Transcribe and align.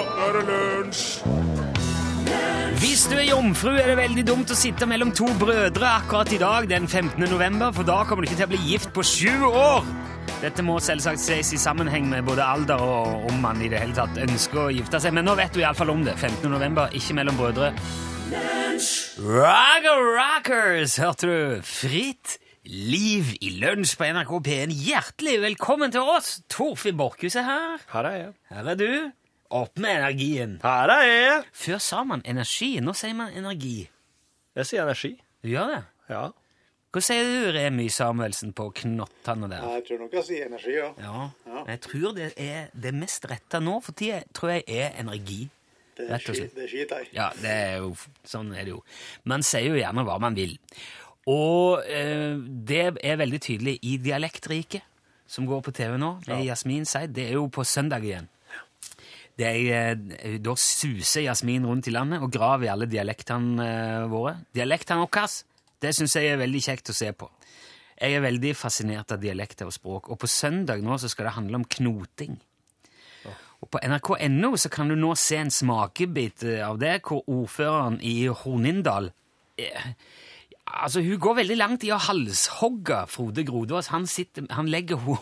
nå 0.00 0.26
er 0.26 0.36
det 0.38 0.44
lunsj! 0.48 1.06
Hvis 2.80 3.02
du 3.10 3.16
er 3.18 3.26
jomfru, 3.28 3.74
er 3.76 3.90
det 3.90 3.96
veldig 3.98 4.22
dumt 4.24 4.52
å 4.52 4.56
sitte 4.56 4.86
mellom 4.88 5.10
to 5.16 5.26
brødre 5.40 5.88
akkurat 5.98 6.30
i 6.32 6.38
dag, 6.40 6.68
den 6.70 6.86
15. 6.88 7.20
november, 7.28 7.74
for 7.76 7.84
da 7.84 8.00
kommer 8.08 8.24
du 8.24 8.30
ikke 8.30 8.38
til 8.40 8.48
å 8.48 8.52
bli 8.54 8.60
gift 8.70 8.94
på 8.96 9.04
sju 9.04 9.44
år! 9.50 9.88
Dette 10.40 10.64
må 10.64 10.78
selvsagt 10.80 11.20
ses 11.20 11.50
i 11.52 11.60
sammenheng 11.60 12.06
med 12.08 12.24
både 12.24 12.46
alder 12.46 12.80
og 12.80 13.26
om 13.28 13.42
man 13.42 13.60
i 13.60 13.68
det 13.68 13.82
hele 13.82 13.96
tatt 13.96 14.16
ønsker 14.22 14.62
å 14.62 14.70
gifte 14.72 15.00
seg, 15.02 15.12
men 15.16 15.28
nå 15.28 15.34
vet 15.36 15.52
du 15.52 15.60
iallfall 15.60 15.92
om 15.92 16.06
det. 16.06 16.16
15. 16.16 16.48
november, 16.48 16.88
ikke 16.96 17.18
mellom 17.18 17.36
brødre. 17.36 17.74
Rocker 19.20 20.00
Rockers, 20.16 20.96
hørte 21.02 21.28
du? 21.28 21.38
Fritt 21.68 22.38
liv 22.64 23.34
i 23.44 23.52
lunsj 23.60 23.98
på 24.00 24.08
NRK 24.08 24.36
P1. 24.48 24.76
Hjertelig 24.88 25.40
velkommen 25.44 25.92
til 25.92 26.08
oss! 26.08 26.38
Torfinn 26.48 26.96
Borchhus 26.96 27.36
er 27.36 27.44
her. 27.44 27.88
Her 27.92 28.08
er 28.08 28.20
jeg. 28.22 28.36
Her 28.54 28.72
er 28.72 28.80
du. 28.80 28.92
Opp 29.50 29.80
med 29.82 29.96
energien. 29.98 30.58
Her 30.62 30.92
er 30.94 31.06
jeg! 31.08 31.38
Før 31.58 31.80
sa 31.82 32.04
man 32.06 32.20
energi, 32.28 32.76
nå 32.84 32.94
sier 32.94 33.16
man 33.18 33.32
energi. 33.34 33.88
Jeg 34.54 34.68
sier 34.68 34.84
energi. 34.84 35.16
Du 35.42 35.48
gjør 35.50 35.72
det? 35.72 35.80
Ja. 36.10 36.28
Hva 36.90 37.02
sier 37.02 37.26
du, 37.26 37.48
Remy 37.54 37.88
Samuelsen, 37.90 38.52
på 38.54 38.68
knottene 38.80 39.48
der? 39.50 39.66
Jeg 39.76 39.84
tror 39.88 40.00
nok 40.04 40.14
jeg 40.20 40.26
sier 40.28 40.46
energi, 40.50 40.76
ja. 40.76 40.88
Ja, 41.02 41.26
jeg 41.68 41.82
tror 41.86 42.14
det 42.16 42.30
er 42.38 42.70
det 42.86 42.94
mest 42.98 43.26
rette 43.30 43.60
nå 43.62 43.76
for 43.82 43.94
tida, 43.98 44.24
tror 44.34 44.56
jeg 44.56 44.64
er 44.70 44.96
energi. 45.02 45.44
Det 45.98 46.08
er 46.14 46.22
skit, 46.22 46.54
det 46.56 46.70
jeg. 46.70 47.10
Ja, 47.14 47.28
det 47.42 47.50
er 47.50 47.76
jo, 47.82 47.92
sånn 48.26 48.54
er 48.54 48.66
det 48.66 48.74
jo. 48.76 48.80
Man 49.28 49.42
sier 49.46 49.66
jo 49.66 49.78
gjerne 49.78 50.06
hva 50.06 50.18
man 50.22 50.38
vil. 50.38 50.56
Og 51.30 51.82
eh, 51.90 52.38
det 52.38 52.84
er 53.02 53.18
veldig 53.20 53.40
tydelig 53.44 53.76
i 53.86 53.98
Dialektriket, 54.02 54.86
som 55.30 55.46
går 55.46 55.62
på 55.66 55.74
TV 55.74 55.98
nå, 56.00 56.16
med 56.26 56.46
Jasmin 56.46 56.86
Seid. 56.88 57.12
Det 57.18 57.28
er 57.28 57.36
jo 57.38 57.50
på 57.52 57.66
søndag 57.66 58.06
igjen. 58.06 58.30
Eh, 59.40 60.38
da 60.42 60.54
suser 60.56 61.24
Jasmin 61.24 61.66
rundt 61.66 61.88
i 61.88 61.94
landet 61.94 62.22
og 62.22 62.32
graver 62.32 62.68
i 62.68 62.72
alle 62.72 62.88
dialektene 62.90 63.66
eh, 63.66 64.06
våre. 64.10 64.36
Dialektene 64.54 65.06
våre, 65.06 65.26
det 65.80 65.94
syns 65.96 66.16
jeg 66.18 66.32
er 66.32 66.40
veldig 66.40 66.62
kjekt 66.66 66.92
å 66.92 66.96
se 66.96 67.10
på. 67.16 67.30
Jeg 68.00 68.16
er 68.16 68.24
veldig 68.24 68.54
fascinert 68.56 69.12
av 69.12 69.20
dialekter 69.20 69.68
og 69.68 69.76
språk, 69.76 70.08
og 70.12 70.20
på 70.20 70.28
søndag 70.30 70.80
nå 70.84 70.96
så 71.00 71.08
skal 71.12 71.28
det 71.28 71.36
handle 71.36 71.60
om 71.60 71.66
knoting. 71.76 72.38
Og 73.60 73.68
På 73.68 73.80
nrk.no 73.84 74.54
så 74.56 74.70
kan 74.72 74.88
du 74.88 74.96
nå 74.96 75.12
se 75.20 75.36
en 75.36 75.52
smakebit 75.52 76.46
eh, 76.48 76.64
av 76.64 76.80
det, 76.80 77.00
hvor 77.04 77.24
ordføreren 77.28 78.00
i 78.00 78.24
Hornindal 78.28 79.12
Altså, 80.70 81.02
Hun 81.02 81.18
går 81.20 81.34
veldig 81.42 81.56
langt 81.58 81.84
i 81.84 81.90
å 81.92 81.98
halshogge 82.00 83.02
Frode 83.10 83.42
Grodås. 83.44 83.90
Han, 83.92 84.06
sitter, 84.06 84.46
han 84.54 84.70
legger 84.70 85.00
ho 85.02 85.16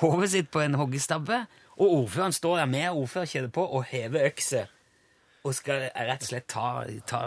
hodet 0.00 0.30
sitt 0.32 0.48
på 0.50 0.62
en 0.64 0.78
hoggestabbe, 0.80 1.42
og 1.78 1.86
ordføreren 2.02 2.32
står 2.34 2.56
der 2.60 2.66
med 2.70 2.90
ordførerkjede 2.90 3.50
på 3.54 3.62
og 3.64 3.84
hever 3.90 4.26
økse 4.28 4.66
og 5.46 5.54
skal 5.54 5.76
rett 5.94 6.24
og 6.24 6.28
slett 6.28 6.48
ta, 6.50 6.84
ta 7.06 7.20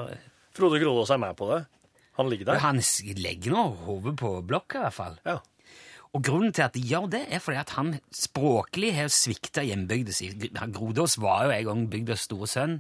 Frode 0.55 0.80
Grålås 0.81 1.11
er 1.13 1.17
med 1.21 1.35
på 1.39 1.45
det. 1.53 1.61
Han 2.19 2.30
ligger 2.30 2.45
der. 2.52 2.59
Han 2.59 2.81
legger 3.17 3.52
nå 3.55 3.63
hodet 3.85 4.16
på 4.19 4.29
blokka, 4.44 4.77
i 4.77 4.81
hvert 4.83 4.97
fall. 4.97 5.16
Ja. 5.25 5.38
Og 6.11 6.23
grunnen 6.27 6.52
til 6.52 6.66
at 6.66 6.75
de 6.75 6.81
gjør 6.83 7.05
det, 7.13 7.22
er 7.31 7.39
fordi 7.39 7.57
at 7.61 7.69
han 7.77 7.99
språklig 8.11 8.91
har 8.97 9.07
svikta 9.16 9.61
hjembygda 9.63 10.11
si. 10.16 10.27
Grodås 10.75 11.13
var 11.23 11.45
jo 11.47 11.52
en 11.55 11.67
gang 11.69 11.89
bygdas 11.94 12.22
store 12.27 12.47
sønn. 12.52 12.75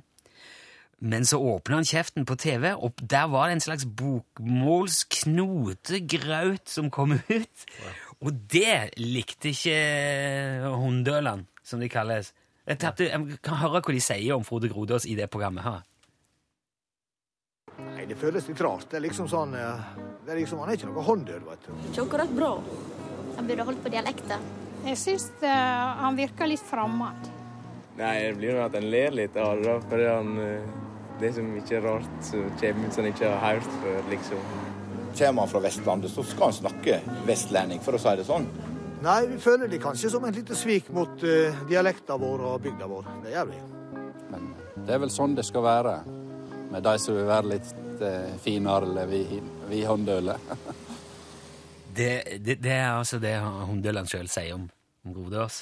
Men 1.01 1.25
så 1.25 1.37
åpna 1.39 1.75
han 1.79 1.87
kjeften 1.87 2.25
på 2.29 2.35
TV, 2.37 2.75
og 2.75 2.93
der 2.99 3.25
var 3.31 3.47
det 3.47 3.53
en 3.55 3.63
slags 3.63 3.85
bokmålsknotegraut 3.87 6.69
som 6.69 6.91
kom 6.93 7.11
ut. 7.39 7.57
Og 8.21 8.29
det 8.53 8.93
likte 8.99 9.49
ikke 9.55 9.79
hunndølene, 10.75 11.45
som 11.63 11.79
de 11.79 11.89
kalles. 11.91 12.33
Jeg, 12.65 12.77
tappte, 12.81 13.07
jeg 13.09 13.39
kan 13.43 13.57
høre 13.61 13.81
hva 13.81 13.93
de 13.95 14.03
sier 14.03 14.35
om 14.35 14.45
Frode 14.45 14.69
Grodås 14.71 15.07
i 15.09 15.15
det 15.17 15.29
programmet. 15.33 15.63
her. 15.65 15.81
Nei, 17.81 18.05
det 18.05 18.17
føles 18.19 18.47
litt 18.49 18.61
rart. 18.61 18.87
Det 18.91 18.99
er 18.99 19.05
liksom 19.07 19.29
sånn 19.31 19.55
eh, 19.57 19.85
det 20.25 20.33
er 20.33 20.41
liksom, 20.41 20.59
Han 20.61 20.69
er 20.69 20.77
ikke 20.77 20.89
noe 20.91 21.05
håndør, 21.05 21.45
vet 21.47 21.67
du. 21.67 21.71
Ikke 21.89 22.05
akkurat 22.05 22.33
bra. 22.35 22.51
Han 23.37 23.47
burde 23.47 23.65
holdt 23.69 23.83
på 23.83 23.93
dialekten. 23.93 24.49
Jeg 24.85 24.97
syns 24.97 25.29
eh, 25.45 26.01
han 26.01 26.17
virker 26.17 26.49
litt 26.49 26.63
fremmed. 26.65 27.29
Nei, 27.97 28.13
det 28.25 28.35
blir 28.39 28.55
jo 28.55 28.63
at 28.65 28.75
en 28.77 28.87
ler 28.91 29.17
litt 29.17 29.37
av 29.37 29.61
det. 29.61 29.77
Fordi 29.89 30.09
han 30.09 30.33
eh, 30.41 30.77
Det 31.21 31.29
som 31.35 31.49
ikke 31.53 31.75
er 31.77 31.83
rart 31.85 32.13
som 32.25 32.45
kommer 32.57 32.87
ut 32.87 32.95
som 32.95 33.03
en 33.03 33.11
ikke 33.11 33.27
har 33.29 33.59
hørt 33.59 33.73
før, 33.83 33.97
liksom. 34.09 34.45
Kommer 35.11 35.43
han 35.43 35.51
fra 35.51 35.59
Vestlandet, 35.61 36.09
så 36.09 36.23
skal 36.25 36.49
han 36.49 36.55
snakke 36.55 36.95
vestlending, 37.27 37.81
for 37.83 37.93
å 37.93 37.99
si 38.01 38.13
det 38.17 38.25
sånn. 38.25 38.47
Nei, 39.01 39.25
vi 39.31 39.37
føler 39.41 39.69
det 39.69 39.79
kanskje 39.81 40.11
som 40.13 40.25
et 40.27 40.35
lite 40.37 40.55
svik 40.57 40.91
mot 40.93 41.23
uh, 41.25 41.61
dialekta 41.69 42.17
vår 42.21 42.43
og 42.51 42.59
bygda 42.61 42.89
vår. 42.89 43.07
Det 43.23 43.31
gjør 43.33 43.47
vi. 43.49 43.61
Men 44.29 44.51
det 44.85 44.93
er 44.93 45.01
vel 45.01 45.13
sånn 45.13 45.33
det 45.37 45.45
skal 45.47 45.65
være 45.65 45.95
med 46.71 46.85
de 46.85 46.93
som 47.01 47.17
vil 47.17 47.25
være 47.29 47.49
litt 47.55 47.71
uh, 48.03 48.29
finere 48.43 48.85
eller 48.85 49.09
vi, 49.09 49.23
vi 49.71 49.83
hånddøle. 49.89 50.37
Det, 51.91 52.39
det, 52.39 52.53
det 52.63 52.71
er 52.71 52.93
altså 52.95 53.17
det 53.19 53.33
håndølene 53.43 54.07
sjøl 54.07 54.29
sier 54.31 54.53
om, 54.55 54.61
om 55.03 55.11
Grodås. 55.11 55.57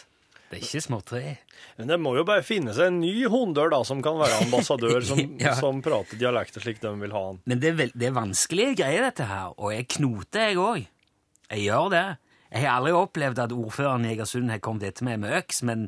Det 0.52 0.60
er 0.60 0.62
ikke 0.68 0.82
småtteri. 0.86 1.32
Men 1.80 1.90
det 1.90 1.96
må 1.98 2.12
jo 2.20 2.24
bare 2.28 2.44
finne 2.46 2.76
seg 2.78 2.92
en 2.92 3.00
ny 3.02 3.24
hunndør 3.34 3.72
da, 3.74 3.80
som 3.82 4.04
kan 4.06 4.20
være 4.20 4.44
ambassadør, 4.44 5.00
som, 5.10 5.24
Ja. 5.42 5.56
som 5.58 5.82
prater 5.82 6.22
dialekter 6.22 6.62
slik 6.62 6.84
de 6.84 6.92
vil 7.02 7.16
ha 7.18 7.24
den. 7.32 7.40
Men 7.50 7.64
det 7.64 7.72
er, 7.72 7.76
vel, 7.82 7.96
det 7.98 8.12
er 8.12 8.14
vanskelige 8.20 8.78
greier, 8.84 9.08
dette 9.10 9.26
her. 9.26 9.56
Og 9.58 9.74
jeg 9.74 9.88
knoter, 9.96 10.52
jeg 10.52 10.62
òg. 10.62 10.86
Jeg 11.50 11.66
gjør 11.66 11.90
det. 11.96 12.06
Jeg 12.50 12.66
har 12.66 12.80
aldri 12.80 12.94
opplevd 12.98 13.42
at 13.44 13.54
ordføreren 13.54 14.08
i 14.08 14.14
Egersund 14.16 14.50
har 14.50 14.62
kommet 14.64 14.88
etter 14.90 15.06
meg 15.06 15.20
med 15.22 15.36
øks, 15.38 15.62
men 15.70 15.88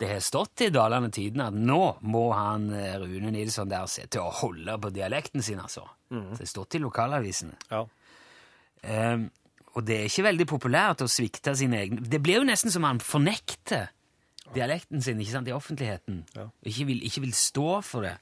det 0.00 0.10
har 0.10 0.24
stått 0.24 0.64
i 0.66 0.70
Dalane 0.72 1.12
Tidende 1.14 1.48
at 1.48 1.56
nå 1.56 1.82
må 2.10 2.24
han 2.34 2.68
eh, 2.74 2.96
Rune 3.00 3.30
Nilsson 3.32 3.70
der 3.70 3.86
se 3.90 4.08
til 4.10 4.24
å 4.24 4.34
holde 4.42 4.74
på 4.82 4.90
dialekten 4.92 5.44
sin, 5.44 5.60
altså. 5.62 5.86
Det 6.12 6.42
har 6.42 6.50
stått 6.50 6.76
i 6.76 6.82
lokalavisene. 6.82 7.54
Ja. 7.70 7.86
Um, 8.82 9.28
og 9.72 9.86
det 9.88 9.96
er 9.96 10.08
ikke 10.10 10.26
veldig 10.26 10.46
populært 10.50 11.04
å 11.04 11.08
svikte 11.08 11.52
sine 11.54 11.78
egne 11.84 12.02
Det 12.02 12.18
blir 12.20 12.40
jo 12.40 12.48
nesten 12.48 12.72
som 12.74 12.82
han 12.84 12.98
fornekter 13.00 13.92
dialekten 14.52 15.00
sin 15.00 15.20
ikke 15.22 15.32
sant, 15.32 15.48
i 15.48 15.54
offentligheten. 15.54 16.18
Ja. 16.36 16.48
Ikke 16.68 16.88
vil, 16.90 17.00
ikke 17.06 17.22
vil 17.24 17.32
stå 17.36 17.78
for 17.86 18.04
det. 18.04 18.16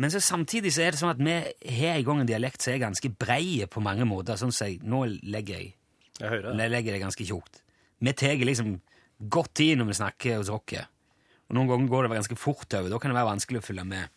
Men 0.00 0.10
så 0.10 0.20
samtidig 0.20 0.72
så 0.74 0.82
er 0.82 0.92
det 0.92 1.00
sånn 1.00 1.12
at 1.12 1.20
vi 1.22 1.36
har 1.78 2.00
i 2.00 2.04
gang 2.04 2.24
en 2.24 2.28
dialekt 2.28 2.64
som 2.64 2.74
er 2.74 2.82
ganske 2.82 3.12
brei 3.14 3.62
på 3.70 3.84
mange 3.84 4.08
måter. 4.08 4.40
sånn 4.40 4.52
som 4.52 4.66
jeg, 4.66 4.80
Nå 4.82 5.04
legger 5.22 5.60
jeg 5.60 5.76
Jeg 6.20 6.28
hører 6.28 6.52
det. 6.52 6.70
legger 6.70 6.92
det 6.92 7.00
ganske 7.02 7.24
tjukt. 7.24 7.62
Vi 8.00 8.12
tar 8.12 8.44
liksom 8.44 8.80
godt 9.30 9.54
tid 9.54 9.76
når 9.76 9.90
vi 9.90 9.98
snakker 10.00 10.36
hos 10.40 10.52
oss. 10.52 10.86
Og 11.46 11.54
noen 11.54 11.68
ganger 11.68 11.88
går 11.88 12.06
det 12.06 12.16
ganske 12.16 12.36
fort 12.36 12.74
over. 12.74 12.90
Da 12.90 12.98
kan 12.98 13.12
det 13.12 13.18
være 13.18 13.30
vanskelig 13.30 13.60
å 13.60 13.66
følge 13.66 13.84
med. 13.84 14.08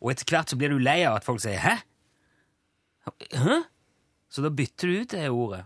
Og 0.00 0.10
etter 0.12 0.30
hvert 0.30 0.50
så 0.50 0.56
blir 0.60 0.72
du 0.72 0.78
lei 0.78 1.02
av 1.04 1.18
at 1.18 1.24
folk 1.24 1.40
sier 1.40 1.58
'hæ?' 1.58 1.82
Hæ? 3.32 3.62
Så 4.30 4.42
da 4.42 4.48
bytter 4.48 4.88
du 4.88 5.00
ut 5.00 5.10
det 5.10 5.30
ordet. 5.30 5.64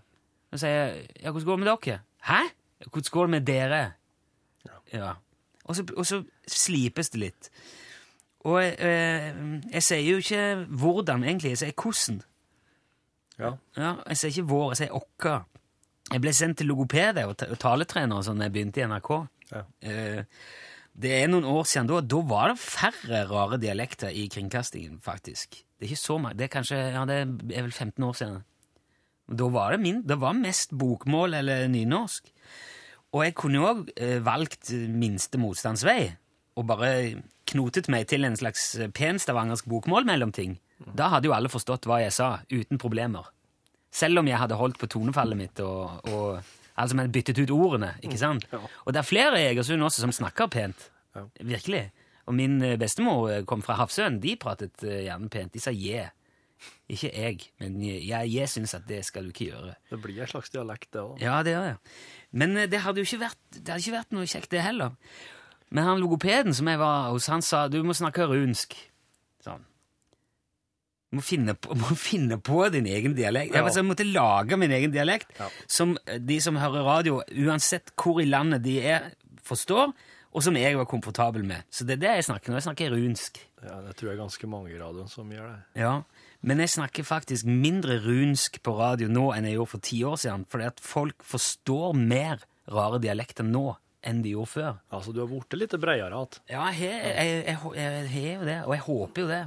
Og 0.52 0.58
sier 0.58 1.06
'ja, 1.22 1.30
hvordan 1.30 1.46
går 1.46 1.56
det 1.56 1.64
med 1.64 1.68
dere?' 1.68 2.00
'Hæ? 2.22 2.42
Hvordan 2.90 3.10
går 3.10 3.22
det 3.22 3.30
med 3.30 3.46
dere?' 3.46 3.92
Ja. 4.92 5.12
Og 5.64 5.76
så, 5.76 5.84
og 5.96 6.06
så 6.06 6.24
slipes 6.46 7.10
det 7.10 7.20
litt. 7.20 7.50
Og 8.40 8.64
eh, 8.64 9.34
jeg 9.72 9.82
sier 9.82 10.10
jo 10.10 10.16
ikke 10.16 10.66
'hvordan', 10.66 11.24
egentlig. 11.24 11.50
Jeg 11.50 11.58
sier 11.58 11.72
'hvordan'. 11.72 12.22
Ja. 13.38 13.50
Ja, 13.76 13.94
jeg 14.08 14.16
sier 14.16 14.28
ikke 14.28 14.48
vår, 14.48 14.70
jeg 14.70 14.76
sier 14.76 14.94
okka. 14.94 15.38
Jeg 16.08 16.22
ble 16.24 16.32
sendt 16.32 16.58
til 16.60 16.70
logoped 16.70 17.18
og, 17.26 17.34
ta- 17.36 17.50
og 17.52 17.58
taletrener 17.60 18.16
og 18.20 18.24
sånn 18.26 18.40
da 18.40 18.46
jeg 18.48 18.54
begynte 18.54 18.80
i 18.80 18.86
NRK. 18.88 19.10
Ja. 19.52 19.62
Eh, 19.84 20.22
det 20.98 21.12
er 21.20 21.28
noen 21.30 21.46
år 21.46 21.66
siden 21.68 21.90
da. 21.90 22.00
Da 22.02 22.20
var 22.26 22.52
det 22.54 22.58
færre 22.62 23.20
rare 23.30 23.58
dialekter 23.62 24.10
i 24.10 24.24
kringkastingen, 24.32 24.98
faktisk. 25.04 25.60
Det 25.78 25.86
er 25.86 25.92
ikke 25.92 26.00
så 26.00 26.16
mange. 26.18 26.38
Det 26.40 26.48
er 26.48 26.54
kanskje, 26.56 26.78
ja, 26.96 27.04
det 27.06 27.18
er 27.22 27.66
vel 27.68 27.70
15 27.74 28.06
år 28.08 28.16
siden. 28.18 28.40
Da 29.28 29.48
var 29.52 29.74
det 29.76 29.82
min, 29.84 30.00
det 30.08 30.16
var 30.22 30.32
mest 30.34 30.72
bokmål 30.80 31.36
eller 31.42 31.68
nynorsk. 31.68 32.32
Og 33.12 33.24
jeg 33.24 33.34
kunne 33.40 33.60
jo 33.60 33.68
òg 33.68 33.90
eh, 33.96 34.18
valgt 34.24 34.72
minste 34.88 35.38
motstandsvei 35.40 36.14
og 36.58 36.66
bare 36.66 36.90
knotet 37.48 37.86
meg 37.92 38.08
til 38.10 38.26
en 38.26 38.34
slags 38.36 38.72
pen 38.96 39.20
stavangersk 39.22 39.68
bokmål-mellomting. 39.70 40.56
Da 40.98 41.08
hadde 41.12 41.28
jo 41.30 41.34
alle 41.36 41.48
forstått 41.52 41.86
hva 41.88 42.00
jeg 42.02 42.12
sa, 42.16 42.38
uten 42.50 42.80
problemer. 42.80 43.28
Selv 43.98 44.22
om 44.22 44.28
jeg 44.30 44.38
hadde 44.38 44.58
holdt 44.58 44.78
på 44.80 44.88
tonefallet 44.90 45.38
mitt 45.38 45.62
og, 45.64 46.04
og 46.12 46.38
altså 46.78 46.98
men 46.98 47.10
byttet 47.14 47.40
ut 47.42 47.54
ordene. 47.54 47.94
ikke 48.04 48.20
sant? 48.20 48.46
Og 48.84 48.94
det 48.94 49.00
er 49.02 49.06
flere 49.08 49.40
i 49.40 49.48
Egersund 49.50 49.82
også 49.82 50.04
som 50.04 50.14
snakker 50.14 50.50
pent. 50.52 50.90
Ja. 51.16 51.24
Virkelig. 51.40 51.88
Og 52.28 52.36
min 52.36 52.60
eh, 52.62 52.76
bestemor 52.78 53.30
eh, 53.32 53.42
kom 53.48 53.64
fra 53.64 53.78
Hafsøen. 53.80 54.20
De 54.22 54.36
pratet 54.40 54.84
eh, 54.84 55.06
gjerne 55.08 55.30
pent. 55.32 55.54
De 55.54 55.62
sa 55.62 55.72
je. 55.74 56.04
Ikke 56.90 57.10
jeg, 57.12 57.44
men 57.62 57.76
jeg, 57.84 58.30
jeg 58.32 58.50
syns 58.50 58.74
at 58.74 58.86
det 58.88 59.04
skal 59.06 59.28
du 59.28 59.32
ikke 59.32 59.50
gjøre. 59.52 59.74
Det 59.90 59.98
blir 60.02 60.22
en 60.24 60.30
slags 60.30 60.50
dialekt, 60.50 60.88
det 60.94 61.02
òg. 61.04 61.20
Ja, 61.22 61.36
det 61.46 61.54
gjør 61.54 61.66
det. 61.68 61.96
Men 62.42 62.58
det 62.70 62.80
hadde 62.82 63.00
jo 63.02 63.06
ikke 63.06 63.20
vært, 63.22 63.42
det 63.54 63.68
hadde 63.70 63.84
ikke 63.84 63.94
vært 63.94 64.16
noe 64.16 64.26
kjekt, 64.28 64.50
det 64.52 64.64
heller. 64.66 64.96
Men 65.70 65.86
han 65.86 66.02
logopeden 66.02 66.56
som 66.56 66.68
jeg 66.70 66.80
var 66.80 67.12
hos, 67.12 67.28
han 67.30 67.44
sa 67.44 67.66
du 67.70 67.78
må 67.86 67.94
snakke 67.96 68.26
runsk. 68.26 68.74
Sånn. 69.44 69.62
Må 71.16 71.22
finne 71.24 71.54
på, 71.56 71.72
må 71.74 71.94
finne 71.96 72.36
på 72.44 72.70
din 72.70 72.84
egen 72.86 73.14
dialekt. 73.16 73.54
Jeg, 73.54 73.62
Ja. 73.62 73.64
altså, 73.64 73.80
jeg 73.80 73.88
måtte 73.88 74.04
lage 74.12 74.58
min 74.58 74.70
egen 74.70 74.92
dialekt, 74.92 75.30
Ja. 75.38 75.48
som 75.66 75.96
de 76.20 76.40
som 76.40 76.56
hører 76.56 76.84
radio, 76.84 77.22
uansett 77.32 77.90
hvor 77.96 78.20
i 78.20 78.26
landet 78.28 78.62
de 78.62 78.80
er, 78.82 79.12
forstår. 79.42 79.94
og 80.34 80.42
som 80.44 80.54
jeg 80.54 80.76
var 80.76 80.84
komfortabel 80.84 81.42
med. 81.42 81.64
Så 81.72 81.86
det 81.86 81.94
er 81.96 82.00
det 82.04 82.10
jeg 82.16 82.24
snakker 82.28 82.50
når 82.52 82.60
Jeg 82.60 82.66
snakker 82.68 82.90
runsk. 82.92 83.38
Ja, 83.64 83.80
det 83.80 83.96
tror 83.96 84.10
jeg 84.10 84.18
er 84.18 84.22
ganske 84.22 84.46
mange 84.46 84.68
i 84.70 84.78
radioen 84.78 85.08
som 85.08 85.30
gjør 85.30 85.48
det. 85.54 85.80
Ja, 85.80 86.02
Men 86.42 86.58
jeg 86.58 86.68
snakker 86.68 87.02
faktisk 87.02 87.44
mindre 87.46 87.98
runsk 88.04 88.60
på 88.62 88.76
radio 88.78 89.08
nå 89.08 89.32
enn 89.34 89.44
jeg 89.48 89.56
gjorde 89.56 89.68
for 89.70 89.78
ti 89.80 90.02
år 90.04 90.14
siden, 90.20 90.44
fordi 90.46 90.66
at 90.66 90.78
folk 90.78 91.24
forstår 91.24 91.94
mer 91.96 92.38
rare 92.70 93.00
dialekter 93.00 93.42
nå 93.42 93.76
enn 94.06 94.20
de 94.22 94.30
gjorde 94.34 94.50
før. 94.52 94.76
Altså, 94.94 95.12
du 95.12 95.20
har 95.22 95.28
blitt 95.30 95.56
litt 95.58 95.74
bredere 95.82 96.06
igjen. 96.14 96.38
Ja, 96.52 96.68
jeg 96.70 97.56
har 97.58 97.78
jo 98.38 98.44
det, 98.46 98.58
og 98.66 98.74
jeg 98.76 98.84
håper 98.86 99.24
jo 99.24 99.28
det. 99.30 99.40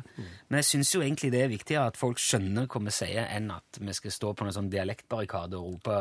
Men 0.50 0.60
jeg 0.60 0.68
syns 0.68 0.92
jo 0.96 1.02
egentlig 1.06 1.32
det 1.32 1.42
er 1.46 1.52
viktigere 1.54 1.86
at 1.94 1.98
folk 2.00 2.20
skjønner 2.20 2.68
hva 2.68 2.82
vi 2.88 2.94
sier, 2.96 3.26
enn 3.32 3.52
at 3.56 3.80
vi 3.80 3.96
skal 3.96 4.12
stå 4.18 4.34
på 4.36 4.46
en 4.48 4.56
sånn 4.58 4.70
dialektbarrikade 4.74 5.60
og 5.60 5.78
rope 5.78 5.98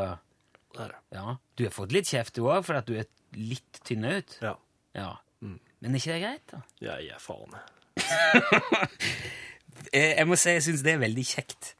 Ja, 1.15 1.37
du 1.55 1.63
har 1.67 1.73
fått 1.75 1.91
litt 1.95 2.07
kjeft 2.11 2.35
du 2.35 2.45
òg, 2.47 2.63
for 2.67 2.79
at 2.79 2.87
du 2.87 2.95
er 2.99 3.07
litt 3.39 3.81
tynn 3.87 4.05
ut. 4.07 4.37
ja. 4.43 4.55
Ja. 4.95 5.13
Men 5.41 5.95
er 5.95 5.97
ikke 5.97 6.13
det 6.13 6.21
greit, 6.21 6.43
da? 6.51 6.59
Jeg 6.91 7.07
gir 7.07 7.21
faen. 7.23 7.55
jeg 9.93 10.27
må 10.29 10.37
si 10.39 10.51
jeg 10.53 10.63
syns 10.65 10.83
det 10.85 10.93
er 10.95 11.01
veldig 11.01 11.23
kjekt. 11.25 11.71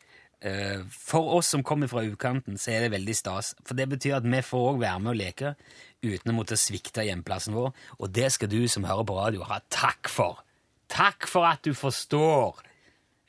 Eh, 0.41 0.81
For 0.89 1.35
oss 1.37 1.47
som 1.53 1.61
kommer 1.63 1.87
fra 1.91 2.01
utkanten, 2.07 2.57
så 2.57 2.71
er 2.73 2.81
det 2.87 2.91
veldig 2.95 3.15
stas. 3.15 3.53
For 3.65 3.77
det 3.77 3.89
betyr 3.91 4.17
at 4.17 4.25
vi 4.25 4.41
får 4.41 4.71
òg 4.73 4.79
være 4.81 4.99
med 4.99 5.11
og 5.13 5.19
leke 5.19 5.55
uten 6.01 6.31
å 6.31 6.37
måtte 6.39 6.57
svikte 6.57 7.03
hjemplassen 7.05 7.53
vår. 7.53 7.71
Og 7.99 8.09
det 8.11 8.31
skal 8.33 8.49
du 8.49 8.63
som 8.67 8.83
hører 8.89 9.05
på 9.05 9.17
radio, 9.19 9.43
ha 9.45 9.59
takk 9.69 10.09
for. 10.09 10.41
Takk 10.89 11.27
for 11.29 11.45
at 11.45 11.61
du 11.63 11.73
forstår. 11.77 12.57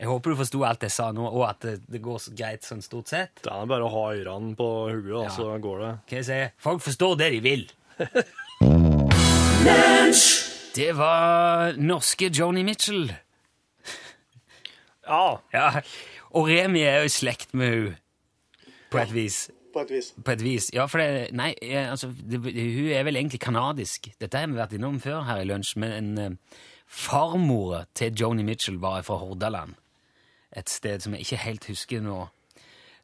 Jeg 0.00 0.09
håper 0.11 0.32
du 0.32 0.37
forsto 0.41 0.64
alt 0.67 0.82
jeg 0.82 0.91
sa 0.91 1.11
nå, 1.14 1.23
og 1.31 1.44
at 1.47 1.61
det, 1.62 1.75
det 1.87 2.00
går 2.03 2.19
så 2.19 2.32
greit 2.35 2.64
sånn 2.67 2.81
stort 2.82 3.12
sett. 3.12 3.37
Det 3.44 3.53
er 3.53 3.69
bare 3.70 3.87
å 3.87 3.93
ha 3.93 4.06
ørene 4.17 4.56
på 4.59 4.70
hodet, 4.88 5.29
Ja. 5.29 5.29
så 5.37 5.53
går 5.62 5.79
det. 5.85 5.93
Hva 6.09 6.17
jeg 6.19 6.26
sier? 6.26 6.50
Folk 6.59 6.82
forstår 6.82 7.19
det 7.20 7.29
de 7.37 7.41
vil. 7.44 7.69
Det 10.75 10.93
var 10.97 11.75
norske 11.76 12.31
Joni 12.32 12.62
Mitchell. 12.64 13.12
Ja, 15.06 15.41
Ja, 15.53 15.69
og 16.32 16.49
Remi 16.49 16.84
er 16.87 17.02
jo 17.02 17.11
i 17.11 17.12
slekt 17.12 17.52
med 17.58 17.75
hun 17.76 17.99
på 18.93 19.00
et 19.00 19.14
vis. 19.14 19.38
På 19.73 19.87
et 19.87 19.93
vis. 19.94 20.11
På 20.25 20.34
et 20.34 20.43
vis. 20.44 20.69
Ja, 20.75 20.84
for 20.90 21.00
det, 21.00 21.31
nei, 21.37 21.52
eh, 21.64 21.88
altså, 21.90 22.11
det, 22.12 22.43
hun 22.44 22.90
er 22.93 23.06
vel 23.08 23.17
egentlig 23.17 23.40
kanadisk. 23.40 24.11
Dette 24.20 24.40
har 24.40 24.50
vi 24.50 24.58
vært 24.58 24.75
innom 24.76 24.99
før 25.00 25.25
her 25.29 25.40
i 25.43 25.49
lunsj, 25.49 25.75
men 25.81 25.94
en 25.96 26.37
uh, 26.37 26.58
farmor 26.93 27.87
til 27.96 28.12
Joni 28.20 28.44
Mitchell 28.46 28.76
var 28.82 29.05
fra 29.06 29.17
Hordaland. 29.23 29.79
Et 30.52 30.69
sted 30.69 31.00
som 31.00 31.17
jeg 31.17 31.25
ikke 31.25 31.40
helt 31.46 31.69
husker 31.70 32.05
nå. 32.05 32.20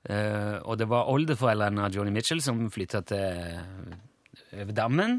Uh, 0.09 0.61
og 0.69 0.77
det 0.81 0.89
var 0.91 1.09
oldeforeldrene 1.11 1.89
av 1.89 1.97
Joni 1.97 2.13
Mitchell 2.15 2.43
som 2.45 2.69
flytta 2.73 3.03
til 3.09 3.25
eh, 3.25 3.97
over 4.61 4.77
dammen. 4.77 5.19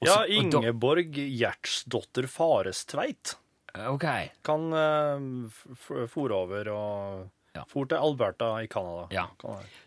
Også, 0.00 0.14
ja 0.14 0.40
Ingeborg 0.40 1.14
Gjertsdotter 1.14 2.26
Farestveit 2.30 3.36
Ok. 3.74 4.04
kan 4.46 4.68
uh, 4.72 6.06
fòre 6.06 6.32
over 6.32 6.68
og 6.74 7.30
Ja. 7.54 7.62
for 7.70 7.86
til 7.86 7.96
Alberta 7.96 8.48
i 8.62 8.66
Canada. 8.66 9.06
Ja. 9.10 9.26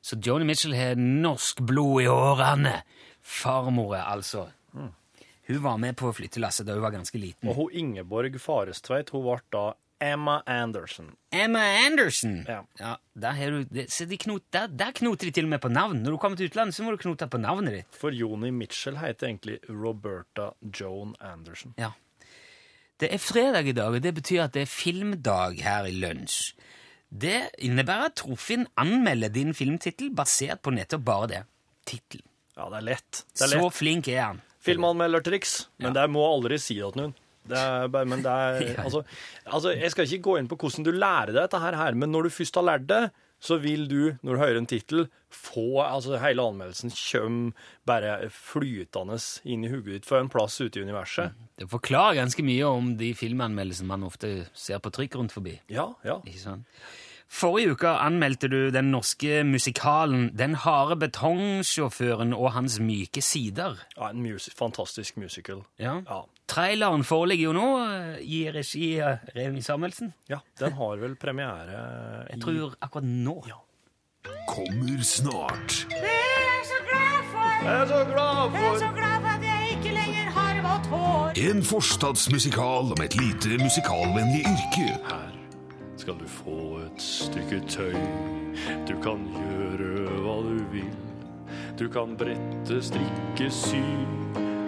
Så 0.02 0.16
Joni 0.26 0.46
Mitchell 0.46 0.74
har 0.76 0.96
norsk 0.96 1.60
blod 1.68 2.02
i 2.02 2.08
årene. 2.08 2.82
Farmor, 3.22 3.96
altså. 3.96 4.48
Hun 5.48 5.64
var 5.64 5.78
med 5.78 5.96
på 5.96 6.12
flyttelasset 6.16 6.68
da 6.68 6.74
hun 6.74 6.82
var 6.84 6.92
ganske 6.92 7.20
liten. 7.20 7.50
Og 7.50 7.56
hun 7.56 7.72
Ingeborg 7.74 8.40
Farestveit 8.40 9.10
hun 9.12 9.24
ble 9.24 9.38
da 9.52 9.74
Emma 10.00 10.42
Anderson. 10.46 11.14
Emma 11.32 11.60
Anderson! 11.88 12.46
Ja. 12.48 12.96
der, 13.16 13.32
har 13.32 13.52
du, 13.52 13.64
det, 13.64 13.88
så 13.92 14.06
de 14.06 14.18
knot, 14.18 14.44
der, 14.54 14.68
der 14.68 14.92
knoter 14.94 15.26
de 15.26 15.32
til 15.32 15.48
og 15.48 15.50
med 15.50 15.60
på 15.64 15.72
navn. 15.74 16.04
Når 16.04 16.12
du 16.12 16.18
kommer 16.22 16.38
til 16.38 16.52
utlandet, 16.52 16.76
så 16.76 16.84
må 16.84 16.92
du 16.94 16.98
knote 17.02 17.28
på 17.28 17.40
navnet 17.42 17.74
ditt. 17.80 17.96
For 17.98 18.14
Joni 18.14 18.52
Mitchell 18.52 19.00
heter 19.02 19.28
egentlig 19.28 19.60
Roberta 19.70 20.52
Joan 20.62 21.16
Anderson. 21.20 21.74
Ja. 21.78 21.92
Det 22.98 23.12
er 23.14 23.22
fredag 23.22 23.68
i 23.70 23.76
dag, 23.78 23.94
og 23.94 24.02
det 24.02 24.14
betyr 24.18 24.44
at 24.48 24.56
det 24.56 24.64
er 24.66 24.72
filmdag 24.72 25.60
her 25.62 25.86
i 25.86 25.94
lunsj. 25.94 26.54
Det 27.08 27.36
innebærer 27.64 28.10
at 28.10 28.16
Trofinn 28.20 28.66
anmelder 28.78 29.30
din 29.32 29.54
filmtittel 29.56 30.10
basert 30.18 30.64
på 30.66 30.74
nettopp 30.76 31.06
bare 31.08 31.30
det. 31.32 31.44
Tittel. 31.88 32.24
Ja, 32.58 32.66
det 32.74 32.82
er 32.82 32.88
lett. 32.90 33.22
Det 33.38 33.46
er 33.48 33.54
Så 33.54 33.70
flink 33.72 34.10
er 34.12 34.22
han. 34.26 34.42
Filmanmeldertriks, 34.66 35.68
men 35.80 35.94
Ja. 35.94 36.02
det 36.02 36.10
må 36.12 36.26
aldri 36.26 36.58
si 36.60 36.76
det 36.76 36.90
til 36.94 37.02
noen. 37.04 37.14
Det 37.48 37.56
er 37.58 37.88
bare, 37.88 38.06
men 38.06 38.22
det 38.26 38.32
er, 38.34 38.74
altså, 38.86 39.04
altså, 39.46 39.72
jeg 39.78 39.92
skal 39.94 40.04
ikke 40.10 40.24
gå 40.26 40.38
inn 40.40 40.50
på 40.52 40.58
hvordan 40.60 40.84
du 40.84 40.92
lærer 40.92 41.32
deg 41.32 41.46
dette 41.46 41.62
her, 41.62 41.94
men 41.96 42.12
når 42.12 42.24
du 42.28 42.30
først 42.30 42.56
har 42.60 42.64
lært 42.68 42.88
det, 42.90 43.04
så 43.40 43.60
vil 43.62 43.88
du, 43.90 44.18
når 44.26 44.34
du 44.34 44.42
hører 44.42 44.58
en 44.58 44.70
tittel, 44.70 45.08
få 45.30 45.82
altså 45.84 46.18
Hele 46.22 46.42
anmeldelsen 46.42 46.90
kommer 46.90 47.52
bare 47.86 48.30
flytende 48.34 49.20
inn 49.46 49.66
i 49.68 49.72
hodet 49.72 50.00
ditt 50.00 50.08
for 50.08 50.22
en 50.22 50.32
plass 50.32 50.60
ute 50.62 50.80
i 50.80 50.86
universet. 50.88 51.36
Det 51.60 51.68
forklarer 51.70 52.22
ganske 52.22 52.46
mye 52.48 52.66
om 52.70 52.96
de 52.98 53.12
filmanmeldelsene 53.18 53.92
man 53.92 54.08
ofte 54.08 54.48
ser 54.58 54.80
på 54.82 54.94
trykk 54.96 55.20
rundt 55.20 55.36
forbi. 55.36 55.60
Ja, 55.70 55.92
ja. 56.08 56.18
Ikke 56.26 56.42
sant? 56.42 56.82
Forrige 57.28 57.74
uke 57.76 57.90
anmeldte 57.92 58.48
du 58.48 58.70
den 58.72 58.88
norske 58.94 59.42
musikalen 59.44 60.30
Den 60.40 60.54
harde 60.64 60.96
betongsjåføren 61.02 62.32
og 62.34 62.54
hans 62.56 62.80
myke 62.80 63.22
sider. 63.22 63.76
ja 63.98 64.10
en 64.10 64.22
mus 64.24 64.50
fantastisk 64.56 65.18
musical. 65.18 65.66
Ja. 65.78 66.02
Ja. 66.08 66.22
Traileren 66.48 67.04
foreligger 67.04 67.50
jo 67.50 67.54
nå 67.58 67.68
eh, 67.84 68.20
i 68.24 68.38
regi 68.56 68.90
av 69.04 69.18
Remi 69.36 69.62
Samuelsen. 69.62 70.14
ja, 70.32 70.40
den 70.60 70.74
har 70.80 70.98
vel 71.02 71.16
premiere 71.20 71.80
Jeg 72.32 72.40
tror 72.44 72.76
akkurat 72.80 73.04
nå. 73.08 73.36
Ja. 73.50 73.60
Kommer 74.48 75.04
snart. 75.04 75.76
Jeg 75.92 76.04
er 76.04 76.64
så 76.68 76.80
glad 76.88 77.26
for 77.32 77.66
Jeg 77.68 77.76
er 77.76 77.86
så 77.92 78.92
glad 78.96 79.22
for 79.26 79.30
at 79.34 79.44
jeg 79.44 79.76
ikke 79.78 79.94
lenger 79.96 80.32
har 80.38 80.62
vått 80.66 80.90
hår. 80.92 81.42
En 81.52 81.64
forstadsmusikal 81.64 82.94
om 82.96 83.04
et 83.04 83.16
lite 83.20 83.60
musikalvennlig 83.62 84.44
yrke. 84.48 84.88
Her 85.12 85.36
skal 86.00 86.16
du 86.20 86.28
få 86.32 86.58
et 86.86 87.02
stykke 87.04 87.60
tøy. 87.68 87.96
Du 88.88 88.96
kan 89.04 89.24
gjøre 89.36 90.16
hva 90.24 90.38
du 90.48 90.64
vil. 90.72 90.92
Du 91.80 91.88
kan 91.94 92.16
brette, 92.18 92.80
strikke, 92.84 93.52
sy. 93.54 93.84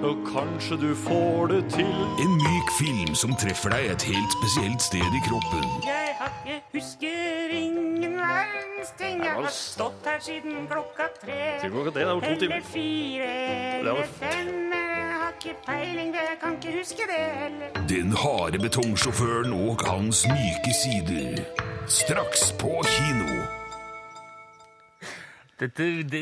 Og 0.03 0.17
kanskje 0.33 0.77
du 0.77 0.95
får 0.95 1.47
det 1.47 1.63
til. 1.73 1.95
En 2.23 2.33
myk 2.39 2.69
film 2.79 3.15
som 3.15 3.33
treffer 3.35 3.73
deg 3.73 3.89
et 3.93 4.05
helt 4.07 4.35
spesielt 4.37 4.81
sted 4.81 5.17
i 5.19 5.21
kroppen. 5.27 5.65
Jeg 5.83 6.15
har 6.19 6.31
ikke 6.45 6.61
husker 6.73 7.51
ingen 7.51 8.15
verdens 8.15 8.93
ting. 9.01 9.19
Jeg 9.23 9.35
har 9.35 9.51
stått 9.51 10.07
her 10.07 10.23
siden 10.23 10.69
klokka 10.71 11.09
tre. 11.19 11.41
Klokka 11.65 11.91
tre, 11.91 11.99
det 11.99 12.15
var 12.15 12.19
to 12.29 12.39
timer. 12.39 12.55
Eller 12.55 12.71
fire, 12.71 13.29
eller 13.79 14.03
fem. 14.23 14.55
Jeg 14.71 15.13
har 15.19 15.31
ikke 15.35 15.55
peiling, 15.67 16.15
jeg 16.15 16.41
kan 16.41 16.57
ikke 16.61 16.77
huske 16.79 17.11
det 17.11 17.21
heller. 17.43 17.85
Den 17.91 18.17
harde 18.23 18.59
betongsjåføren 18.59 19.53
og 19.53 19.87
hans 19.91 20.27
myke 20.31 20.75
sider. 20.83 21.43
Straks 21.87 22.51
på 22.59 22.77
kino. 22.87 23.58
Dette, 25.59 25.87
det, 26.07 26.21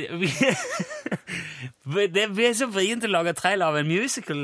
det 2.15 2.25
ble 2.33 2.49
så 2.57 2.67
vrient 2.71 3.05
å 3.05 3.11
lage 3.11 3.35
trailer 3.37 3.69
av 3.69 3.77
en 3.77 3.87
musical, 3.89 4.41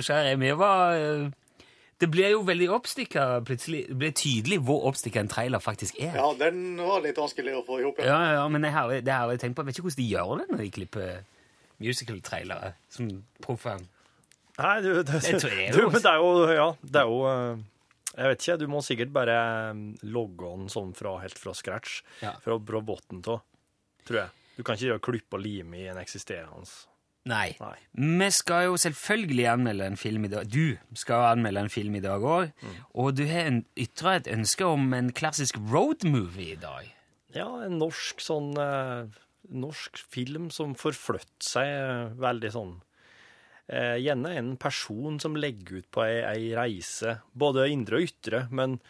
kjære. 0.00 0.36
Det 0.40 0.54
var, 0.56 0.96
eh, 0.96 2.08
ble 2.08 2.30
jo 2.32 2.40
veldig 2.48 2.70
oppstykka 2.78 3.26
plutselig. 3.44 3.82
Det 3.90 3.98
ble 4.00 4.12
tydelig 4.16 4.60
hvor 4.64 4.86
oppstykka 4.88 5.20
en 5.20 5.32
trailer 5.32 5.60
faktisk 5.60 6.00
er. 6.00 6.16
Ja, 6.16 6.30
den 6.40 6.80
var 6.80 7.04
litt 7.04 7.20
vanskelig 7.20 7.58
å 7.58 7.64
få 7.66 7.82
i 7.82 7.84
hop. 7.84 8.00
Ja, 8.00 8.16
ja, 8.16 8.32
ja, 8.38 8.46
men 8.48 8.64
jeg 8.64 8.72
har, 8.76 8.94
det 9.04 9.12
har 9.12 9.34
jeg 9.34 9.42
tenkt 9.44 9.58
på. 9.58 9.66
Jeg 9.66 9.70
vet 9.70 9.80
ikke 9.80 9.88
hvordan 9.90 10.02
de 10.02 10.10
gjør 10.14 10.32
det 10.40 10.48
når 10.50 10.62
de 10.64 10.70
klipper 10.78 11.12
musical-trailere 11.80 12.74
som 12.92 13.10
proffen. 13.44 13.84
Nei, 14.60 14.76
du, 14.84 14.90
det, 15.02 15.20
Jeg 15.24 15.40
tror 15.40 15.54
det 15.56 15.68
du, 15.76 15.84
men 15.88 16.02
det 16.02 16.10
er 16.10 16.18
jo 16.20 16.32
Ja, 16.52 16.66
det 16.82 17.00
er 17.00 17.08
jo 17.08 17.20
eh, 17.30 17.60
Jeg 18.10 18.32
vet 18.32 18.42
ikke, 18.42 18.56
du 18.60 18.66
må 18.68 18.82
sikkert 18.84 19.12
bare 19.14 19.36
eh, 19.70 19.84
logge 20.12 20.50
den 20.56 20.72
sånn 20.72 20.90
fra, 20.96 21.14
helt 21.22 21.38
fra 21.40 21.54
scratch. 21.56 22.00
Ja. 22.20 22.34
Fra 22.44 22.58
fra 22.58 22.82
bunnen 22.84 23.22
av, 23.30 23.40
tror 24.10 24.24
jeg. 24.24 24.36
Du 24.58 24.64
kan 24.66 24.76
ikke 24.76 24.90
gjøre 24.90 25.04
klipp 25.06 25.36
og 25.38 25.44
lime 25.44 25.78
i 25.80 25.88
en 25.88 26.00
eksisterende 26.02 26.66
Nei. 27.28 27.52
Nei. 27.60 27.76
Vi 27.92 28.28
skal 28.32 28.70
jo 28.70 28.78
selvfølgelig 28.80 29.46
anmelde 29.50 29.90
en 29.90 29.98
film 30.00 30.24
i 30.24 30.30
dag. 30.32 30.48
Du 30.48 30.76
skal 30.96 31.26
anmelde 31.34 31.66
en 31.66 31.72
film 31.72 31.98
i 31.98 32.02
dag 32.04 32.24
òg. 32.24 32.52
Mm. 32.64 32.78
Og 33.02 33.16
du 33.18 33.26
har 33.28 33.50
ytra 33.76 34.14
et 34.16 34.30
ønske 34.32 34.64
om 34.64 34.88
en 34.96 35.10
klassisk 35.12 35.60
roadmovie 35.70 36.54
i 36.54 36.60
dag. 36.60 36.88
Ja, 37.36 37.48
en 37.66 37.76
norsk 37.78 38.22
sånn 38.24 38.54
eh, 38.58 39.10
Norsk 39.50 39.98
film 40.10 40.48
som 40.54 40.72
forflytter 40.78 41.46
seg 41.46 41.68
eh, 41.68 42.08
veldig 42.18 42.50
sånn 42.54 42.72
eh, 43.70 44.00
Gjerne 44.02 44.32
en 44.38 44.50
person 44.58 45.20
som 45.22 45.38
legger 45.38 45.80
ut 45.80 45.88
på 45.94 46.02
ei, 46.06 46.16
ei 46.26 46.50
reise, 46.58 47.20
både 47.30 47.68
indre 47.70 48.00
og 48.00 48.08
ytre, 48.08 48.44
men 48.50 48.80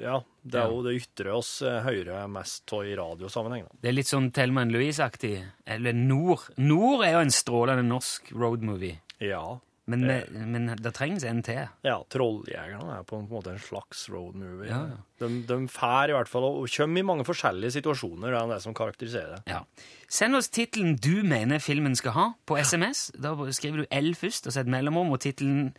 ja, 0.00 0.16
det 0.42 0.60
er 0.60 0.72
jo 0.72 0.82
det 0.84 0.96
ytre 0.98 1.36
oss 1.38 1.50
eh, 1.64 1.78
hører 1.84 2.26
mest 2.30 2.72
av 2.74 2.86
i 2.86 2.96
radiosammenheng. 2.98 3.68
da. 3.68 3.78
Det 3.82 3.90
er 3.90 3.96
litt 3.96 4.10
sånn 4.10 4.32
Thelma 4.34 4.66
Louise-aktig. 4.68 5.36
Eller 5.64 5.96
Nord. 5.96 6.50
Nord 6.60 7.06
er 7.06 7.16
jo 7.16 7.22
en 7.24 7.34
strålende 7.34 7.86
norsk 7.86 8.34
roadmovie. 8.36 8.98
Ja. 9.22 9.44
Men, 9.86 10.02
men 10.50 10.72
det 10.82 10.90
trengs 10.96 11.22
en 11.24 11.44
til. 11.46 11.60
Ja, 11.86 12.00
Trolljegerne 12.10 12.96
er 12.98 13.04
på 13.06 13.20
en 13.20 13.28
måte 13.30 13.52
en 13.52 13.60
slags 13.62 14.08
roadmovie. 14.10 14.66
Ja, 14.66 14.80
ja. 14.90 14.96
De, 15.22 15.28
de 15.46 15.58
fær 15.70 16.10
i 16.10 16.16
hvert 16.16 16.30
fall, 16.30 16.42
og 16.48 16.66
kommer 16.74 17.00
i 17.00 17.06
mange 17.06 17.26
forskjellige 17.28 17.76
situasjoner, 17.78 18.34
det 18.34 18.40
er 18.40 18.50
det 18.50 18.58
som 18.64 18.74
karakteriserer 18.76 19.36
det. 19.36 19.54
Ja. 19.54 19.62
Send 20.10 20.38
oss 20.38 20.50
tittelen 20.50 20.98
du 20.98 21.22
mener 21.26 21.62
filmen 21.62 21.94
skal 21.98 22.16
ha, 22.18 22.26
på 22.50 22.58
SMS. 22.58 23.12
Da 23.14 23.36
skriver 23.54 23.84
du 23.84 23.94
L 23.94 24.10
først, 24.18 24.50
og 24.50 24.56
så 24.56 24.64
et 24.64 24.74
mellomrom, 24.74 25.14
og 25.14 25.22
tittelen 25.22 25.70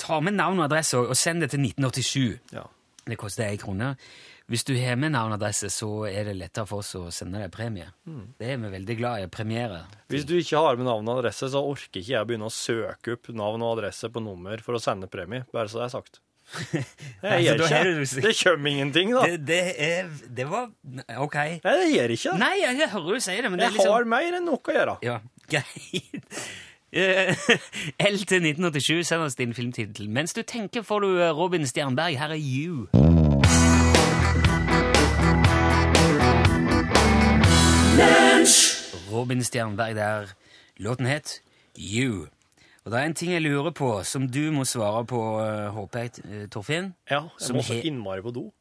Ta 0.00 0.18
med 0.24 0.34
navn 0.34 0.58
og 0.58 0.64
adresse, 0.64 0.98
og 0.98 1.14
send 1.20 1.44
det 1.44 1.52
til 1.52 1.60
1987. 1.62 2.56
Ja. 2.56 2.64
Det 3.08 3.16
koster 3.18 3.48
én 3.50 3.58
krone. 3.58 3.94
Hvis 4.50 4.64
du 4.68 4.74
har 4.76 4.98
med 5.00 5.14
navn 5.14 5.32
og 5.32 5.38
adresse, 5.40 5.70
så 5.72 5.88
er 6.10 6.26
det 6.28 6.34
lettere 6.36 6.66
for 6.68 6.82
oss 6.82 6.90
å 6.98 7.06
sende 7.14 7.40
deg 7.40 7.50
premie. 7.54 7.86
Det 8.38 8.50
er 8.52 8.58
vi 8.60 8.70
veldig 8.74 8.96
glad 8.98 9.22
i. 9.24 9.28
Premiere. 9.32 9.84
Hvis 10.12 10.26
du 10.28 10.34
ikke 10.36 10.60
har 10.60 10.76
med 10.78 10.86
navn 10.86 11.08
og 11.08 11.22
adresse, 11.22 11.48
så 11.54 11.62
orker 11.64 12.02
ikke 12.02 12.12
jeg 12.14 12.28
begynne 12.28 12.50
å 12.50 12.52
søke 12.52 13.16
opp 13.16 13.30
navn 13.38 13.64
og 13.64 13.78
adresse 13.78 14.10
på 14.12 14.22
nummer 14.22 14.60
for 14.62 14.76
å 14.76 14.82
sende 14.82 15.08
premie, 15.10 15.46
bare 15.54 15.72
så 15.72 15.80
det 15.80 15.88
er 15.88 15.94
sagt. 15.96 16.20
Jeg 16.74 16.82
Altså, 17.22 17.38
gjør 17.46 17.60
ikke 17.62 18.16
det. 18.18 18.22
Det 18.26 18.32
kommer 18.42 18.70
ingenting, 18.72 19.12
da. 19.14 19.20
Det, 19.30 19.36
det 19.46 19.60
er 19.86 20.08
Det 20.36 20.46
var 20.50 20.66
OK. 21.22 21.36
Nei, 21.62 21.74
det 21.78 21.86
gjør 21.94 22.14
ikke 22.16 22.32
det. 22.34 22.40
Nei, 22.42 22.50
jeg, 22.60 22.78
jeg 22.82 22.90
hører 22.92 23.14
du 23.14 23.24
sier 23.24 23.46
det, 23.46 23.52
men 23.54 23.62
det 23.62 23.64
er 23.64 23.70
Jeg 23.70 23.76
liksom 23.78 23.94
har 23.94 24.08
mer 24.10 24.36
enn 24.40 24.48
nok 24.50 24.68
å 24.68 24.74
gjøre. 24.76 24.96
Ja, 25.06 25.14
greit. 25.54 26.42
Eh, 26.92 27.34
L 28.12 28.18
til 28.28 28.42
1987, 28.44 29.06
send 29.06 29.22
oss 29.22 29.34
din 29.34 29.54
filmtittel. 29.54 30.10
Mens 30.10 30.34
du 30.34 30.42
tenker, 30.42 30.82
får 30.82 31.00
du 31.00 31.08
eh, 31.22 31.30
Robin 31.38 31.66
Stjernberg. 31.66 32.18
Her 32.18 32.28
er 32.36 32.40
You. 32.40 32.88
Robin 39.12 39.44
Stjernberg 39.44 39.94
der. 39.96 40.26
Låten 40.76 41.06
het 41.06 41.42
You. 41.78 42.26
Og 42.84 42.90
det 42.90 42.98
er 42.98 43.04
en 43.06 43.14
ting 43.14 43.32
jeg 43.32 43.42
lurer 43.42 43.70
på, 43.70 44.02
som 44.04 44.26
du 44.30 44.50
må 44.52 44.64
svare 44.66 45.04
på, 45.06 45.20
eh, 45.40 45.68
håper 45.70 45.98
jeg, 46.00 46.48
Torfinn. 46.50 46.94
Ja, 47.10 47.20
jeg 47.22 47.30
Som 47.46 47.56
må 47.56 47.62
så 47.62 47.76
innmari 47.84 48.22
på 48.22 48.32
do. 48.34 48.52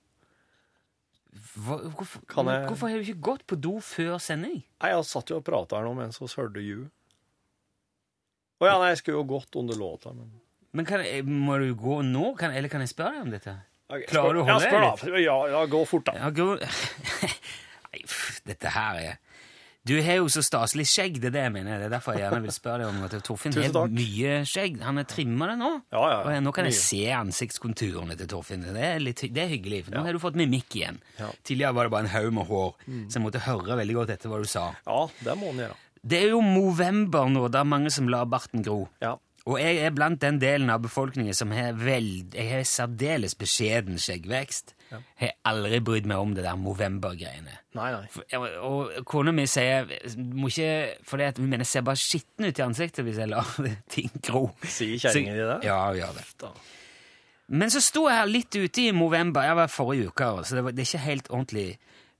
Hva, 1.55 1.77
hvorfor, 1.95 2.21
Kan 2.29 2.45
jeg- 2.47 2.67
hvorfor 2.67 2.87
har 2.87 2.97
du 2.97 3.01
ikke 3.03 3.21
gått 3.21 3.47
på 3.47 3.55
do 3.61 3.79
før 3.79 4.17
sending? 4.19 4.63
Nei, 4.81 4.89
jeg 4.89 5.05
satt 5.05 5.29
jo 5.29 5.37
og 5.37 5.43
prata 5.43 5.75
her 5.77 5.83
nå 5.85 5.95
mens 5.95 6.19
vi 6.19 6.27
hørte 6.27 6.59
You. 6.61 6.89
Å 8.61 8.67
ja, 8.69 8.77
nei, 8.77 8.91
jeg 8.93 9.01
skulle 9.01 9.17
jo 9.23 9.25
gått 9.31 9.57
under 9.57 9.77
låta, 9.79 10.13
men 10.13 10.29
Men 10.71 10.85
kan, 10.87 11.01
må 11.27 11.57
du 11.59 11.73
gå 11.75 11.99
nå, 12.07 12.35
kan, 12.39 12.53
eller 12.55 12.71
kan 12.71 12.83
jeg 12.83 12.93
spørre 12.93 13.17
deg 13.17 13.25
om 13.25 13.33
dette? 13.33 13.57
Okay, 13.91 14.05
Klarer 14.07 14.37
du 14.37 14.39
å 14.39 14.45
ja, 14.45 14.53
holde 14.53 14.69
spør 14.69 14.85
deg. 15.11 15.17
Ja, 15.25 15.35
ja, 15.51 15.65
gå 15.67 15.81
fort, 15.89 16.05
da. 16.07 16.13
Ja, 16.15 16.29
gå... 16.31 16.45
Nei, 17.91 18.05
pff, 18.05 18.37
dette 18.47 18.71
her 18.71 18.99
er 19.01 19.17
Du 19.83 19.91
har 20.05 20.21
jo 20.21 20.29
så 20.31 20.43
staselig 20.45 20.85
skjegg, 20.87 21.17
det 21.19 21.31
er 21.31 21.33
det 21.35 21.43
jeg 21.43 21.53
mener. 21.57 21.81
Det 21.81 21.89
er 21.89 21.93
derfor 21.95 22.15
jeg 22.15 22.23
gjerne 22.23 22.39
vil 22.45 22.53
spørre 22.55 22.85
deg 22.85 22.93
om 22.93 23.03
at 23.07 23.17
Torfinn 23.27 23.57
har 23.57 23.91
mye 23.97 24.37
skjegg. 24.47 24.79
Han 24.85 25.01
er 25.01 25.07
trimma 25.09 25.49
det 25.49 25.57
nå. 25.59 25.71
Ja, 25.91 26.03
ja, 26.13 26.19
Og 26.21 26.45
nå 26.45 26.53
kan 26.55 26.69
jeg 26.69 26.77
se 26.77 27.01
ansiktskonturene 27.17 28.15
til 28.19 28.29
Torfinn. 28.31 28.63
Det 28.63 28.85
er, 28.93 29.01
litt, 29.03 29.25
det 29.27 29.43
er 29.43 29.49
hyggelig, 29.57 29.87
for 29.89 29.97
nå 29.97 30.05
har 30.05 30.15
du 30.15 30.21
fått 30.23 30.37
mimikk 30.39 30.77
igjen. 30.79 31.01
Ja. 31.17 31.33
Mm. 31.33 31.41
Tidligere 31.49 31.75
var 31.79 31.89
det 31.89 31.95
bare 31.97 32.07
en 32.07 32.13
haug 32.13 32.29
med 32.37 32.47
hår, 32.53 32.75
så 33.09 33.17
jeg 33.19 33.25
måtte 33.25 33.43
høre 33.49 33.79
veldig 33.81 33.97
godt 34.03 34.13
etter 34.15 34.31
hva 34.31 34.39
du 34.39 34.47
sa. 34.53 34.69
Ja, 34.85 35.01
det 35.25 35.35
må 35.41 35.49
han 35.51 35.65
gjøre. 35.65 35.79
Det 36.01 36.17
er 36.23 36.31
jo 36.33 36.41
november 36.41 37.27
nå, 37.29 37.47
det 37.53 37.59
er 37.61 37.67
mange 37.69 37.91
som 37.93 38.07
lar 38.09 38.25
barten 38.29 38.63
gro. 38.65 38.87
Ja. 39.03 39.15
Og 39.49 39.57
jeg 39.57 39.79
er 39.81 39.93
blant 39.93 40.19
den 40.21 40.37
delen 40.41 40.69
av 40.69 40.83
befolkningen 40.83 41.33
som 41.33 41.49
har 41.53 41.73
veld, 41.77 42.35
jeg 42.37 42.45
har 42.51 42.61
særdeles 42.69 43.33
beskjeden 43.37 43.97
skjeggvekst. 44.01 44.75
Jeg 44.91 44.99
har 45.21 45.31
aldri 45.47 45.79
brydd 45.81 46.05
meg 46.09 46.19
om 46.21 46.33
det 46.35 46.43
der 46.43 46.57
Movember-greiene. 46.59 47.53
Nei, 47.77 47.87
nei. 47.95 48.03
For- 48.11 48.57
Og, 48.67 48.91
kona 49.07 49.31
mi 49.31 49.45
sier 49.47 49.87
må 50.17 50.49
ikke, 50.51 50.97
For 51.07 51.17
det 51.17 51.29
at 51.31 51.37
hun 51.39 51.47
mener 51.49 51.63
jeg 51.63 51.71
ser 51.71 51.81
bare 51.87 51.95
skitten 52.01 52.45
ut 52.49 52.59
i 52.59 52.65
ansiktet 52.65 53.05
hvis 53.07 53.17
jeg 53.23 53.29
lar 53.31 53.47
ting 53.95 54.11
gro. 54.21 54.49
Sier 54.67 54.99
kjerringa 54.99 55.33
di 55.37 55.45
det? 55.47 55.59
Ja, 55.69 55.79
hun 55.87 55.97
gjør 56.01 56.13
det. 56.19 56.25
Da. 56.43 56.51
Men 57.47 57.71
så 57.73 57.81
sto 57.81 58.05
jeg 58.09 58.19
her 58.19 58.29
litt 58.29 58.55
ute 58.59 58.81
i 58.83 58.91
Movember. 58.91 59.47
Jeg 59.47 59.55
var 59.57 59.67
forrige 59.71 60.11
uke, 60.11 60.29
så 60.45 60.55
det, 60.59 60.63
var, 60.67 60.71
det 60.75 60.83
er 60.85 60.91
ikke 60.91 61.05
helt 61.07 61.31
ordentlig 61.31 61.67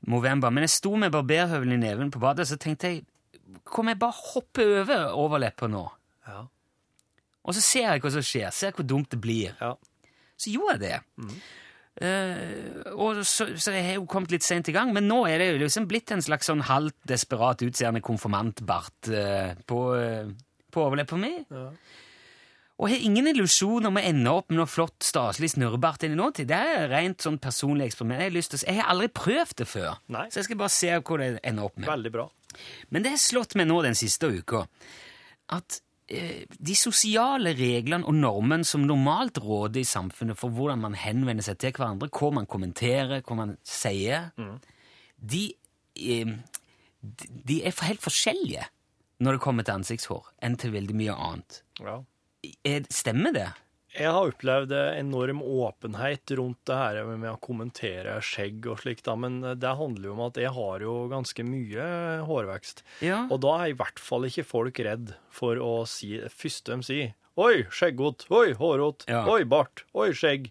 Movember. 0.08 0.50
Men 0.50 0.66
jeg 0.66 0.74
sto 0.80 0.96
med 0.96 1.12
barberhøvelen 1.14 1.76
i 1.78 1.84
neven 1.86 2.10
på 2.12 2.20
badet, 2.24 2.48
og 2.48 2.54
så 2.56 2.58
tenkte 2.58 2.88
jeg 2.96 3.04
Kom 3.72 3.92
jeg 3.92 4.00
bare 4.01 4.18
hoppe 4.34 4.66
over 4.82 5.16
overleppa 5.16 5.70
nå? 5.72 5.86
Ja. 6.28 6.44
Og 7.42 7.58
så 7.58 7.63
ser 7.63 7.88
jeg 7.88 8.04
hva 8.04 8.12
som 8.13 8.25
skjer. 8.25 8.51
Ser 8.54 8.75
hvor 8.78 8.86
dumt 8.88 9.12
det 9.13 9.20
blir. 9.24 9.56
Ja. 9.62 9.74
Så 10.38 10.54
gjorde 10.54 10.78
jeg 10.78 11.01
det. 11.18 11.40
Eh, 12.01 12.92
og 12.96 13.24
så, 13.28 13.50
så 13.60 13.74
jeg 13.75 13.86
har 13.86 13.98
jo 14.00 14.08
kommet 14.10 14.32
litt 14.34 14.46
sent 14.46 14.70
i 14.72 14.75
gang, 14.75 14.94
men 14.96 15.10
nå 15.10 15.24
er 15.30 15.42
det 15.42 15.50
jo 15.51 15.63
liksom 15.63 15.88
blitt 15.90 16.13
en 16.13 16.24
slags 16.24 16.50
sånn 16.50 16.63
halvt 16.70 16.98
desperat 17.12 17.66
utseende 17.66 18.01
konfirmantbart 18.06 19.12
uh, 19.12 19.51
på, 19.68 19.82
uh, 19.98 20.32
på 20.72 20.86
overleppa 20.86 21.20
mi. 21.20 21.34
Og 22.82 22.90
har 22.90 23.04
ingen 23.06 23.30
illusjon 23.30 23.86
om 23.92 24.00
å 24.00 24.02
ende 24.02 24.32
opp 24.34 24.50
med 24.50 24.58
noe 24.58 24.70
flott, 24.70 24.98
staselig 25.06 25.52
snurrebart 25.54 26.02
inn 26.08 26.16
i 26.16 26.18
nåtid. 26.18 26.50
Det 26.50 26.58
er 26.58 26.88
rent 26.90 27.22
sånn 27.22 27.38
personlig 27.42 27.92
eksperiment. 27.92 28.24
Jeg 28.24 28.32
har, 28.32 28.34
lyst 28.34 28.56
til 28.56 28.58
å, 28.58 28.66
jeg 28.66 28.80
har 28.80 28.90
aldri 28.90 29.10
prøvd 29.22 29.54
det 29.62 29.68
før, 29.70 30.00
Nei. 30.16 30.26
så 30.34 30.42
jeg 30.42 30.48
skal 30.48 30.60
bare 30.64 30.74
se 30.74 30.90
hvor 30.98 31.22
det 31.22 31.30
ender 31.46 31.70
opp 31.70 31.78
med. 31.78 31.90
Veldig 31.92 32.14
bra. 32.16 32.26
Men 32.90 33.06
det 33.06 33.14
har 33.14 33.22
slått 33.22 33.54
meg 33.60 33.70
nå 33.70 33.78
den 33.86 33.98
siste 34.00 34.32
uka 34.34 34.64
at 35.54 35.78
eh, 36.10 36.42
de 36.50 36.76
sosiale 36.80 37.54
reglene 37.58 38.08
og 38.08 38.18
normene 38.18 38.68
som 38.68 38.88
normalt 38.88 39.38
råder 39.44 39.84
i 39.84 39.88
samfunnet 39.88 40.40
for 40.40 40.54
hvordan 40.56 40.82
man 40.82 40.98
henvender 40.98 41.46
seg 41.46 41.62
til 41.62 41.76
hverandre, 41.78 42.10
hva 42.10 42.34
man 42.42 42.50
kommenterer, 42.50 43.22
hva 43.22 43.38
man 43.44 43.56
sier, 43.68 44.32
de, 45.22 45.48
eh, 46.02 46.38
de, 47.02 47.34
de 47.46 47.62
er 47.62 47.84
helt 47.86 48.02
forskjellige 48.02 48.66
når 49.22 49.38
det 49.38 49.44
kommer 49.44 49.66
til 49.68 49.78
ansiktshår, 49.78 50.32
enn 50.42 50.58
til 50.58 50.74
veldig 50.74 50.96
mye 50.98 51.14
annet. 51.14 51.62
Ja. 51.78 52.00
Er, 52.41 52.88
stemmer 52.89 53.36
det? 53.36 53.50
Jeg 53.91 54.07
har 54.07 54.29
opplevd 54.29 54.71
enorm 54.71 55.41
åpenhet 55.43 56.31
rundt 56.39 56.62
det 56.69 56.77
her 56.79 57.00
med 57.10 57.27
å 57.33 57.39
kommentere 57.43 58.13
skjegg 58.24 58.69
og 58.71 58.79
slikt, 58.79 59.10
men 59.19 59.41
det 59.60 59.74
handler 59.75 60.07
jo 60.07 60.13
om 60.15 60.21
at 60.29 60.39
jeg 60.39 60.53
har 60.55 60.86
jo 60.86 60.93
ganske 61.12 61.43
mye 61.43 61.88
hårvekst. 62.27 62.86
Ja. 63.03 63.25
Og 63.27 63.41
da 63.43 63.57
er 63.60 63.74
i 63.74 63.75
hvert 63.81 64.00
fall 64.00 64.29
ikke 64.29 64.48
folk 64.48 64.79
redd 64.88 65.12
for 65.27 65.60
å 65.60 65.74
si 65.89 66.13
det 66.21 66.31
første 66.31 66.77
de 66.77 66.88
sier. 66.88 67.12
Oi, 67.41 67.65
skjeggot! 67.71 68.29
Oi, 68.31 68.53
hårrot! 68.60 69.05
Ja. 69.12 69.25
Oi, 69.31 69.43
bart. 69.50 69.83
Oi, 69.91 70.10
skjegg. 70.15 70.50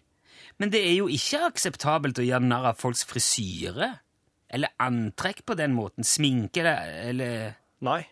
Men 0.61 0.69
det 0.73 0.83
er 0.85 0.95
jo 0.99 1.09
ikke 1.09 1.41
akseptabelt 1.49 2.21
å 2.21 2.25
gjøre 2.25 2.45
narr 2.45 2.71
av 2.71 2.79
folks 2.81 3.03
frisyre. 3.09 3.95
Eller 4.53 4.73
antrekk 4.81 5.43
på 5.47 5.57
den 5.57 5.73
måten. 5.73 6.05
Sminke 6.05 6.65
det, 6.65 6.77
eller 7.09 7.57
Nei. 7.81 8.03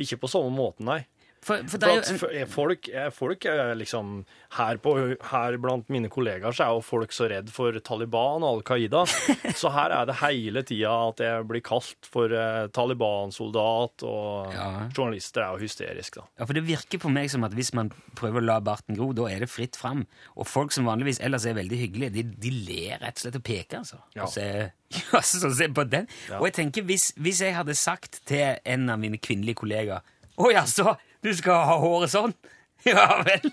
Ikke 0.00 0.18
på 0.20 0.28
samme 0.28 0.52
måten, 0.52 0.88
nei. 0.88 1.02
For, 1.44 1.60
for 1.70 1.78
For 1.78 1.86
at 1.92 2.08
en, 2.10 2.16
er 2.40 2.48
folk, 2.50 2.88
er 2.90 3.10
folk 3.14 3.44
er 3.46 3.74
liksom 3.78 4.24
her, 4.56 4.78
på, 4.82 4.94
her 5.30 5.56
blant 5.62 5.88
mine 5.92 6.08
kollegaer 6.10 6.54
så 6.56 6.64
er 6.64 6.72
jo 6.74 6.80
folk 6.82 7.12
så 7.14 7.28
redd 7.30 7.52
for 7.54 7.76
Taliban 7.86 8.42
og 8.42 8.48
Al 8.56 8.62
Qaida. 8.66 9.04
så 9.60 9.70
her 9.74 9.94
er 9.94 10.08
det 10.08 10.16
hele 10.22 10.62
tida 10.66 10.90
at 11.12 11.22
jeg 11.22 11.46
blir 11.46 11.62
kalt 11.66 12.08
for 12.10 12.32
eh, 12.34 12.66
Taliban-soldat, 12.74 14.02
og 14.08 14.52
Ja. 14.56 14.88
journalister 14.96 15.42
er 15.44 15.52
jo 15.54 15.62
hysteriske, 15.66 16.20
da. 16.20 16.26
ja, 16.40 16.44
for 16.48 16.54
det 16.58 16.64
virker 16.66 16.98
på 17.02 17.10
meg 17.12 17.30
som 17.30 17.44
at 17.46 17.54
hvis 17.54 17.72
man 17.76 17.92
prøver 18.18 18.40
å 18.42 18.46
la 18.46 18.58
barten 18.60 18.96
gro, 18.98 19.12
da 19.16 19.28
er 19.30 19.44
det 19.44 19.50
fritt 19.52 19.76
fram. 19.78 20.06
Og 20.36 20.46
folk 20.50 20.72
som 20.74 20.88
vanligvis 20.88 21.20
ellers 21.20 21.46
er 21.46 21.54
veldig 21.58 21.78
hyggelige, 21.84 22.12
de, 22.16 22.22
de 22.46 22.50
ler 22.66 22.98
rett 23.02 23.16
og 23.20 23.24
slett 23.26 23.38
og 23.40 23.46
peker, 23.46 23.78
altså. 23.84 24.00
Ja. 24.16 24.24
Og 24.26 24.32
så, 24.34 24.46
ja, 25.12 25.20
så 25.22 25.50
se 25.54 25.68
på 25.74 25.84
den. 25.90 26.08
Ja. 26.30 26.40
Og 26.40 26.48
jeg 26.50 26.58
tenker, 26.60 26.82
hvis, 26.90 27.12
hvis 27.20 27.40
jeg 27.44 27.54
hadde 27.56 27.74
sagt 27.78 28.20
til 28.26 28.56
en 28.64 28.90
av 28.90 28.98
mine 29.02 29.18
kvinnelige 29.18 29.62
kollegaer 29.62 30.02
Å 30.36 30.50
jaså, 30.52 30.92
du 31.24 31.32
skal 31.36 31.64
ha 31.68 31.78
håret 31.82 32.12
sånn? 32.12 32.36
Ja 32.86 33.22
vel. 33.24 33.48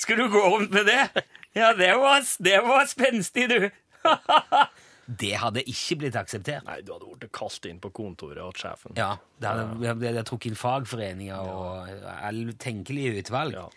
Skal 0.00 0.18
du 0.18 0.24
gå 0.32 0.40
rundt 0.42 0.72
med 0.74 0.88
det? 0.88 1.22
Ja, 1.54 1.68
det 1.76 1.92
var, 2.00 2.24
det 2.42 2.56
var 2.64 2.88
spenstig, 2.90 3.44
du. 3.52 3.68
det 5.22 5.34
hadde 5.38 5.62
ikke 5.68 5.98
blitt 6.00 6.16
akseptert. 6.18 6.64
Nei, 6.66 6.80
du 6.82 6.94
hadde 6.94 7.10
blitt 7.12 7.34
kalt 7.36 7.68
inn 7.68 7.78
på 7.82 7.92
kontoret 7.94 8.40
og 8.42 8.58
sjefen. 8.58 8.96
Ja, 8.98 9.12
det 9.38 9.50
hadde, 9.52 9.66
det 9.78 9.90
hadde, 9.90 10.00
det 10.00 10.10
hadde 10.10 10.24
trukket 10.32 10.50
inn 10.50 10.58
fagforeninger 10.58 11.52
og 11.52 11.92
alle 12.16 12.56
tenkelige 12.58 13.20
utvalg. 13.20 13.60
Ja. 13.60 13.68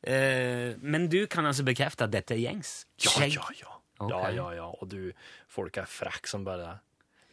Eh, 0.00 0.78
men 0.80 1.10
du 1.12 1.26
kan 1.28 1.50
altså 1.50 1.66
bekrefte 1.66 2.06
at 2.06 2.14
dette 2.14 2.38
er 2.38 2.44
gjengs? 2.46 2.86
Ja, 3.04 3.26
ja, 3.26 3.50
ja. 3.58 3.76
Okay. 4.00 4.14
Ja, 4.14 4.30
ja, 4.32 4.46
ja. 4.62 4.70
Og 4.80 4.88
du, 4.94 5.10
folk 5.52 5.76
er 5.76 5.90
frekke 5.90 6.30
som 6.30 6.46
bare 6.46 6.62
det. 6.62 6.76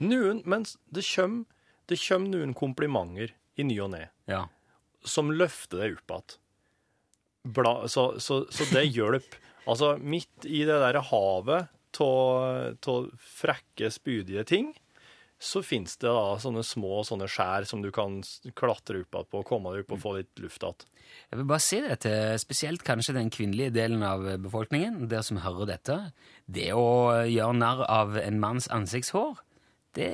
Noen, 0.10 0.44
men 0.44 0.68
det 0.92 1.06
kommer 1.14 1.46
det 1.88 2.00
kommer 2.04 2.34
noen 2.34 2.54
komplimenter 2.58 3.32
i 3.58 3.66
ny 3.66 3.78
og 3.84 3.94
ne 3.94 4.08
Ja. 4.28 4.46
Som 5.06 5.32
løfter 5.34 5.84
deg 5.84 6.00
opp 6.00 6.16
igjen. 6.16 7.88
Så, 7.88 8.10
så, 8.20 8.42
så 8.52 8.68
det 8.74 8.90
hjelper. 8.90 9.44
Altså, 9.68 9.96
midt 10.00 10.48
i 10.48 10.64
det 10.68 10.80
der 10.80 11.02
havet 11.10 11.74
av 11.98 12.98
frekke, 13.18 13.90
spydige 13.92 14.44
ting, 14.48 14.70
så 15.38 15.62
fins 15.62 15.98
det 16.02 16.10
da 16.10 16.38
sånne 16.42 16.64
små 16.66 17.04
sånne 17.06 17.28
skjær 17.30 17.68
som 17.70 17.84
du 17.84 17.92
kan 17.94 18.20
klatre 18.58 19.04
opp 19.04 19.18
igjen 19.20 19.32
på, 19.34 19.42
komme 19.46 19.74
deg 19.74 19.86
opp 19.86 19.94
og 19.94 20.02
få 20.02 20.14
litt 20.18 20.42
luft 20.42 20.66
igjen. 20.66 20.88
Jeg 21.30 21.40
vil 21.40 21.50
bare 21.50 21.64
si 21.64 21.80
det 21.84 22.00
til 22.04 22.40
spesielt 22.42 22.84
kanskje 22.88 23.16
den 23.20 23.30
kvinnelige 23.34 23.76
delen 23.76 24.04
av 24.06 24.26
befolkningen, 24.44 25.06
der 25.12 25.24
som 25.26 25.42
hører 25.44 25.70
dette. 25.70 25.98
Det 26.46 26.72
å 26.76 27.26
gjøre 27.30 27.60
narr 27.60 27.84
av 27.86 28.18
en 28.20 28.42
manns 28.42 28.70
ansiktshår, 28.74 29.38
det 29.98 30.08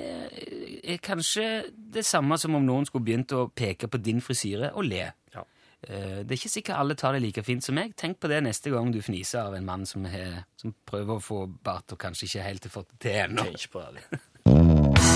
er 0.84 0.98
kanskje 1.04 1.46
det 1.94 2.06
samme 2.08 2.38
som 2.40 2.56
om 2.56 2.64
noen 2.66 2.86
skulle 2.88 3.06
begynt 3.08 3.34
å 3.36 3.50
peke 3.56 3.90
på 3.92 4.00
din 4.04 4.22
frisyre 4.24 4.72
og 4.80 4.88
le. 4.88 5.10
Ja. 5.36 5.44
Eh, 5.84 6.24
Det 6.24 6.32
er 6.32 6.40
ikke 6.40 6.54
sikkert 6.56 6.80
alle 6.80 6.96
tar 6.96 7.14
det 7.14 7.22
like 7.22 7.44
fint 7.44 7.64
som 7.64 7.76
meg. 7.76 7.96
Tenk 8.00 8.20
på 8.20 8.32
det 8.32 8.42
neste 8.44 8.72
gang 8.72 8.92
du 8.94 9.02
fniser 9.02 9.44
av 9.44 9.56
en 9.56 9.66
mann 9.66 9.86
som, 9.86 10.06
er, 10.06 10.46
som 10.56 10.74
prøver 10.88 11.20
å 11.20 11.24
få 11.24 11.46
bart 11.64 11.92
og 11.92 12.00
kanskje 12.00 12.30
ikke 12.30 12.48
helt 12.48 12.64
har 12.70 12.78
fått 12.80 12.94
det 12.96 13.00
til 13.08 13.20
ennå. 13.26 13.44
Tenk 13.52 13.72
på 13.72 13.84
det. 13.98 15.14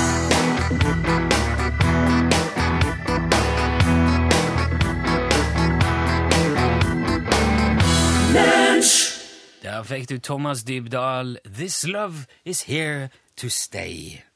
Der 9.63 9.83
fikk 9.83 10.09
du 10.09 10.17
Thomas 10.17 10.63
Dybdahl, 10.63 11.37
'This 11.43 11.87
love 11.87 12.25
is 12.45 12.61
here 12.61 13.09
to 13.37 13.47
stay'. 13.49 14.26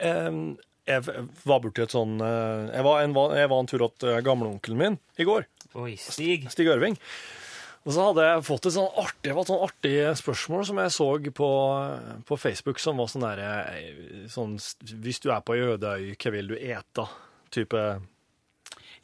Jeg 0.00 1.02
var 1.42 1.62
borti 1.64 1.82
et 1.82 1.94
sånn 1.94 2.20
eh, 2.22 2.68
Jeg 2.76 2.84
var 2.86 3.00
en, 3.02 3.14
jeg 3.34 3.50
var 3.50 3.62
en 3.62 3.70
tur 3.70 3.86
til 3.98 4.20
gamleonkelen 4.22 4.78
min 4.78 4.98
i 5.18 5.26
går. 5.26 5.48
Oi, 5.76 5.96
Stig. 6.00 6.46
Stig 6.52 6.70
Ørving. 6.70 6.96
Og 7.86 7.94
så 7.94 8.02
hadde 8.08 8.24
jeg 8.26 8.42
fått 8.48 8.66
et 8.66 8.74
sånn 8.74 8.98
artig, 8.98 9.30
et 9.30 9.48
sånn 9.50 9.62
artig 9.62 9.94
spørsmål 10.18 10.64
som 10.66 10.80
jeg 10.82 10.92
så 10.96 11.06
på, 11.38 11.50
på 12.26 12.38
Facebook, 12.40 12.80
som 12.82 12.98
var 12.98 13.10
sånn 13.12 13.22
derre 13.22 13.50
sånn, 14.32 14.56
Hvis 15.04 15.22
du 15.22 15.30
er 15.30 15.44
på 15.46 15.54
ei 15.54 15.62
øde 15.68 15.92
øy, 15.94 16.08
hva 16.18 16.32
vil 16.34 16.50
du 16.50 16.56
ete? 16.58 17.06
Type 17.54 17.84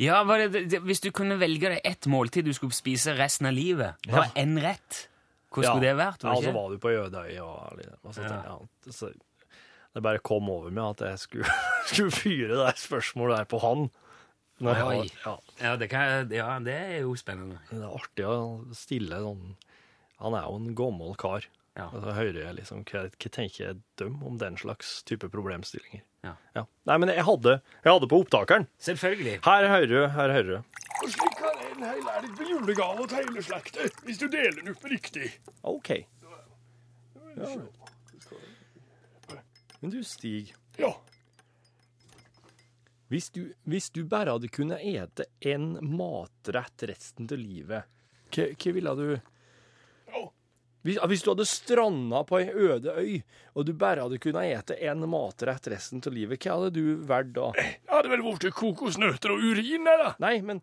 Ja, 0.02 0.18
det, 0.26 0.64
det, 0.72 0.82
Hvis 0.82 1.02
du 1.04 1.12
kunne 1.14 1.38
velge 1.38 1.70
deg 1.76 1.86
ett 1.86 2.10
måltid 2.10 2.48
du 2.48 2.54
skulle 2.56 2.74
spise 2.74 3.14
resten 3.14 3.46
av 3.52 3.54
livet, 3.54 4.02
bare 4.10 4.32
én 4.42 4.58
rett, 4.62 5.04
hvor 5.52 5.62
skulle 5.62 5.86
det 5.86 5.94
vært? 6.00 6.24
Ja, 6.24 6.32
så 6.32 6.40
altså, 6.40 6.56
var 6.56 6.72
du 6.72 6.82
på 6.82 6.90
ei 6.90 6.98
øde 7.04 7.22
øy, 7.22 7.38
og, 7.44 8.14
så, 8.16 8.26
Ja. 8.26 8.40
ja. 8.50 8.90
så 8.90 9.12
det 9.92 10.02
bare 10.04 10.22
kom 10.24 10.48
over 10.52 10.72
meg 10.72 10.94
at 10.94 11.04
jeg 11.10 11.22
skulle, 11.26 11.56
skulle 11.90 12.14
fyre 12.14 12.60
det 12.62 12.76
spørsmålet 12.80 13.42
der 13.42 13.48
på 13.50 13.60
han. 13.64 13.88
Nei, 14.62 14.76
Oi. 14.86 15.08
ja, 15.24 15.32
Ja 15.58 15.72
det, 15.80 15.88
kan, 15.90 16.30
ja, 16.30 16.46
det 16.62 16.74
er 16.76 17.00
jo 17.02 17.16
spennende. 17.18 17.58
det 17.70 17.80
er 17.82 17.96
artig 17.96 18.26
å 18.28 18.36
stille 18.78 19.16
sånn 19.18 19.56
Han 20.22 20.36
er 20.38 20.44
jo 20.46 20.58
en 20.60 20.74
gammel 20.78 21.16
kar. 21.18 21.48
Ja. 21.74 21.88
Og 21.88 22.04
så 22.04 22.12
hører 22.14 22.36
jeg 22.44 22.56
liksom 22.60 22.84
hva, 22.86 23.06
hva 23.10 23.30
tenker 23.32 23.78
dem 23.98 24.20
om 24.28 24.36
den 24.38 24.58
slags 24.60 25.00
type 25.08 25.26
problemstillinger. 25.32 26.04
Ja. 26.22 26.36
Ja. 26.54 26.62
Nei, 26.86 26.98
men 27.02 27.10
jeg 27.10 27.24
hadde, 27.26 27.56
jeg 27.82 27.90
hadde 27.90 28.08
på 28.12 28.20
opptakeren. 28.22 28.68
Selvfølgelig. 28.86 29.38
Her 29.48 29.66
hører 29.72 29.90
du, 29.90 29.98
her 30.14 30.34
hører 30.36 30.50
du. 30.52 30.80
Og 31.02 31.10
slik 31.10 31.34
kan 31.40 31.58
en 31.72 31.86
hel 31.88 32.10
elg 32.12 32.36
bli 32.38 32.50
julegave 32.52 33.08
til 33.10 33.18
hele 33.24 33.42
slekta, 33.48 33.88
hvis 34.06 34.20
du 34.20 34.28
deler 34.30 34.60
den 34.60 34.70
opp 34.76 34.84
riktig. 34.92 35.32
OK. 35.66 35.90
Ja. 37.40 37.56
Men 39.82 39.92
du, 39.92 40.00
Stig. 40.06 40.54
Ja. 40.78 40.94
Hvis 43.12 43.28
du, 43.34 43.42
hvis 43.68 43.90
du 43.92 44.04
bare 44.08 44.32
hadde 44.32 44.48
kunnet 44.48 44.80
ete 44.80 45.26
en 45.52 45.74
matrett 45.84 46.86
resten 46.88 47.28
av 47.28 47.36
livet, 47.36 47.90
hva, 48.32 48.46
hva 48.56 48.72
ville 48.78 48.94
du 48.96 49.08
hvis, 50.82 50.98
hvis 50.98 51.22
du 51.22 51.30
hadde 51.30 51.46
stranda 51.46 52.22
på 52.26 52.40
ei 52.40 52.48
øde 52.50 52.94
øy, 52.98 53.18
og 53.54 53.66
du 53.68 53.72
bare 53.78 54.02
hadde 54.02 54.18
kunnet 54.22 54.48
ete 54.50 54.78
en 54.88 55.04
matrett 55.10 55.68
resten 55.70 56.02
av 56.02 56.14
livet, 56.14 56.42
hva 56.42 56.56
hadde 56.58 56.72
du 56.74 57.04
valgt 57.06 57.36
da? 57.36 57.50
Jeg 57.58 57.92
hadde 57.92 58.10
vel 58.10 58.24
blitt 58.26 58.56
kokosnøtter 58.58 59.34
og 59.34 59.44
urin, 59.44 59.86
eller? 59.86 60.16
Nei, 60.22 60.38
men 60.42 60.62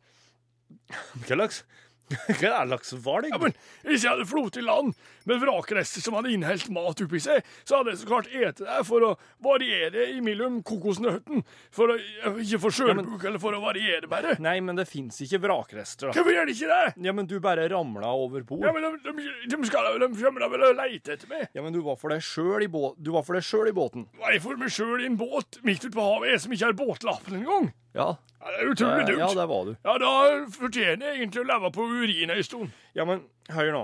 Hva 1.24 1.38
slags 1.38 1.64
Hva 2.10 2.66
slags 2.68 2.92
valg? 3.06 3.30
Ja, 3.32 3.40
men 3.42 3.56
Hvis 3.86 4.04
jeg 4.04 4.12
hadde 4.12 4.28
flott 4.30 4.60
i 4.60 4.66
land 4.66 4.92
med 5.30 5.42
vrakrester 5.44 6.04
som 6.04 6.18
hadde 6.18 6.32
innhelt 6.34 6.68
mat 6.74 7.04
oppi 7.06 7.22
seg, 7.24 7.46
så 7.68 7.80
hadde 7.80 7.94
jeg 7.94 8.02
så 8.02 8.10
klart 8.10 8.30
ete 8.34 8.66
det 8.66 8.84
for 8.88 9.06
å 9.06 9.12
variere 9.46 10.10
imellom 10.16 10.60
kokosnøtten. 10.68 11.44
For 11.76 11.94
å, 11.94 11.98
ikke 12.42 12.62
for 12.66 12.76
sjølbruk, 12.76 13.24
eller 13.30 13.42
for 13.42 13.56
å 13.58 13.62
variere, 13.64 14.10
bare. 14.12 14.36
Nei, 14.44 14.58
men 14.66 14.80
det 14.80 14.88
fins 14.90 15.22
ikke 15.26 15.42
vrakrester, 15.46 16.10
da. 16.10 16.18
Hvorfor 16.18 16.36
gjør 16.36 16.50
det 16.50 16.58
ikke 16.58 16.72
det? 16.74 16.94
Ja, 17.08 17.16
men 17.16 17.30
du 17.30 17.38
bare 17.44 17.68
ramla 17.72 18.14
over 18.18 18.46
bord. 18.48 18.66
Ja, 18.66 18.74
men 18.76 18.86
de, 18.86 19.14
de, 19.14 19.30
de 19.54 19.70
skal 19.70 19.94
de 20.02 20.10
kommer 20.20 20.46
da 20.46 20.50
vel 20.52 20.66
og 20.70 20.78
leite 20.80 21.16
etter 21.16 21.30
meg. 21.32 21.48
Ja, 21.56 21.64
men 21.66 21.76
du 21.76 21.82
var 21.86 22.00
for 22.02 22.14
deg 22.14 22.24
sjøl 22.26 22.66
i, 22.66 22.72
bå 22.72 22.94
du 22.98 23.12
var 23.16 23.26
for 23.28 23.38
deg 23.38 23.46
selv 23.46 23.70
i 23.72 23.76
båten. 23.76 24.08
Jeg 24.24 24.42
for 24.44 24.60
meg 24.60 24.74
sjøl 24.74 25.04
i 25.04 25.08
en 25.10 25.20
båt 25.20 25.62
midt 25.68 25.86
ute 25.86 25.96
på 25.96 26.06
havet, 26.06 26.34
jeg 26.34 26.44
som 26.46 26.56
ikke 26.56 26.70
har 26.72 26.78
båtlappen 26.80 27.40
engang? 27.42 27.72
Ja. 27.98 28.12
Ja, 28.40 28.52
det 28.54 28.60
er 28.62 28.70
utrolig 28.72 29.08
dumt. 29.10 29.20
Ja, 29.20 29.28
der 29.36 29.50
var 29.52 29.66
du. 29.68 29.74
Ja, 29.84 29.96
da 30.00 30.12
fortjener 30.56 31.10
jeg 31.10 31.20
egentlig 31.20 31.42
å 31.42 31.48
leve 31.50 31.72
på 31.76 31.88
urin 31.92 32.32
en 32.32 32.46
stund. 32.48 32.72
Ja, 32.96 33.04
men 33.10 33.26
hør 33.52 33.72
nå. 33.76 33.82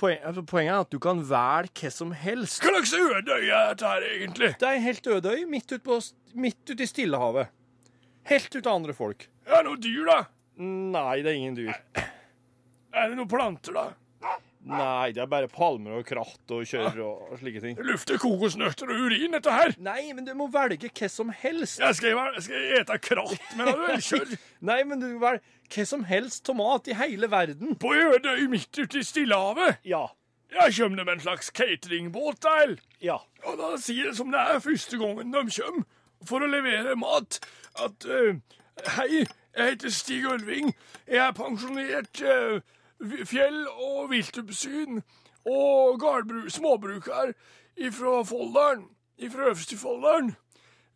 Poen, 0.00 0.16
altså, 0.24 0.42
poenget 0.46 0.72
er 0.72 0.84
at 0.86 0.92
du 0.92 0.98
kan 1.02 1.20
velge 1.28 1.82
hva 1.82 1.90
som 1.92 2.12
helst. 2.16 2.62
Hva 2.64 2.72
slags 2.72 2.94
ødøy 2.96 3.48
er 3.50 3.72
dette 3.72 3.90
her, 3.90 4.06
egentlig? 4.14 4.50
Det 4.60 4.68
er 4.68 4.78
en 4.78 4.86
helt 4.86 5.10
ødøy 5.16 5.44
midt 5.50 5.74
ute 5.74 5.82
ut 6.72 6.80
i 6.80 6.88
Stillehavet. 6.88 7.52
Helt 8.26 8.56
ute 8.56 8.64
av 8.66 8.80
andre 8.80 8.96
folk. 8.96 9.28
Er 9.46 9.60
det 9.60 9.68
noe 9.68 9.80
dyr, 9.80 10.02
da? 10.08 10.18
Nei, 10.56 11.20
det 11.22 11.32
er 11.32 11.38
ingen 11.38 11.58
dyr. 11.58 11.74
Er 12.96 13.10
det 13.10 13.18
noen 13.18 13.30
planter, 13.30 13.76
da? 13.76 13.86
Nei, 14.66 15.12
det 15.14 15.22
er 15.22 15.28
bare 15.30 15.48
palmer 15.50 16.00
og 16.00 16.06
kratt 16.08 16.52
og 16.54 16.64
kjør 16.66 16.96
og 17.04 17.36
slike 17.38 17.60
ting. 17.62 17.76
Det 17.78 17.86
lufter 17.86 18.18
kokosnøtter 18.18 18.90
og 18.90 19.04
urin, 19.06 19.36
dette 19.36 19.52
her. 19.54 19.76
Nei, 19.78 20.08
men 20.16 20.26
du 20.26 20.32
må 20.38 20.48
velge 20.50 20.90
hva 20.90 21.10
som 21.12 21.30
helst. 21.30 21.78
Jeg 21.82 21.98
skal, 21.98 22.18
jeg, 22.18 22.44
skal 22.48 22.72
ete 22.80 22.98
kratt, 23.04 23.52
men 23.54 23.70
da 23.70 23.76
vel, 23.78 24.02
kjør. 24.02 24.34
Nei, 24.72 24.80
men 24.90 25.02
du 25.02 25.08
velger 25.22 25.42
hva 25.70 25.86
som 25.86 26.02
helst 26.10 26.42
tomat 26.48 26.90
i 26.90 26.98
hele 26.98 27.30
verden. 27.30 27.76
På 27.78 27.94
øde 27.94 28.34
øy 28.34 28.46
midt 28.50 28.74
ute 28.82 29.02
i 29.02 29.06
Stillehavet? 29.06 29.82
Ja. 29.86 30.08
Jeg 30.56 30.74
kommer 30.78 31.04
med 31.04 31.14
en 31.16 31.24
slags 31.24 31.50
cateringbåt, 31.54 32.42
der. 32.42 32.76
Ja. 33.02 33.20
Og 33.46 33.58
da 33.60 33.72
sier 33.82 34.10
det 34.10 34.18
som 34.18 34.34
det 34.34 34.42
er 34.42 34.62
første 34.62 34.98
gangen 34.98 35.34
de 35.34 35.46
kommer 35.60 35.86
for 36.26 36.42
å 36.42 36.50
levere 36.50 36.94
mat, 36.98 37.38
at 37.82 38.06
uh, 38.08 38.38
Hei, 38.96 39.22
jeg 39.56 39.70
heter 39.70 39.92
Stig 39.94 40.26
Ølving. 40.28 40.74
Jeg 41.08 41.22
er 41.22 41.36
pensjonert 41.36 42.20
vi- 42.20 42.62
fjell- 43.00 43.68
og 43.68 44.10
viltoppsyn 44.10 45.02
og 45.46 46.00
gardbru- 46.02 46.50
småbruker 46.50 47.34
fra 47.92 48.22
Folldalen, 48.24 48.88
fra 49.30 49.50
Øverste 49.50 49.76
Folldalen. 49.76 50.34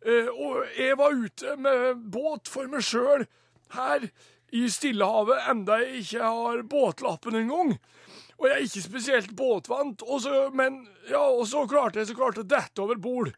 Eh, 0.05 0.27
og 0.27 0.65
jeg 0.77 0.97
var 0.97 1.13
ute 1.13 1.55
med 1.61 2.01
båt 2.11 2.49
for 2.49 2.67
meg 2.67 2.81
sjøl 2.81 3.27
her 3.75 4.07
i 4.51 4.65
Stillehavet, 4.69 5.45
enda 5.51 5.77
jeg 5.83 6.01
ikke 6.01 6.23
har 6.25 6.63
båtlappen 6.67 7.37
engang. 7.37 7.75
Og 8.41 8.47
jeg 8.47 8.55
er 8.55 8.65
ikke 8.65 8.81
spesielt 8.81 9.35
båtvant, 9.37 10.01
og 10.01 10.23
så, 10.23 10.49
men 10.53 10.87
ja, 11.09 11.21
og 11.21 11.45
så 11.47 11.67
klarte 11.69 12.01
jeg 12.01 12.09
så 12.09 12.17
klart 12.17 12.41
å 12.41 12.47
dette 12.47 12.81
over 12.81 12.97
bord. 12.97 13.29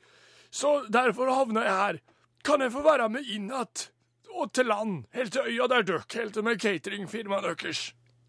Så 0.54 0.86
derfor 0.88 1.34
havna 1.34 1.66
jeg 1.66 1.82
her. 1.82 2.00
Kan 2.44 2.64
jeg 2.64 2.72
få 2.72 2.84
være 2.86 3.10
med 3.12 3.28
inn 3.28 3.50
igjen? 3.52 3.90
Og 4.34 4.50
til 4.56 4.66
land, 4.66 5.04
helt 5.14 5.36
til 5.36 5.46
øya 5.46 5.68
der 5.70 5.84
dere 5.86 6.06
helt 6.16 6.34
til 6.34 6.46
med 6.48 6.62
cateringfirmaet 6.64 7.46
deres. 7.62 7.82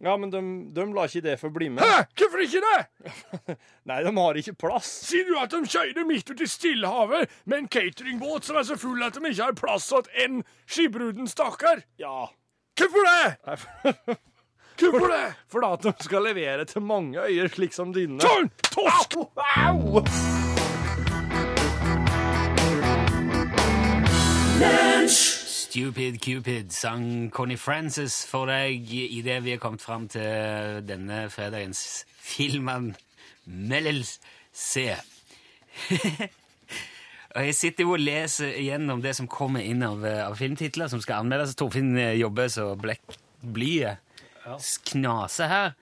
Ja, 0.03 0.17
men 0.17 0.31
de, 0.31 0.41
de 0.75 0.85
lar 0.95 1.09
ikke 1.09 1.25
det 1.25 1.37
få 1.41 1.51
bli 1.55 1.69
med. 1.73 1.85
Hæ? 1.87 2.05
Hvorfor 2.19 2.43
ikke 2.45 2.61
det? 2.65 2.81
Nei, 3.89 4.01
de 4.05 4.13
har 4.17 4.41
ikke 4.41 4.57
plass. 4.67 4.91
Sier 5.09 5.29
du 5.29 5.39
at 5.41 5.55
de 5.55 5.63
kjører 5.71 6.07
midt 6.09 6.31
ute 6.31 6.45
i 6.45 6.51
Stillehavet 6.51 7.31
med 7.45 7.59
en 7.59 7.71
cateringbåt 7.71 8.49
som 8.49 8.59
er 8.61 8.69
så 8.69 8.77
full 8.81 9.03
at 9.07 9.17
de 9.17 9.25
ikke 9.31 9.49
har 9.49 9.59
plass 9.59 9.89
til 9.93 10.11
en 10.27 10.43
skipruden, 10.67 11.31
stakkar? 11.31 11.85
Ja. 12.01 12.29
Hvorfor 12.75 13.07
det? 13.07 13.35
Nei, 13.47 14.17
Hvorfor 14.81 15.07
det? 15.13 15.35
for 15.51 15.61
da 15.63 15.73
at 15.77 15.87
de 15.87 15.95
skal 16.05 16.27
levere 16.27 16.65
til 16.65 16.83
mange 16.83 17.21
øyer, 17.23 17.49
slik 17.49 17.77
som 17.77 17.95
dine. 17.95 18.21
Sånn! 18.25 18.51
Torsk! 18.75 19.19
Au! 19.39 20.03
Stupid 25.75 26.23
Cupid 26.23 26.71
sang 26.71 27.33
Connie 27.35 27.59
Francis 27.59 28.21
for 28.31 28.47
deg 28.47 28.87
idet 28.95 29.43
vi 29.43 29.57
er 29.57 29.59
kommet 29.59 29.83
fram 29.83 30.07
til 30.07 30.87
denne 30.87 31.27
fredagens 31.35 32.07
filmanmeldelse. 32.15 34.85
og 37.35 37.41
jeg 37.49 37.55
sitter 37.59 37.83
jo 37.83 37.91
og 37.97 38.05
leser 38.07 38.55
gjennom 38.55 39.03
det 39.03 39.19
som 39.19 39.27
kommer 39.27 39.67
inn 39.67 39.83
av, 39.83 39.99
av 40.07 40.39
filmtitler 40.39 40.87
som 40.93 41.03
skal 41.03 41.25
anmeldes. 41.25 41.59
Torfinn 41.59 41.99
jobber 42.21 42.47
så 42.55 42.79
blyet 42.79 43.99
knaser 44.93 45.51
her 45.51 45.75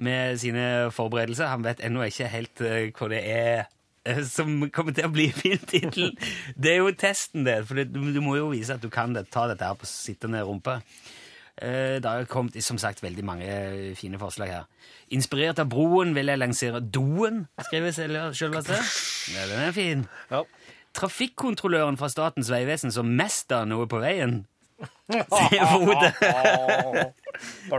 med 0.00 0.40
sine 0.40 0.88
forberedelser. 0.88 1.52
Han 1.52 1.68
vet 1.68 1.84
ennå 1.84 2.00
ikke 2.08 2.32
helt 2.32 2.56
hvor 2.64 2.96
hva 2.96 3.12
det 3.12 3.20
er 3.28 3.60
eh, 3.60 3.68
som 4.28 4.68
kommer 4.74 4.92
til 4.96 5.06
å 5.08 5.12
bli 5.14 5.28
filmtittelen. 5.42 6.16
Det 6.56 6.72
er 6.74 6.80
jo 6.82 6.90
testen, 6.98 7.44
det. 7.46 7.60
For 7.68 7.80
du, 7.84 8.20
må 8.24 8.36
jo 8.38 8.50
vise 8.52 8.76
at 8.76 8.82
du 8.84 8.90
kan 8.92 9.14
det, 9.16 9.26
ta 9.32 9.46
dette 9.50 9.64
her 9.64 9.78
på 9.80 9.88
sittende 9.88 10.42
rumpe. 10.44 10.78
Eh, 11.56 12.00
Det 12.02 12.10
har 12.10 12.24
kommet 12.30 12.58
som 12.64 12.78
sagt 12.82 13.02
veldig 13.04 13.24
mange 13.24 13.48
fine 13.96 14.18
forslag 14.20 14.50
her. 14.50 14.64
Inspirert 15.14 15.60
av 15.62 15.68
broen 15.70 16.14
vil 16.16 16.26
jeg 16.32 16.40
lansere 16.42 16.80
doen, 16.82 17.44
skriver 17.68 17.92
selv- 17.94 18.34
selveste. 18.34 18.80
Ja, 19.34 19.46
den 19.50 19.60
er 19.68 19.72
fin. 19.76 20.06
Ja. 20.32 20.42
Trafikkontrolløren 20.94 21.96
fra 21.98 22.08
Statens 22.12 22.50
vegvesen 22.52 22.92
som 22.94 23.08
mester 23.18 23.64
noe 23.66 23.86
på 23.90 23.98
veien. 24.02 24.42
Sier 25.10 25.68
Frode. 25.70 26.10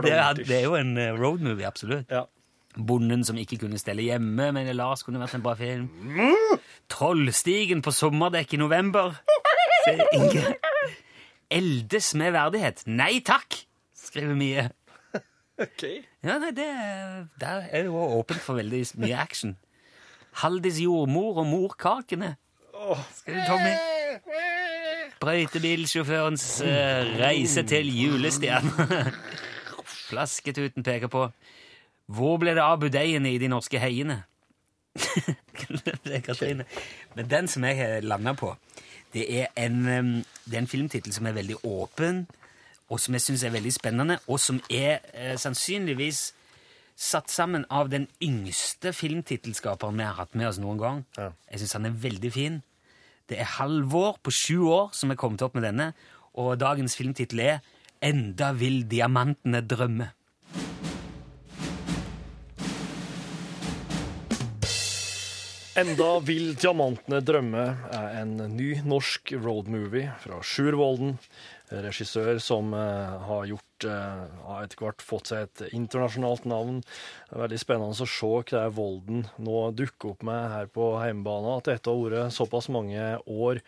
Det 0.04 0.12
er, 0.12 0.34
det 0.36 0.52
er 0.58 0.64
jo 0.66 0.74
en 0.76 0.96
eh, 1.00 1.12
roadmovie, 1.16 1.64
absolutt. 1.68 2.10
Ja. 2.12 2.24
Bonden 2.76 3.24
som 3.24 3.38
ikke 3.40 3.58
kunne 3.64 3.80
stelle 3.80 4.04
hjemme, 4.04 4.50
men 4.52 4.68
Lars 4.76 5.04
kunne 5.06 5.20
vært 5.22 5.38
en 5.38 5.44
bra 5.44 5.54
film. 5.58 5.88
Trollstigen 6.92 7.82
på 7.82 7.92
sommerdekk 7.94 8.54
i 8.56 8.60
november. 8.60 9.16
Se, 9.86 9.96
Inge. 10.16 10.56
Eldes 11.50 12.14
med 12.18 12.34
verdighet. 12.34 12.82
Nei 12.90 13.20
takk! 13.24 13.62
Skriver 13.96 14.36
Mie. 14.36 14.68
Ok. 15.56 15.82
Ja, 16.20 16.36
nei, 16.42 16.50
det, 16.52 16.66
Der 17.40 17.62
er 17.70 17.86
det 17.86 17.86
jo 17.86 17.96
åpent 18.18 18.42
for 18.44 18.58
veldig 18.58 18.82
mye 19.00 19.16
action. 19.16 19.56
Haldis 20.42 20.82
jordmor 20.82 21.40
og 21.40 21.46
morkakene. 21.48 22.34
Du, 22.76 23.32
Tommy? 23.48 23.72
Brøytebilsjåførens 25.20 26.44
uh, 26.60 26.68
reise 27.22 27.64
til 27.64 27.88
julestjerne. 27.88 29.06
Flasketuten 30.10 30.84
peker 30.84 31.08
på. 31.08 31.30
Hvor 32.06 32.38
ble 32.38 32.54
det 32.54 32.62
av 32.62 32.78
budeiene 32.80 33.32
i 33.34 33.38
de 33.42 33.50
norske 33.50 33.80
heiene? 33.82 34.22
Men 37.16 37.30
den 37.30 37.48
som 37.48 37.64
jeg 37.66 37.78
har 37.80 38.06
landa 38.06 38.32
på, 38.38 38.52
det 39.12 39.26
er 39.40 39.50
en, 39.56 39.86
em, 39.88 40.12
det 40.44 40.54
er 40.54 40.64
en 40.64 40.70
filmtittel 40.70 41.12
som 41.12 41.26
er 41.26 41.36
veldig 41.36 41.58
åpen, 41.64 42.26
og 42.88 43.00
som 43.02 43.16
jeg 43.16 43.24
syns 43.24 43.42
er 43.42 43.54
veldig 43.54 43.72
spennende, 43.74 44.18
og 44.30 44.40
som 44.40 44.60
er 44.70 45.02
eh, 45.14 45.34
sannsynligvis 45.40 46.30
satt 46.96 47.30
sammen 47.30 47.66
av 47.68 47.90
den 47.92 48.06
yngste 48.24 48.94
filmtittelskaperen 48.96 49.98
vi 49.98 50.06
har 50.06 50.16
hatt 50.16 50.36
med 50.38 50.48
oss 50.48 50.60
noen 50.62 50.78
gang. 50.80 51.02
Jeg 51.50 51.60
syns 51.60 51.76
han 51.76 51.88
er 51.90 51.98
veldig 52.06 52.30
fin. 52.32 52.60
Det 53.28 53.40
er 53.42 53.56
Halvor 53.58 54.16
på 54.22 54.32
sju 54.32 54.70
år 54.70 54.94
som 54.96 55.12
er 55.12 55.18
kommet 55.20 55.42
opp 55.44 55.58
med 55.58 55.66
denne, 55.66 55.90
og 56.38 56.56
dagens 56.60 56.96
filmtittel 56.96 57.42
er 57.44 57.58
Enda 58.04 58.50
vil 58.52 58.82
diamantene 58.88 59.62
drømme. 59.64 60.10
Enda 65.76 66.14
vil 66.24 66.54
diamantene 66.56 67.18
drømme 67.20 67.64
er 67.92 68.14
en 68.22 68.30
ny 68.54 68.78
norsk 68.88 69.34
roadmovie 69.44 70.08
fra 70.22 70.38
Sjur 70.40 70.78
Volden. 70.80 71.18
Regissør 71.68 72.38
som 72.40 72.70
eh, 72.78 73.16
har 73.26 73.44
gjort 73.50 73.84
eh, 73.84 74.22
har 74.46 74.62
etter 74.64 74.80
hvert 74.80 75.04
fått 75.04 75.28
seg 75.32 75.44
et 75.44 75.74
internasjonalt 75.76 76.46
navn. 76.48 76.78
Det 76.80 77.36
er 77.36 77.42
veldig 77.42 77.60
spennende 77.60 78.06
å 78.06 78.08
se 78.08 78.32
hva 78.54 78.64
Volden 78.72 79.26
nå 79.36 79.66
dukker 79.76 80.14
opp 80.14 80.24
med 80.24 80.48
her 80.54 80.70
på 80.72 80.88
hjemmebane, 81.02 81.58
at 81.58 81.68
dette 81.68 81.92
har 81.92 82.00
vært 82.06 82.38
såpass 82.38 82.70
mange 82.72 83.10
år 83.26 83.60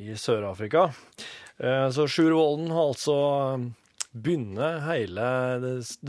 i 0.00 0.16
Sør-Afrika. 0.16 0.88
Eh, 1.60 1.90
Så 1.92 2.08
Sjur 2.08 2.32
Volden 2.38 2.72
har 2.72 2.94
altså 2.94 3.18
begynner 4.12 4.80
hele, 4.84 5.26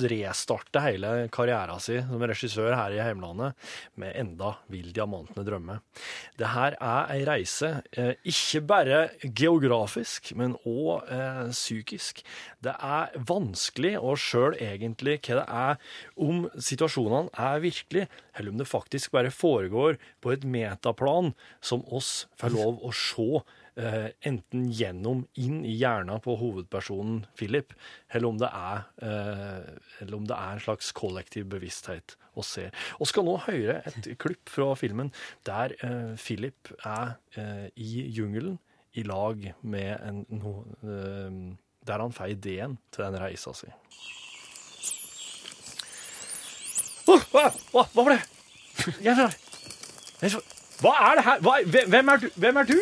restarte 0.04 0.82
hele 0.84 1.12
karrieren 1.34 1.80
sin 1.84 2.04
som 2.10 2.24
regissør 2.28 2.76
her 2.76 2.96
i 2.96 3.02
heimlandet 3.04 3.56
med 4.00 4.12
Enda 4.20 4.54
vil 4.72 4.92
diamantene 4.96 5.46
drømme. 5.48 5.80
Det 6.39 6.52
her 6.52 6.76
er 6.78 7.13
ei 7.13 7.24
reise, 7.28 7.72
eh, 7.96 8.13
ikke 8.28 8.63
bare 8.68 9.00
geografisk, 9.24 10.34
men 10.36 10.58
òg 10.68 11.08
eh, 11.08 11.48
psykisk. 11.54 12.24
Det 12.63 12.76
er 12.76 13.16
vanskelig 13.30 13.96
å 14.00 14.18
sjøl 14.20 14.58
egentlig 14.60 15.20
hva 15.24 15.39
det 15.39 15.48
er, 15.48 15.82
om 16.20 16.46
situasjonene 16.60 17.32
er 17.39 17.63
virkelig, 17.63 18.08
eller 18.36 18.52
om 18.52 18.60
det 18.60 18.70
faktisk 18.70 19.16
bare 19.16 19.32
foregår 19.34 20.00
på 20.24 20.36
et 20.36 20.44
metaplan 20.44 21.34
som 21.63 21.86
oss 21.88 22.26
får 22.39 22.58
lov 22.58 22.84
å 22.84 22.92
se 22.96 23.44
enten 23.75 24.67
gjennom 24.69 25.23
inn 25.39 25.63
i 25.65 25.71
hjernen 25.79 26.21
på 26.21 26.36
hovedpersonen 26.38 27.23
Philip, 27.39 27.73
eller 28.13 28.29
om 28.29 28.38
det 28.38 28.49
er, 28.53 28.83
eh, 29.01 29.71
eller 30.03 30.17
om 30.19 30.27
det 30.29 30.36
er 30.38 30.53
en 30.53 30.62
slags 30.62 30.91
kollektiv 30.93 31.47
bevissthet 31.49 32.15
å 32.38 32.45
se. 32.45 32.67
Og 32.99 33.09
skal 33.09 33.25
nå 33.27 33.38
høre 33.47 33.79
et 33.89 34.12
klipp 34.23 34.51
fra 34.51 34.73
filmen 34.79 35.12
der 35.47 35.75
eh, 35.81 36.13
Philip 36.21 36.73
er 36.83 37.15
eh, 37.38 37.67
i 37.75 38.07
jungelen 38.13 38.59
i 38.93 39.05
lag 39.07 39.41
med 39.62 39.93
en 40.05 40.25
no, 40.29 40.59
eh, 40.86 41.57
Der 41.83 41.99
han 41.99 42.13
får 42.15 42.38
ideen 42.38 42.77
til 42.95 43.03
den 43.03 43.17
reisa 43.19 43.51
si. 43.57 43.67
Åh, 47.12 47.23
hva, 47.33 47.49
hva, 47.73 47.83
var 47.97 48.13
det? 48.13 48.21
Hva 50.79 50.93
er 51.09 51.19
det 51.19 51.25
her? 51.25 51.41
Hva, 51.43 51.57
hvem, 51.67 52.13
er 52.13 52.21
du? 52.21 52.29
hvem 52.39 52.62
er 52.62 52.69
du? 52.69 52.77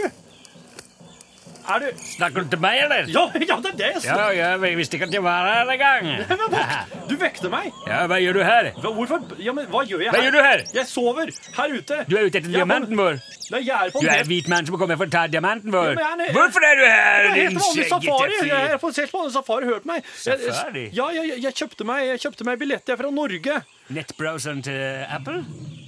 Er 1.71 1.79
du 1.83 2.01
Snakker 2.11 2.43
du 2.45 2.49
til 2.53 2.61
meg, 2.63 2.79
eller? 2.85 3.09
Ja, 3.11 3.23
ja 3.39 3.57
det 3.63 3.71
er 3.71 3.77
det 3.79 3.89
jeg 3.91 4.01
snakker 4.05 4.35
Ja, 4.37 4.49
jeg 4.67 4.77
visste 4.79 4.97
ikke 4.97 5.07
at 5.09 5.15
jeg 5.15 5.23
var 5.23 5.47
her 5.47 5.71
engang. 5.75 6.09
Du 7.11 7.15
vekte 7.19 7.49
meg. 7.51 7.71
Ja, 7.87 8.05
hva 8.07 8.17
gjør 8.21 8.39
du 8.39 8.43
her? 8.45 8.71
Hva, 8.81 8.91
hvorfor? 8.95 9.23
Ja, 9.41 9.53
men 9.55 9.67
hva 9.71 9.83
gjør 9.87 10.03
jeg 10.05 10.13
Hva 10.15 10.21
gjør 10.25 10.35
du 10.37 10.41
her? 10.45 10.63
Jeg 10.75 10.87
sover 10.89 11.31
her 11.57 11.75
ute. 11.77 11.99
Du 12.07 12.15
er 12.17 12.27
ute 12.27 12.39
etter 12.39 12.47
Jeg 12.49 12.55
er 12.55 12.61
diamanten 12.61 12.99
vår. 12.99 13.19
Nei, 13.51 13.61
jeg 13.67 13.75
er 13.75 13.91
på 13.93 14.03
Du 14.03 14.07
er 14.11 14.23
hvit 14.29 14.47
mann 14.51 14.67
som 14.67 14.77
kommer 14.79 14.99
for 14.99 15.11
å 15.11 15.13
ta 15.13 15.25
diamanten 15.31 15.73
vår. 15.75 15.91
Ja, 15.99 16.11
jeg 16.21 16.29
er- 16.29 16.37
Hvorfor 16.37 16.67
er 16.67 16.79
du 16.79 16.85
her, 16.85 17.27
Jeg 17.27 17.31
er 17.31 17.49
din 17.49 17.59
skjeggete 17.59 17.99
fyr? 18.05 18.47
Jeg 18.47 18.71
er 18.71 18.77
på 18.81 18.93
helt 18.95 19.13
vanlig 19.17 19.33
safari. 19.35 19.65
Hørt 19.71 19.85
meg. 19.85 20.07
Safari? 20.15 20.85
Ja, 20.95 21.09
jeg, 21.15 21.41
jeg 21.43 21.53
kjøpte 21.59 21.85
meg, 21.85 22.07
jeg 22.07 22.23
kjøpte 22.25 22.47
meg 22.47 22.61
er 22.71 22.95
fra 22.95 23.11
Norge. 23.11 23.61
Nettbrowseren 23.91 24.63
til 24.63 25.05
Apple? 25.09 25.43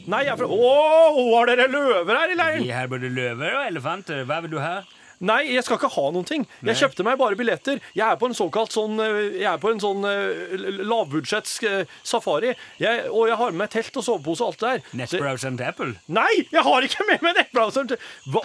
Nei, 0.08 0.24
jeg 0.26 0.34
er 0.34 0.38
fra 0.38 0.48
Åh, 0.52 1.20
har 1.38 1.46
dere 1.48 1.70
løver 1.72 2.18
her 2.20 2.34
i 2.34 2.36
leiren? 2.36 2.64
Vi 2.66 2.74
har 2.76 2.90
både 2.92 3.10
løver 3.14 3.56
og 3.56 3.68
elefanter. 3.70 4.26
Hva 4.28 4.42
vil 4.44 4.52
du 4.52 4.60
ha? 4.60 4.82
Nei, 5.24 5.40
jeg 5.54 5.64
skal 5.64 5.80
ikke 5.80 5.92
ha 5.94 6.04
noen 6.12 6.28
ting. 6.28 6.44
Jeg 6.68 6.80
kjøpte 6.82 7.06
meg 7.08 7.20
bare 7.22 7.38
billetter. 7.40 7.80
Jeg 7.96 8.04
er 8.06 8.20
på 8.20 8.28
en 8.28 8.36
såkalt 8.36 8.76
sånn 8.76 9.00
eh, 9.00 9.40
Jeg 9.40 9.48
er 9.54 9.62
på 9.62 9.72
en 9.72 9.80
sånn 9.80 10.04
eh, 10.10 10.84
lavbudsjetts 10.84 11.56
eh, 11.70 11.96
safari. 12.04 12.52
Jeg, 12.82 13.06
og 13.08 13.30
jeg 13.32 13.40
har 13.40 13.56
med 13.56 13.64
meg 13.64 13.72
telt 13.74 14.00
og 14.02 14.06
sovepose 14.06 14.44
og 14.44 14.52
alt 14.52 14.64
det 14.64 14.74
der. 14.74 14.86
Nettbrowser 15.04 15.54
and 15.54 15.64
Apple? 15.64 15.96
Nei, 16.12 16.30
jeg 16.52 16.66
har 16.68 16.90
ikke 16.90 17.08
med 17.08 17.24
meg 17.24 17.40
nettbrowseren 17.40 17.94
til 17.94 18.04
hva, 18.34 18.44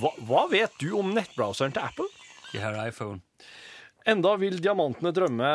hva, 0.00 0.14
hva 0.28 0.46
vet 0.54 0.78
du 0.82 0.92
om 1.00 1.10
nettbrowseren 1.16 1.74
til 1.74 1.86
Apple? 1.88 2.08
Jeg 2.54 2.62
har 2.62 2.78
iPhone. 2.86 3.18
Enda 4.06 4.36
vil 4.38 4.60
diamantene 4.62 5.14
drømme 5.14 5.52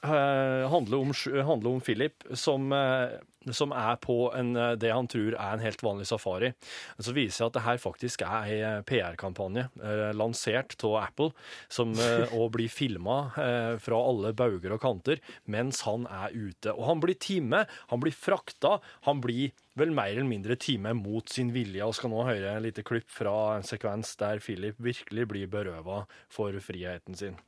Uh, 0.00 0.64
handle, 0.72 0.96
om, 0.96 1.10
handle 1.44 1.74
om 1.74 1.80
Philip, 1.84 2.22
som, 2.32 2.72
eh, 2.72 3.18
som 3.48 3.72
er 3.72 3.96
på 4.02 4.30
en, 4.36 4.52
eh, 4.56 4.74
det 4.76 4.92
han 4.92 5.08
tror 5.08 5.34
er 5.34 5.54
en 5.54 5.64
helt 5.64 5.82
vanlig 5.82 6.06
safari. 6.10 6.52
Men 6.96 7.06
så 7.06 7.14
viser 7.16 7.44
det 7.44 7.48
at 7.48 7.56
det 7.56 7.64
her 7.66 7.80
faktisk 7.80 8.24
er 8.26 8.50
ei 8.50 8.82
PR-kampanje 8.86 9.68
eh, 9.80 10.10
lansert 10.16 10.76
av 10.84 10.96
Apple, 11.00 11.30
som 11.68 11.94
eh, 11.96 12.36
blir 12.52 12.68
filma 12.68 13.32
eh, 13.40 13.74
fra 13.80 14.02
alle 14.10 14.34
bauger 14.36 14.76
og 14.76 14.82
kanter 14.82 15.20
mens 15.50 15.82
han 15.88 16.06
er 16.06 16.34
ute. 16.34 16.74
Og 16.74 16.84
han 16.88 17.02
blir 17.02 17.18
time, 17.20 17.64
han 17.88 18.02
blir 18.02 18.14
frakta, 18.14 18.78
han 19.08 19.22
blir 19.24 19.54
vel 19.78 19.94
mer 19.94 20.12
eller 20.12 20.28
mindre 20.28 20.56
time 20.60 20.92
mot 20.98 21.28
sin 21.30 21.54
vilje, 21.54 21.84
og 21.86 21.96
skal 21.96 22.12
nå 22.12 22.24
høre 22.26 22.56
et 22.56 22.64
lite 22.64 22.84
klipp 22.84 23.08
fra 23.10 23.56
en 23.56 23.66
sekvens 23.66 24.12
der 24.20 24.42
Philip 24.44 24.76
virkelig 24.82 25.28
blir 25.30 25.50
berøva 25.50 26.04
for 26.28 26.52
friheten 26.60 27.16
sin. 27.16 27.38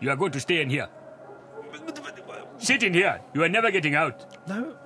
You 0.00 0.10
are 0.10 0.16
going 0.16 0.32
to 0.32 0.40
stay 0.40 0.62
in 0.62 0.70
here. 0.70 0.88
Sit 2.60 2.82
in 2.82 2.94
here. 2.94 3.20
You 3.34 3.42
are 3.42 3.48
never 3.48 3.70
getting 3.70 3.94
out. 3.94 4.26
No. 4.48 4.76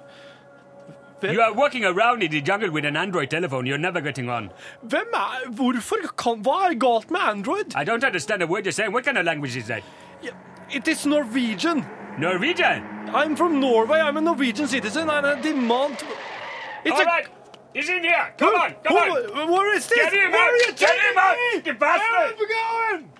You 1.23 1.41
are 1.41 1.55
walking 1.55 1.85
around 1.85 2.23
in 2.23 2.31
the 2.31 2.41
jungle 2.43 2.71
with 2.71 2.85
an 2.85 2.97
Android 2.97 3.31
telephone. 3.31 3.65
You're 3.67 3.79
never 3.79 4.01
getting 4.03 4.29
on. 4.29 4.51
Hvem 4.83 5.07
er 5.15 5.51
Hvorfor 5.51 5.97
kan 6.17 6.43
Hva 6.45 6.71
er 6.71 6.75
galt 6.75 7.11
med 7.11 7.21
Android? 7.21 7.75
I 7.75 7.85
don't 7.85 8.05
understand 8.05 8.43
a 8.43 8.47
word 8.47 8.67
you're 8.67 8.73
saying. 8.73 8.93
What 8.93 9.05
kind 9.05 9.17
of 9.19 9.25
language 9.25 9.57
is 9.57 9.67
that? 9.69 9.83
It 10.71 10.87
is 10.89 11.07
Norwegian. 11.07 11.85
Norwegian? 12.19 12.85
I'm 13.15 13.37
from 13.37 13.59
Norway. 13.61 14.01
I'm 14.01 14.17
a 14.17 14.21
Norwegian 14.21 14.67
citizen. 14.69 15.09
And 15.09 15.27
I 15.27 15.41
demand... 15.41 16.05
It's 16.85 16.95
All 16.95 17.03
a- 17.03 17.05
right. 17.07 17.27
He's 17.73 17.89
in 17.89 18.03
here. 18.05 18.35
Come 18.39 18.55
on. 18.55 18.75
Come 18.85 18.97
Who- 18.97 19.41
on. 19.41 19.51
Where 19.51 19.75
is 19.77 19.87
this? 19.87 19.99
Get 19.99 20.13
him 20.13 20.31
Where 20.31 20.43
out. 20.43 20.51
are 20.51 20.57
you 20.57 20.73
Get 20.75 20.99
him 20.99 21.19
out. 21.19 21.37
You 21.67 21.75
bastard. 21.75 22.11
Where 22.13 22.27
are 22.27 22.37
we 22.39 22.47
going? 23.01 23.11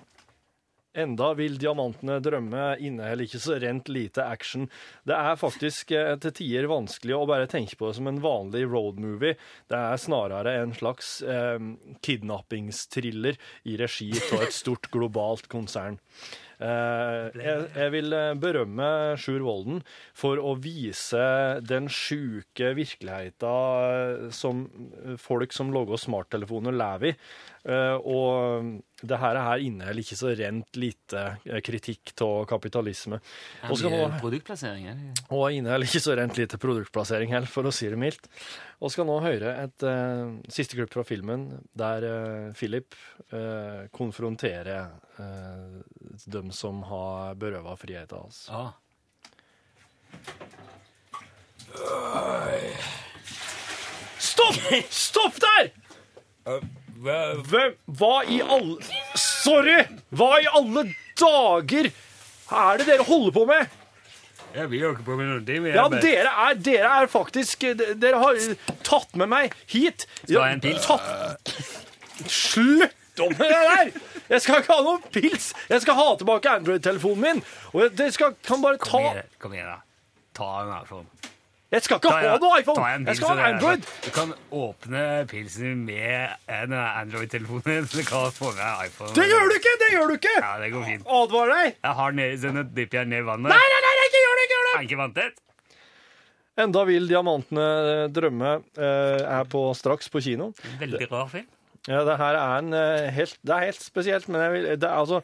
Enda 0.95 1.33
vil 1.35 1.57
diamantene 1.59 2.21
drømme 2.23 2.69
inneholder 2.79 3.27
ikke 3.27 3.41
så 3.43 3.57
rent 3.61 3.89
lite 3.91 4.23
action. 4.23 4.69
Det 5.07 5.17
er 5.17 5.39
faktisk 5.39 5.91
eh, 5.95 6.13
til 6.23 6.35
tider 6.39 6.69
vanskelig 6.71 7.17
å 7.17 7.25
bare 7.29 7.49
tenke 7.51 7.75
på 7.79 7.89
det 7.89 7.97
som 7.99 8.09
en 8.11 8.21
vanlig 8.23 8.63
roadmovie. 8.69 9.35
Det 9.71 9.81
er 9.81 10.01
snarere 10.01 10.55
en 10.61 10.73
slags 10.77 11.17
eh, 11.21 11.59
kidnappingstriller 12.05 13.39
i 13.67 13.77
regi 13.81 14.11
av 14.31 14.47
et 14.47 14.55
stort 14.55 14.89
globalt 14.93 15.51
konsern. 15.51 15.99
Eh, 16.55 17.35
jeg, 17.35 17.63
jeg 17.75 17.91
vil 17.91 18.15
eh, 18.15 18.33
berømme 18.39 18.87
Sjur 19.19 19.43
Volden 19.43 19.81
for 20.15 20.39
å 20.39 20.53
vise 20.55 21.25
den 21.67 21.89
sjuke 21.91 22.71
virkeligheten 22.77 24.31
som 24.35 24.63
folk 25.19 25.51
som 25.55 25.73
lager 25.75 25.99
smarttelefoner 25.99 26.75
lever 26.75 27.11
i. 27.11 27.17
Eh, 27.65 27.97
og 28.05 28.81
det 29.01 29.17
her, 29.17 29.39
her 29.41 29.63
inneholder 29.65 30.03
ikke 30.03 30.17
så 30.19 30.31
rent 30.37 30.77
lite 30.77 31.23
eh, 31.49 31.61
kritikk 31.65 32.13
av 32.21 32.45
kapitalisme. 32.49 33.17
Og 33.73 33.81
Produktplassering, 34.21 34.85
og 35.33 35.49
inneholder 35.49 35.89
ikke 35.89 36.03
så 36.03 36.15
rent 36.19 36.37
lite 36.37 36.59
produktplassering 36.61 37.33
heller, 37.33 37.49
for 37.49 37.65
å 37.65 37.73
si 37.73 37.89
det 37.89 37.97
mildt. 37.99 38.29
Og 38.85 38.93
skal 38.93 39.07
nå 39.09 39.17
høre 39.23 39.55
et 39.63 39.85
uh, 39.87 40.35
siste 40.51 40.77
klipp 40.77 40.91
fra 40.93 41.05
filmen 41.07 41.47
der 41.79 42.05
uh, 42.05 42.53
Philip 42.57 42.93
uh, 43.31 43.87
konfronterer 43.95 44.91
eh, 45.17 45.77
dem 46.27 46.51
som 46.53 46.83
har 46.89 47.37
berøva 47.39 47.77
friheten 47.79 48.19
hans. 48.19 48.45
Ah. 48.51 48.75
Stopp! 54.19 54.59
Stopp 54.91 55.41
der! 55.41 55.71
Hvem 56.95 57.75
Hva 57.99 58.13
i 58.31 58.39
alle 58.41 58.77
Sorry! 59.19 59.81
Hva 60.15 60.29
i 60.41 60.47
alle 60.55 60.85
dager 61.19 61.89
er 62.55 62.77
det 62.79 62.85
dere 62.87 63.05
holder 63.07 63.33
på 63.35 63.43
med? 63.49 63.73
Ja, 64.55 64.65
vi 64.71 64.79
jo 64.79 64.93
ikke 64.93 65.03
på 65.03 65.15
med 65.19 65.27
noe. 65.27 65.41
Det 65.43 65.57
Ja, 65.75 65.87
dere 65.91 66.31
er, 66.45 66.59
dere 66.63 66.91
er 67.01 67.09
faktisk 67.11 67.65
Dere 67.75 68.21
har 68.21 68.37
tatt 68.87 69.17
med 69.19 69.27
meg 69.31 69.55
hit. 69.67 70.05
Skal 70.21 70.37
jeg 70.37 70.43
ha 70.43 70.51
en 70.53 70.63
pils? 70.63 70.85
Tatt... 70.85 71.55
Slutt 72.31 73.23
om 73.25 73.33
det 73.35 73.49
der! 73.51 73.91
Jeg 74.29 74.41
skal 74.41 74.61
ikke 74.61 74.77
ha 74.77 74.85
noen 74.85 75.03
pils. 75.13 75.49
Jeg 75.69 75.83
skal 75.83 75.99
ha 75.99 76.07
tilbake 76.21 76.53
Android-telefonen 76.61 77.25
min. 77.25 77.43
Og 77.73 77.91
dere 77.97 78.15
skal, 78.15 78.37
kan 78.45 78.63
bare 78.63 78.79
ta 78.79 78.93
Kom 78.93 79.09
igjen, 79.09 79.33
kom 79.43 79.57
igjen 79.57 79.73
da. 79.73 79.79
Ta 80.37 80.51
den 80.61 80.71
her 80.71 80.87
iPhone. 80.87 81.33
Jeg 81.73 81.81
skal 81.81 81.97
ikke 81.97 82.11
ha 82.13 82.35
noe 82.41 82.59
iPhone! 82.61 82.81
Jeg, 82.85 83.05
Jeg 83.09 83.17
skal 83.19 83.31
ha 83.31 83.35
en 83.35 83.55
Android. 83.55 83.87
Du 84.05 84.09
kan 84.13 84.33
åpne 84.53 85.05
pilsen 85.31 85.79
med 85.87 86.35
en 86.51 86.75
Android-telefon 86.77 87.63
du 87.65 88.01
kan 88.05 88.29
få 88.35 88.51
med 88.53 88.83
iPhone. 88.85 89.15
Det 89.17 89.25
gjør 89.31 89.49
du 89.49 89.55
ikke! 89.57 89.73
Det 89.81 89.89
gjør 89.95 90.11
du 90.11 90.13
ikke! 90.19 90.35
Ja, 90.37 90.51
det 90.61 90.69
går 90.75 90.85
fint. 90.91 91.09
Advarer 91.21 91.55
deg. 91.55 91.79
Jeg 91.81 91.97
har 92.01 92.15
ned, 92.19 92.45
nå 92.59 92.65
dypper 92.77 93.01
jeg 93.01 93.11
ned 93.15 93.23
i 93.23 93.27
vannet. 93.31 93.49
Nei, 93.55 93.65
nei, 93.73 93.81
nei, 93.87 94.05
ikke 94.11 94.21
gjør 94.21 94.37
det! 94.39 94.45
ikke 94.45 94.55
gjør 94.55 94.67
det! 94.69 94.75
Er 94.77 94.87
ikke 94.89 95.01
vanntett? 95.01 95.41
Enda 96.65 96.85
vil 96.87 97.09
diamantene 97.09 97.67
drømme 98.15 98.51
eh, 98.79 99.25
er 99.25 99.49
på 99.51 99.65
straks 99.75 100.07
på 100.13 100.21
kino. 100.23 100.53
Veldig 100.79 101.09
rar 101.11 101.27
film. 101.33 101.49
Ja, 101.89 102.05
det 102.07 102.15
her 102.21 102.37
er 102.39 102.61
en 102.61 102.73
eh, 102.73 103.09
helt 103.13 103.35
Det 103.45 103.53
er 103.53 103.67
helt 103.67 103.81
spesielt, 103.83 104.29
men 104.31 104.41
jeg 104.41 104.53
vil, 104.55 104.69
det 104.81 104.87
er 104.87 104.95
altså 105.01 105.19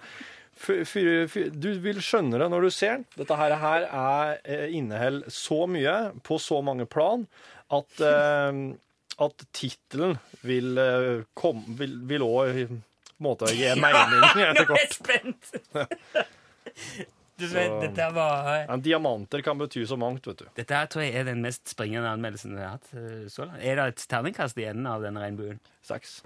Du 0.68 1.70
vil 1.84 2.00
skjønne 2.04 2.38
det 2.42 2.48
når 2.54 2.68
du 2.68 2.70
ser 2.74 3.00
den. 3.00 3.06
Dette 3.18 3.38
her, 3.40 3.56
her 3.62 3.88
er, 3.90 4.38
eh, 4.46 4.68
inneholder 4.78 5.32
så 5.34 5.64
mye 5.70 5.96
på 6.28 6.38
så 6.42 6.62
mange 6.66 6.86
plan 6.90 7.26
at 7.72 8.02
eh, 8.06 8.62
at 9.22 9.44
tittelen 9.54 10.16
vil 10.48 10.78
eh, 10.82 11.24
kom, 11.38 11.60
vil, 11.78 11.98
vil 12.10 12.24
også 12.26 12.68
måte 13.22 13.46
å 13.50 13.54
gi 13.54 13.66
etter 13.70 13.82
mening 13.84 14.22
nå 14.22 14.46
er 14.48 14.62
jeg 14.78 14.94
spent! 14.98 15.52
Du 17.42 17.48
Så- 17.50 17.56
vet, 17.58 17.72
dette 17.82 18.06
var... 18.14 18.50
Ja, 18.68 18.76
diamanter 18.78 19.42
kan 19.42 19.58
bety 19.58 19.82
så 19.90 19.98
mangt, 19.98 20.28
vet 20.30 20.44
du. 20.44 20.50
Dette 20.60 20.78
her 20.78 20.86
tror 20.94 21.02
jeg 21.08 21.16
er 21.18 21.26
den 21.32 21.42
mest 21.42 21.66
springende 21.74 22.12
anmeldelsen 22.14 22.54
vi 22.54 22.62
har 22.62 22.76
hatt 22.76 22.92
så 23.34 23.48
langt. 23.48 23.64
Er 23.66 23.82
det 23.82 23.88
et 23.96 24.06
terningkast 24.14 24.62
i 24.62 24.68
enden 24.70 24.86
av 24.92 25.02
denne 25.02 25.24
regnbuen? 25.26 25.58
Seks. 25.82 26.20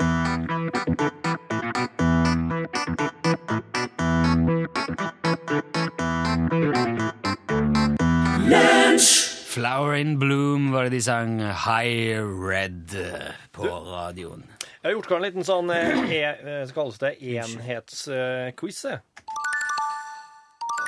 Flower 9.55 9.93
in 9.95 10.19
Bloom 10.19 10.71
var 10.71 10.83
det 10.83 10.97
de 10.97 11.01
sang 11.01 11.37
High 11.39 12.19
Red 12.19 12.91
eh, 12.99 13.31
på 13.55 13.63
radioen. 13.63 14.43
Jeg 14.59 14.83
har 14.83 14.91
gjort 14.97 15.07
klar 15.07 15.21
en 15.21 15.23
liten 15.29 15.47
sånn 15.47 15.71
eh, 15.71 16.01
e, 16.17 16.17
eh, 16.27 16.73
kalles 16.75 16.99
det 16.99 17.13
enhetsquiz. 17.23 18.81
Å 18.91 18.99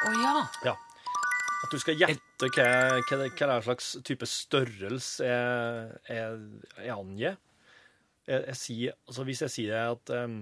oh, 0.10 0.18
ja! 0.20 0.34
Ja. 0.68 0.76
At 0.76 1.72
du 1.72 1.80
skal 1.80 1.96
gjette 1.96 2.52
hva, 2.58 2.68
hva, 3.08 3.32
hva 3.40 3.58
slags 3.70 3.94
type 4.04 4.28
størrelse 4.28 5.24
jeg, 5.24 6.04
jeg, 6.12 6.68
jeg 6.90 6.92
angir. 6.98 7.40
Jeg, 8.28 8.44
jeg 8.50 8.64
sier, 8.66 9.00
altså 9.08 9.30
hvis 9.32 9.48
jeg 9.48 9.56
sier 9.56 9.96
at 9.96 10.12
um, 10.12 10.42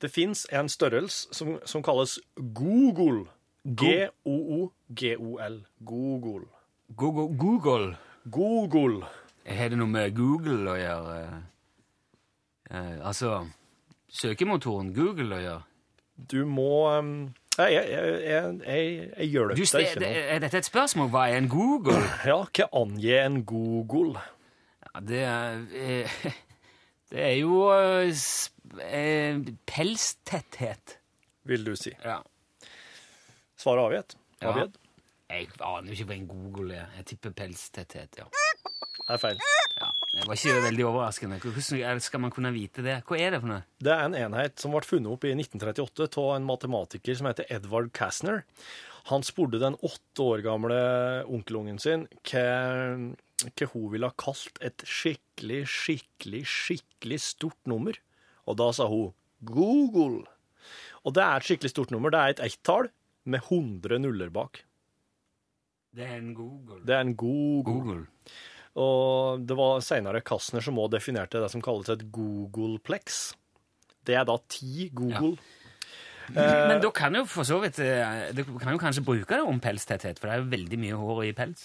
det 0.00 0.14
fins 0.16 0.48
en 0.48 0.72
størrelse 0.72 1.28
som, 1.36 1.58
som 1.68 1.84
kalles 1.84 2.16
Google. 2.56 3.28
G-o-o-g-o-l. 3.68 5.64
Google. 5.84 6.55
Google. 6.94 7.36
Google. 7.36 7.96
Google. 8.30 9.06
Har 9.46 9.68
det 9.70 9.78
noe 9.78 9.90
med 9.90 10.14
Google 10.16 10.70
å 10.70 10.76
gjøre? 10.78 11.16
Eh, 12.70 12.94
altså 13.06 13.46
søkemotoren 14.10 14.92
Google 14.94 15.36
å 15.36 15.42
gjøre? 15.42 15.64
Du 16.16 16.38
må 16.48 16.70
um, 16.96 17.10
Jeg, 17.58 17.74
jeg, 17.74 18.14
jeg, 18.24 18.54
jeg, 18.64 19.28
gjør 19.32 19.50
det 19.52 19.56
Du, 19.58 19.62
ikke. 19.62 20.00
noe. 20.00 20.08
er 20.36 20.40
dette 20.46 20.62
et 20.62 20.68
spørsmål? 20.68 21.10
Hva 21.12 21.26
er 21.30 21.38
en 21.42 21.50
Google? 21.52 22.00
Ja, 22.24 22.38
hva 22.44 22.68
angir 22.80 23.20
en 23.24 23.42
Google? 23.48 24.22
Ja, 24.86 25.02
det 25.04 25.22
er 25.26 25.62
eh, 25.76 26.16
Det 27.12 27.22
er 27.22 27.36
jo 27.38 27.60
eh, 27.70 28.24
eh, 28.82 29.38
pelstetthet. 29.68 30.96
Vil 31.46 31.62
du 31.68 31.76
si. 31.78 31.92
Ja. 32.02 32.18
Svaret 33.56 33.78
er 33.78 33.86
avgitt. 33.86 34.16
Avgitt. 34.42 34.80
Jeg 35.26 35.48
aner 35.58 35.90
jo 35.90 35.96
ikke 35.96 36.08
hva 36.10 36.16
en 36.16 36.26
Google 36.30 36.76
er. 36.76 36.90
Jeg 37.00 37.08
tipper 37.12 37.32
pelstetthet, 37.36 38.18
ja. 38.20 38.26
Det 39.06 39.14
er 39.14 39.20
feil. 39.22 39.40
ja. 39.80 39.88
Det 40.16 40.24
var 40.26 40.38
ikke 40.38 40.60
veldig 40.64 40.84
overraskende. 40.88 41.38
Hvordan 41.42 42.00
skal 42.02 42.22
man 42.22 42.32
kunne 42.34 42.52
vite 42.54 42.82
det? 42.86 43.00
Hva 43.06 43.18
er 43.20 43.34
det 43.34 43.40
for 43.42 43.50
noe? 43.50 43.64
Det 43.82 43.92
er 43.92 44.04
en 44.06 44.16
enhet 44.18 44.62
som 44.62 44.72
ble 44.74 44.82
funnet 44.86 45.10
opp 45.12 45.26
i 45.28 45.34
1938 45.34 46.22
av 46.22 46.32
en 46.38 46.46
matematiker 46.48 47.18
som 47.18 47.28
heter 47.28 47.48
Edvard 47.52 47.90
Kastner. 47.94 48.44
Han 49.10 49.22
spurte 49.26 49.60
den 49.62 49.76
åtte 49.86 50.24
år 50.24 50.42
gamle 50.46 50.78
onkelungen 51.30 51.78
sin 51.82 52.06
hva, 52.26 52.46
hva 53.46 53.68
hun 53.74 53.90
ville 53.92 54.10
ha 54.10 54.16
kalt 54.18 54.58
et 54.64 54.82
skikkelig, 54.82 55.62
skikkelig, 55.70 56.42
skikkelig 56.50 57.20
stort 57.22 57.60
nummer. 57.70 57.98
Og 58.46 58.58
da 58.58 58.70
sa 58.74 58.88
hun 58.90 59.12
Google. 59.46 60.24
Og 61.06 61.14
det 61.14 61.22
er 61.22 61.38
et 61.38 61.46
skikkelig 61.50 61.74
stort 61.74 61.94
nummer. 61.94 62.10
Det 62.14 62.22
er 62.22 62.34
et 62.34 62.46
ett-tall 62.48 62.90
med 63.26 63.44
100 63.46 64.00
nuller 64.02 64.32
bak. 64.34 64.64
Det 65.96 66.04
er 66.04 66.18
en 66.18 66.34
Google. 66.36 66.82
Det 66.84 66.94
er 66.94 67.06
en 67.06 67.16
Google. 67.16 67.72
Google. 67.72 68.04
Og 68.76 69.46
det 69.48 69.56
var 69.56 69.80
senere 69.84 70.20
Kastner 70.20 70.64
som 70.64 70.76
også 70.76 70.98
definerte 70.98 71.40
det 71.40 71.48
som 71.52 71.62
kalles 71.64 71.88
et 71.92 72.04
Googleplex. 72.12 73.30
Det 74.06 74.18
er 74.18 74.26
da 74.28 74.36
ti 74.52 74.90
Google. 74.94 75.36
Ja. 76.34 76.66
Men 76.68 76.82
da 76.82 76.90
kan 76.90 77.14
jo 77.14 77.22
for 77.30 77.46
så 77.46 77.60
vidt 77.62 77.78
eh, 77.78 78.32
Du 78.34 78.40
kan 78.58 78.72
jo 78.74 78.80
kanskje 78.82 79.04
bruke 79.06 79.30
det 79.30 79.44
om 79.46 79.60
pelstetthet, 79.62 80.18
for 80.18 80.26
det 80.26 80.34
er 80.34 80.40
jo 80.42 80.54
veldig 80.56 80.78
mye 80.82 80.96
hår 80.98 81.20
i 81.28 81.34
pels. 81.38 81.62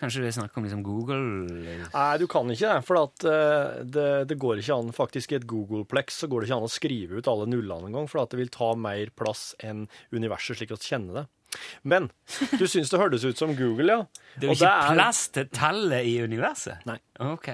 Kanskje 0.00 0.22
det 0.22 0.30
er 0.30 0.36
snakk 0.36 0.54
om 0.56 0.64
liksom 0.64 0.82
Google 0.84 1.18
Nei, 1.92 2.04
du 2.20 2.26
kan 2.30 2.48
ikke 2.52 2.70
det, 2.74 2.84
for 2.88 3.00
at, 3.02 3.24
eh, 3.28 3.80
det, 3.84 4.06
det 4.30 4.38
går 4.40 4.60
ikke 4.60 4.76
an 4.76 4.94
faktisk 4.96 5.32
i 5.32 5.38
et 5.40 5.48
Googleplex 5.48 6.22
så 6.22 6.28
går 6.30 6.44
det 6.44 6.50
ikke 6.50 6.60
an 6.60 6.68
å 6.68 6.72
skrive 6.72 7.20
ut 7.20 7.28
alle 7.32 7.48
nullene 7.50 7.90
engang, 7.90 8.08
for 8.08 8.22
at 8.22 8.32
det 8.32 8.40
vil 8.40 8.52
ta 8.52 8.70
mer 8.76 9.12
plass 9.16 9.50
enn 9.64 9.86
universet 10.12 10.60
slik 10.60 10.72
vi 10.76 10.80
kjenner 10.84 11.22
det. 11.22 11.26
Men 11.82 12.08
du 12.60 12.64
syns 12.70 12.90
det 12.92 13.00
hørtes 13.00 13.24
ut 13.26 13.38
som 13.40 13.54
Google, 13.58 13.86
ja? 13.90 14.04
Det 14.40 14.46
er 14.46 14.52
jo 14.52 14.54
Og 14.54 14.60
ikke 14.60 14.92
plass 14.94 15.20
til 15.34 15.48
tallet 15.52 16.06
i 16.06 16.12
universet. 16.22 16.84
Nei. 16.86 16.94
Ok. 17.20 17.48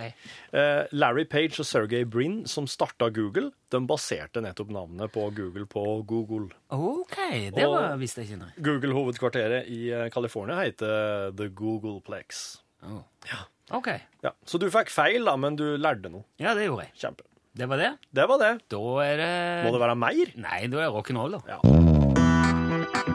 Uh, 0.52 0.84
Larry 0.92 1.24
Page 1.24 1.56
og 1.62 1.66
Sergey 1.66 2.04
Brin, 2.04 2.42
som 2.46 2.68
starta 2.68 3.08
Google, 3.16 3.48
de 3.72 3.80
baserte 3.88 4.42
nettopp 4.44 4.70
navnet 4.76 5.10
på 5.14 5.24
Google 5.34 5.64
på 5.72 5.84
Google. 6.06 6.50
Ok, 6.76 7.16
det 7.56 7.64
Og- 7.64 7.72
var, 7.78 7.96
visste 8.02 8.20
jeg 8.22 8.28
ikke. 8.34 8.42
Nei. 8.44 8.52
Google-hovedkvarteret 8.68 9.70
i 9.72 9.80
eh, 9.90 10.08
California 10.14 10.60
heter 10.60 11.32
The 11.36 11.48
Googleplex. 11.48 12.44
Oh. 12.86 13.00
Ok. 13.74 13.88
Ja, 14.22 14.30
så 14.46 14.60
du 14.62 14.68
fikk 14.70 14.92
feil, 14.94 15.24
da, 15.26 15.34
men 15.40 15.56
du 15.58 15.64
lærte 15.80 16.12
noe. 16.12 16.22
Ja, 16.38 16.52
det 16.54 16.68
gjorde 16.68 16.86
jeg. 16.86 16.94
Kjempe. 17.02 17.24
Det 17.56 17.66
var 17.72 17.80
det. 17.80 17.90
Det 18.12 18.28
var 18.28 18.38
det. 18.44 18.52
Da 18.68 18.84
er 19.08 19.16
det 19.24 19.32
Må 19.64 19.72
det 19.72 19.80
være 19.80 19.96
mer? 19.96 20.34
Nei, 20.36 20.66
da 20.68 20.84
er 20.84 20.90
det 20.90 20.92
rock'n'roll, 20.92 21.38
da. 21.40 21.56
Ja. 21.56 21.95
Joan 23.06 23.14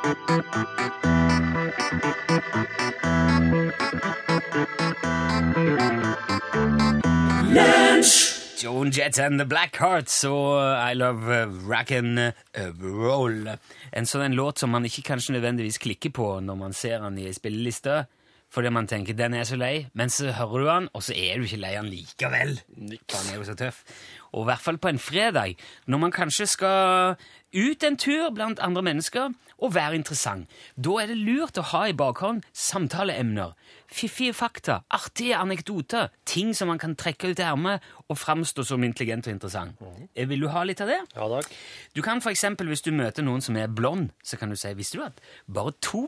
Jett 8.91 9.19
and 9.19 9.39
The 9.39 9.45
Blackhearts 9.45 10.23
og 10.23 10.63
I 10.63 10.93
Love 10.95 11.27
Rackin' 11.67 12.31
Roll. 12.79 13.51
En 13.91 14.07
sånn 14.07 14.31
låt 14.39 14.63
som 14.63 14.71
man 14.71 14.87
ikke 14.87 15.03
kanskje 15.11 15.35
nødvendigvis 15.35 15.83
klikker 15.83 16.15
på 16.15 16.39
når 16.39 16.55
man 16.55 16.71
ser 16.71 17.03
den 17.03 17.19
i 17.19 17.27
ei 17.27 17.35
spilleliste, 17.35 18.07
fordi 18.51 18.67
man 18.71 18.87
tenker 18.87 19.15
den 19.15 19.35
er 19.35 19.43
så 19.47 19.55
lei, 19.59 19.87
men 19.91 20.09
så 20.11 20.31
hører 20.35 20.59
du 20.59 20.65
den, 20.69 20.87
og 20.95 21.03
så 21.03 21.13
er 21.15 21.35
du 21.35 21.43
ikke 21.47 21.59
lei 21.59 21.75
den 21.75 21.91
likevel. 21.91 22.59
Den 22.75 22.95
er 22.95 23.35
jo 23.37 23.43
så 23.47 23.55
tøff. 23.59 23.83
Og 24.31 24.43
i 24.43 24.47
hvert 24.51 24.63
fall 24.63 24.79
på 24.79 24.87
en 24.91 24.99
fredag, 24.99 25.55
når 25.87 25.97
man 26.03 26.11
kanskje 26.15 26.47
skal 26.47 27.15
ut 27.53 27.83
en 27.83 27.97
tur 27.99 28.29
blant 28.35 28.59
andre 28.63 28.81
mennesker 28.85 29.33
og 29.61 29.73
være 29.75 29.99
interessant. 29.99 30.49
Da 30.75 30.97
er 31.01 31.11
det 31.11 31.17
lurt 31.19 31.59
å 31.59 31.65
ha 31.71 31.83
i 31.89 31.95
bakhånd 31.97 32.45
samtaleemner, 32.55 33.53
fiffige 33.91 34.33
fakta, 34.33 34.79
artige 34.89 35.37
anekdoter, 35.37 36.09
ting 36.25 36.53
som 36.57 36.71
man 36.71 36.81
kan 36.81 36.95
trekke 36.95 37.33
ut 37.33 37.43
ermet 37.43 37.83
og 38.07 38.17
framstå 38.17 38.65
som 38.67 38.83
intelligent 38.87 39.27
og 39.27 39.35
interessant. 39.35 39.81
Mm. 39.81 40.07
Vil 40.31 40.45
du 40.45 40.49
ha 40.53 40.63
litt 40.67 40.81
av 40.81 40.91
det? 40.91 41.01
Ja 41.15 41.27
takk. 41.35 41.51
Du 41.95 42.01
kan 42.05 42.23
for 42.23 42.33
eksempel, 42.33 42.71
hvis 42.71 42.85
du 42.85 42.91
møter 42.95 43.25
noen 43.25 43.43
som 43.43 43.59
er 43.59 43.69
blond, 43.69 44.09
så 44.23 44.39
kan 44.39 44.49
du 44.49 44.57
si, 44.59 44.73
visste 44.77 44.99
du 44.99 45.05
at 45.05 45.21
bare 45.47 45.75
2 45.83 46.07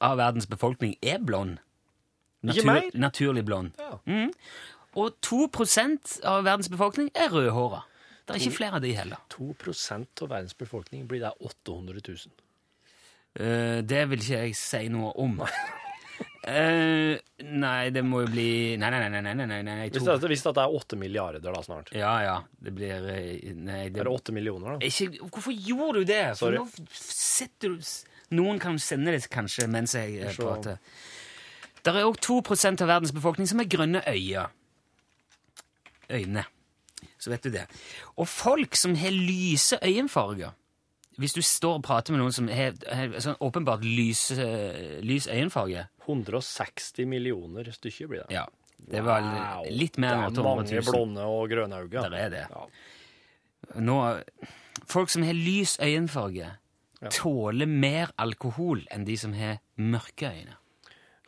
av 0.00 0.18
verdens 0.20 0.50
befolkning 0.50 0.96
er 1.02 1.22
blond? 1.22 1.58
Mer? 2.42 2.88
Naturlig 2.96 3.44
blond. 3.44 3.76
Ja. 3.78 3.98
Mm. 4.08 4.32
Og 4.98 5.14
2 5.22 5.46
av 6.24 6.44
verdens 6.44 6.68
befolkning 6.68 7.10
er 7.14 7.30
rødhåra. 7.30 7.84
Det 8.30 8.38
er 8.40 8.46
ikke 8.46 8.58
flere 8.60 8.78
av 8.80 8.84
de 8.84 8.94
heller. 8.96 9.26
2% 9.34 10.24
av 10.24 10.32
verdens 10.32 10.56
befolkning 10.58 11.04
blir 11.10 11.22
det 11.24 11.32
800 11.40 12.02
000. 12.06 12.32
Eh, 13.40 13.78
det 13.86 14.02
vil 14.10 14.24
ikke 14.24 14.42
jeg 14.46 14.58
si 14.58 14.88
noe 14.92 15.12
om. 15.20 15.38
Eh, 16.40 17.18
nei, 17.52 17.90
det 17.92 18.00
må 18.00 18.22
jo 18.22 18.28
bli 18.32 18.76
Nei, 18.80 18.88
nei, 18.88 18.98
nei. 19.12 19.20
nei, 19.20 19.34
nei, 19.36 19.44
nei, 19.44 19.58
nei 19.60 19.88
Hvis 19.92 20.06
det, 20.06 20.28
hvis 20.32 20.44
det 20.46 20.52
er 20.62 20.76
åtte 20.76 20.96
milliarder 20.96 21.42
da 21.44 21.60
snart. 21.64 21.90
Ja, 21.92 22.14
ja. 22.24 22.36
Det 22.56 22.72
blir 22.76 23.08
eh, 23.12 23.50
Nei, 23.56 23.82
det 23.92 24.00
Er 24.00 24.08
det 24.08 24.12
åtte 24.12 24.32
millioner, 24.32 24.78
da? 24.78 24.88
Ikke, 24.88 25.26
hvorfor 25.28 25.52
gjorde 25.52 26.00
du 26.00 26.08
det? 26.08 26.22
For 26.40 26.56
Sorry. 26.56 26.62
nå 26.62 26.96
setter 26.96 27.74
du 27.76 27.90
Noen 28.40 28.60
kan 28.62 28.78
sende 28.80 29.12
det 29.12 29.28
kanskje 29.32 29.66
mens 29.68 29.96
jeg 29.98 30.16
eh, 30.22 30.32
prater. 30.38 30.80
Det 31.84 31.92
er 31.92 32.08
òg 32.08 32.16
2% 32.24 32.84
av 32.86 32.92
verdens 32.94 33.12
befolkning 33.16 33.48
som 33.50 33.60
er 33.60 33.68
grønne 33.68 34.02
øyne. 34.08 34.46
Øyne. 36.08 36.44
Så 37.20 37.30
vet 37.30 37.42
du 37.44 37.50
det. 37.52 37.66
Og 38.16 38.26
folk 38.28 38.74
som 38.80 38.94
har 38.96 39.12
lyse 39.12 39.76
øyenfarger 39.84 40.54
Hvis 41.20 41.34
du 41.36 41.42
står 41.44 41.74
og 41.76 41.82
prater 41.84 42.14
med 42.14 42.20
noen 42.22 42.32
som 42.32 42.46
har, 42.48 42.72
har 42.88 43.10
sånn 43.20 43.36
åpenbart 43.44 43.82
lys, 43.84 44.30
lys 45.04 45.26
øyenfarge 45.28 45.82
160 46.06 47.04
millioner 47.10 47.68
stykker 47.74 48.08
blir 48.08 48.22
det. 48.24 48.32
Ja. 48.38 48.46
Det 48.80 49.02
var 49.04 49.20
Wow. 49.20 49.66
litt 49.68 49.98
mer 50.00 50.14
enn 50.16 50.30
800 50.30 50.32
000. 50.32 50.32
Det 50.32 50.40
er 50.40 50.54
mange 50.56 50.80
000. 50.80 50.94
blonde 50.94 51.26
og 51.28 51.50
grønne 51.52 51.82
øyne. 51.82 51.90
Der 52.06 52.16
er 52.16 52.30
det. 52.30 52.46
Nå, 53.84 53.98
folk 54.88 55.10
som 55.12 55.22
har 55.28 55.36
lys 55.36 55.76
øyenfarge, 55.84 56.54
tåler 57.12 57.66
mer 57.68 58.10
alkohol 58.20 58.82
enn 58.90 59.04
de 59.04 59.16
som 59.20 59.32
har 59.36 59.58
mørke 59.76 60.30
øyne. 60.32 60.56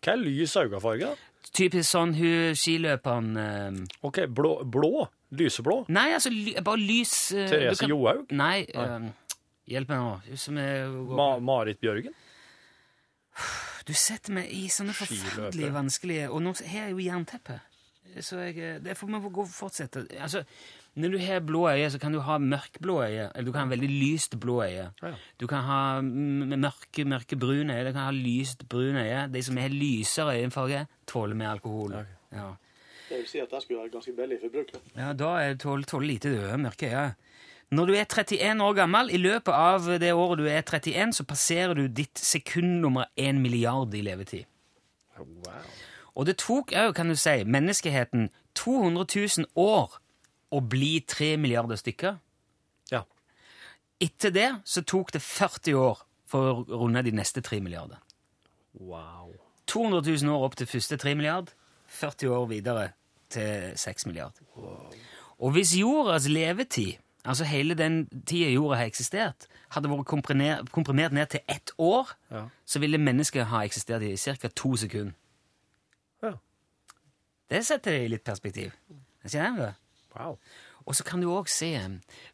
Hva 0.02 0.14
er 0.16 0.22
lys 0.24 0.56
øyefarge, 0.56 1.12
da? 1.12 1.14
Typisk 1.52 1.90
sånn 1.90 2.14
hun 2.16 2.56
skiløperen 2.56 3.36
eh, 3.36 3.78
Ok, 4.08 4.22
blå? 4.32 4.62
blå? 4.64 5.08
Lyseblå? 5.32 5.78
Nei, 5.88 6.10
altså 6.12 6.30
ly, 6.32 6.54
bare 6.64 6.76
lys 6.80 7.32
eh, 7.32 7.48
Therese 7.48 7.78
du 7.78 7.86
kan- 7.86 7.88
Johaug? 7.94 8.32
Nei, 8.36 8.66
eh, 8.68 9.06
hjelp 9.72 9.88
meg 9.88 9.98
nå. 10.02 10.10
Hun 10.28 10.36
som 10.36 10.58
er 10.58 10.88
Ma 10.88 11.38
Marit 11.40 11.80
Bjørgen? 11.80 12.12
Du 13.88 13.92
setter 13.96 14.34
meg 14.36 14.50
i 14.52 14.66
sånne 14.70 14.92
forferdelig 14.94 15.70
vanskelige 15.74 16.28
Og 16.30 16.42
nå 16.44 16.52
har 16.60 16.84
jeg 16.86 16.92
jo 16.92 16.98
jernteppe. 17.06 17.60
Så 18.20 18.36
jeg, 18.44 18.58
eh, 18.60 18.78
det 18.84 18.96
får 18.98 19.08
vi 19.08 19.28
gå 19.32 19.44
fortsette. 19.48 20.02
Altså, 20.20 20.42
når 21.00 21.10
du 21.14 21.18
har 21.24 21.40
blå 21.40 21.62
øye, 21.70 21.88
så 21.90 21.98
kan 21.98 22.12
du 22.12 22.20
ha 22.20 22.36
mørkblå 22.38 22.98
øye. 23.06 23.30
Eller 23.34 23.46
du 23.46 23.52
kan 23.52 23.68
ha 23.68 23.74
veldig 23.74 23.88
lyst 23.88 24.36
blå 24.38 24.58
øye. 24.66 24.90
Ja. 25.02 25.14
Du 25.40 25.46
kan 25.48 25.62
ha 25.64 26.00
mørke, 26.02 27.06
mørke 27.08 27.38
brune 27.40 27.72
øye. 27.72 27.86
Du 27.88 27.92
kan 27.96 28.04
ha 28.04 28.10
lyst 28.12 28.68
brune 28.68 29.00
øye. 29.00 29.32
De 29.32 29.42
som 29.42 29.56
har 29.56 29.68
lysere 29.72 30.36
øyenfarge, 30.36 30.86
tåler 31.06 31.34
mer 31.34 31.54
alkohol. 31.56 31.96
Ja. 32.32 32.50
Det 33.12 33.18
vil 33.20 33.28
si 33.28 33.40
at 33.44 33.50
det 33.52 33.58
skulle 33.60 33.82
være 33.82 33.92
ganske 33.92 34.12
billig 34.16 34.38
forbruk. 34.40 34.70
Ja, 34.96 35.10
da 35.12 35.34
er 35.42 35.58
tål, 35.60 35.84
tåler 35.84 36.06
lite 36.14 36.30
døde 36.32 36.56
mørke 36.62 36.88
øyne. 36.88 37.10
Når 37.72 37.86
du 37.86 37.92
er 37.92 38.04
31 38.04 38.64
år 38.64 38.72
gammel, 38.76 39.10
i 39.12 39.20
løpet 39.20 39.52
av 39.52 39.86
det 40.00 40.12
året 40.12 40.40
du 40.40 40.46
er 40.48 40.62
31, 40.62 41.12
så 41.16 41.24
passerer 41.24 41.74
du 41.76 41.86
ditt 41.88 42.18
sekund 42.20 42.80
nummer 42.80 43.08
1 43.16 43.40
milliard 43.40 43.94
i 43.94 44.00
levetid. 44.04 44.48
Og 46.14 46.26
det 46.28 46.38
tok 46.40 46.72
òg, 46.72 46.94
kan 46.96 47.08
du 47.08 47.16
si, 47.16 47.44
menneskeheten 47.44 48.30
200 48.56 49.06
000 49.44 49.48
år 49.60 49.98
å 50.52 50.60
bli 50.60 51.00
3 51.08 51.36
milliarder 51.40 51.80
stykker. 51.80 52.16
Ja. 52.92 53.04
Etter 54.00 54.32
det 54.32 54.48
så 54.64 54.84
tok 54.84 55.12
det 55.12 55.24
40 55.24 55.76
år 55.80 56.04
for 56.28 56.64
å 56.64 56.80
runde 56.84 57.04
de 57.04 57.12
neste 57.12 57.44
3 57.44 57.60
milliarder. 57.60 58.00
Wow. 58.72 59.36
200 59.68 60.00
000 60.24 60.32
år 60.32 60.48
opp 60.48 60.56
til 60.56 60.68
første 60.68 60.96
3 61.00 61.16
milliard, 61.16 61.52
40 61.92 62.36
år 62.36 62.50
videre 62.52 62.90
til 63.32 63.72
6 63.80 64.06
milliard. 64.06 64.38
Og 65.42 65.50
hvis 65.56 65.72
jordas 65.78 66.28
levetid, 66.30 66.98
altså 67.24 67.44
hele 67.48 67.74
den 67.78 68.04
tida 68.26 68.50
jorda 68.52 68.76
har 68.82 68.90
eksistert, 68.90 69.46
hadde 69.74 69.90
vært 69.90 70.06
komprimert, 70.10 70.70
komprimert 70.74 71.12
ned 71.16 71.26
til 71.32 71.40
ett 71.48 71.72
år, 71.78 72.12
Ja. 72.30 72.44
så 72.66 72.78
ville 72.82 72.98
mennesket 72.98 73.46
ha 73.50 73.62
eksistert 73.66 74.02
i 74.02 74.16
ca. 74.16 74.48
to 74.54 74.76
sekunder. 74.76 75.12
Ja. 76.22 76.32
Det 77.50 77.64
setter 77.66 77.90
det 77.96 78.04
i 78.04 78.08
litt 78.14 78.24
perspektiv. 78.24 78.72
Kjenner 79.26 79.56
du 79.56 79.62
det? 79.66 79.74
Wow. 80.16 80.38
Og 80.86 80.96
så 80.98 81.04
kan 81.06 81.20
du 81.22 81.28
òg 81.30 81.46
se 81.48 81.68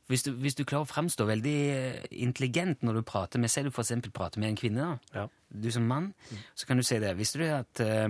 hvis 0.08 0.22
du, 0.24 0.30
hvis 0.32 0.54
du 0.56 0.64
klarer 0.64 0.86
å 0.86 0.88
framstå 0.88 1.26
veldig 1.28 1.56
eh, 1.70 2.04
intelligent 2.24 2.80
når 2.82 2.94
du 2.94 3.02
prater 3.02 3.38
med 3.38 3.50
Si 3.52 3.60
du 3.62 3.68
eksempel 3.68 4.10
prater 4.10 4.40
med 4.40 4.48
en 4.48 4.56
kvinne, 4.56 4.86
da. 5.12 5.20
Ja. 5.20 5.26
du 5.52 5.70
som 5.70 5.82
mann, 5.88 6.14
så 6.54 6.66
kan 6.66 6.76
du 6.76 6.82
si 6.82 6.98
det. 6.98 7.16
Visste 7.18 7.38
du 7.38 7.44
at 7.44 7.80
eh, 7.84 8.08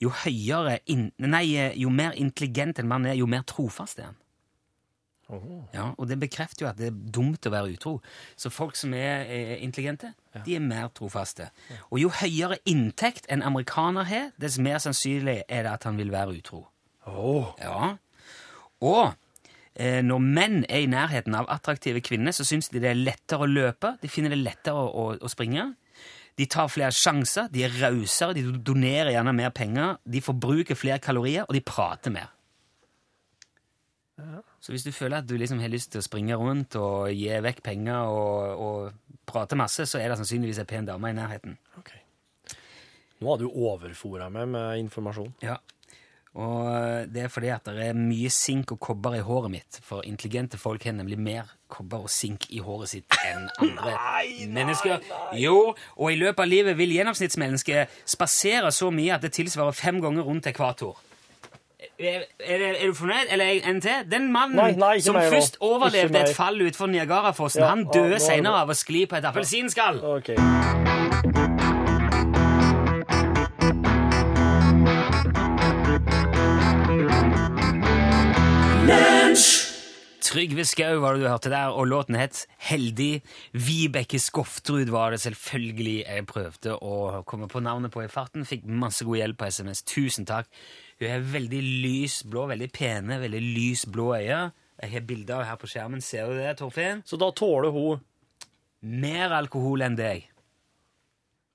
jo 0.00 0.12
høyere 0.22 0.78
in, 0.90 1.10
Nei, 1.20 1.44
jo 1.76 1.92
mer 1.92 2.16
intelligent 2.16 2.80
en 2.80 2.88
mann 2.88 3.06
er, 3.06 3.18
jo 3.20 3.28
mer 3.30 3.44
trofast 3.48 4.00
er 4.00 4.10
han. 4.10 4.18
Ja, 5.74 5.92
og 5.94 6.08
det 6.10 6.18
bekrefter 6.18 6.64
jo 6.64 6.68
at 6.70 6.78
det 6.80 6.88
er 6.90 6.98
dumt 7.14 7.46
å 7.46 7.52
være 7.52 7.70
utro. 7.76 7.92
Så 8.34 8.50
folk 8.50 8.74
som 8.78 8.94
er 8.98 9.28
eh, 9.30 9.56
intelligente, 9.62 10.12
de 10.46 10.56
er 10.56 10.64
mer 10.64 10.90
trofaste. 10.96 11.50
Og 11.90 12.00
jo 12.02 12.10
høyere 12.20 12.58
inntekt 12.68 13.28
en 13.30 13.44
amerikaner 13.46 14.08
har, 14.10 14.30
dess 14.42 14.58
mer 14.58 14.80
sannsynlig 14.82 15.42
er 15.46 15.66
det 15.66 15.74
at 15.76 15.86
han 15.86 16.00
vil 16.00 16.10
være 16.10 16.34
utro. 16.40 16.64
Ja. 17.62 17.92
Og 18.82 19.12
eh, 19.74 20.00
når 20.02 20.24
menn 20.24 20.58
er 20.66 20.84
i 20.84 20.90
nærheten 20.90 21.36
av 21.38 21.50
attraktive 21.52 22.02
kvinner, 22.02 22.34
så 22.34 22.46
syns 22.48 22.72
de 22.72 22.82
det 22.82 22.90
er 22.90 22.98
lettere 22.98 23.46
å 23.46 23.50
løpe, 23.50 23.94
de 24.02 24.10
finner 24.10 24.34
det 24.34 24.42
lettere 24.42 24.82
å, 24.82 24.90
å, 24.90 25.06
å 25.14 25.30
springe. 25.30 25.70
De 26.40 26.46
tar 26.48 26.70
flere 26.72 26.92
sjanser, 26.96 27.50
de 27.52 27.66
er 27.66 27.74
rausere, 27.82 28.32
de 28.36 28.56
donerer 28.64 29.12
gjerne 29.12 29.34
mer 29.36 29.52
penger, 29.52 29.98
de 30.08 30.22
forbruker 30.24 30.78
flere 30.78 31.00
kalorier, 31.02 31.44
og 31.44 31.56
de 31.56 31.60
prater 31.60 32.14
mer. 32.14 32.30
Så 34.60 34.72
hvis 34.72 34.84
du 34.84 34.92
føler 34.92 35.20
at 35.20 35.28
du 35.28 35.36
liksom 35.40 35.60
har 35.62 35.72
lyst 35.72 35.92
til 35.92 36.02
å 36.02 36.04
springe 36.04 36.36
rundt 36.36 36.76
og 36.80 37.08
gi 37.16 37.30
vekk 37.44 37.62
penger 37.64 38.12
og, 38.12 38.64
og 38.64 39.18
prate 39.28 39.56
masse, 39.56 39.86
så 39.88 40.00
er 40.00 40.10
det 40.10 40.18
sannsynligvis 40.20 40.60
ei 40.60 40.68
pen 40.68 40.88
dame 40.88 41.12
i 41.12 41.16
nærheten. 41.16 41.56
Nå 43.20 43.28
har 43.28 43.40
du 43.40 43.48
overfora 43.48 44.30
meg 44.32 44.48
med 44.52 44.82
informasjon. 44.86 45.32
Ja. 45.44 45.58
Og 46.40 46.68
eh, 46.72 47.06
det 47.12 47.26
er 47.26 47.32
fordi 47.32 47.50
at 47.52 47.68
det 47.68 47.90
er 47.90 47.98
mye 47.98 48.30
sink 48.32 48.72
og 48.72 48.80
kobber 48.80 49.18
i 49.18 49.24
håret 49.24 49.52
mitt. 49.52 49.80
For 49.84 50.06
intelligente 50.08 50.60
folk 50.60 50.84
har 50.88 50.96
nemlig 50.96 51.18
mer 51.20 51.50
kobber 51.70 52.06
og 52.06 52.10
sink 52.12 52.48
i 52.50 52.62
håret 52.64 52.90
sitt 52.94 53.18
enn 53.28 53.46
andre 53.66 53.94
mennesker. 54.48 55.04
Jo, 55.38 55.74
og 55.96 56.08
i 56.12 56.18
løpet 56.20 56.46
av 56.46 56.50
livet 56.50 56.78
vil 56.80 56.96
gjennomsnittsmennesket 56.96 58.02
spasere 58.08 58.72
så 58.74 58.90
mye 58.94 59.18
at 59.18 59.26
det 59.26 59.34
tilsvarer 59.36 59.76
fem 59.76 60.00
ganger 60.02 60.26
rundt 60.26 60.48
ekvator. 60.50 60.98
Er, 62.00 62.24
er, 62.40 62.62
er 62.80 62.86
du 62.88 62.94
fornøyd? 62.96 63.28
Eller 63.32 63.60
en 63.68 63.80
til? 63.84 64.04
Den 64.08 64.30
mannen 64.32 64.56
Nei, 64.56 64.72
nei, 64.80 64.94
som 65.04 65.16
først 65.20 65.60
overlevde 65.60 66.24
et 66.24 66.36
fall 66.36 66.60
utfor 66.64 66.88
Niagarafossen, 66.88 67.60
Ja, 67.60 67.74
han 67.74 67.84
døde 67.92 68.16
er 68.16 68.24
senere 68.24 68.64
av 68.64 68.72
å 68.72 68.76
skli 68.76 69.04
på 69.08 69.20
et 69.20 69.28
appelsinskall. 69.28 70.00
Ok. 70.16 71.59
Trygve 80.30 80.62
Skau 80.62 81.00
var 81.02 81.16
det 81.16 81.24
du 81.24 81.26
hørte 81.26 81.50
der, 81.50 81.72
og 81.74 81.88
låten 81.90 82.14
het 82.14 82.44
Heldig. 82.68 83.24
Vibeke 83.50 84.20
Skofterud 84.22 84.92
var 84.94 85.10
det 85.10 85.18
selvfølgelig 85.24 85.94
jeg 86.04 86.26
prøvde 86.30 86.76
å 86.78 87.22
komme 87.26 87.48
på 87.50 87.58
navnet 87.64 87.90
på 87.90 88.04
i 88.04 88.10
farten. 88.12 88.46
Fikk 88.46 88.62
masse 88.62 89.02
god 89.08 89.18
hjelp 89.18 89.40
på 89.40 89.48
SMS. 89.50 89.82
Tusen 89.90 90.28
takk. 90.30 90.46
Hun 91.00 91.08
er 91.10 91.26
veldig 91.32 91.62
lys 91.82 92.20
blå, 92.30 92.44
veldig 92.52 92.70
pene, 92.70 93.18
veldig 93.18 93.42
lys 93.42 93.82
blå 93.90 94.12
øyne. 94.20 94.52
Jeg 94.80 94.94
har 94.94 95.06
bilder 95.10 95.40
av 95.40 95.48
her 95.48 95.58
på 95.58 95.72
skjermen. 95.72 96.04
Ser 96.04 96.30
du 96.30 96.38
det, 96.38 96.54
Torfinn? 96.62 97.02
Så 97.02 97.18
da 97.18 97.32
tåler 97.34 97.74
hun 97.74 98.06
Mer 98.80 99.34
alkohol 99.36 99.82
enn 99.84 99.98
deg. 99.98 100.30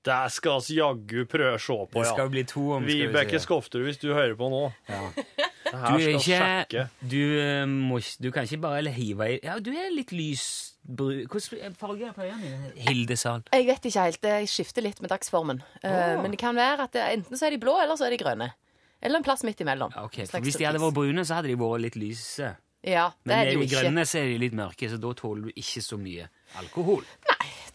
Det 0.06 0.20
skal 0.30 0.60
vi 0.62 0.76
jaggu 0.76 1.24
prøve 1.26 1.56
å 1.56 1.58
se 1.58 1.74
på, 1.80 1.96
Det 1.96 2.04
ja. 2.04 2.12
skal 2.12 2.28
bli 2.30 2.44
to 2.46 2.68
om, 2.76 2.84
Vibeke. 2.86 3.40
Skofterud, 3.42 3.88
hvis 3.88 3.98
du 4.04 4.12
hører 4.12 4.36
på 4.38 4.52
nå. 4.52 4.66
Det 5.66 5.72
Du, 5.72 5.78
her 5.78 6.08
er 6.14 6.18
skal 6.22 6.60
ikke, 6.62 6.82
du, 7.10 7.18
eh, 7.42 7.64
må, 7.66 7.98
du 8.22 8.28
kan 8.30 8.46
ikke 8.46 8.60
bare 8.62 8.92
hive 8.94 9.26
i 9.34 9.38
Ja, 9.42 9.56
du 9.58 9.72
er 9.74 9.90
litt 9.90 10.12
lysbrun 10.14 11.24
Hvilken 11.26 11.74
farge 11.74 12.06
er 12.06 12.12
på 12.14 12.22
øynene 12.22 12.46
dine? 12.46 12.84
Hildesal. 12.86 13.42
Jeg 13.52 13.66
vet 13.66 13.88
ikke 13.90 14.04
helt. 14.06 14.28
Jeg 14.30 14.48
skifter 14.52 14.84
litt 14.86 15.00
med 15.02 15.10
dagsformen. 15.10 15.58
Oh. 15.82 16.22
Men 16.22 16.30
det 16.30 16.38
kan 16.38 16.54
være 16.54 16.86
at 16.86 16.92
det, 16.94 17.02
enten 17.16 17.36
så 17.40 17.48
er 17.48 17.56
de 17.56 17.58
blå, 17.58 17.74
eller 17.82 17.98
så 17.98 18.06
er 18.06 18.14
de 18.14 18.20
grønne. 18.22 18.52
Eller 19.02 19.18
en 19.18 19.26
plass 19.26 19.42
midt 19.44 19.60
imellom. 19.60 19.90
Okay, 20.06 20.28
for 20.30 20.40
Hvis 20.46 20.56
de 20.60 20.64
hadde 20.68 20.78
vært 20.80 20.94
brune, 20.94 21.24
så 21.26 21.40
hadde 21.40 21.50
de 21.50 21.58
vært 21.58 21.82
litt 21.88 21.98
lyse. 21.98 22.52
Ja, 22.86 23.08
det 23.26 23.26
Men 23.32 23.34
er 23.40 23.50
de 23.50 23.56
de 23.56 23.64
ikke. 23.66 23.80
grønne 23.82 24.04
så 24.06 24.20
er 24.22 24.30
de 24.30 24.38
litt 24.38 24.54
mørke, 24.54 24.86
så 24.92 24.96
da 25.02 25.10
tåler 25.18 25.48
du 25.48 25.58
ikke 25.58 25.82
så 25.82 25.98
mye 25.98 26.28
alkohol. 26.62 27.02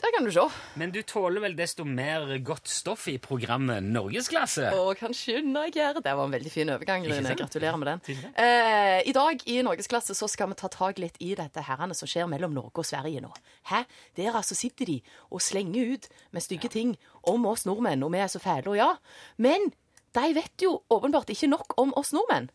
Det 0.02 0.10
kan 0.16 0.26
du 0.26 0.32
se. 0.34 0.44
Men 0.82 0.90
du 0.92 1.02
tåler 1.06 1.44
vel 1.44 1.54
desto 1.54 1.84
mer 1.86 2.26
godt 2.42 2.70
stoff 2.72 3.04
i 3.12 3.20
programmet 3.22 3.86
Norgesklasse? 3.86 4.72
Å, 4.74 4.96
kan 4.98 5.14
skynde 5.14 5.62
deg 5.68 5.78
gjøre. 5.78 6.02
Det 6.02 6.14
var 6.18 6.26
en 6.26 6.34
veldig 6.34 6.54
fin 6.54 6.72
overgang. 6.74 7.06
Ikke 7.06 7.20
Rune. 7.20 7.36
Gratulerer 7.38 7.78
med 7.78 7.90
den. 7.92 8.24
Eh, 8.34 8.98
I 9.06 9.14
dag 9.14 9.46
i 9.46 9.60
Norgesklasse 9.66 10.18
så 10.18 10.30
skal 10.32 10.50
vi 10.50 10.58
ta 10.58 10.72
tak 10.74 10.98
litt 11.02 11.22
i 11.22 11.36
dette 11.38 11.62
herrene 11.68 11.94
som 11.98 12.10
skjer 12.10 12.30
mellom 12.32 12.56
Norge 12.58 12.82
og 12.82 12.90
Sverige 12.90 13.22
nå. 13.22 13.30
Hæ? 13.70 13.84
Der 14.18 14.34
altså 14.42 14.58
sitter 14.58 14.90
de 14.90 14.98
og 15.30 15.46
slenger 15.46 15.94
ut 15.94 16.10
med 16.34 16.48
stygge 16.48 16.72
ting 16.74 16.98
om 17.22 17.46
oss 17.46 17.68
nordmenn, 17.70 18.02
og 18.02 18.16
vi 18.16 18.24
er 18.26 18.32
så 18.34 18.42
fæle, 18.42 18.74
og 18.74 18.80
ja. 18.82 18.90
Men 19.38 19.70
de 20.18 20.32
vet 20.34 20.66
jo 20.66 20.80
åpenbart 20.90 21.30
ikke 21.30 21.52
nok 21.52 21.78
om 21.78 21.94
oss 22.00 22.10
nordmenn. 22.18 22.50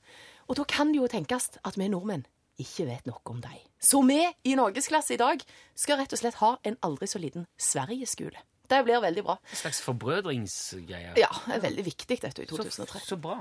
Og 0.51 0.59
da 0.59 0.67
kan 0.67 0.91
det 0.91 0.99
jo 0.99 1.11
tenkes 1.11 1.53
at 1.63 1.79
vi 1.79 1.87
nordmenn 1.95 2.27
ikke 2.61 2.87
vet 2.89 3.07
noe 3.09 3.21
om 3.31 3.41
dem. 3.45 3.57
Så 3.83 4.01
vi 4.09 4.19
i 4.49 4.55
Norgesklasse 4.59 5.15
i 5.15 5.21
dag 5.21 5.43
skal 5.77 6.01
rett 6.01 6.13
og 6.17 6.21
slett 6.21 6.39
ha 6.41 6.57
en 6.67 6.79
aldri 6.87 7.09
så 7.11 7.21
liten 7.23 7.47
Sverigeskole. 7.61 8.39
Det 8.67 8.81
blir 8.83 8.99
veldig 9.01 9.23
bra. 9.23 9.37
En 9.53 9.61
slags 9.61 9.79
forbrødringsgreie. 9.85 11.13
Ja, 11.21 11.29
det 11.47 11.55
er 11.55 11.61
veldig 11.69 11.85
viktig 11.87 12.19
dette 12.25 12.43
i 12.43 12.49
2003. 12.51 13.03
Så 13.07 13.17
bra. 13.23 13.37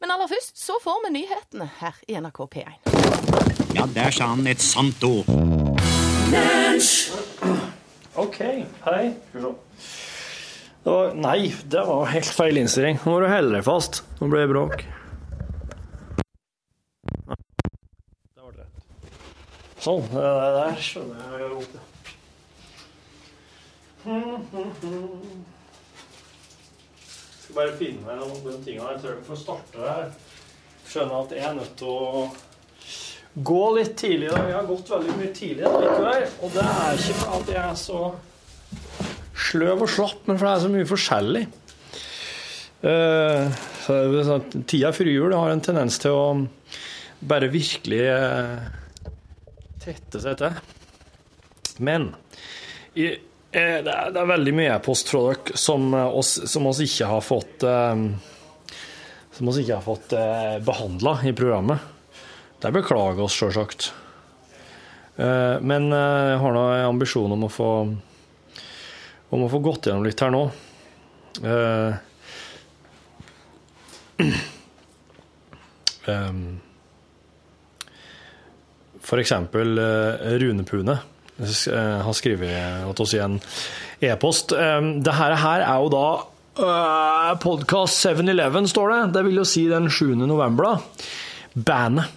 Men 0.00 0.14
aller 0.14 0.30
først 0.30 0.56
så 0.56 0.78
får 0.80 1.02
vi 1.04 1.10
nyhetene 1.18 1.66
her 1.82 1.98
i 2.08 2.16
NRK 2.16 2.40
P1. 2.54 2.72
Ja, 3.76 3.84
der 3.94 4.10
sa 4.14 4.30
han 4.32 4.46
et 4.48 4.64
sant 4.64 5.04
ord. 5.04 5.28
OK. 8.16 8.38
Hei. 8.86 9.02
Skal 9.28 9.36
vi 9.36 9.44
se. 9.44 9.52
Det 10.80 10.92
var, 10.96 11.10
nei, 11.12 11.50
det 11.68 11.82
var 11.84 12.06
helt 12.08 12.32
feil 12.32 12.56
innstilling. 12.56 12.96
Nå 13.04 13.12
må 13.12 13.18
du 13.20 13.26
holde 13.28 13.52
deg 13.52 13.66
fast. 13.66 14.00
Nå 14.16 14.30
blir 14.32 14.46
det 14.46 14.52
bråk. 14.54 14.86
Det 17.20 18.40
ble 18.40 18.54
rett. 18.56 18.86
Sånn. 19.80 20.04
Det 20.12 20.22
der 20.56 20.82
skjønner 20.84 21.20
jeg 21.24 21.46
Jeg 24.00 24.40
Skal 27.40 27.56
bare 27.56 27.76
finne 27.78 28.04
meg 28.04 28.20
noen 28.20 28.42
de 28.44 28.56
tingene 28.64 28.92
jeg 28.92 29.00
tror 29.02 29.16
vi 29.16 29.26
får 29.30 29.40
starte 29.40 29.86
her. 29.86 30.10
Skjønner 30.90 31.16
at 31.22 31.32
jeg 31.36 31.46
er 31.48 31.56
nødt 31.56 31.74
til 31.80 31.88
å 31.94 32.24
gå 33.50 33.62
litt 33.78 33.94
tidlig. 34.00 34.28
Jeg 34.34 34.56
har 34.56 34.68
gått 34.68 34.92
veldig 34.92 35.16
mye 35.16 35.32
tidligere 35.36 35.80
likevel. 35.84 36.28
Og 36.44 36.54
det 36.56 36.66
er 36.66 37.00
ikke 37.00 37.18
fordi 37.22 37.56
jeg 37.56 37.64
er 37.64 37.80
så 37.80 38.02
sløv 39.50 39.86
og 39.86 39.90
slapp, 39.90 40.20
men 40.28 40.36
fordi 40.36 40.50
det 40.50 40.56
er 40.58 40.64
så 40.66 40.72
mye 40.74 40.90
forskjellig. 40.90 41.44
Uh, 42.80 43.44
så 43.84 44.36
at 44.36 44.54
Tida 44.68 44.92
før 44.96 45.08
jul 45.10 45.36
har 45.36 45.52
en 45.52 45.64
tendens 45.64 45.98
til 46.00 46.16
å 46.16 46.24
bare 47.20 47.50
virkelig 47.52 48.00
eh, 48.08 48.68
tette 49.80 50.20
seg 50.22 50.38
til. 50.40 50.58
Men 51.80 52.10
i, 52.94 53.06
eh, 53.12 53.78
det, 53.84 53.94
er, 53.94 54.10
det 54.12 54.20
er 54.20 54.32
veldig 54.32 54.54
mye 54.56 54.74
e-post 54.74 55.12
fra 55.12 55.22
dere 55.30 55.60
som 55.60 55.94
eh, 55.94 56.18
oss, 56.20 56.34
som 56.50 56.68
oss 56.70 56.82
ikke 56.84 57.08
har 57.08 57.24
fått 57.24 57.64
eh, 57.64 58.04
Som 59.38 59.48
oss 59.48 59.60
ikke 59.62 59.78
har 59.78 59.86
fått 59.86 60.12
eh, 60.12 60.58
behandla 60.64 61.16
i 61.24 61.32
programmet. 61.32 61.88
Det 62.60 62.74
beklager 62.74 63.24
oss 63.24 63.38
sjølsagt. 63.38 63.92
Eh, 65.16 65.56
men 65.64 65.92
eh, 65.92 66.28
jeg 66.34 66.40
har 66.44 66.54
nå 66.56 66.64
en 66.74 66.88
ambisjon 66.90 67.32
om 67.32 67.48
å 67.48 67.52
få 67.52 67.72
om 69.30 69.44
å 69.46 69.50
få 69.50 69.60
gått 69.62 69.86
gjennom 69.86 70.04
litt 70.04 70.20
her 70.20 70.32
nå. 70.34 70.42
Eh, 71.46 71.92
em, 76.10 76.42
eksempel 79.18 79.78
eh, 79.82 80.36
Rune 80.38 80.62
Pune 80.62 80.94
eh, 80.94 81.98
har 82.06 82.14
skrevet 82.14 82.94
til 82.94 83.02
oss 83.06 83.14
i 83.16 83.22
en 83.24 83.40
e-post. 84.06 84.54
Em, 84.54 85.00
det 85.02 85.16
her, 85.18 85.34
er 85.58 85.82
jo 85.82 85.90
da 85.90 86.06
podkast 87.42 88.06
7-Eleven, 88.06 88.68
står 88.70 88.94
det. 88.94 89.02
Det 89.16 89.26
vil 89.26 89.42
jo 89.42 89.48
si 89.48 89.66
den 89.70 89.90
7. 89.90 90.14
november, 90.22 90.70
da. 90.70 91.04
Bandet. 91.54 92.16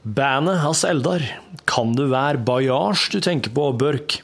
Bandet 0.00 0.62
hans 0.62 0.84
Eldar. 0.88 1.20
Kan 1.68 1.92
du 1.92 2.06
være 2.08 2.40
Bajage 2.40 3.10
du 3.12 3.20
tenker 3.20 3.52
på, 3.52 3.66
Børk? 3.76 4.22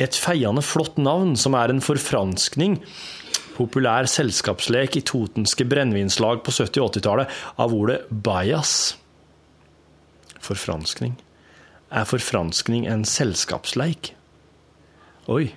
Et 0.00 0.16
feiende 0.16 0.62
flott 0.64 0.96
navn 0.96 1.34
som 1.36 1.56
er 1.58 1.68
en 1.68 1.82
forfranskning. 1.84 2.78
Populær 3.58 4.08
selskapslek 4.08 4.96
i 4.96 5.04
totenske 5.04 5.66
brennevinslag 5.68 6.40
på 6.46 6.54
70- 6.56 6.80
og 6.80 6.94
80-tallet 6.94 7.40
av 7.60 7.76
ordet 7.76 8.00
bajas. 8.08 8.94
Forfranskning. 10.40 11.16
Er 11.90 12.06
forfranskning 12.08 12.86
en 12.88 13.04
selskapsleik? 13.08 14.14
Oi. 15.30 15.50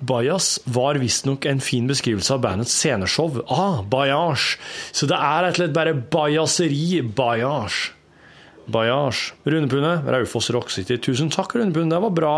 Bajas 0.00 0.58
var 0.64 0.96
visstnok 1.00 1.44
en 1.44 1.60
fin 1.60 1.88
beskrivelse 1.88 2.32
av 2.34 2.40
bandets 2.44 2.72
sceneshow. 2.72 3.42
Ah, 3.52 3.82
bajasj! 3.84 4.56
Så 4.96 5.08
det 5.10 5.18
er 5.18 5.44
rett 5.44 5.58
og 5.58 5.60
slett 5.60 5.76
bare 5.76 5.94
bajaseri. 5.94 7.02
Bajasj. 7.04 7.90
Bajasj. 8.70 9.26
Rundepunnet, 9.44 10.08
Raufoss 10.08 10.50
Rock 10.54 10.72
City. 10.72 10.96
Tusen 10.96 11.28
takk, 11.32 11.54
Rundepunnet. 11.58 11.92
Det 11.92 12.02
var 12.06 12.16
bra. 12.16 12.34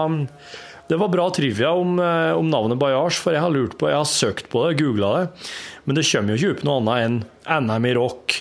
Det 0.91 0.99
var 0.99 1.09
bra 1.09 1.29
trivia 1.31 1.71
om, 1.71 1.99
eh, 2.01 2.33
om 2.37 2.51
navnet 2.51 2.79
Bajasj, 2.79 3.21
for 3.23 3.33
jeg 3.33 3.41
har 3.41 3.51
lurt 3.55 3.79
på, 3.79 3.89
jeg 3.89 3.97
har 3.97 4.11
søkt 4.11 4.51
på 4.51 4.67
det, 4.67 4.83
googla 4.83 5.13
det, 5.17 5.51
men 5.87 5.97
det 5.97 6.05
kommer 6.05 6.35
jo 6.35 6.37
ikke 6.37 6.59
opp 6.59 6.65
noe 6.67 6.81
annet 6.83 7.27
enn 7.47 7.69
NM 7.71 7.87
i 7.87 7.95
rock 7.97 8.35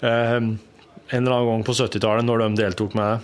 eh, 0.00 0.38
en 1.12 1.26
eller 1.26 1.36
annen 1.36 1.50
gang 1.50 1.64
på 1.66 1.74
70-tallet, 1.76 2.24
når 2.24 2.42
de 2.42 2.50
deltok 2.62 2.94
med 2.96 3.04
det. 3.10 3.18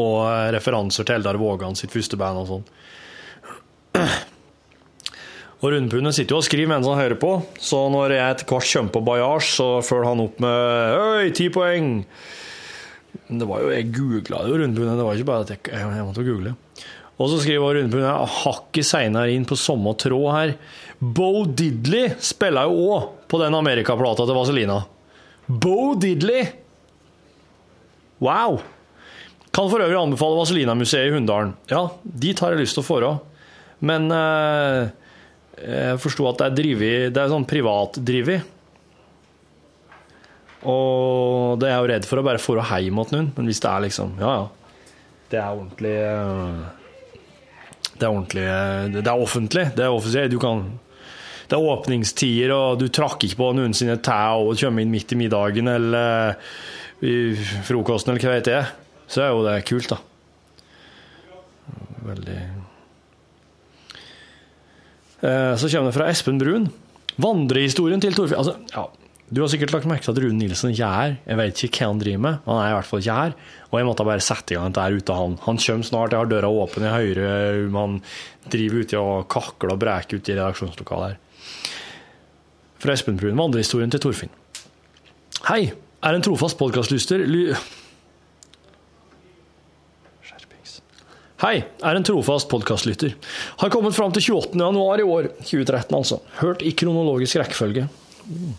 Og 0.00 0.14
eh, 0.24 0.50
referanser 0.56 1.04
til 1.04 1.18
Eldar 1.18 1.36
Vågan 1.40 1.76
sitt 1.76 1.92
første 1.92 2.16
band 2.20 2.42
og 2.42 2.46
sånn. 2.52 2.68
Og 5.62 5.70
Rundpundet 5.70 6.16
sitter 6.16 6.34
jo 6.34 6.40
og 6.40 6.46
skriver 6.48 6.72
mens 6.72 6.88
han 6.90 6.98
hører 6.98 7.18
på, 7.22 7.36
så 7.62 7.84
når 7.92 8.16
jeg 8.16 8.34
etter 8.34 8.48
hvert 8.50 8.70
kommer 8.72 8.94
på 8.96 9.02
Bajasj, 9.06 9.50
så 9.60 9.66
følger 9.86 10.08
han 10.08 10.22
opp 10.24 10.40
med 10.42 10.96
Øy, 10.98 11.28
ti 11.38 11.46
poeng! 11.54 11.92
Men 13.28 13.38
det 13.38 13.46
var 13.46 13.62
jo, 13.62 13.68
Jeg 13.70 13.92
googla 13.94 14.40
jo, 14.48 14.56
Rundpundet, 14.58 14.96
det 14.98 15.06
var 15.06 15.20
ikke 15.20 15.28
bare 15.28 15.46
at 15.46 15.52
jeg, 15.54 15.60
jeg, 15.70 16.06
måtte 16.08 16.24
google. 16.26 16.56
Og 17.14 17.30
så 17.30 17.38
skriver 17.44 17.78
Rundpundet 17.78 18.34
hakket 18.40 18.88
seinere 18.88 19.36
inn 19.36 19.46
på 19.46 19.60
samme 19.60 19.92
tråd 20.02 20.26
her. 20.34 20.56
Bo 20.98 21.44
Diddley 21.46 22.16
spiller 22.18 22.66
jo 22.66 22.88
òg 22.96 23.06
på 23.30 23.38
den 23.44 23.54
Amerikaplata 23.54 24.26
til 24.26 24.40
Vazelina. 24.40 24.80
Bo 25.46 25.92
Diddley! 25.94 26.61
Wow! 28.22 28.60
Kan 29.52 29.68
for 29.68 29.82
øvrig 29.84 29.98
anbefale 29.98 30.38
Vazelina-museet 30.38 31.10
i 31.10 31.12
Hunndalen. 31.12 31.52
Ja, 31.68 31.88
dit 32.02 32.38
har 32.40 32.54
jeg 32.54 32.62
lyst 32.62 32.78
til 32.78 32.86
å 32.86 33.00
dra. 33.02 33.12
Men 33.84 34.06
eh, 34.14 34.92
jeg 35.58 36.00
forsto 36.00 36.28
at 36.30 36.38
det 36.40 36.46
er 36.46 36.56
drivet, 36.56 37.12
det 37.12 37.20
er 37.20 37.32
sånn 37.32 37.48
privatdrevet. 37.48 38.48
Og 40.62 41.58
det 41.58 41.66
er 41.66 41.74
jeg 41.74 41.82
jo 41.82 41.90
redd 41.90 42.06
for 42.06 42.22
å 42.22 42.24
bare 42.26 42.40
dra 42.40 42.78
hjem 42.78 43.02
til 43.02 43.18
noen. 43.18 43.32
Men 43.36 43.50
hvis 43.50 43.60
det 43.62 43.72
er 43.72 43.84
liksom 43.88 44.14
Ja, 44.22 44.36
ja. 44.38 44.78
Det 45.32 45.40
er 45.40 45.56
ordentlig 45.56 45.92
eh, 45.96 46.62
Det 47.96 48.04
er 48.04 48.10
ordentlig 48.10 48.44
eh, 48.46 48.86
Det 48.94 49.02
er 49.02 49.26
offentlig. 49.26 49.66
Det 49.76 49.84
er 49.84 49.98
offisielt. 49.98 50.32
Du 50.32 50.40
kan 50.42 50.64
det 51.52 51.58
er 51.58 51.68
åpningstider, 51.68 52.52
og 52.56 52.78
du 52.80 52.86
trakker 52.88 53.26
ikke 53.28 53.36
på 53.36 53.48
noen 53.52 53.74
sine 53.76 53.98
tær 54.00 54.40
og 54.40 54.54
kommer 54.56 54.80
inn 54.80 54.92
midt 54.94 55.10
i 55.12 55.18
middagen 55.20 55.66
eller 55.68 56.38
i 57.02 57.14
frokosten 57.66 58.12
eller 58.14 58.22
hva 58.22 58.34
vet 58.36 58.50
jeg. 58.52 58.66
Så 59.10 59.22
er 59.24 59.32
jo 59.34 59.42
det 59.46 59.56
kult, 59.68 59.90
da. 59.92 59.98
Veldig 62.06 62.40
Eh, 65.22 65.54
Så 65.56 65.68
kommer 65.70 65.92
det 65.92 65.94
fra 65.94 66.08
Espen 66.10 66.38
Brun. 66.40 66.64
Vandrehistorien 67.22 68.00
til 68.02 68.14
Torfinn 68.16 68.40
altså, 68.40 68.56
ja, 68.72 68.88
Du 69.30 69.38
har 69.40 69.48
sikkert 69.52 69.70
lagt 69.72 69.86
merke 69.86 70.02
til 70.02 70.10
at 70.10 70.18
Rune 70.18 70.34
Nilsen 70.40 70.72
ikke 70.72 70.82
er 70.88 70.96
her. 70.98 71.12
Jeg 71.28 71.38
vet 71.38 71.60
ikke 71.68 71.78
hva 71.84 71.90
han 71.92 72.00
driver 72.00 72.22
med. 72.24 72.40
Han 72.44 72.58
er 72.58 72.70
i 72.72 72.74
hvert 72.74 72.88
fall 72.88 73.00
ikke 73.04 73.14
her. 73.20 73.36
Og 73.70 73.76
jeg 73.78 73.86
måtte 73.86 74.04
bare 74.08 74.24
sette 74.24 74.52
i 74.52 74.58
gang 74.58 74.74
dette 74.74 74.98
ute 74.98 75.14
av 75.14 75.20
han. 75.22 75.36
Han 75.46 75.60
kommer 75.62 75.86
snart, 75.86 76.10
jeg 76.12 76.18
har 76.20 76.26
døra 76.32 76.50
åpen 76.50 76.84
i 76.84 76.90
høyre. 76.92 77.30
Han 77.78 77.94
driver 78.50 78.82
ute 78.82 78.98
og 79.00 79.28
kakler 79.32 79.72
og 79.76 79.80
breker 79.80 80.18
ute 80.18 80.34
i 80.34 80.36
redaksjonslokalet 80.36 81.14
her. 81.14 81.16
Fra 82.82 82.92
Espen 82.98 83.16
Brun. 83.22 83.38
Vandrehistorien 83.38 83.94
til 83.94 84.02
Torfinn. 84.02 84.34
Hei! 85.46 85.70
Er 86.02 86.16
en 86.18 86.24
trofast 86.24 86.58
podkastlyster 86.58 87.22
ly... 87.30 87.46
Hei, 91.42 91.56
er 91.58 91.98
en 91.98 92.04
trofast 92.06 92.46
podkastlytter. 92.50 93.16
Har 93.58 93.70
kommet 93.74 93.96
fram 93.96 94.12
til 94.14 94.22
28. 94.36 94.60
januar 94.62 95.00
i 95.02 95.06
år, 95.06 95.28
2013 95.40 95.96
altså. 95.98 96.18
Hørt 96.38 96.62
i 96.62 96.70
kronologisk 96.78 97.40
rekkefølge. 97.40 97.88
Mm. 98.28 98.52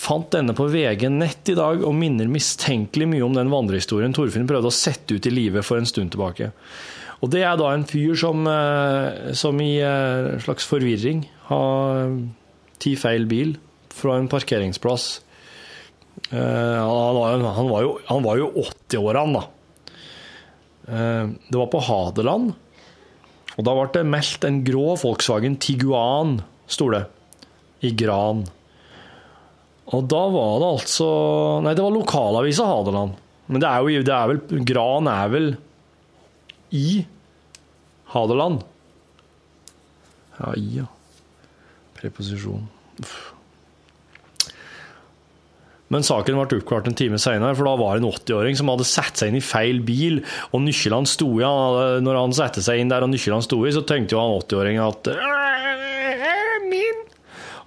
Fant 0.00 0.30
denne 0.32 0.54
på 0.56 0.64
VG 0.72 1.10
nett 1.12 1.52
i 1.52 1.56
dag, 1.58 1.84
og 1.84 1.96
minner 1.96 2.28
mistenkelig 2.32 3.08
mye 3.10 3.24
om 3.26 3.36
den 3.36 3.52
vandrehistorien 3.52 4.16
Torfinn 4.16 4.48
prøvde 4.48 4.72
å 4.72 4.76
sette 4.76 5.16
ut 5.16 5.28
i 5.28 5.32
livet 5.34 5.66
for 5.66 5.80
en 5.80 5.88
stund 5.88 6.14
tilbake. 6.14 6.48
Og 7.20 7.32
det 7.32 7.44
er 7.44 7.60
da 7.60 7.68
en 7.72 7.84
fyr 7.88 8.16
som, 8.16 8.48
eh, 8.48 9.32
som 9.36 9.60
i 9.60 9.74
eh, 9.84 10.40
slags 10.40 10.68
forvirring 10.68 11.26
har 11.50 12.16
ti 12.80 12.96
feil 12.96 13.28
bil 13.28 13.58
fra 13.92 14.16
en 14.16 14.28
parkeringsplass. 14.32 15.18
Eh, 16.30 16.80
Han 16.80 17.16
var, 17.16 17.38
han 17.56 17.68
var 17.70 17.82
jo, 17.86 17.92
han 18.06 18.22
var 18.26 18.38
jo 18.38 18.50
80-årene, 18.64 19.40
da. 19.40 20.02
Eh, 20.90 21.26
Det 21.50 21.58
var 21.58 21.70
på 21.72 21.82
Hadeland, 21.86 22.52
og 23.56 23.64
da 23.66 23.74
ble 23.76 23.88
det 23.94 24.06
meldt 24.08 24.44
en 24.46 24.60
grå 24.64 24.94
Volkswagen 25.02 25.56
Tiguan, 25.60 26.38
sto 26.70 26.88
det, 26.94 27.04
i 27.82 27.90
Gran. 27.96 28.44
Og 29.90 30.06
da 30.06 30.20
var 30.30 30.60
det 30.62 30.68
altså 30.76 31.06
Nei, 31.64 31.72
det 31.74 31.82
var 31.82 31.90
lokalavisa 31.96 32.66
Hadeland. 32.68 33.16
Men 33.50 33.60
det 33.62 33.66
er 33.68 33.80
jo 33.82 34.02
det 34.06 34.14
er 34.14 34.28
vel 34.30 34.64
Gran 34.68 35.08
er 35.10 35.32
vel 35.32 35.48
i 36.70 37.00
Hadeland. 38.12 38.62
Ja, 40.38 40.52
i, 40.54 40.68
ja. 40.78 40.86
Preposisjon. 41.98 42.68
Uff. 43.02 43.16
Men 45.90 46.06
saken 46.06 46.38
ble 46.38 46.60
oppklart 46.60 46.86
en 46.86 46.96
time 46.98 47.18
senere, 47.18 47.56
for 47.58 47.66
da 47.66 47.74
var 47.80 47.98
det 47.98 48.04
en 48.04 48.12
80-åring 48.12 48.58
som 48.58 48.70
hadde 48.70 48.86
satt 48.86 49.18
seg 49.18 49.32
inn 49.32 49.40
i 49.40 49.44
feil 49.44 49.82
bil, 49.82 50.20
og 50.54 50.62
nøklene 50.62 51.10
sto 51.10 51.32
i. 51.40 51.46
Når 52.06 52.18
han 52.20 52.36
satte 52.36 52.62
seg 52.62 52.82
inn 52.82 52.92
der 52.92 53.06
og 53.06 53.10
nøklene 53.10 53.46
sto 53.46 53.58
i, 53.66 53.74
så 53.74 53.82
tenkte 53.86 54.14
jo 54.14 54.22
han 54.22 54.36
80-åringen 54.38 54.84
at 54.86 55.10
er 55.16 56.66
min. 56.70 57.02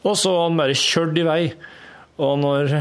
Og 0.08 0.16
så 0.20 0.32
han 0.40 0.60
bare 0.60 0.78
kjørt 0.78 1.20
i 1.20 1.28
vei. 1.28 1.42
Og 2.24 2.38
når 2.40 2.72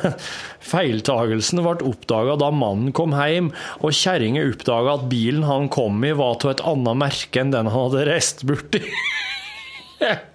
feiltagelsen 0.70 1.60
ble 1.66 1.76
oppdaga 1.90 2.38
da 2.40 2.48
mannen 2.54 2.94
kom 2.96 3.12
hjem, 3.18 3.52
og 3.84 3.96
kjerringa 3.96 4.46
oppdaga 4.48 4.96
at 4.96 5.08
bilen 5.12 5.44
han 5.44 5.68
kom 5.72 6.00
i, 6.06 6.14
var 6.16 6.40
av 6.40 6.54
et 6.54 6.64
annet 6.72 7.00
merke 7.04 7.42
enn 7.42 7.52
den 7.52 7.68
han 7.68 7.88
hadde 7.90 8.08
reist 8.08 8.46
borti 8.48 8.84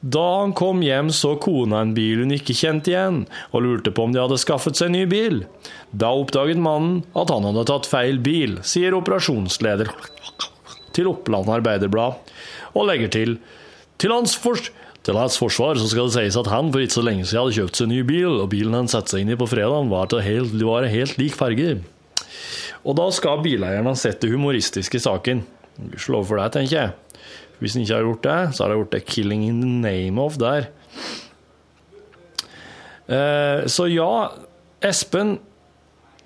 Da 0.00 0.22
han 0.40 0.54
kom 0.56 0.80
hjem, 0.80 1.10
så 1.12 1.34
kona 1.36 1.82
en 1.84 1.92
bil 1.96 2.22
hun 2.22 2.32
ikke 2.32 2.56
kjente 2.56 2.94
igjen, 2.94 3.24
og 3.52 3.64
lurte 3.66 3.92
på 3.92 4.06
om 4.06 4.14
de 4.14 4.22
hadde 4.22 4.40
skaffet 4.40 4.78
seg 4.80 4.94
ny 4.94 5.04
bil. 5.10 5.42
Da 5.92 6.14
oppdaget 6.16 6.60
mannen 6.62 7.02
at 7.12 7.32
han 7.32 7.44
hadde 7.44 7.66
tatt 7.68 7.88
feil 7.90 8.20
bil, 8.24 8.56
sier 8.64 8.96
operasjonsleder 8.96 9.92
til 10.96 11.10
Oppland 11.12 11.52
Arbeiderblad, 11.52 12.16
og 12.72 12.86
legger 12.88 13.12
til 13.12 13.36
til 14.00 14.14
hans, 14.14 14.38
til 15.04 15.18
hans 15.20 15.36
forsvar 15.36 15.76
så 15.76 15.90
skal 15.90 16.08
det 16.08 16.16
sies 16.16 16.38
at 16.40 16.48
han 16.48 16.70
for 16.72 16.80
ikke 16.80 16.96
så 16.96 17.04
lenge 17.04 17.26
siden 17.28 17.42
hadde 17.42 17.56
kjøpt 17.58 17.80
seg 17.82 17.90
ny 17.90 18.00
bil, 18.08 18.38
og 18.40 18.48
bilen 18.54 18.78
han 18.78 18.88
satte 18.88 19.12
seg 19.12 19.26
inn 19.26 19.34
i 19.34 19.36
på 19.36 19.48
fredagen 19.50 19.92
var 19.92 20.08
til 20.08 20.24
helt, 20.24 20.56
var 20.64 20.88
helt 20.88 21.20
lik 21.20 21.36
farge. 21.36 21.74
Og 22.80 22.96
da 22.96 23.10
skal 23.12 23.42
bileieren 23.44 23.90
ha 23.90 23.92
sett 23.98 24.22
det 24.24 24.32
humoristiske 24.32 24.96
i 24.96 25.04
saken. 25.04 25.44
Slå 26.00 26.22
for 26.24 26.40
deg, 26.40 26.54
tenker 26.56 26.76
jeg. 26.78 26.96
Hvis 27.60 27.76
han 27.76 27.84
ikke 27.84 27.94
har 27.98 28.06
gjort 28.06 28.24
det, 28.24 28.38
så 28.56 28.64
har 28.64 28.72
han 28.72 28.80
gjort 28.80 28.94
det 28.96 29.06
'killing 29.06 29.42
in 29.44 29.60
the 29.60 29.68
name 29.68 30.20
of' 30.20 30.38
der. 30.38 30.68
Eh, 33.10 33.66
så 33.66 33.86
ja, 33.90 34.32
Espen 34.80 35.38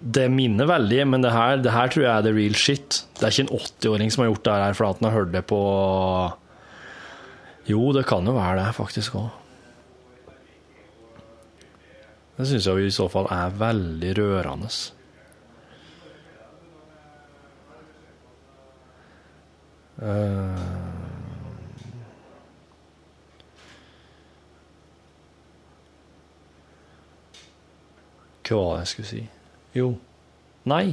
Det 0.05 0.29
minner 0.29 0.67
veldig, 0.69 1.07
men 1.09 1.23
det 1.23 1.31
her, 1.33 1.57
det 1.57 1.73
her 1.73 1.89
tror 1.89 2.03
jeg 2.03 2.13
er 2.13 2.23
the 2.23 2.33
real 2.33 2.55
shit. 2.55 3.07
Det 3.17 3.23
er 3.25 3.31
ikke 3.33 3.47
en 3.47 3.59
80-åring 3.59 4.11
som 4.13 4.21
har 4.21 4.29
gjort 4.29 4.45
det 4.45 4.53
her 4.53 4.75
for 4.77 4.85
at 4.89 4.99
han 5.01 5.09
har 5.09 5.17
hørt 5.17 5.33
det 5.33 5.47
på 5.47 5.61
Jo, 7.67 7.93
det 7.93 8.05
kan 8.07 8.27
jo 8.27 8.35
være 8.37 8.59
det, 8.61 8.75
faktisk 8.75 9.15
òg. 9.15 9.31
Det 12.37 12.47
syns 12.51 12.67
jeg 12.67 12.85
i 12.85 12.91
så 12.91 13.09
fall 13.09 13.31
er 13.31 13.55
veldig 13.57 14.13
rørende. 14.19 14.69
Eh, 20.03 20.94
Hva 28.45 28.61
var 28.61 28.77
det 28.77 28.85
jeg 28.85 28.93
skulle 28.93 29.11
si? 29.11 29.23
Jo, 29.75 29.89
nei. 30.71 30.85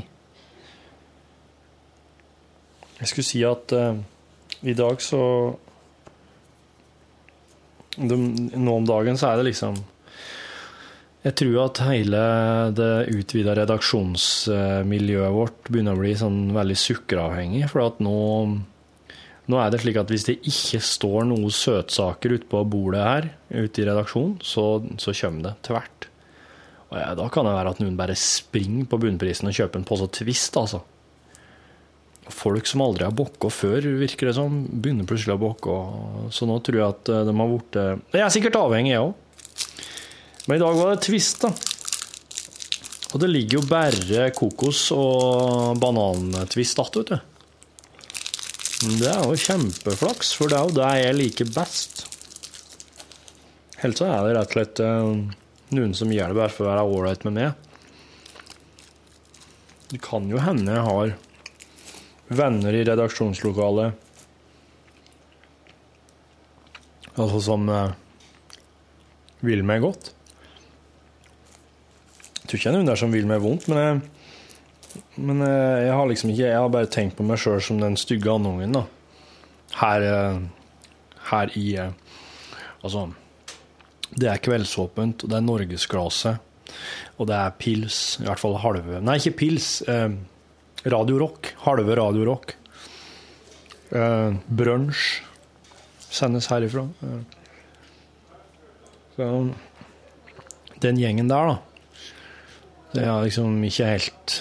Jeg 3.02 3.10
skulle 3.10 3.28
si 3.28 3.42
at 3.46 3.74
uh, 3.76 3.98
i 4.62 4.76
dag 4.78 5.02
så 5.02 5.22
de, 7.98 8.18
Nå 8.56 8.76
om 8.78 8.86
dagen 8.88 9.18
så 9.20 9.32
er 9.32 9.42
det 9.42 9.50
liksom 9.50 9.80
Jeg 11.26 11.36
tror 11.42 11.58
at 11.66 11.82
hele 11.86 12.22
det 12.78 12.92
utvida 13.14 13.56
redaksjonsmiljøet 13.58 15.36
vårt 15.36 15.70
begynner 15.70 15.98
å 15.98 16.02
bli 16.02 16.14
sånn 16.18 16.40
veldig 16.56 16.78
sukkeravhengig. 16.82 17.68
For 17.70 17.84
at 17.84 18.00
nå, 18.02 18.16
nå 19.46 19.60
er 19.62 19.70
det 19.70 19.84
slik 19.84 20.00
at 20.02 20.10
hvis 20.10 20.26
det 20.32 20.40
ikke 20.40 20.82
står 20.82 21.28
noen 21.30 21.54
søtsaker 21.54 22.40
ute 22.40 22.50
på 22.50 22.64
bordet 22.66 23.06
her 23.06 23.30
ute 23.54 23.84
i 23.84 23.86
redaksjonen, 23.92 24.40
så, 24.42 24.66
så 24.98 25.14
kommer 25.20 25.52
det 25.52 25.60
tvert. 25.70 26.11
Da 26.92 27.28
kan 27.32 27.48
det 27.48 27.54
være 27.56 27.72
at 27.72 27.80
noen 27.80 27.96
bare 28.00 28.18
springer 28.20 28.88
på 28.92 29.00
bunnprisen 29.00 29.48
og 29.48 29.56
kjøper 29.56 29.80
en 29.80 29.88
pose 29.88 30.10
Twist, 30.12 30.58
altså. 30.60 30.82
Folk 32.32 32.68
som 32.68 32.84
aldri 32.84 33.06
har 33.08 33.16
bokka 33.16 33.50
før, 33.52 33.88
virker 34.00 34.30
det 34.30 34.36
som, 34.38 34.62
begynner 34.70 35.08
plutselig 35.08 35.38
å 35.38 35.42
bokke. 35.42 35.78
Så 36.36 36.48
nå 36.48 36.60
tror 36.64 36.80
jeg 36.80 36.88
at 36.88 37.12
eh, 37.12 37.24
de 37.28 37.36
har 37.36 37.52
blitt 37.52 37.80
Jeg 37.80 38.26
er 38.26 38.34
sikkert 38.36 38.60
avhengig, 38.60 38.94
jeg 38.94 39.08
òg. 39.08 39.16
Men 40.48 40.58
i 40.58 40.64
dag 40.64 40.78
var 40.80 40.94
det 40.94 41.04
Twist, 41.08 41.46
da. 41.46 41.52
Og 43.12 43.20
det 43.24 43.28
ligger 43.32 43.60
jo 43.60 43.68
bare 43.68 44.30
kokos 44.36 44.86
og 44.96 45.80
banantvist 45.82 46.80
igjen, 46.80 46.96
vet 47.02 47.12
du. 47.12 47.28
Det 49.02 49.12
er 49.12 49.28
jo 49.28 49.38
kjempeflaks, 49.38 50.32
for 50.34 50.50
det 50.50 50.58
er 50.58 50.68
jo 50.68 50.78
det 50.80 50.94
jeg 51.04 51.18
liker 51.20 51.52
best. 51.54 52.08
Helt 53.82 54.00
så 54.00 54.08
er 54.08 54.26
det 54.26 54.36
rett 54.38 54.50
og 54.50 54.56
slett 54.56 54.82
eh, 54.86 55.41
noen 55.76 55.94
som 55.96 56.12
gjør 56.12 56.32
det 56.32 56.40
bare 56.40 56.54
for 56.54 56.68
å 56.68 56.72
være 56.72 56.88
ålreit 56.88 57.26
med 57.28 57.38
meg. 57.38 57.68
Det 59.92 60.00
kan 60.04 60.30
jo 60.32 60.40
hende 60.40 60.76
jeg 60.76 60.88
har 60.88 61.14
venner 62.32 62.76
i 62.78 62.86
redaksjonslokalet 62.88 64.08
Altså 67.20 67.42
som 67.44 67.66
eh, 67.68 67.92
vil 69.44 69.66
meg 69.68 69.82
godt. 69.84 70.14
Jeg 72.38 72.46
tror 72.46 72.56
ikke 72.58 72.64
det 72.64 72.72
er 72.72 72.78
noen 72.78 72.92
der 72.92 73.02
som 73.02 73.12
vil 73.12 73.28
meg 73.28 73.42
vondt, 73.44 73.68
men 73.68 73.82
jeg, 73.82 75.02
men 75.20 75.44
jeg, 75.44 75.82
jeg 75.90 75.98
har 76.00 76.08
liksom 76.08 76.32
ikke 76.32 76.46
Jeg 76.46 76.56
har 76.56 76.72
bare 76.72 76.92
tenkt 76.96 77.18
på 77.20 77.26
meg 77.28 77.42
sjøl 77.44 77.60
som 77.64 77.84
den 77.84 78.00
stygge 78.00 78.32
andungen, 78.32 78.80
da. 78.80 78.86
Her, 79.82 80.08
eh, 80.08 80.40
her 81.34 81.54
i 81.60 81.68
eh, 81.84 81.92
Altså 82.82 83.10
det 84.20 84.28
er 84.28 84.42
kveldsåpent, 84.44 85.24
og 85.24 85.32
det 85.32 85.38
er 85.38 85.46
norgesglasset, 85.46 86.50
og 87.18 87.28
det 87.30 87.38
er 87.38 87.58
pils, 87.60 88.00
i 88.22 88.28
hvert 88.28 88.42
fall 88.42 88.58
halve 88.64 89.02
Nei, 89.04 89.18
ikke 89.20 89.38
pils. 89.44 89.70
Eh, 89.88 90.10
Radio 90.92 91.20
Rock. 91.22 91.52
Halve 91.66 91.96
Radio 92.00 92.26
Rock. 92.26 92.56
Eh, 93.92 94.32
Brunsj 94.48 95.22
sendes 96.12 96.48
herifra. 96.52 96.88
Eh. 97.04 97.20
Så 99.16 99.28
den 100.82 100.98
gjengen 100.98 101.30
der, 101.30 101.52
da. 101.52 101.60
Det 102.92 103.04
er 103.06 103.22
liksom 103.24 103.62
ikke 103.64 103.86
helt 103.88 104.34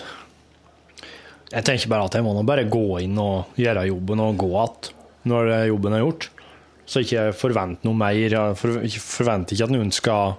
Jeg 1.52 1.62
tenker 1.66 1.90
bare 1.92 2.08
at 2.08 2.16
jeg 2.16 2.24
må 2.26 2.32
nå 2.34 2.42
bare 2.46 2.64
gå 2.66 2.98
inn 3.04 3.18
og 3.22 3.58
gjøre 3.58 3.84
jobben 3.86 4.22
og 4.24 4.40
gå 4.40 4.48
igjen 4.50 4.96
når 5.30 5.50
jobben 5.68 5.94
er 5.94 6.00
gjort. 6.00 6.30
Så 6.90 7.04
ikke 7.04 7.28
forvent 7.38 7.84
noe 7.86 7.94
mer. 7.94 8.16
Jeg 8.18 9.02
forventer 9.04 9.54
ikke 9.54 9.68
at 9.68 9.74
noen 9.74 9.92
skal 9.94 10.34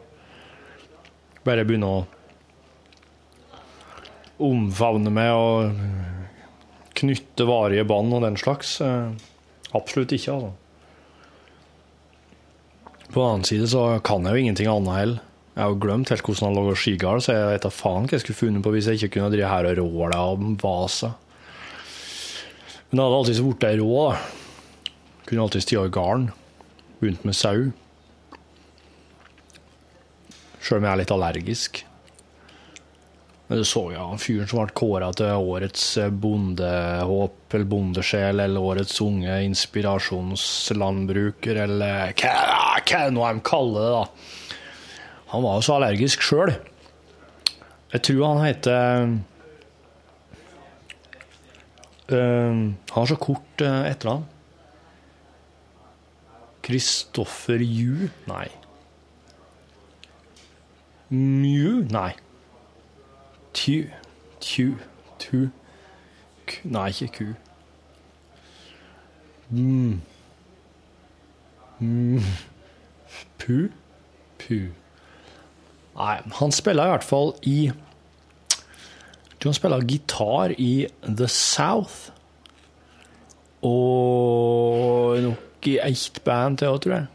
bare 1.47 1.63
begynne 1.65 1.87
å 1.87 2.01
omfavne 4.41 5.13
meg 5.13 5.31
og 5.37 5.71
knytte 6.97 7.45
varige 7.47 7.85
bånd 7.87 8.13
og 8.17 8.25
den 8.25 8.37
slags. 8.41 8.75
Eh, 8.83 9.13
Absolutt 9.77 10.11
ikke, 10.11 10.33
altså. 10.35 10.51
På 13.11 13.21
den 13.21 13.27
annen 13.29 13.47
side 13.47 13.67
så 13.71 13.85
kan 14.03 14.25
jeg 14.27 14.35
jo 14.35 14.41
ingenting 14.41 14.67
annet 14.71 14.97
heller. 14.97 15.21
Jeg 15.51 15.63
har 15.63 15.71
jo 15.73 15.79
glemt 15.83 16.11
helt 16.11 16.23
hvordan 16.23 16.47
han 16.47 16.57
lager 16.57 16.79
skigard, 16.79 17.23
så 17.23 17.35
jeg 17.35 17.47
vet 17.53 17.65
da 17.65 17.71
faen 17.75 18.05
hva 18.07 18.15
jeg 18.15 18.23
skulle 18.23 18.39
funnet 18.39 18.63
på 18.63 18.71
hvis 18.75 18.87
jeg 18.87 18.99
ikke 18.99 19.17
kunne 19.17 19.31
drive 19.33 19.49
her 19.51 19.67
og 19.71 19.79
råle 19.81 20.19
og 20.19 20.45
vase. 20.61 21.09
Men 22.89 22.99
det 22.99 23.05
hadde 23.05 23.17
alltid 23.21 23.41
blitt 23.47 23.81
rå, 23.81 23.89
da. 24.11 24.93
Kunne 25.27 25.43
alltid 25.45 25.65
stjålet 25.65 25.95
garn. 25.95 26.29
Begynt 27.01 27.23
med 27.25 27.33
sau. 27.33 27.71
Sjøl 30.61 30.77
om 30.77 30.85
jeg 30.85 30.93
er 30.93 31.01
litt 31.01 31.13
allergisk. 31.15 31.79
Men 33.47 33.57
du 33.59 33.65
så 33.67 33.91
ja, 33.91 34.03
han 34.07 34.19
fyren 34.21 34.47
som 34.47 34.59
ble 34.61 34.71
kåra 34.77 35.11
til 35.17 35.31
årets 35.35 35.97
bondehåp 36.23 37.53
eller 37.57 37.65
bondesjel, 37.67 38.39
eller 38.39 38.61
årets 38.63 39.01
unge 39.03 39.43
inspirasjonslandbruker, 39.43 41.55
eller 41.65 42.13
hva, 42.21 43.09
nå 43.11 43.21
de 43.25 43.39
kaller 43.49 43.81
det, 43.81 43.91
da. 43.97 44.05
Han 45.33 45.43
var 45.43 45.53
jo 45.57 45.61
så 45.65 45.73
allergisk 45.79 46.21
sjøl. 46.23 46.51
Jeg 47.91 48.01
tror 48.07 48.27
han 48.29 48.45
heter 48.45 48.79
eh, 52.13 52.13
Han 52.13 52.77
har 52.93 53.05
så 53.09 53.17
kort 53.19 53.61
uh, 53.65 53.89
etternavn. 53.89 54.25
Kristoffer 56.61 57.59
Ju? 57.59 58.09
Nei. 58.27 58.49
Mju? 61.09 61.87
Nei. 61.91 62.13
Tju. 63.53 63.89
Tju. 64.39 64.77
Tu. 65.19 65.49
Ku. 66.47 66.55
Nei, 66.63 66.89
ikke 66.89 67.09
ku. 67.17 67.27
Mm. 69.51 70.01
Mm. 71.79 72.21
Pu? 73.37 73.69
Pu. 74.39 74.59
Nei, 75.97 76.17
han 76.39 76.51
spiller 76.55 76.87
i 76.87 76.93
hvert 76.95 77.03
fall 77.03 77.33
i 77.43 77.71
han 79.41 79.57
spiller 79.57 79.81
gitar 79.89 80.53
i 80.61 80.85
The 81.01 81.27
South. 81.27 82.11
Og 83.65 85.17
nok 85.61 85.67
i 85.67 85.79
ett 85.79 86.23
band 86.23 86.57
til 86.59 86.71
òg, 86.73 86.81
tror 86.81 86.95
jeg. 86.95 87.07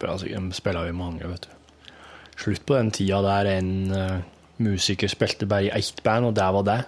De 0.00 0.52
spiller 0.52 0.88
jo 0.88 0.96
mange, 0.96 1.24
vet 1.24 1.46
du. 1.46 1.56
slutt 2.40 2.64
på 2.64 2.74
den 2.74 2.90
tida 2.90 3.20
der 3.20 3.58
en 3.58 3.92
uh, 3.92 4.20
musiker 4.58 5.08
spilte 5.08 5.46
bare 5.46 5.68
i 5.68 5.72
ett 5.78 6.02
band, 6.02 6.26
og 6.26 6.34
det 6.34 6.52
var 6.52 6.64
det. 6.64 6.84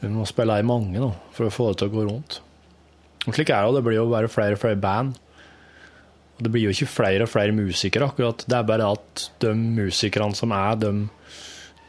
Vi 0.00 0.08
må 0.08 0.24
spille 0.26 0.58
i 0.58 0.66
mange 0.66 0.98
nå, 0.98 1.12
for 1.32 1.46
å 1.46 1.50
få 1.50 1.70
det 1.70 1.78
til 1.78 1.90
å 1.90 1.94
gå 1.94 2.06
rundt. 2.06 2.40
Og 3.26 3.34
slik 3.34 3.50
er 3.50 3.66
det, 3.66 3.76
det 3.76 3.84
blir 3.84 3.98
jo 3.98 4.08
bare 4.10 4.30
flere 4.30 4.56
og 4.56 4.62
flere 4.62 4.80
band. 4.80 5.14
Og 6.38 6.44
det 6.44 6.50
blir 6.50 6.64
jo 6.64 6.70
ikke 6.72 6.88
flere 6.88 7.26
og 7.26 7.30
flere 7.30 7.52
musikere, 7.52 8.08
akkurat. 8.08 8.46
Det 8.46 8.56
er 8.56 8.66
bare 8.66 8.90
at 8.96 9.30
de 9.42 9.54
musikerne 9.54 10.34
som 10.34 10.54
er, 10.56 10.78
de, 10.80 11.08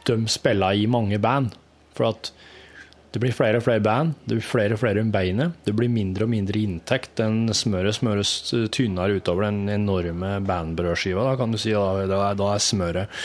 de 0.06 0.18
spiller 0.28 0.76
i 0.76 0.86
mange 0.86 1.18
band. 1.18 1.54
For 1.96 2.12
at 2.12 2.30
det 3.12 3.20
blir 3.20 3.34
flere 3.36 3.58
og 3.60 3.64
flere 3.66 3.82
band, 3.84 4.14
det 4.24 4.38
blir 4.38 4.46
flere 4.46 4.76
og 4.76 4.80
flere 4.80 5.02
om 5.04 5.10
beinet, 5.12 5.58
det 5.66 5.74
blir 5.76 5.90
mindre 5.92 6.24
og 6.24 6.32
mindre 6.32 6.62
inntekt. 6.62 7.12
Den 7.20 7.44
smøret 7.52 7.98
smøres 7.98 8.30
tynnere 8.72 9.18
utover 9.20 9.50
den 9.50 9.66
enorme 9.68 10.38
bandbrødskiva, 10.48 11.26
da 11.28 11.34
kan 11.36 11.52
du 11.52 11.60
si. 11.60 11.74
Da, 11.76 12.06
da, 12.08 12.30
da 12.38 12.48
er 12.54 12.64
smøret 12.64 13.20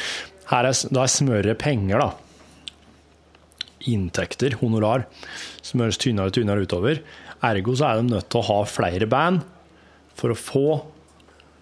her 0.47 0.67
er, 0.67 0.75
Da 0.91 1.03
er 1.03 1.11
smøret 1.11 1.59
penger, 1.59 2.03
da. 2.03 2.11
Inntekter, 3.88 4.57
honorar, 4.59 5.05
smøres 5.63 5.99
tynnere 6.03 6.31
og 6.31 6.35
tynnere 6.35 6.67
utover. 6.67 7.01
Ergo 7.47 7.75
så 7.77 7.88
er 7.88 8.01
de 8.01 8.11
nødt 8.11 8.29
til 8.31 8.41
å 8.41 8.47
ha 8.49 8.61
flere 8.67 9.07
band 9.07 9.43
for 10.17 10.33
å 10.33 10.39
få 10.39 10.67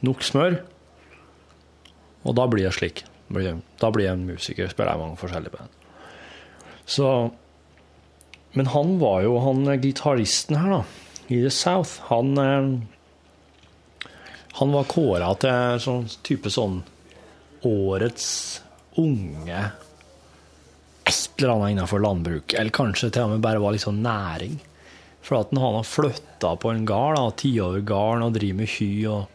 nok 0.05 0.25
smør. 0.25 0.59
Og 2.25 2.37
da 2.37 2.49
blir 2.49 2.65
det 2.65 2.73
slik. 2.77 3.05
Da 3.29 3.89
blir 3.93 4.09
en 4.09 4.25
musiker 4.25 4.69
spiller 4.71 4.93
jeg 4.95 5.01
mange 5.01 5.21
forskjellige 5.21 5.57
band. 5.57 5.81
Så 6.85 7.09
Men 8.55 8.71
han 8.71 8.97
var 9.01 9.23
jo 9.25 9.37
han 9.43 9.67
gitaristen 9.83 10.55
her, 10.55 10.77
da, 10.77 10.83
i 11.27 11.41
The 11.43 11.51
South. 11.51 12.05
Han 12.11 12.37
eh, 12.39 12.69
Han 14.55 14.71
var 14.71 14.87
kåra 14.87 15.33
til 15.35 15.81
sånn 15.83 16.05
type 16.23 16.47
sånn 16.53 16.77
årets 17.67 18.29
unge 18.95 19.65
et 21.05 21.43
eller 21.43 21.53
annet 21.53 21.73
innenfor 21.75 21.99
landbruk, 22.01 22.53
eller 22.55 22.73
kanskje 22.73 23.11
til 23.13 23.27
og 23.27 23.35
med 23.35 23.43
bare 23.43 23.61
var 23.61 23.75
sånn 23.81 24.01
næring. 24.05 24.55
For 25.25 25.41
at 25.41 25.51
han 25.51 25.77
har 25.77 25.85
flytta 25.85 26.53
på 26.61 26.71
en 26.71 26.85
gard, 26.87 27.19
ti 27.41 27.51
over 27.61 27.83
garden, 27.85 28.23
og 28.25 28.37
driver 28.37 28.61
med 28.61 28.71
hy 28.77 28.89
og, 29.11 29.25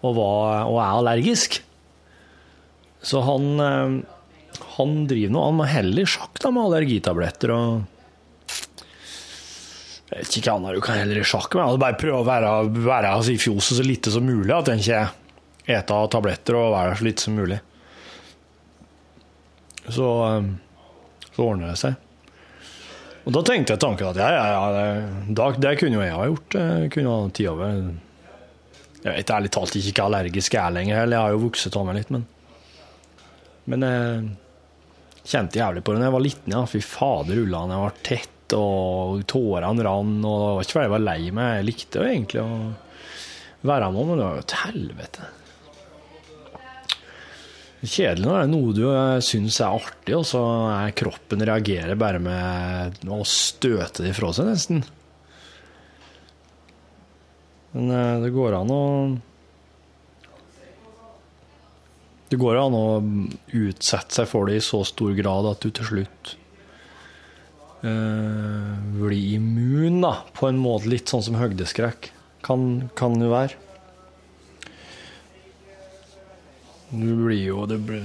og, 0.00 0.12
var, 0.16 0.64
og 0.70 0.78
er 0.80 0.94
allergisk. 0.94 1.60
Så 3.04 3.22
han, 3.26 3.48
eh, 3.62 4.62
han 4.78 4.96
driver 5.06 5.30
nå 5.30 5.42
Han 5.44 5.58
må 5.60 5.68
heller 5.70 6.08
sjakk 6.08 6.40
da, 6.42 6.50
med 6.50 6.64
allergitabletter 6.64 7.52
og 7.54 7.97
Jeg 10.08 10.22
vet 10.24 10.36
ikke 10.40 10.54
hva 10.56 10.72
du 10.72 10.80
kan 10.84 10.96
heller 11.02 11.20
i 11.20 11.26
sjakk. 11.26 11.52
Altså 11.60 11.80
bare 11.80 11.98
prøve 12.00 12.22
å 12.22 12.26
være, 12.26 12.52
være 12.80 13.12
altså, 13.12 13.34
i 13.34 13.40
fjoset 13.40 13.76
så 13.80 13.84
lite 13.84 14.12
som 14.14 14.24
mulig. 14.24 14.52
At 14.54 14.70
en 14.72 14.80
ikke 14.80 15.02
eter 15.68 16.12
tabletter 16.14 16.56
og 16.56 16.72
være 16.72 16.96
så 16.96 17.04
lite 17.04 17.26
som 17.26 17.36
mulig. 17.36 17.58
Så, 19.88 20.08
eh, 20.28 20.48
så 21.34 21.44
ordner 21.44 21.74
det 21.74 21.80
seg. 21.80 22.04
Og 23.28 23.34
da 23.36 23.42
tenkte 23.44 23.74
jeg 23.74 23.82
tanken 23.82 24.08
at 24.08 24.16
ja, 24.16 24.28
ja, 24.32 24.44
ja, 24.54 24.82
det, 25.28 25.48
det 25.60 25.74
kunne 25.80 25.98
jo 25.98 26.04
jeg 26.06 26.16
ha 26.16 26.28
gjort. 26.30 26.54
Jeg 26.56 26.92
kunne 26.94 27.12
ha 27.12 27.30
tid 27.36 27.50
over. 27.52 27.78
Jeg 29.02 29.12
vet 29.12 29.32
ærlig 29.36 29.50
talt 29.52 29.76
ikke 29.76 29.94
hva 30.00 30.06
allergisk 30.08 30.56
jeg 30.56 30.62
er 30.64 30.76
lenger. 30.78 31.02
Eller 31.02 31.18
jeg 31.18 31.26
har 31.26 31.36
jo 31.36 31.42
vokst 31.44 31.76
av 31.76 31.88
meg 31.88 32.00
litt, 32.00 32.12
men 32.14 32.24
Men 33.68 33.84
jeg 33.84 34.28
kjente 35.28 35.60
jævlig 35.60 35.82
på 35.84 35.92
det 35.92 36.00
da 36.00 36.06
jeg 36.08 36.16
var 36.16 36.24
liten. 36.24 36.52
ja. 36.56 36.64
Fy 36.64 36.80
fader, 36.80 37.42
ullene 37.44 37.76
jeg 37.76 37.84
var 37.84 37.98
tett, 38.08 38.37
og 38.56 39.24
tårene 39.28 39.84
rant. 39.84 40.20
Og 40.24 40.38
det 40.38 40.52
var 40.54 40.66
ikke 40.66 40.76
fordi 40.76 40.86
jeg 40.86 40.94
var 40.94 41.04
lei 41.04 41.18
meg. 41.34 41.56
Jeg 41.58 41.68
likte 41.68 42.00
jo 42.00 42.08
egentlig 42.08 42.44
å 42.44 42.60
være 43.68 43.90
med, 43.92 44.06
men 44.06 44.20
det 44.20 44.24
var 44.24 44.38
jo 44.38 44.46
et 44.46 44.56
helvete. 44.62 45.28
Kjedelig 47.78 48.26
når 48.26 48.34
det 48.34 48.42
er 48.42 48.50
noe 48.50 48.74
du 48.74 48.84
syns 49.22 49.60
er 49.62 49.76
artig, 49.78 50.14
og 50.16 50.24
så 50.26 50.42
er 50.72 50.96
kroppen 50.98 51.44
reagerer 51.46 51.98
bare 51.98 52.18
med 52.22 53.04
å 53.06 53.20
støte 53.22 54.02
det 54.02 54.10
ifra 54.10 54.32
seg, 54.34 54.48
nesten. 54.50 54.82
Men 57.76 57.92
eh, 57.94 58.20
det 58.24 58.34
går 58.34 58.56
an 58.58 58.74
å 58.74 58.84
Det 62.28 62.36
går 62.36 62.58
an 62.60 62.74
å 62.76 62.86
utsette 63.56 64.18
seg 64.18 64.26
for 64.28 64.48
det 64.48 64.58
i 64.58 64.64
så 64.64 64.82
stor 64.84 65.14
grad 65.16 65.46
at 65.48 65.62
du 65.64 65.70
til 65.72 65.86
slutt 65.92 66.34
eh, 67.82 68.74
blir 68.98 69.34
immun, 69.34 70.00
da, 70.04 70.14
på 70.34 70.48
en 70.48 70.60
måte. 70.60 70.90
Litt 70.90 71.10
sånn 71.10 71.24
som 71.26 71.38
høydeskrekk 71.40 72.10
kan, 72.46 72.90
kan 72.98 73.16
jo 73.20 73.30
være. 73.32 73.56
Du 76.90 77.10
blir 77.26 77.42
jo 77.42 77.66
det 77.68 77.80
blir, 77.84 78.04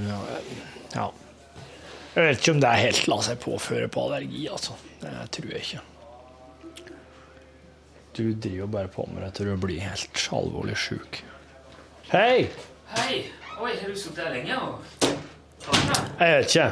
Ja. 0.93 1.11
Jeg 2.13 2.28
vet 2.28 2.41
ikke 2.43 2.53
om 2.53 2.59
det 2.61 2.69
er 2.69 2.82
helt 2.84 3.07
la 3.09 3.15
seg 3.26 3.39
påføre 3.41 3.88
på 3.89 4.03
allergi, 4.05 4.43
altså. 4.51 4.76
Det 5.01 5.13
tror 5.34 5.53
jeg 5.55 5.63
ikke. 5.63 5.82
Du 8.13 8.26
driver 8.34 8.59
jo 8.59 8.67
bare 8.69 8.91
på 8.93 9.07
med 9.09 9.24
det 9.26 9.32
til 9.39 9.49
du 9.49 9.55
blir 9.57 9.82
helt 9.82 10.26
alvorlig 10.38 10.76
sjuk. 10.78 11.24
Hei! 12.11 12.51
Hei! 12.93 13.24
Oi, 13.57 13.71
har 13.80 13.89
du 13.89 13.97
sittet 13.97 14.28
her 14.28 14.36
lenge? 14.36 14.59
Og... 14.61 15.07
Jeg 16.19 16.36
vet 16.38 16.53
ikke. 16.53 16.67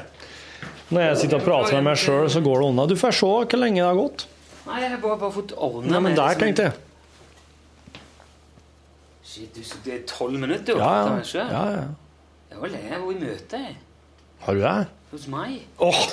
Når 0.92 1.06
jeg 1.06 1.18
sitter 1.24 1.40
og 1.40 1.48
prater 1.48 1.78
med 1.80 1.88
meg 1.90 2.00
sjøl, 2.02 2.30
så 2.32 2.44
går 2.44 2.62
det 2.62 2.70
unna. 2.70 2.86
Du 2.92 2.96
får 3.00 3.16
se 3.16 3.28
hvor 3.32 3.60
lenge 3.60 3.80
det 3.80 3.88
har 3.88 4.00
gått. 4.00 4.26
Nei, 4.68 4.80
jeg 4.84 4.92
har 4.94 5.02
bare, 5.02 5.18
bare 5.24 5.34
fått 5.34 5.54
ordna 5.58 5.96
Nei, 5.96 6.02
men 6.06 6.18
der 6.18 6.40
tenkte 6.40 6.68
jeg. 6.68 8.00
Shit, 9.32 9.56
du, 9.56 9.64
det 9.86 9.94
er 9.96 10.02
tolv 10.10 10.38
minutter? 10.40 10.78
Ja, 10.78 10.92
ja. 11.08 11.20
sjøl? 11.26 11.48
ja, 11.48 11.64
ja. 11.78 11.86
Jeg 12.52 12.60
var 12.62 12.74
lei 12.74 12.82
av 12.92 13.06
å 13.08 13.14
i 13.14 13.22
møte. 13.22 13.62
Har 14.44 14.58
du 14.58 14.66
det? 14.66 14.80
hos 15.12 15.28
meg. 15.28 15.62
Åh! 15.84 16.04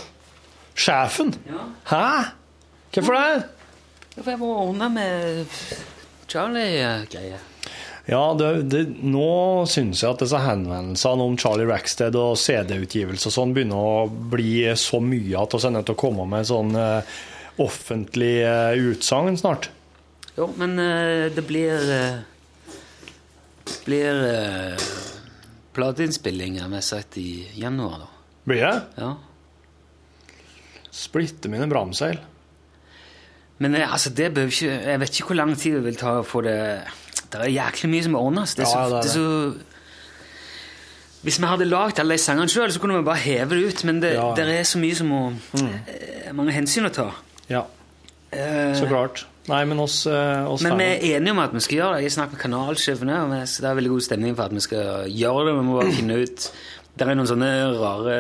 Sjefen? 0.79 1.35
Ja. 1.47 1.67
Hæ? 1.91 2.25
Hvorfor 2.95 3.15
det? 3.15 3.45
Jeg 4.17 4.39
var 4.41 4.47
ordna 4.47 4.89
med 4.89 5.47
Charlie-greier. 6.29 7.43
Ja, 8.09 8.23
det, 8.33 8.51
det, 8.73 8.83
nå 9.05 9.67
syns 9.69 10.01
jeg 10.01 10.15
at 10.15 10.23
disse 10.23 10.39
henvendelsene 10.41 11.25
om 11.29 11.35
Charlie 11.41 11.69
Rackstead 11.69 12.17
og 12.17 12.39
CD-utgivelse 12.41 13.29
og 13.29 13.35
sånn 13.35 13.53
begynner 13.57 13.77
å 13.77 14.07
bli 14.09 14.63
så 14.81 15.03
mye 15.05 15.43
at 15.43 15.53
vi 15.53 15.61
er 15.69 15.75
nødt 15.75 15.91
til 15.91 15.97
å 15.99 16.01
komme 16.01 16.25
med 16.31 16.49
sånn 16.49 16.73
uh, 16.73 17.19
offentlig 17.61 18.39
uh, 18.49 18.73
utsagn 18.73 19.37
snart. 19.37 19.69
Jo, 20.39 20.49
men 20.57 20.79
uh, 20.81 21.29
det 21.35 21.45
blir 21.45 21.85
uh, 21.93 22.23
blir 23.85 24.23
uh, 24.25 24.87
plateinnspilling, 25.77 26.61
har 26.65 26.81
sett 26.81 27.19
i 27.21 27.49
januar, 27.61 28.07
da. 28.07 28.09
Blir 28.49 28.65
det? 28.65 28.81
Ja. 28.97 29.11
Splitte 30.91 31.53
mine 31.53 31.69
bramseil. 31.69 32.23
Men 33.59 33.75
altså, 33.83 34.11
det 34.15 34.31
bør 34.37 34.49
ikke 34.49 34.71
Jeg 34.71 35.01
vet 35.03 35.17
ikke 35.17 35.33
hvor 35.33 35.39
lang 35.41 35.53
tid 35.59 35.75
det 35.77 35.85
vil 35.89 35.97
ta 35.99 36.13
å 36.21 36.27
få 36.27 36.41
det 36.47 36.59
Det 37.33 37.41
er 37.41 37.51
jæklig 37.53 37.91
mye 37.93 38.03
som 38.07 38.15
ordnes. 38.17 38.55
Det 38.55 38.65
er 38.65 38.71
så, 38.71 38.79
Ja, 38.79 38.89
det 38.89 38.97
er 38.97 39.03
det 39.03 39.11
så 39.13 39.55
Hvis 41.23 41.41
vi 41.41 41.47
hadde 41.51 41.67
lagd 41.67 41.99
alle 41.99 42.15
de 42.15 42.23
sangene 42.23 42.49
sjøl, 42.49 42.73
så 42.73 42.81
kunne 42.81 42.97
vi 42.97 43.05
bare 43.05 43.21
heve 43.21 43.57
det 43.57 43.73
ut, 43.73 43.85
men 43.85 44.03
det, 44.03 44.13
Ja. 44.15 44.35
det 44.37 44.47
er 44.49 44.63
så 44.63 44.79
mye 44.79 44.95
som 44.95 45.11
må 45.11 45.33
mm. 45.53 45.75
Mange 46.39 46.53
hensyn 46.53 46.87
å 46.87 46.93
ta. 46.95 47.11
Ja, 47.49 47.65
Uh, 48.29 48.75
så 48.77 48.85
klart. 48.85 49.23
Nei, 49.49 49.63
men 49.65 49.79
oss, 49.81 50.03
eh, 50.07 50.45
oss 50.45 50.61
Men 50.61 50.77
vi 50.77 50.85
er 50.85 51.17
enige 51.17 51.33
om 51.33 51.39
at 51.41 51.55
vi 51.55 51.61
skal 51.65 51.79
gjøre 51.79 51.93
det. 51.97 52.03
Jeg 52.03 52.13
snakker 52.13 52.37
med 52.37 52.43
kanalsjefene, 52.43 53.15
og 53.25 53.49
så 53.49 53.63
det 53.65 53.71
er 53.71 53.79
veldig 53.79 53.93
god 53.95 54.05
stemning 54.05 54.35
for 54.37 54.45
at 54.45 54.53
vi 54.53 54.61
skal 54.61 55.07
gjøre 55.09 55.47
det. 55.47 55.55
Vi 55.57 55.63
må 55.65 55.79
bare 55.79 55.95
finne 55.97 56.19
ut 56.21 56.49
Det 56.99 57.07
er 57.07 57.15
noen 57.17 57.31
sånne 57.31 57.49
rare 57.79 58.17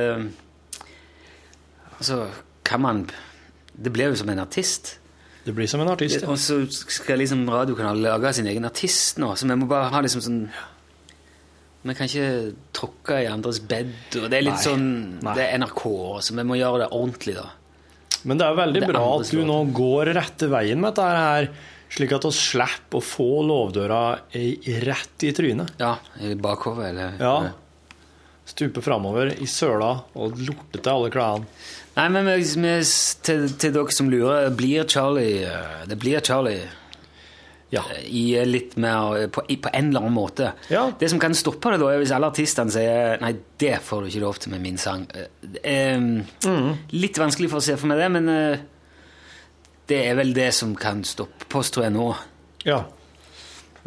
Altså, 1.98 2.22
kan 2.64 2.80
man 2.80 3.02
Det 3.76 3.92
blir 3.92 4.08
jo 4.08 4.16
som 4.16 4.30
en 4.32 4.40
artist. 4.40 4.98
Det 5.48 5.54
blir 5.56 5.68
som 5.70 5.80
en 5.80 5.88
artist, 5.88 6.20
ja. 6.20 6.28
Og 6.28 6.36
så 6.36 6.58
skal 6.68 7.22
liksom 7.22 7.46
radiokanalen 7.48 8.04
lage 8.04 8.34
sin 8.36 8.48
egen 8.50 8.68
artist 8.68 9.16
nå, 9.22 9.30
så 9.32 9.48
vi 9.48 9.56
må 9.56 9.68
bare 9.70 9.88
ha 9.94 10.02
liksom 10.04 10.20
sånn 10.24 10.42
Vi 11.88 11.94
kan 11.96 12.10
ikke 12.10 12.52
tråkke 12.76 13.22
i 13.22 13.28
andres 13.30 13.62
bed, 13.64 13.94
og 14.18 14.26
det 14.28 14.40
er 14.40 14.44
litt 14.44 14.58
Nei. 14.58 14.64
sånn 14.66 14.88
Nei. 15.24 15.36
Det 15.38 15.46
er 15.46 15.62
NRK, 15.62 15.84
så 16.26 16.36
vi 16.36 16.44
må 16.44 16.58
gjøre 16.58 16.82
det 16.82 16.88
ordentlig, 16.92 17.36
da. 17.38 17.46
Men 18.28 18.40
det 18.40 18.44
er 18.48 18.58
veldig 18.58 18.82
Det 18.82 18.90
bra 18.90 19.04
at 19.14 19.30
du 19.32 19.40
nå 19.46 19.58
går 19.78 20.10
rette 20.18 20.50
veien 20.52 20.82
med 20.82 20.90
dette 20.98 21.06
her, 21.22 21.48
slik 21.94 22.12
at 22.12 22.26
vi 22.28 22.34
slipper 22.34 23.00
å 23.00 23.06
få 23.14 23.28
lovdøra 23.48 24.02
rett 24.84 25.24
i 25.24 25.32
trynet. 25.32 25.78
Ja, 25.80 25.94
i 26.20 26.34
bakhodet. 26.34 26.90
eller 26.90 27.16
Ja. 27.22 27.36
Stupe 28.48 28.80
framover 28.84 29.34
i 29.36 29.46
søla 29.50 29.90
og 30.16 30.38
lorte 30.40 30.80
til 30.80 30.90
alle 30.92 31.10
klærne. 31.12 31.46
Nei, 31.98 32.08
men 32.14 32.28
til, 33.26 33.48
til 33.58 33.72
dere 33.74 33.94
som 33.94 34.08
lurer, 34.10 34.52
blir 34.54 34.86
Charlie 34.88 35.42
eh, 35.44 35.80
Det 35.90 35.96
blir 35.98 36.22
Charlie 36.24 36.62
Ja. 37.74 37.82
eh, 37.92 38.04
i 38.06 38.22
litt 38.46 38.76
mer 38.80 39.26
på, 39.34 39.42
i, 39.50 39.58
på 39.60 39.68
en 39.74 39.90
eller 39.90 40.06
annen 40.06 40.14
måte. 40.16 40.52
Ja. 40.72 40.86
Det 40.98 41.10
som 41.10 41.20
kan 41.20 41.34
stoppe 41.36 41.74
det, 41.74 41.80
da, 41.82 41.90
er 41.92 42.00
hvis 42.00 42.14
alle 42.14 42.30
artistene 42.30 42.72
sier 42.72 43.18
Nei, 43.20 43.34
det 43.60 43.74
får 43.84 44.04
du 44.06 44.12
ikke 44.12 44.22
lov 44.24 44.38
til 44.40 44.54
med 44.54 44.62
min 44.64 44.78
sang. 44.80 45.04
Eh, 45.62 45.98
mm. 45.98 46.70
Litt 46.94 47.18
vanskelig 47.20 47.50
for 47.52 47.60
å 47.60 47.66
se 47.68 47.76
for 47.76 47.90
meg 47.90 48.00
det, 48.00 48.08
men 48.14 48.30
eh, 48.32 48.62
det 49.90 49.98
er 50.06 50.16
vel 50.20 50.32
det 50.36 50.52
som 50.56 50.72
kan 50.78 51.02
stoppe 51.08 51.50
oss, 51.58 51.72
tror 51.74 51.88
jeg, 51.88 51.96
nå. 51.98 52.08
Ja. 52.68 52.82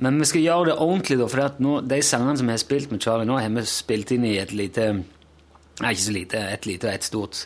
Men 0.01 0.17
vi 0.17 0.27
skal 0.29 0.45
gjøre 0.45 0.69
det 0.71 0.77
ordentlig, 0.81 1.17
da, 1.19 1.29
for 1.29 1.61
nå, 1.61 1.79
de 1.85 2.01
sangene 2.05 2.39
som 2.39 2.49
vi 2.49 2.55
har 2.55 2.61
spilt 2.61 2.93
med 2.93 3.01
Charlie 3.03 3.29
nå, 3.29 3.37
har 3.37 3.51
vi 3.53 3.65
spilt 3.69 4.13
inn 4.15 4.25
i 4.25 4.37
et 4.41 4.53
lite 4.55 4.93
Nei, 5.81 5.95
ikke 5.95 6.03
så 6.03 6.13
lite. 6.13 6.39
Et 6.53 6.65
lite 6.69 6.85
og 6.85 6.93
et 6.93 7.05
stort 7.07 7.37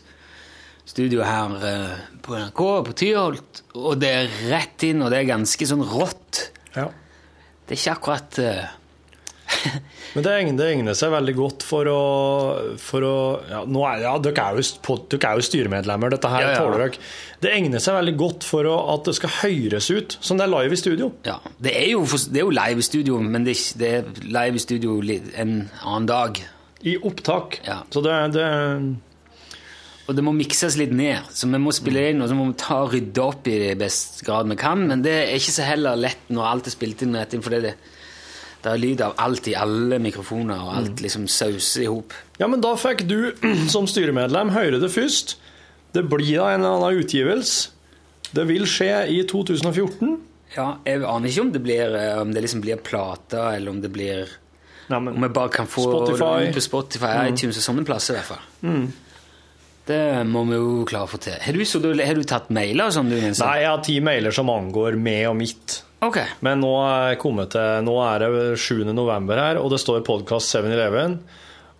studio 0.85 1.21
her 1.23 1.53
eh, 1.63 1.99
på 2.25 2.35
NRK, 2.35 2.61
på 2.87 2.95
Tyholt. 2.99 3.61
Og 3.79 3.99
det 4.01 4.09
er 4.11 4.33
rett 4.49 4.83
inn, 4.83 5.03
og 5.05 5.13
det 5.13 5.21
er 5.21 5.29
ganske 5.29 5.67
sånn 5.69 5.83
rått. 5.87 6.41
Ja. 6.75 6.89
Det 7.63 7.77
er 7.77 7.79
ikke 7.79 7.93
akkurat 7.93 8.39
eh, 8.43 8.73
Men 10.15 10.23
det 10.25 10.33
det 10.57 10.67
egner 10.71 10.95
seg 10.97 11.11
veldig 11.11 11.33
godt 11.37 11.63
for 11.67 11.87
å, 11.91 11.99
for 12.81 13.03
å 13.05 13.15
ja, 13.49 13.61
nå 13.67 13.81
er, 13.89 14.03
ja, 14.05 14.13
dere, 14.23 14.45
er 14.45 14.59
jo, 14.59 14.65
på- 14.85 14.97
dere 15.11 15.31
er 15.33 15.39
jo 15.41 15.45
styremedlemmer, 15.47 16.13
dette 16.15 16.31
her 16.31 16.45
Ja, 16.47 16.53
tåler 16.59 16.85
dere. 16.85 17.01
Det 17.43 17.51
egner 17.51 17.83
seg 17.83 17.97
veldig 17.99 18.15
godt 18.21 18.47
for 18.47 18.69
å, 18.71 18.75
at 18.95 19.09
det 19.09 19.15
skal 19.19 19.33
høres 19.41 19.89
ut 19.91 20.17
som 20.23 20.39
det 20.39 20.47
er 20.47 20.53
live 20.55 20.77
i 20.77 20.79
studio. 20.81 21.11
Ja, 21.27 21.37
det 21.61 21.75
er 21.77 21.89
jo, 21.91 22.05
det 22.07 22.39
er 22.41 22.45
jo 22.45 22.53
live 22.55 22.81
i 22.81 22.87
studio, 22.87 23.19
men 23.21 23.43
det 23.45 23.53
er, 23.55 23.59
ikke- 23.59 23.81
det 23.81 23.91
er 23.99 24.29
live 24.39 24.55
i 24.61 24.63
studio 24.65 24.95
en 25.35 25.55
annen 25.83 26.07
dag. 26.09 26.39
I 26.85 26.95
opptak. 27.01 27.59
Ja. 27.67 27.81
Så 27.91 28.01
det, 28.05 28.15
det 28.37 28.47
Og 30.07 30.13
det 30.13 30.21
må 30.21 30.31
mikses 30.37 30.75
litt 30.77 30.91
ned, 30.93 31.25
så 31.33 31.47
vi 31.49 31.57
må 31.57 31.71
spille 31.73 32.03
inn, 32.11 32.19
og 32.21 32.29
så 32.29 32.35
må 32.37 32.43
vi 32.51 32.57
ta 32.61 32.75
og 32.85 32.91
rydde 32.93 33.23
opp 33.23 33.47
i 33.49 33.55
det 33.57 33.71
best 33.79 34.19
grad 34.25 34.45
vi 34.51 34.55
kan, 34.61 34.83
men 34.87 35.01
det 35.01 35.15
er 35.23 35.31
ikke 35.39 35.55
så 35.55 35.65
heller 35.65 35.97
lett 35.97 36.27
når 36.29 36.45
alt 36.51 36.67
er 36.69 36.75
spilt 36.75 37.01
inn 37.01 37.15
rett 37.17 37.33
inn, 37.33 37.41
for 37.41 37.55
det, 37.55 37.61
det 37.65 37.73
er 38.71 38.77
lyd 38.81 39.01
av 39.05 39.13
alt 39.21 39.47
i 39.47 39.53
alle 39.55 39.99
mikrofoner, 40.01 40.59
og 40.61 40.75
alt 40.79 41.01
liksom 41.03 41.27
sauser 41.31 41.83
i 41.85 41.89
hop. 41.91 42.13
Ja, 42.39 42.47
men 42.47 42.61
da 42.61 42.73
fikk 42.75 43.05
du 43.07 43.31
som 43.73 43.87
styremedlem 43.87 44.49
høre 44.55 44.79
det 44.81 44.89
først. 44.93 45.35
Det 45.95 46.03
blir 46.11 46.37
da 46.41 46.49
en 46.53 46.63
eller 46.65 46.81
annen 46.89 47.03
utgivelse. 47.03 47.69
Det 48.35 48.43
vil 48.49 48.65
skje 48.67 48.89
i 49.13 49.21
2014. 49.29 50.15
Ja, 50.55 50.77
jeg 50.87 51.03
aner 51.03 51.29
ikke 51.29 51.41
om 51.45 51.51
det, 51.53 51.61
blir, 51.63 51.95
eh, 51.95 52.17
om 52.21 52.31
det 52.35 52.41
liksom 52.43 52.61
blir 52.63 52.77
plater, 52.83 53.55
eller 53.57 53.71
om 53.71 53.79
det 53.83 53.91
blir 53.91 54.27
Om 54.89 55.07
vi 55.21 55.29
bare 55.33 55.49
kan 55.49 55.65
få 55.67 55.81
Spotify. 55.87 56.45
det 56.45 56.53
på 56.53 56.61
Spotify, 56.61 57.13
Mm. 57.25 57.33
iTunes 57.33 57.57
og 57.57 57.63
sånne 57.65 57.85
plasser 57.87 58.13
i 58.13 58.17
hvert 58.19 58.29
fall. 58.35 58.43
Mm. 58.61 58.91
Det 59.85 60.25
må 60.25 60.41
vi 60.49 60.55
jo 60.57 60.85
klare 60.89 61.05
å 61.05 61.11
få 61.11 61.19
til. 61.21 61.33
Har 61.41 61.53
du, 61.53 61.61
så, 61.65 61.79
har 62.05 62.17
du 62.17 62.23
tatt 62.25 62.49
mailer 62.53 62.89
sånn? 62.93 63.09
du, 63.09 63.17
Nei, 63.21 63.57
jeg 63.61 63.67
har 63.69 63.81
ti 63.85 63.99
mailer 64.01 64.33
som 64.33 64.49
angår 64.49 64.97
meg 64.97 65.27
og 65.29 65.35
mitt. 65.37 65.81
Ok. 66.05 66.19
Men 66.45 66.61
nå 66.61 66.71
er, 66.85 67.17
til, 67.17 67.85
nå 67.87 67.95
er 68.05 68.25
det 68.25 68.47
7. 68.61 68.83
november 68.93 69.41
her, 69.41 69.59
og 69.61 69.71
det 69.73 69.81
står 69.81 70.05
podkast 70.05 70.53
7-Eleven, 70.53 71.19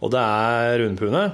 og 0.01 0.13
det 0.13 0.21
er 0.21 0.79
Rundpune. 0.81 1.25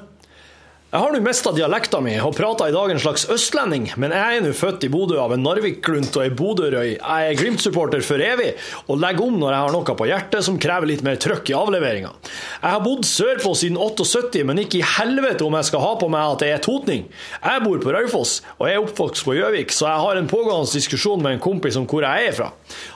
Jeg 0.91 0.99
har 0.99 1.13
nå 1.15 1.19
mista 1.23 1.53
dialekta 1.55 2.01
mi 2.03 2.17
og 2.19 2.33
prater 2.35 2.67
i 2.67 2.73
dag 2.75 2.91
en 2.91 2.97
slags 2.99 3.23
østlending, 3.31 3.85
men 3.95 4.11
jeg 4.11 4.39
er 4.39 4.41
nå 4.43 4.49
født 4.51 4.83
i 4.83 4.89
Bodø 4.91 5.21
av 5.23 5.31
en 5.31 5.39
Narvik-klunt 5.39 6.17
og 6.19 6.25
ei 6.25 6.33
Bodø-røy. 6.35 6.89
Jeg 6.97 7.27
er 7.29 7.37
Glimt-supporter 7.39 8.01
for 8.03 8.19
evig 8.19 8.49
og 8.91 8.99
legger 8.99 9.23
om 9.23 9.37
når 9.39 9.53
jeg 9.55 9.63
har 9.63 9.71
noe 9.71 9.95
på 10.01 10.07
hjertet 10.09 10.43
som 10.43 10.57
krever 10.59 10.91
litt 10.91 11.03
mer 11.07 11.15
trøkk 11.15 11.47
i 11.47 11.55
avleveringa. 11.55 12.11
Jeg 12.57 12.73
har 12.73 12.83
bodd 12.83 13.07
sørpå 13.07 13.53
siden 13.55 13.79
78, 13.79 14.43
men 14.49 14.59
ikke 14.65 14.81
i 14.81 14.89
helvete 14.97 15.45
om 15.47 15.55
jeg 15.61 15.69
skal 15.69 15.85
ha 15.85 15.93
på 16.01 16.09
meg 16.11 16.33
at 16.33 16.43
jeg 16.43 16.57
er 16.57 16.65
totning. 16.67 17.07
Jeg 17.39 17.63
bor 17.63 17.79
på 17.85 17.95
Raufoss 17.95 18.35
og 18.57 18.67
jeg 18.67 18.75
er 18.75 18.83
oppvokst 18.83 19.29
på 19.29 19.37
Gjøvik, 19.39 19.71
så 19.71 19.87
jeg 19.87 20.03
har 20.09 20.19
en 20.19 20.29
pågående 20.33 20.75
diskusjon 20.75 21.23
med 21.23 21.37
en 21.37 21.45
kompis 21.47 21.79
om 21.79 21.87
hvor 21.87 22.03
jeg 22.03 22.27
er 22.33 22.35
fra. 22.35 22.49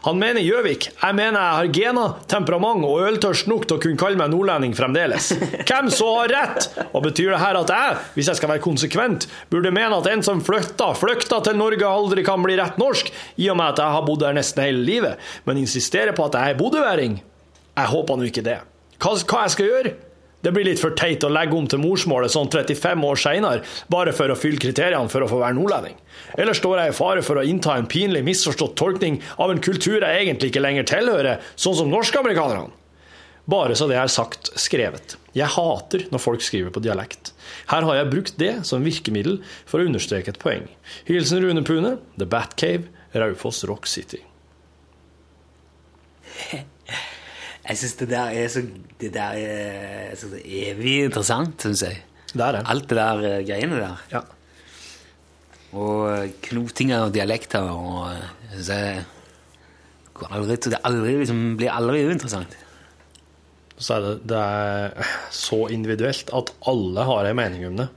Han 0.10 0.20
mener 0.20 0.44
Gjøvik. 0.44 0.90
Jeg 0.92 1.16
mener 1.16 1.40
jeg 1.40 1.62
har 1.62 1.72
gener, 1.80 2.20
temperament 2.28 2.84
og 2.92 3.08
øltørst 3.08 3.48
nok 3.48 3.70
til 3.72 3.80
å 3.80 3.86
kunne 3.88 4.04
kalle 4.04 4.20
meg 4.20 4.36
nordlending 4.36 4.76
fremdeles. 4.76 5.32
Hvem 5.64 5.88
så 5.96 6.12
har 6.20 6.36
rett? 6.36 6.70
Og 6.92 7.08
betyr 7.08 7.32
det 7.32 7.40
her 7.40 7.64
at 7.64 7.72
jeg, 7.72 7.85
hvis 8.16 8.32
jeg 8.32 8.40
skal 8.40 8.52
være 8.54 8.64
konsekvent, 8.64 9.28
burde 9.52 9.74
mene 9.76 10.00
at 10.00 10.10
en 10.12 10.26
som 10.26 10.44
flykta, 10.46 10.92
flykta 10.98 11.42
til 11.46 11.60
Norge 11.60 11.90
aldri 11.90 12.26
kan 12.26 12.44
bli 12.44 12.58
rett 12.60 12.80
norsk, 12.82 13.12
i 13.42 13.50
og 13.52 13.60
med 13.60 13.74
at 13.74 13.84
jeg 13.84 13.98
har 13.98 14.08
bodd 14.08 14.26
her 14.26 14.38
nesten 14.38 14.66
hele 14.66 14.84
livet, 14.88 15.22
men 15.46 15.62
insisterer 15.62 16.16
på 16.18 16.28
at 16.30 16.40
jeg 16.40 16.56
er 16.56 16.60
bodøværing? 16.60 17.22
Jeg 17.76 17.92
håper 17.92 18.20
nå 18.20 18.28
ikke 18.30 18.46
det. 18.46 18.60
Hva, 19.02 19.16
hva 19.28 19.46
jeg 19.46 19.56
skal 19.56 19.72
gjøre? 19.72 19.96
Det 20.46 20.52
blir 20.54 20.68
litt 20.68 20.78
for 20.78 20.94
teit 20.94 21.24
å 21.26 21.32
legge 21.34 21.58
om 21.58 21.66
til 21.66 21.82
morsmålet 21.82 22.30
sånn 22.30 22.52
35 22.54 23.06
år 23.08 23.18
seinere, 23.18 23.64
bare 23.90 24.14
for 24.14 24.30
å 24.30 24.38
fylle 24.38 24.62
kriteriene 24.62 25.10
for 25.10 25.26
å 25.26 25.30
få 25.32 25.40
være 25.42 25.58
nordlending. 25.58 25.98
Eller 26.38 26.54
står 26.54 26.84
jeg 26.84 26.94
i 26.94 26.98
fare 27.00 27.24
for 27.26 27.42
å 27.42 27.46
innta 27.50 27.74
en 27.74 27.90
pinlig 27.90 28.22
misforstått 28.28 28.76
tolkning 28.78 29.18
av 29.42 29.50
en 29.50 29.62
kultur 29.66 29.98
jeg 29.98 30.22
egentlig 30.22 30.52
ikke 30.52 30.62
lenger 30.62 30.86
tilhører, 30.92 31.42
sånn 31.58 31.80
som 31.80 31.90
norsk-amerikanerne? 31.90 32.85
Bare 33.46 33.76
så 33.78 33.86
det 33.90 33.98
er 34.00 34.10
sagt 34.10 34.50
skrevet. 34.58 35.18
Jeg 35.38 35.52
hater 35.54 36.08
når 36.12 36.22
folk 36.24 36.42
skriver 36.42 36.72
på 36.74 36.82
dialekt. 36.82 37.34
Her 37.70 37.86
har 37.86 38.00
jeg 38.00 38.12
brukt 38.14 38.38
det 38.42 38.54
som 38.66 38.86
virkemiddel 38.86 39.42
for 39.70 39.82
å 39.82 39.90
understreke 39.90 40.34
et 40.34 40.42
poeng. 40.42 40.66
Hilsen 41.06 41.44
Rune 41.44 41.62
Pune, 41.66 41.98
The 42.18 42.26
Batcave, 42.30 42.90
Raufoss 43.14 43.64
Rock 43.70 43.86
City. 43.90 44.22
Jeg 47.66 47.80
syns 47.82 47.96
det 47.98 48.06
der 48.12 48.34
er 48.38 48.50
så, 48.54 48.62
det 49.02 49.08
der 49.16 49.38
er 49.42 50.12
så 50.20 50.28
evig 50.38 51.00
interessant, 51.08 51.64
syns 51.66 51.82
jeg. 51.82 52.04
Det 52.30 52.44
er 52.46 52.52
det. 52.54 52.60
Alt 52.70 52.86
det 52.92 52.98
der 53.00 53.24
eh, 53.26 53.40
greiene 53.48 53.80
der. 53.80 54.04
Ja. 54.12 54.22
Og 55.74 56.04
eh, 56.12 56.36
knotinger 56.46 57.08
og 57.08 57.16
dialekter 57.16 57.66
og 57.72 58.12
eh, 58.12 58.28
jeg 58.70 59.02
aldri, 60.30 60.60
Det 60.62 60.78
aldri, 60.86 61.16
liksom, 61.24 61.42
blir 61.58 61.74
aldri 61.74 62.06
uinteressant. 62.06 62.54
Så 63.78 63.98
er 63.98 64.06
det, 64.06 64.16
det 64.32 64.40
er 64.40 65.14
så 65.36 65.66
individuelt 65.74 66.32
at 66.36 66.52
alle 66.72 67.06
har 67.10 67.28
en 67.28 67.40
mening 67.40 67.68
om 67.68 67.80
det. 67.84 67.90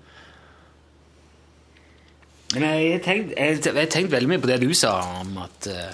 Men 2.55 2.65
jeg 2.65 2.93
har 2.97 3.89
tenkt, 3.93 4.13
veldig 4.13 4.31
mye 4.31 4.41
på 4.43 4.49
det 4.49 4.63
du 4.63 4.71
sa 4.77 4.95
om 5.21 5.37
at 5.43 5.69
uh, 5.69 5.91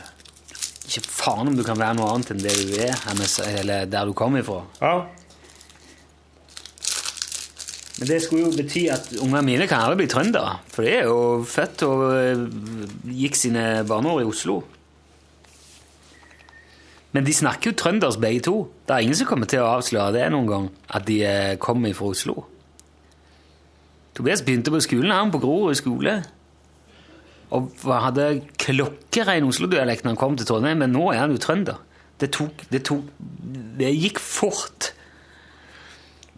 ikke 0.86 1.02
faen 1.08 1.50
om 1.50 1.56
du 1.58 1.64
kan 1.66 1.80
være 1.80 1.98
noe 1.98 2.12
annet 2.14 2.30
enn 2.34 2.42
det 2.44 2.54
du 2.60 2.76
er, 2.78 2.94
eller 3.58 3.90
der 3.90 4.06
du 4.06 4.14
kommer 4.16 4.44
ifra. 4.44 4.60
Ja. 4.78 4.94
Men 7.98 8.10
det 8.10 8.20
skulle 8.24 8.48
jo 8.48 8.54
bety 8.54 8.84
at 8.90 9.12
ungene 9.22 9.42
mine 9.46 9.66
kan 9.70 9.82
aldri 9.82 10.02
bli 10.02 10.10
trøndere. 10.10 10.56
For 10.74 10.86
de 10.86 10.94
er 10.98 11.10
jo 11.10 11.18
født 11.46 11.84
og 11.86 12.00
eh, 12.18 12.46
gikk 13.22 13.38
sine 13.38 13.66
barneår 13.86 14.24
i 14.24 14.30
Oslo. 14.30 14.60
Men 17.14 17.26
de 17.26 17.34
snakker 17.34 17.70
jo 17.70 17.78
trøndersk 17.78 18.18
begge 18.22 18.42
to. 18.48 18.54
Det 18.86 18.96
er 18.96 19.04
ingen 19.06 19.18
som 19.18 19.28
kommer 19.28 19.46
til 19.50 19.62
å 19.62 19.76
avsløre 19.76 20.16
det 20.16 20.24
noen 20.34 20.48
gang, 20.50 20.64
at 20.98 21.06
de 21.06 21.20
eh, 21.22 21.56
kommer 21.62 21.94
fra 21.94 22.10
Oslo. 22.10 22.40
Tobias 24.14 24.42
begynte 24.46 24.72
på 24.74 24.82
skolen, 24.82 25.14
han 25.14 25.30
på 25.34 25.40
Grorud 25.42 25.78
skole. 25.78 26.18
Og 27.54 27.86
hadde 27.86 28.28
klokkerein 28.58 29.46
Oslo-dialekt 29.46 30.02
når 30.02 30.14
han 30.14 30.20
kom 30.20 30.36
til 30.38 30.48
Trondheim, 30.48 30.82
men 30.82 30.94
nå 30.94 31.06
er 31.12 31.22
han 31.22 31.34
jo 31.34 31.40
trønder. 31.42 31.78
Det 32.18 32.30
tok 32.34 32.66
Det, 32.70 32.82
tok, 32.86 33.06
det 33.78 33.90
gikk 33.94 34.20
fort. 34.22 34.92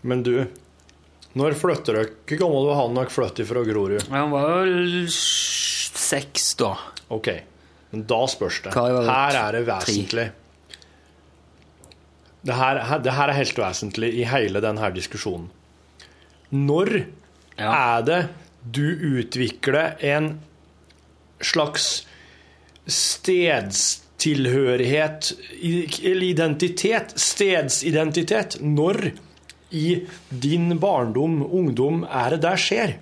Men 0.06 0.22
du, 0.24 0.46
når 1.36 1.56
flytter 1.60 1.98
dere? 1.98 2.14
Hvor 2.28 2.40
gammel 2.40 2.68
var 2.70 2.80
han 2.82 2.96
da 2.96 3.04
dere 3.04 3.12
flyttet 3.16 3.48
fra 3.48 3.64
Grorud? 3.64 4.08
Han 4.12 4.32
var 4.32 4.50
vel 4.64 5.06
seks 5.12 6.54
da. 6.60 6.74
Ok, 7.12 7.28
men 7.92 8.04
da 8.08 8.20
spørs 8.28 8.62
det. 8.64 8.76
Her 8.76 9.40
er 9.40 9.56
det 9.56 9.64
vesentlig. 9.68 10.30
Det 12.46 12.54
her, 12.54 12.98
det 13.02 13.12
her 13.12 13.28
er 13.28 13.32
helt 13.40 13.58
vesentlig 13.58 14.14
i 14.20 14.24
hele 14.30 14.60
denne 14.62 14.90
diskusjonen. 14.94 15.50
Når 16.54 16.86
er 17.58 18.02
det 18.06 18.28
du 18.62 18.86
utvikler 19.18 19.96
en 20.04 20.40
slags 21.42 22.06
stedstilhørighet, 22.86 25.32
eller 25.58 26.26
identitet, 26.26 27.18
stedsidentitet, 27.18 28.60
når 28.62 29.10
i 29.74 30.06
din 30.30 30.78
barndom, 30.78 31.42
ungdom, 31.42 32.06
er 32.06 32.30
det 32.36 32.42
der 32.44 32.56
skjer? 32.60 32.92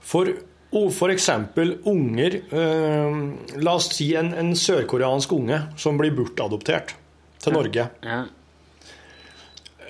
For, 0.00 0.26
og 0.70 0.92
eksempel 1.10 1.72
unger 1.90 2.36
eh, 2.54 3.16
La 3.58 3.74
oss 3.74 3.88
si 3.96 4.12
en, 4.18 4.30
en 4.38 4.52
sørkoreansk 4.54 5.32
unge 5.34 5.58
som 5.80 5.98
blir 5.98 6.14
bortadoptert 6.14 6.94
til 7.42 7.56
Norge. 7.56 7.88
Ja. 8.04 8.20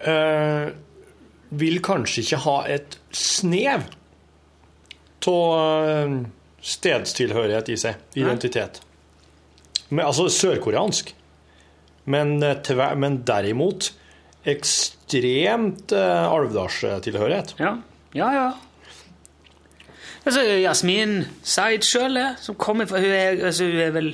eh, 0.08 0.70
vil 1.50 1.80
kanskje 1.84 2.24
ikke 2.24 2.42
ha 2.46 2.58
et 2.70 2.96
snev 3.12 3.88
av 5.28 6.14
stedstilhørighet 6.60 7.72
i 7.72 7.76
seg. 7.80 8.00
Identitet. 8.16 8.80
Men, 9.90 10.06
altså 10.06 10.28
sørkoreansk. 10.32 11.12
Men, 12.10 12.38
eh, 12.42 12.96
men 12.96 13.20
derimot 13.26 13.92
ekstremt 14.48 15.92
eh, 15.92 16.26
alvdalstilhørighet. 16.32 17.56
Ja, 17.60 17.76
ja. 18.16 18.32
ja. 18.32 18.48
Altså, 20.30 20.42
Jasmin 20.62 21.14
Zaid 21.42 21.82
sjøl, 21.86 22.18
som 22.38 22.54
kommer 22.60 22.86
fra 22.86 23.00
hun 23.02 23.10
er, 23.10 23.40
altså, 23.48 23.66
hun 23.66 23.80
er 23.82 23.90
vel 23.96 24.10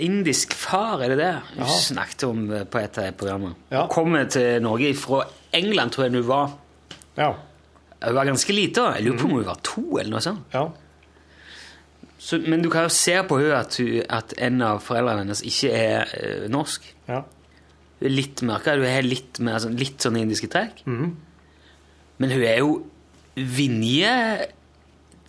indisk 0.00 0.54
far, 0.56 1.02
er 1.04 1.08
det 1.12 1.18
det? 1.20 1.32
Hun 1.56 1.64
Ja. 1.66 1.78
snakket 1.84 2.22
om 2.24 2.44
eh, 2.56 2.64
på 2.64 2.78
et 2.80 2.98
av 2.98 3.10
programmene. 3.20 3.54
Hun 3.70 3.88
kommer 3.92 4.24
til 4.32 4.62
Norge 4.64 4.94
fra 4.96 5.24
England, 5.52 5.90
tror 5.92 6.04
jeg 6.06 6.12
hun 6.14 6.28
var. 6.28 6.54
Ja. 7.18 7.32
Hun 8.06 8.14
var 8.16 8.24
ganske 8.24 8.52
lita. 8.56 8.94
Jeg 8.96 9.04
lurer 9.04 9.18
på 9.18 9.24
om 9.28 9.34
hun 9.36 9.44
var 9.44 9.58
to, 9.62 9.82
eller 9.98 10.10
noe 10.14 10.20
sånt. 10.24 10.40
Ja. 10.54 10.62
Så, 12.20 12.38
men 12.46 12.62
du 12.62 12.70
kan 12.70 12.82
jo 12.86 12.88
se 12.92 13.18
på 13.28 13.38
henne 13.40 13.58
at, 13.58 13.76
hun, 13.80 14.02
at 14.08 14.32
en 14.38 14.62
av 14.62 14.80
foreldrene 14.84 15.24
hennes 15.26 15.42
ikke 15.44 15.72
er 15.76 16.14
eh, 16.16 16.46
norsk. 16.52 16.86
Ja. 17.08 17.20
Hun 18.00 18.06
er 18.08 18.14
litt 18.14 18.40
mørkere, 18.48 18.80
hun 18.80 18.94
har 18.94 19.02
litt, 19.04 19.40
mer 19.44 19.58
sånn- 19.60 19.76
litt 19.76 20.00
sånn 20.00 20.16
indiske 20.16 20.48
trekk. 20.52 20.80
Mm. 20.86 21.12
Men 22.18 22.30
hun 22.30 22.42
er 22.48 22.58
jo 22.62 22.86
Vinje 23.40 24.46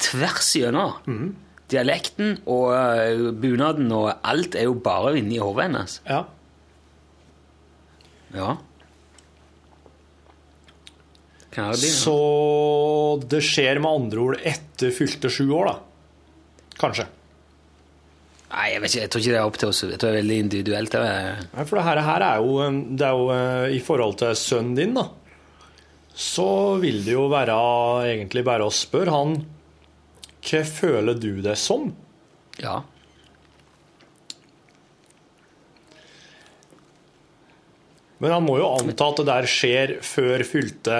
tvers 0.01 0.51
gjennom. 0.57 0.97
Mhm. 1.07 1.31
Dialekten 1.71 2.33
og 2.51 2.73
eh, 2.75 3.29
bunaden 3.39 3.87
og 3.95 4.09
alt 4.27 4.57
er 4.59 4.65
jo 4.67 4.73
bare 4.83 5.13
inni 5.21 5.37
hodet 5.39 5.69
hennes. 5.69 5.93
Ja. 6.03 6.25
Ja. 8.35 8.57
Det 11.51 11.63
bli? 11.77 11.91
Så 11.91 12.17
det 13.27 13.41
skjer 13.43 13.79
med 13.83 13.91
andre 13.91 14.21
ord 14.23 14.43
etter 14.47 14.91
fylte 14.95 15.31
sju 15.31 15.45
år, 15.51 15.71
da. 15.71 15.79
Kanskje. 16.81 17.07
Nei, 18.51 18.67
jeg 18.73 18.83
vet 18.83 18.91
ikke, 18.91 19.01
jeg 19.05 19.11
tror 19.11 19.23
ikke 19.23 19.31
det 19.31 19.39
er 19.39 19.47
opp 19.47 19.57
til 19.61 19.71
oss. 19.71 19.81
Jeg 19.87 19.95
tror 19.95 20.11
det 20.11 20.11
er 20.11 20.21
veldig 20.21 20.37
individuelt. 20.43 20.95
Det. 20.95 21.47
Nei, 21.55 21.65
for 21.67 21.79
det 21.79 21.87
her, 21.87 22.03
her 22.07 22.27
er 22.27 22.43
jo, 22.43 22.69
det 22.99 23.07
er 23.07 23.15
jo 23.15 23.31
eh, 23.35 23.75
I 23.77 23.81
forhold 23.83 24.19
til 24.19 24.35
sønnen 24.39 24.75
din, 24.75 24.95
da, 24.97 25.07
så 26.11 26.49
vil 26.81 26.99
det 27.05 27.15
jo 27.15 27.29
være 27.31 27.55
egentlig 28.11 28.43
bare 28.47 28.67
å 28.67 28.75
spørre 28.75 29.15
han 29.15 29.37
Hva 30.41 30.63
føler 30.65 31.19
du 31.21 31.41
det 31.45 31.55
som? 31.61 31.91
Ja. 32.61 32.81
Men 38.21 38.35
han 38.35 38.45
må 38.45 38.57
jo 38.59 38.69
anta 38.77 39.07
at 39.09 39.21
det 39.21 39.27
der 39.29 39.49
skjer 39.49 39.95
før 40.05 40.43
fylte 40.45 40.97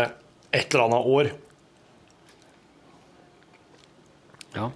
et 0.52 0.74
eller 0.74 0.88
annet 0.88 1.10
år. 1.16 1.32
Ja. 4.56 4.70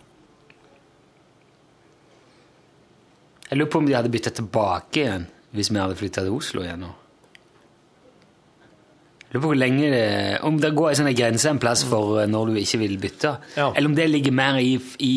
Jeg 3.50 3.60
lurer 3.60 3.72
på 3.72 3.82
om 3.82 3.90
de 3.90 3.98
hadde 3.98 4.14
bytta 4.14 4.34
tilbake 4.34 5.02
igjen 5.02 5.26
hvis 5.56 5.72
vi 5.72 5.80
hadde 5.80 5.98
flytta 5.98 6.26
til 6.26 6.36
Oslo 6.36 6.64
igjen 6.66 6.86
nå. 6.86 6.92
Lurer 9.36 9.44
på 9.44 9.50
hvor 9.52 9.58
lenge 9.60 9.90
det, 9.92 10.04
Om 10.48 10.58
det 10.64 10.70
går 10.78 10.94
en 10.94 11.00
sånn 11.02 11.12
grense 11.18 11.50
en 11.52 11.60
plass 11.60 11.82
for 11.84 12.22
eh, 12.22 12.28
når 12.32 12.54
du 12.54 12.60
ikke 12.62 12.80
vil 12.80 12.96
bytte. 13.04 13.34
Eller 13.76 13.90
om 13.92 13.96
det 13.98 14.06
ligger 14.08 14.32
mer 14.32 14.60
i, 14.64 14.78
i 15.04 15.16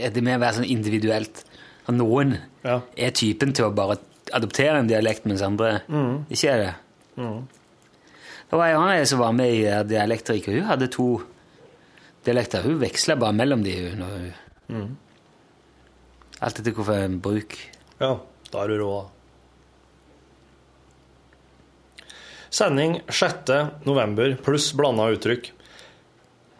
Er 0.00 0.10
det 0.14 0.22
mer 0.24 0.40
være 0.40 0.56
sånn 0.62 0.70
individuelt? 0.72 1.42
At 1.84 1.92
noen 1.94 2.38
er 2.96 3.12
typen 3.12 3.52
til 3.52 3.66
å 3.68 3.74
bare 3.76 3.98
adoptere 4.34 4.78
en 4.80 4.88
dialekt, 4.88 5.26
mens 5.28 5.42
andre 5.44 5.82
Mm. 5.88 6.24
ikke 6.32 6.48
er 6.54 6.58
det. 6.62 6.72
Det 8.48 8.56
var 8.58 8.66
ei 8.70 8.74
annen 8.78 9.06
som 9.06 9.18
var 9.20 9.32
med 9.36 9.52
i 9.52 9.64
eh, 9.68 9.82
Dialektriket. 9.84 10.54
Hun 10.56 10.64
hadde 10.70 10.88
to 10.88 11.06
dialekter. 12.24 12.62
Hun 12.64 12.78
veksla 12.80 13.16
bare 13.20 13.36
mellom 13.36 13.62
de. 13.62 13.76
hun, 13.90 14.02
hun 14.02 14.32
Mm. 14.72 14.96
Alt 16.40 16.58
etter 16.58 16.72
hvorfor 16.72 17.20
bruk. 17.20 17.52
Ja, 18.00 18.14
da 18.50 18.62
er 18.64 18.68
du 18.72 18.78
rå, 18.80 18.88
da. 19.02 19.10
Sending 22.54 23.00
6. 23.08 23.36
november 23.82 24.36
pluss 24.44 24.72
blanda 24.72 25.08
uttrykk. 25.10 25.52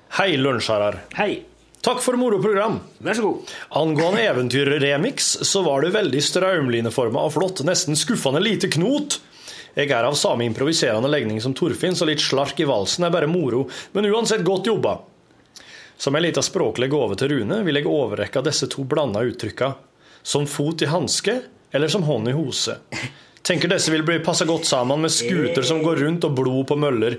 Hei, 0.09 0.36
lunsjherrer. 0.36 0.97
Hei. 1.14 1.45
Takk 1.86 2.01
for 2.03 2.18
moro 2.18 2.40
program. 2.42 2.80
Vær 2.99 3.14
så 3.14 3.22
god. 3.22 3.53
Angående 3.78 4.24
eventyrremix, 4.26 5.28
så 5.47 5.62
var 5.62 5.84
det 5.86 5.92
veldig 5.95 6.22
strømlineforma 6.26 7.22
og 7.22 7.36
flott, 7.36 7.62
nesten 7.62 7.95
skuffende 7.95 8.42
lite 8.42 8.72
knot. 8.74 9.20
Jeg 9.78 9.92
er 9.95 10.09
av 10.09 10.18
samme 10.18 10.42
improviserende 10.49 11.12
legning 11.14 11.38
som 11.45 11.55
Torfinn, 11.55 11.95
så 11.95 12.11
litt 12.11 12.26
slark 12.26 12.59
i 12.59 12.66
valsen 12.66 13.07
er 13.07 13.14
bare 13.14 13.30
moro, 13.30 13.68
men 13.95 14.11
uansett 14.11 14.42
godt 14.42 14.66
jobba. 14.66 14.97
Som 15.95 16.18
en 16.18 16.26
liten 16.26 16.42
språklig 16.42 16.90
gave 16.90 17.14
til 17.20 17.36
Rune 17.36 17.61
vil 17.62 17.78
jeg 17.78 17.86
overrekke 17.86 18.42
disse 18.42 18.66
to 18.74 18.82
blanda 18.82 19.22
uttrykka 19.22 19.76
som 20.26 20.51
fot 20.51 20.82
i 20.82 20.90
hanske 20.90 21.38
eller 21.70 21.86
som 21.86 22.03
hånd 22.11 22.34
i 22.34 22.34
hose. 22.34 22.80
Tenker 23.45 23.68
disse 23.68 23.92
vil 23.92 24.05
bli 24.07 24.20
passa 24.24 24.47
godt 24.49 24.64
sammen 24.64 25.03
med 25.05 25.12
scooter 25.12 25.66
som 25.68 25.82
går 25.84 26.01
rundt 26.01 26.24
og 26.24 26.36
blod 26.38 26.62
på 26.70 26.78
møller. 26.80 27.18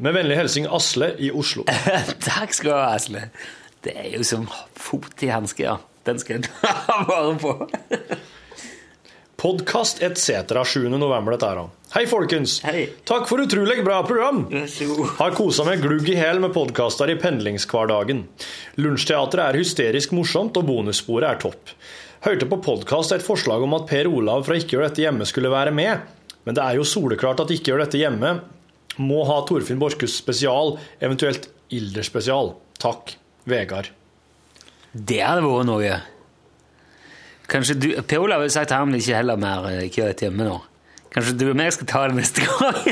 Med 0.00 0.16
vennlig 0.16 0.38
hilsen 0.38 0.68
Asle 0.72 1.10
i 1.20 1.28
Oslo. 1.36 1.66
Takk 2.30 2.56
skal 2.56 2.70
du 2.70 2.76
ha, 2.78 2.94
Asle. 2.96 3.26
Det 3.84 3.92
er 3.92 4.14
jo 4.16 4.24
som 4.24 4.46
fot 4.72 5.20
i 5.22 5.28
hanske, 5.28 5.66
ja. 5.68 5.76
Den 6.06 6.22
skal 6.22 6.38
jeg 6.38 6.48
ta 6.48 7.02
vare 7.10 7.34
på. 7.42 7.52
Podkast 9.36 10.00
etc. 10.00 10.48
7. 10.64 10.86
november 10.96 11.36
dette 11.36 11.50
her. 11.50 11.60
Hei, 11.92 12.06
folkens. 12.08 12.56
Takk 13.06 13.28
for 13.28 13.44
utrolig 13.44 13.82
bra 13.84 14.00
program. 14.08 14.46
Har 15.20 15.36
kosa 15.36 15.66
meg 15.68 15.84
glugg 15.84 16.08
i 16.08 16.16
hæl 16.16 16.40
med 16.42 16.56
podkaster 16.56 17.12
i 17.12 17.18
pendlingshverdagen. 17.20 18.24
Lunsjteatret 18.80 19.44
er 19.50 19.60
hysterisk 19.60 20.16
morsomt, 20.16 20.56
og 20.56 20.66
bonussporet 20.72 21.28
er 21.34 21.44
topp. 21.44 21.76
Hørte 22.26 22.46
på 22.50 22.56
podkast 22.58 23.12
et 23.14 23.22
forslag 23.22 23.62
om 23.62 23.76
at 23.76 23.84
Per 23.86 24.08
Olav 24.10 24.42
fra 24.48 24.56
Ikke 24.58 24.74
gjør 24.74 24.88
dette 24.88 25.04
hjemme 25.04 25.22
skulle 25.30 25.52
være 25.52 25.70
med, 25.70 26.00
men 26.42 26.56
det 26.58 26.62
er 26.64 26.74
jo 26.74 26.82
soleklart 26.82 27.44
at 27.44 27.52
Ikke 27.54 27.70
gjør 27.70 27.84
dette 27.84 28.00
hjemme 28.00 28.32
må 28.98 29.20
ha 29.28 29.36
Torfinn 29.46 29.78
Borchhus 29.78 30.16
spesial, 30.18 30.74
eventuelt 30.98 31.46
Ilder 31.76 32.02
spesial. 32.06 32.50
Takk. 32.82 33.14
Vegard. 33.46 33.92
Det 34.90 35.20
hadde 35.22 35.44
vært 35.44 35.68
noe. 35.68 36.00
Kanskje 37.46 37.76
du, 37.78 37.88
Per 38.02 38.24
Olav 38.24 38.42
har 38.42 38.50
sagt 38.50 38.74
han 38.74 38.90
vil 38.90 39.04
ikke 39.04 39.20
heller 39.20 39.38
mer 39.38 39.68
eh, 39.70 39.84
ikke 39.86 40.02
gjør 40.02 40.10
dette 40.10 40.26
hjemme 40.26 40.48
nå. 40.48 40.56
Kanskje 41.14 41.36
du 41.38 41.46
og 41.52 41.62
jeg 41.62 41.76
skal 41.78 41.90
ta 41.92 42.02
det 42.10 42.18
neste 42.18 42.42
gang? 42.42 42.82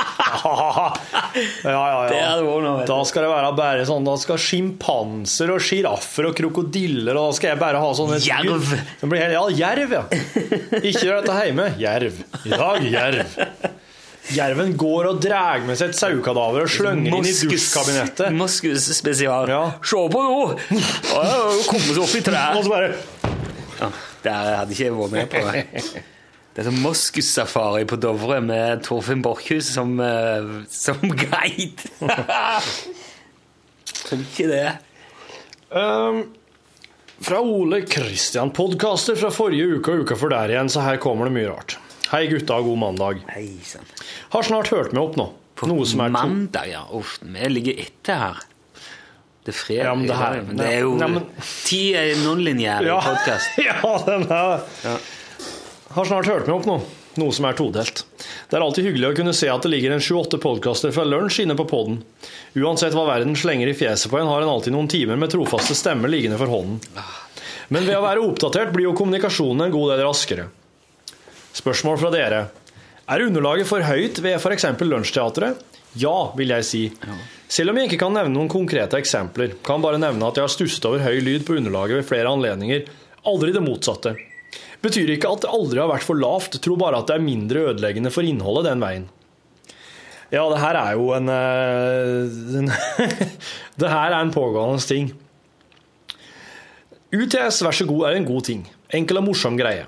Ja, 0.34 1.70
ja, 1.70 2.00
ja. 2.10 2.32
Noe. 2.40 2.84
Da 2.88 2.96
skal 3.08 3.24
det 3.26 3.30
være 3.32 3.50
bare 3.58 3.84
sånn 3.88 4.04
Da 4.06 4.14
skal 4.20 4.38
sjimpanser 4.40 5.50
og 5.54 5.62
sjiraffer 5.64 6.28
og 6.30 6.36
krokodiller 6.38 7.16
Og 7.18 7.30
da 7.30 7.36
skal 7.38 7.52
jeg 7.54 7.60
bare 7.62 7.80
ha 7.82 7.90
sånne 7.98 8.18
Jerv. 8.24 8.68
Blir 9.04 9.24
helt- 9.24 9.34
Ja, 9.34 9.44
jerv, 9.58 9.94
ja. 9.98 10.04
Ikke 10.80 11.02
gjør 11.08 11.22
dette 11.24 11.38
hjemme. 11.48 11.66
Jerv. 11.80 12.20
I 12.44 12.52
dag, 12.54 12.86
jerv. 12.86 13.38
Jerven 14.34 14.70
går 14.80 15.10
og 15.10 15.18
drar 15.20 15.60
med 15.66 15.76
seg 15.76 15.90
et 15.92 15.98
saukadaver 15.98 16.64
og 16.64 16.70
slynger 16.72 17.12
inn 17.18 17.26
i 17.28 17.34
dusjkabinettet. 17.50 18.30
Moskus 18.32 18.86
spesial. 18.96 19.50
Se 19.84 20.00
på 20.14 20.22
nå! 20.24 20.38
Komme 21.68 21.84
seg 21.90 22.00
opp 22.06 22.14
i 22.16 22.22
treet. 22.24 22.56
Og 22.56 22.64
så 22.64 22.72
bare 22.72 22.88
ja, 23.82 23.90
Det 24.24 24.32
hadde 24.32 24.72
ikke 24.72 24.86
jeg 24.86 24.96
vært 24.96 25.14
med 25.18 25.28
på. 25.34 25.44
Det 25.52 26.04
er 26.62 26.68
sånn 26.68 26.82
moskussafari 26.84 27.82
på 27.90 27.96
Dovre 27.98 28.36
med 28.44 28.84
Torfinn 28.86 29.22
Borchhus 29.24 29.72
som, 29.74 29.96
uh, 29.98 30.60
som 30.70 31.00
guide. 31.24 31.88
Tror 34.04 34.20
ikke 34.22 34.46
det. 34.50 34.66
Um, 35.74 36.20
fra 37.24 37.40
Ole 37.42 37.80
Kristian, 37.88 38.52
podkaster 38.54 39.16
fra 39.18 39.30
forrige 39.34 39.78
uke 39.80 39.94
og 39.96 40.04
uka 40.06 40.18
før 40.20 40.34
der 40.36 40.54
igjen, 40.54 40.70
så 40.70 40.84
her 40.84 41.00
kommer 41.02 41.26
det 41.30 41.34
mye 41.38 41.50
rart. 41.50 41.76
Hei 42.12 42.26
gutta, 42.30 42.60
god 42.62 42.78
mandag. 42.78 43.22
Hei 43.32 43.48
sant. 43.66 44.02
Har 44.34 44.46
snart 44.46 44.70
hørt 44.74 44.92
meg 44.94 45.02
opp 45.08 45.16
nå. 45.18 45.30
Noe 45.64 45.84
som 45.88 46.02
er 46.04 46.10
Mandag, 46.12 46.66
ja. 46.68 46.82
Uff, 46.92 47.14
vi 47.24 47.46
ligger 47.48 47.78
etter 47.86 48.18
her. 48.20 48.40
Det 49.44 49.52
er 49.54 49.56
fredag. 49.56 49.86
Ja, 49.86 49.94
men 49.96 50.06
det 50.10 50.16
her- 50.18 50.42
men 50.44 50.58
det 50.58 50.66
er 50.68 50.80
jo 50.82 50.90
Ti 50.98 51.06
men- 51.08 51.26
Tid 51.64 51.94
er 51.96 52.82
Ja. 52.84 52.98
podkast. 53.00 53.58
ja, 53.68 53.78
den 54.06 54.26
er 54.28 54.98
Har 55.94 56.08
snart 56.08 56.26
hørt 56.26 56.48
meg 56.48 56.56
opp 56.56 56.64
nå. 56.66 56.76
Noe 57.22 57.34
som 57.34 57.46
er 57.46 57.54
todelt. 57.54 58.00
Det 58.50 58.56
er 58.58 58.64
alltid 58.64 58.88
hyggelig 58.88 59.12
å 59.12 59.16
kunne 59.20 59.34
se 59.36 59.46
at 59.46 59.62
det 59.62 59.70
ligger 59.70 59.92
en 59.94 60.02
28 60.02 60.40
podkaster 60.42 60.90
fra 60.94 61.04
lunsj 61.06 61.44
inne 61.44 61.54
på 61.54 61.68
poden. 61.70 62.00
Uansett 62.58 62.96
hva 62.96 63.04
verden 63.06 63.36
slenger 63.38 63.70
i 63.70 63.76
fjeset 63.78 64.10
på 64.10 64.18
en, 64.18 64.26
har 64.26 64.42
en 64.42 64.50
alltid 64.50 64.74
noen 64.74 64.90
timer 64.90 65.20
med 65.20 65.30
trofaste 65.30 65.76
stemmer 65.78 66.10
liggende 66.10 66.40
for 66.40 66.50
hånden. 66.50 66.80
Men 67.70 67.86
ved 67.86 68.00
å 68.00 68.02
være 68.02 68.26
oppdatert 68.26 68.74
blir 68.74 68.88
jo 68.88 68.96
kommunikasjonen 68.98 69.68
en 69.68 69.76
god 69.76 69.94
del 69.94 70.02
raskere. 70.08 70.48
Spørsmål 71.54 72.02
fra 72.02 72.10
dere. 72.10 72.42
Er 73.06 73.26
underlaget 73.28 73.70
for 73.70 73.86
høyt 73.86 74.18
ved 74.24 74.40
f.eks. 74.40 74.66
Lunsjteatret? 74.82 75.62
Ja, 76.02 76.34
vil 76.34 76.50
jeg 76.56 76.66
si. 76.66 76.84
Selv 77.46 77.70
om 77.70 77.78
jeg 77.78 77.92
ikke 77.92 78.02
kan 78.02 78.18
nevne 78.18 78.34
noen 78.34 78.50
konkrete 78.50 78.98
eksempler, 78.98 79.54
kan 79.62 79.84
bare 79.84 80.02
nevne 80.02 80.26
at 80.26 80.40
jeg 80.40 80.48
har 80.48 80.58
stusset 80.58 80.90
over 80.90 81.06
høy 81.06 81.22
lyd 81.22 81.46
på 81.46 81.54
underlaget 81.60 82.02
ved 82.02 82.08
flere 82.10 82.34
anledninger. 82.34 82.88
Aldri 83.30 83.54
det 83.54 83.62
motsatte. 83.62 84.16
Betyr 84.84 85.14
ikke 85.14 85.30
at 85.32 85.44
det 85.44 85.52
aldri 85.52 85.80
har 85.80 85.88
vært 85.88 86.04
for 86.04 86.20
lavt, 86.20 86.58
tror 86.60 86.80
bare 86.80 87.00
at 87.00 87.08
det 87.08 87.16
er 87.16 87.24
mindre 87.24 87.68
ødeleggende 87.70 88.12
for 88.12 88.26
innholdet 88.26 88.68
den 88.68 88.84
veien. 88.84 89.06
Ja, 90.32 90.44
det 90.50 90.60
her 90.60 90.76
er 90.80 90.96
jo 90.98 91.10
en, 91.14 91.30
eh, 91.30 92.58
en 92.60 92.70
Det 93.80 93.90
her 93.90 94.12
er 94.12 94.20
en 94.20 94.32
pågående 94.34 94.82
ting. 94.84 95.12
UTS, 97.14 97.62
vær 97.62 97.76
så 97.76 97.86
god, 97.86 98.08
er 98.08 98.18
en 98.18 98.26
god 98.26 98.48
ting. 98.48 98.64
Enkel 98.94 99.20
og 99.20 99.28
morsom 99.28 99.56
greie. 99.58 99.86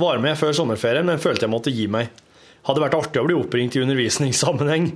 Var 0.00 0.20
med 0.22 0.36
før 0.38 0.52
sommerferien, 0.56 1.06
men 1.08 1.22
følte 1.22 1.46
jeg 1.46 1.52
måtte 1.52 1.72
gi 1.72 1.86
meg. 1.90 2.10
Hadde 2.68 2.82
vært 2.82 2.98
artig 2.98 3.22
å 3.22 3.24
bli 3.24 3.36
oppringt 3.38 3.76
i 3.78 3.82
undervisningssammenheng, 3.82 4.90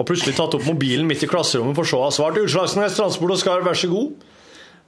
og 0.00 0.08
plutselig 0.08 0.38
tatt 0.38 0.56
opp 0.56 0.64
mobilen 0.64 1.08
midt 1.08 1.26
i 1.26 1.28
klasserommet 1.28 1.76
for 1.76 1.88
så 1.88 2.00
å 2.00 2.06
ha 2.06 2.14
svart 2.14 2.40
'Utslagsnes 2.40 2.96
Transport 2.96 3.36
og 3.36 3.42
Skarv, 3.42 3.66
vær 3.68 3.76
så 3.76 3.92
god'. 3.92 4.14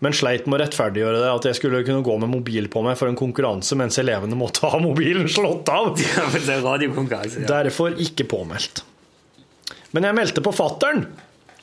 Men 0.02 0.14
sleit 0.16 0.48
med 0.48 0.58
å 0.58 0.62
rettferdiggjøre 0.64 1.20
det 1.22 1.30
at 1.30 1.46
jeg 1.46 1.58
skulle 1.60 1.82
kunne 1.86 2.02
gå 2.02 2.16
med 2.18 2.32
mobil 2.32 2.66
på 2.72 2.82
meg 2.82 2.96
for 2.98 3.10
en 3.10 3.18
konkurranse 3.18 3.76
mens 3.78 4.00
elevene 4.02 4.38
måtte 4.38 4.66
ha 4.66 4.80
mobilen 4.82 5.28
slått 5.30 5.70
av. 5.70 5.94
Ja, 6.16 6.26
for 6.26 6.42
det 6.42 6.58
radiokonkurranse. 6.64 7.44
Ja. 7.44 7.50
Derfor 7.62 7.94
ikke 8.02 8.26
påmeldt. 8.30 8.82
Men 9.94 10.08
jeg 10.08 10.18
meldte 10.18 10.42
på 10.44 10.54
fattern. 10.56 11.06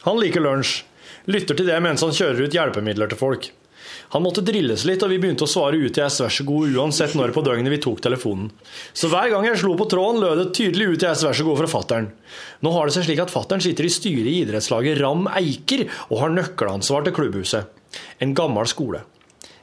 Han 0.05 0.19
liker 0.21 0.43
lunsj. 0.45 0.83
Lytter 1.29 1.57
til 1.57 1.67
det 1.67 1.77
mens 1.83 2.01
han 2.05 2.15
kjører 2.15 2.47
ut 2.47 2.55
hjelpemidler 2.55 3.11
til 3.11 3.19
folk. 3.19 3.49
Han 4.13 4.23
måtte 4.25 4.41
drilles 4.45 4.85
litt, 4.87 5.03
og 5.05 5.11
vi 5.11 5.19
begynte 5.21 5.45
å 5.45 5.49
svare 5.49 5.77
UTS 5.77 6.19
vær 6.23 6.33
så 6.33 6.45
god 6.47 6.77
uansett 6.77 7.13
når 7.17 7.33
på 7.35 7.43
døgnet 7.45 7.73
vi 7.73 7.81
tok 7.83 7.99
telefonen. 8.01 8.47
Så 8.93 9.09
hver 9.11 9.29
gang 9.33 9.45
jeg 9.45 9.59
slo 9.61 9.75
på 9.77 9.85
tråden, 9.91 10.21
lød 10.23 10.39
det 10.41 10.47
tydelig 10.57 10.95
UTS 10.95 11.25
vær 11.27 11.37
så 11.37 11.45
god 11.45 11.59
fra 11.61 11.69
fattern. 11.69 12.07
Nå 12.65 12.73
har 12.73 12.89
det 12.89 12.95
seg 12.95 13.05
slik 13.05 13.21
at 13.21 13.33
fattern 13.33 13.61
sitter 13.61 13.85
i 13.85 13.91
styret 13.93 14.31
i 14.31 14.39
idrettslaget 14.45 14.97
Ram 15.01 15.27
Eiker 15.29 15.85
og 16.07 16.23
har 16.23 16.33
nøkkelansvar 16.33 17.05
til 17.05 17.17
klubbhuset. 17.19 17.78
En 18.19 18.33
gammel 18.37 18.67
skole. 18.69 19.03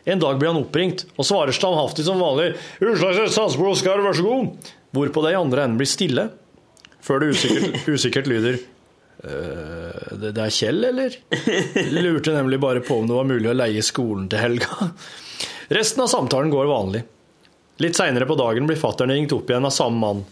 En 0.07 0.21
dag 0.23 0.39
blir 0.39 0.53
han 0.53 0.61
oppringt 0.61 1.03
og 1.17 1.27
svarer 1.27 1.55
standhaftig 1.55 2.05
som 2.07 2.23
vanlig 2.23 2.53
'Utslagsnes 2.79 3.35
Sandsbro 3.35 3.73
Oskar, 3.73 4.03
vær 4.05 4.15
så 4.15 4.23
god', 4.23 4.71
hvorpå 4.95 5.25
de 5.25 5.33
i 5.35 5.39
andre 5.39 5.65
enden 5.67 5.81
blir 5.81 5.91
stille, 5.91 6.29
før 7.03 7.21
det 7.21 7.33
usikkert, 7.35 7.81
usikkert 7.95 8.31
lyder 8.31 8.59
«Øh, 9.27 10.15
det, 10.21 10.31
det 10.37 10.45
er 10.45 10.55
Kjell, 10.55 10.85
eller? 10.85 11.17
Lurte 11.97 12.37
nemlig 12.37 12.61
bare 12.63 12.85
på 12.85 13.01
om 13.01 13.09
det 13.09 13.17
var 13.17 13.27
mulig 13.27 13.51
å 13.51 13.57
leie 13.57 13.83
skolen 13.83 14.29
til 14.31 14.45
helga. 14.45 14.93
Resten 15.75 16.05
av 16.05 16.11
samtalen 16.13 16.53
går 16.53 16.71
vanlig. 16.71 17.03
Litt 17.83 17.99
seinere 17.99 18.29
på 18.29 18.37
dagen 18.39 18.69
blir 18.69 18.79
fattern 18.79 19.11
ringt 19.11 19.35
opp 19.35 19.51
igjen 19.51 19.67
av 19.67 19.75
samme 19.75 19.99
mann. 20.01 20.23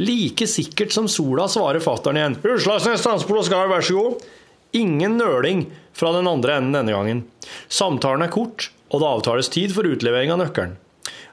Like 0.00 0.48
sikkert 0.48 0.92
som 0.92 1.06
sola 1.08 1.46
svarer 1.52 1.84
fattern 1.84 2.18
igjen. 2.18 2.38
'Utslagsnes 2.42 3.04
Transport 3.04 3.46
skal 3.46 3.70
vær 3.70 3.84
så 3.84 4.00
god'. 4.00 4.26
Ingen 4.72 5.18
nøling 5.20 5.66
fra 5.96 6.12
den 6.16 6.28
andre 6.30 6.58
enden 6.58 6.76
denne 6.76 6.94
gangen. 6.94 7.24
Samtalen 7.72 8.24
er 8.26 8.32
kort, 8.32 8.70
og 8.92 9.02
det 9.02 9.10
avtales 9.10 9.52
tid 9.52 9.74
for 9.76 9.88
utlevering 9.88 10.32
av 10.34 10.40
nøkkelen. 10.42 10.76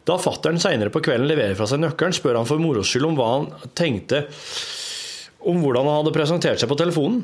Da 0.08 0.16
fattern 0.22 0.58
seinere 0.62 0.92
på 0.94 1.02
kvelden 1.06 1.28
leverer 1.30 1.58
fra 1.60 1.68
seg 1.70 1.82
nøkkelen, 1.84 2.16
spør 2.16 2.40
han 2.40 2.48
for 2.50 2.62
moro 2.62 2.82
skyld 2.88 3.10
om 3.12 3.18
hva 3.20 3.28
han 3.34 3.50
tenkte 3.78 4.24
om 5.50 5.60
hvordan 5.64 5.86
han 5.88 6.00
hadde 6.02 6.16
presentert 6.16 6.62
seg 6.62 6.72
på 6.72 6.78
telefonen. 6.80 7.22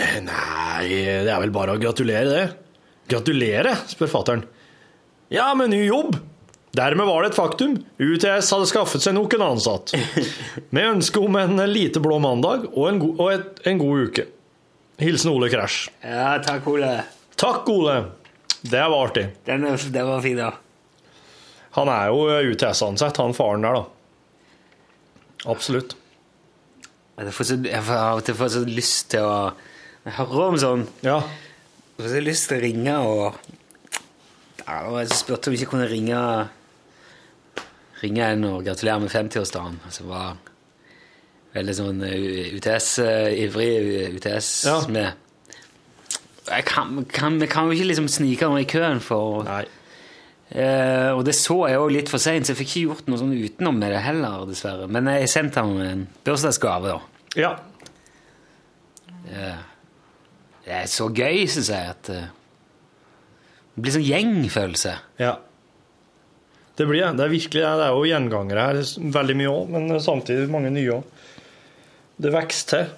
«Eh, 0.00 0.18
Nei, 0.24 0.88
det 1.24 1.30
er 1.30 1.40
vel 1.42 1.52
bare 1.54 1.76
å 1.76 1.80
gratulere, 1.80 2.32
det. 2.32 2.82
Gratulere, 3.10 3.74
spør 3.90 4.10
fattern. 4.10 4.44
Ja, 5.32 5.52
med 5.54 5.72
ny 5.72 5.84
jobb. 5.84 6.16
Dermed 6.76 7.06
var 7.06 7.22
det 7.22 7.32
et 7.32 7.38
faktum. 7.38 7.76
UTS 7.98 8.50
hadde 8.54 8.68
skaffet 8.70 9.02
seg 9.02 9.16
nok 9.16 9.34
en 9.34 9.42
ansatt. 9.48 9.92
Med 10.74 10.86
ønske 10.86 11.22
om 11.22 11.34
en 11.40 11.58
lite 11.70 12.02
blå 12.02 12.20
mandag 12.22 12.68
og 12.70 12.84
en, 12.86 13.00
go 13.02 13.08
og 13.16 13.32
et, 13.32 13.58
en 13.66 13.80
god 13.80 14.04
uke. 14.06 14.26
Hilsen 15.00 15.30
Ole 15.32 15.48
Krasj. 15.48 15.88
Ja, 16.04 16.34
takk, 16.44 16.66
Ole. 16.68 16.90
Takk, 17.40 17.68
Ole. 17.72 17.94
Det 18.60 18.80
var 18.80 19.06
artig. 19.06 19.30
Den, 19.46 19.64
det 19.92 20.02
var 20.04 20.20
fin, 20.20 20.36
da. 20.36 20.50
Han 21.78 21.88
er 21.88 22.10
jo 22.10 22.26
UTS-ansatt, 22.50 23.16
han 23.22 23.32
faren 23.36 23.64
der, 23.64 23.78
da. 23.78 23.86
Absolutt. 25.48 25.96
Jeg 27.20 27.32
får, 27.36 27.48
så, 27.48 27.56
jeg 27.68 27.84
får 27.84 28.00
av 28.00 28.20
og 28.20 28.24
til 28.24 28.36
så 28.48 28.60
lyst 28.64 29.10
til 29.12 29.24
å 29.24 29.32
Jeg 30.06 30.14
hører 30.16 30.44
om 30.46 30.58
sånn 30.60 30.84
Ja. 31.04 31.18
Jeg 31.20 32.04
får 32.04 32.12
så 32.14 32.22
lyst 32.24 32.46
til 32.48 32.56
å 32.56 32.62
ringe 32.64 32.94
og 33.04 33.40
Jeg 34.64 35.10
spurte 35.12 35.50
om 35.50 35.56
jeg 35.56 35.60
ikke 35.60 35.74
kunne 35.74 35.88
ringe 35.90 36.20
Ringe 38.00 38.30
en 38.32 38.46
og 38.48 38.62
gratulere 38.64 39.02
med 39.02 39.12
50-årsdagen. 39.12 39.76
Altså 39.84 40.06
var 40.08 40.38
veldig 41.54 41.74
sånn 41.76 42.04
eh, 42.06 42.54
UTS-ivrig 42.58 44.14
UTS 44.16 44.52
med 44.92 45.26
jeg 46.50 46.64
kan, 46.66 47.04
kan, 47.06 47.36
kan 47.46 47.68
jo 47.68 47.76
ikke 47.76 47.92
liksom 47.92 48.08
snike 48.10 48.48
meg 48.50 48.64
i 48.64 48.70
køen 48.72 48.98
for 49.04 49.46
Eh, 50.50 51.10
og 51.14 51.22
det 51.22 51.36
så 51.38 51.54
jeg 51.70 51.76
jo 51.78 51.90
litt 51.94 52.10
for 52.10 52.22
seint, 52.22 52.46
så 52.46 52.52
jeg 52.52 52.58
fikk 52.58 52.70
ikke 52.72 52.86
gjort 52.88 53.10
noe 53.10 53.20
sånn 53.20 53.36
utenom 53.36 53.76
med 53.78 53.92
det 53.94 54.00
heller, 54.02 54.48
dessverre. 54.48 54.88
Men 54.90 55.06
jeg 55.12 55.30
sendte 55.30 55.62
ham 55.62 55.76
en 55.84 56.06
bursdagsgave, 56.26 56.96
da. 56.96 57.28
Ja. 57.38 57.52
Eh, 59.30 59.60
det 60.64 60.74
er 60.80 60.90
så 60.90 61.06
gøy, 61.06 61.44
syns 61.50 61.70
jeg, 61.70 61.94
at 61.94 62.10
eh, 62.10 62.26
det 63.76 63.84
blir 63.84 63.94
sånn 63.94 64.08
gjengfølelse. 64.08 64.96
Ja. 65.22 65.36
Det 66.74 66.88
blir 66.88 67.04
det. 67.04 67.14
Det 67.20 67.26
er 67.28 67.34
virkelig 67.36 67.62
det 67.62 67.86
er 67.86 67.94
jo 67.94 68.10
gjengangere 68.10 68.66
her, 68.66 68.82
veldig 69.20 69.38
mye 69.38 69.54
òg, 69.54 69.72
men 69.76 70.02
samtidig 70.02 70.50
mange 70.50 70.74
nye 70.74 70.98
òg. 70.98 71.19
Det 72.20 72.32
vokser 72.34 72.68
til. 72.72 72.90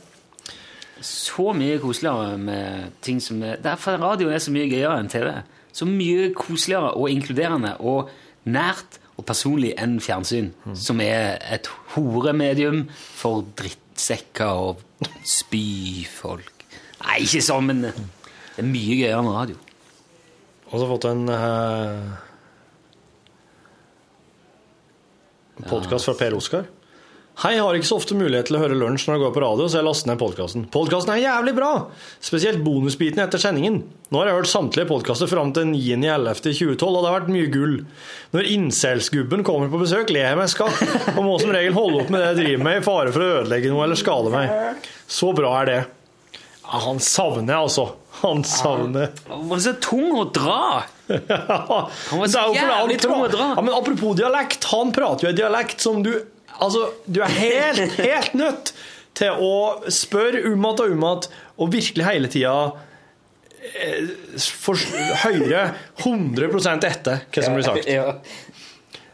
Så 1.02 1.52
mye 1.54 1.78
koseligere 1.82 2.38
med 2.38 2.92
ting 3.02 3.20
som 3.22 3.42
er 3.42 3.60
Derfor 3.62 3.98
radio 4.02 4.30
er 4.30 4.38
så 4.42 4.52
mye 4.54 4.70
gøyere 4.70 4.98
enn 5.00 5.10
TV. 5.10 5.30
Så 5.72 5.86
mye 5.88 6.30
koseligere 6.36 6.92
og 6.98 7.10
inkluderende 7.10 7.76
og 7.80 8.10
nært 8.44 8.98
og 9.18 9.26
personlig 9.28 9.74
enn 9.78 9.98
fjernsyn, 10.02 10.50
som 10.74 11.00
er 11.04 11.36
et 11.52 11.68
horemedium 11.94 12.86
for 12.90 13.44
drittsekker 13.58 14.62
og 14.66 14.82
spyfolk. 15.28 16.66
Nei, 17.02 17.22
ikke 17.26 17.42
sånn, 17.44 17.68
men 17.68 17.82
det 17.86 17.92
er 18.58 18.68
mye 18.68 18.98
gøyere 18.98 19.20
enn 19.20 19.32
radio. 19.34 19.58
Og 20.70 20.74
så 20.74 20.84
har 20.84 20.92
fått 20.94 21.08
en 21.10 21.26
uh, 21.28 22.14
podkast 25.68 26.08
fra 26.08 26.16
Per 26.18 26.38
Oskar. 26.38 26.70
Hei, 27.40 27.54
har 27.56 27.74
ikke 27.74 27.88
så 27.88 27.96
ofte 27.96 28.14
mulighet 28.14 28.50
til 28.50 28.58
å 28.58 28.60
høre 28.60 28.76
lunsj 28.76 29.06
når 29.08 29.16
jeg 29.16 29.22
går 29.22 29.30
på 29.32 29.40
radio, 29.42 29.64
så 29.66 29.78
jeg 29.78 29.86
laster 29.86 30.10
ned 30.10 30.18
podkasten. 30.20 30.66
Podkasten 30.70 31.14
er 31.14 31.22
jævlig 31.22 31.54
bra! 31.56 31.70
Spesielt 32.22 32.60
bonusbiten 32.62 33.22
etter 33.24 33.40
sendingen. 33.40 33.78
Nå 34.12 34.20
har 34.20 34.28
jeg 34.28 34.36
hørt 34.36 34.50
samtlige 34.50 34.90
podkaster 34.90 35.30
fram 35.30 35.50
til 35.56 35.64
9.11.2012, 35.70 36.84
og 36.84 36.98
det 37.00 37.08
har 37.08 37.16
vært 37.16 37.32
mye 37.32 37.48
gull. 37.54 37.78
Når 38.36 38.50
incelsgubben 38.52 39.46
kommer 39.48 39.72
på 39.72 39.80
besøk, 39.80 40.12
ler 40.12 40.28
jeg 40.28 40.38
meg 40.42 40.52
skatt, 40.52 40.84
og 41.16 41.22
må 41.24 41.38
som 41.40 41.54
regel 41.56 41.74
holde 41.78 42.02
opp 42.04 42.12
med 42.12 42.20
det 42.20 42.28
jeg 42.28 42.38
driver 42.42 42.66
med, 42.68 42.78
i 42.78 42.84
fare 42.90 43.16
for 43.16 43.24
å 43.24 43.30
ødelegge 43.40 43.72
noe 43.72 43.88
eller 43.88 44.02
skade 44.02 44.34
meg. 44.36 44.86
Så 45.16 45.32
bra 45.40 45.54
er 45.62 45.70
det. 45.72 45.80
Ja, 46.68 46.82
han 46.84 47.00
savner 47.02 47.56
jeg, 47.56 47.62
altså. 47.64 47.88
Han 48.22 48.44
savner 48.46 49.08
Han 49.32 49.48
var 49.50 49.62
så 49.64 49.72
tung 49.82 50.20
å 50.20 50.28
dra! 50.30 50.84
Han 51.08 52.20
var 52.20 52.28
så 52.30 52.44
jævlig 52.54 53.00
tung 53.02 53.16
å 53.16 53.32
dra. 53.32 53.48
Ja, 53.56 53.64
men 53.64 53.74
apropos 53.74 54.14
dialekt, 54.20 54.68
han 54.70 54.92
prater 54.94 55.26
jo 55.26 55.32
en 55.32 55.40
dialekt 55.40 55.82
som 55.84 56.04
du 56.04 56.12
Altså, 56.62 56.86
du 57.06 57.20
er 57.24 57.36
helt, 57.36 57.98
helt 57.98 58.34
nødt 58.38 58.72
til 59.18 59.42
å 59.44 59.90
spørre 59.92 60.44
om 60.48 60.54
igjen 60.54 60.66
og 60.70 60.80
om 60.86 61.04
igjen, 61.06 61.28
og 61.58 61.72
virkelig 61.72 62.06
hele 62.06 62.30
tida 62.32 62.54
eh, 63.74 64.12
høre 65.24 65.66
100% 66.04 66.88
etter 66.88 67.26
hva 67.28 67.44
som 67.44 67.58
blir 67.58 67.66
sagt. 67.66 67.88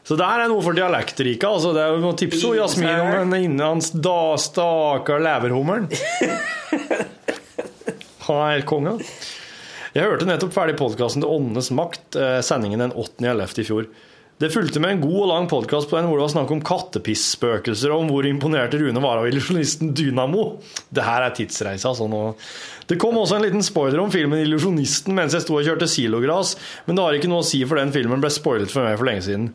Så 0.08 0.16
der 0.16 0.40
er 0.40 0.48
noe 0.48 0.64
for 0.64 0.72
dialektrika. 0.76 1.50
Altså, 1.52 1.74
det 1.76 1.82
er 1.82 1.92
jo 1.92 2.00
noe 2.00 2.16
tips 2.16 2.44
om 2.48 2.54
Jasmin 2.56 3.02
om 3.02 3.34
den 3.34 3.42
innenlands 3.44 3.90
da 3.92 4.38
stakkar 4.40 5.20
leverhummeren. 5.20 5.90
Han 8.28 8.40
er 8.44 8.54
helt 8.54 8.68
konge. 8.68 8.94
Jeg 9.92 10.04
hørte 10.04 10.28
nettopp 10.28 10.54
ferdig 10.54 10.76
podkasten 10.78 11.24
til 11.24 11.32
Åndenes 11.32 11.68
makt, 11.76 12.16
eh, 12.16 12.38
sendingen 12.44 12.80
den 12.84 12.94
8.11. 12.96 13.60
i 13.60 13.66
fjor. 13.68 13.88
Det 14.38 14.52
fulgte 14.54 14.78
med 14.78 14.92
en 14.92 15.00
god 15.02 15.16
og 15.18 15.28
lang 15.32 15.46
podkast 15.50 15.88
på 15.90 15.96
den 15.98 16.06
hvor 16.06 16.20
det 16.20 16.22
var 16.28 16.30
snakk 16.30 16.50
om 16.54 16.60
kattepisspøkelser, 16.62 17.90
og 17.90 18.04
om 18.04 18.10
hvor 18.12 18.26
imponerte 18.28 18.78
Rune 18.78 19.02
var 19.02 19.18
av 19.18 19.26
illusjonisten 19.26 19.90
Dynamo. 19.98 20.44
Det 20.94 21.02
her 21.02 21.26
er 21.26 21.34
tidsreise, 21.34 21.90
altså. 21.90 22.06
Nå. 22.06 22.20
Det 22.86 23.00
kom 23.02 23.18
også 23.18 23.40
en 23.40 23.48
liten 23.48 23.66
spoiler 23.66 23.98
om 23.98 24.12
filmen 24.14 24.38
'Illusjonisten' 24.38 25.18
mens 25.18 25.34
jeg 25.34 25.42
sto 25.42 25.58
og 25.58 25.66
kjørte 25.66 25.90
silogras, 25.90 26.54
men 26.86 26.94
det 26.94 27.04
har 27.04 27.18
ikke 27.18 27.32
noe 27.32 27.42
å 27.42 27.48
si, 27.50 27.64
for 27.66 27.82
den 27.82 27.90
filmen 27.90 28.22
ble 28.22 28.30
spoilet 28.30 28.70
for 28.70 28.86
meg 28.86 28.94
for 29.00 29.10
lenge 29.10 29.26
siden. 29.26 29.50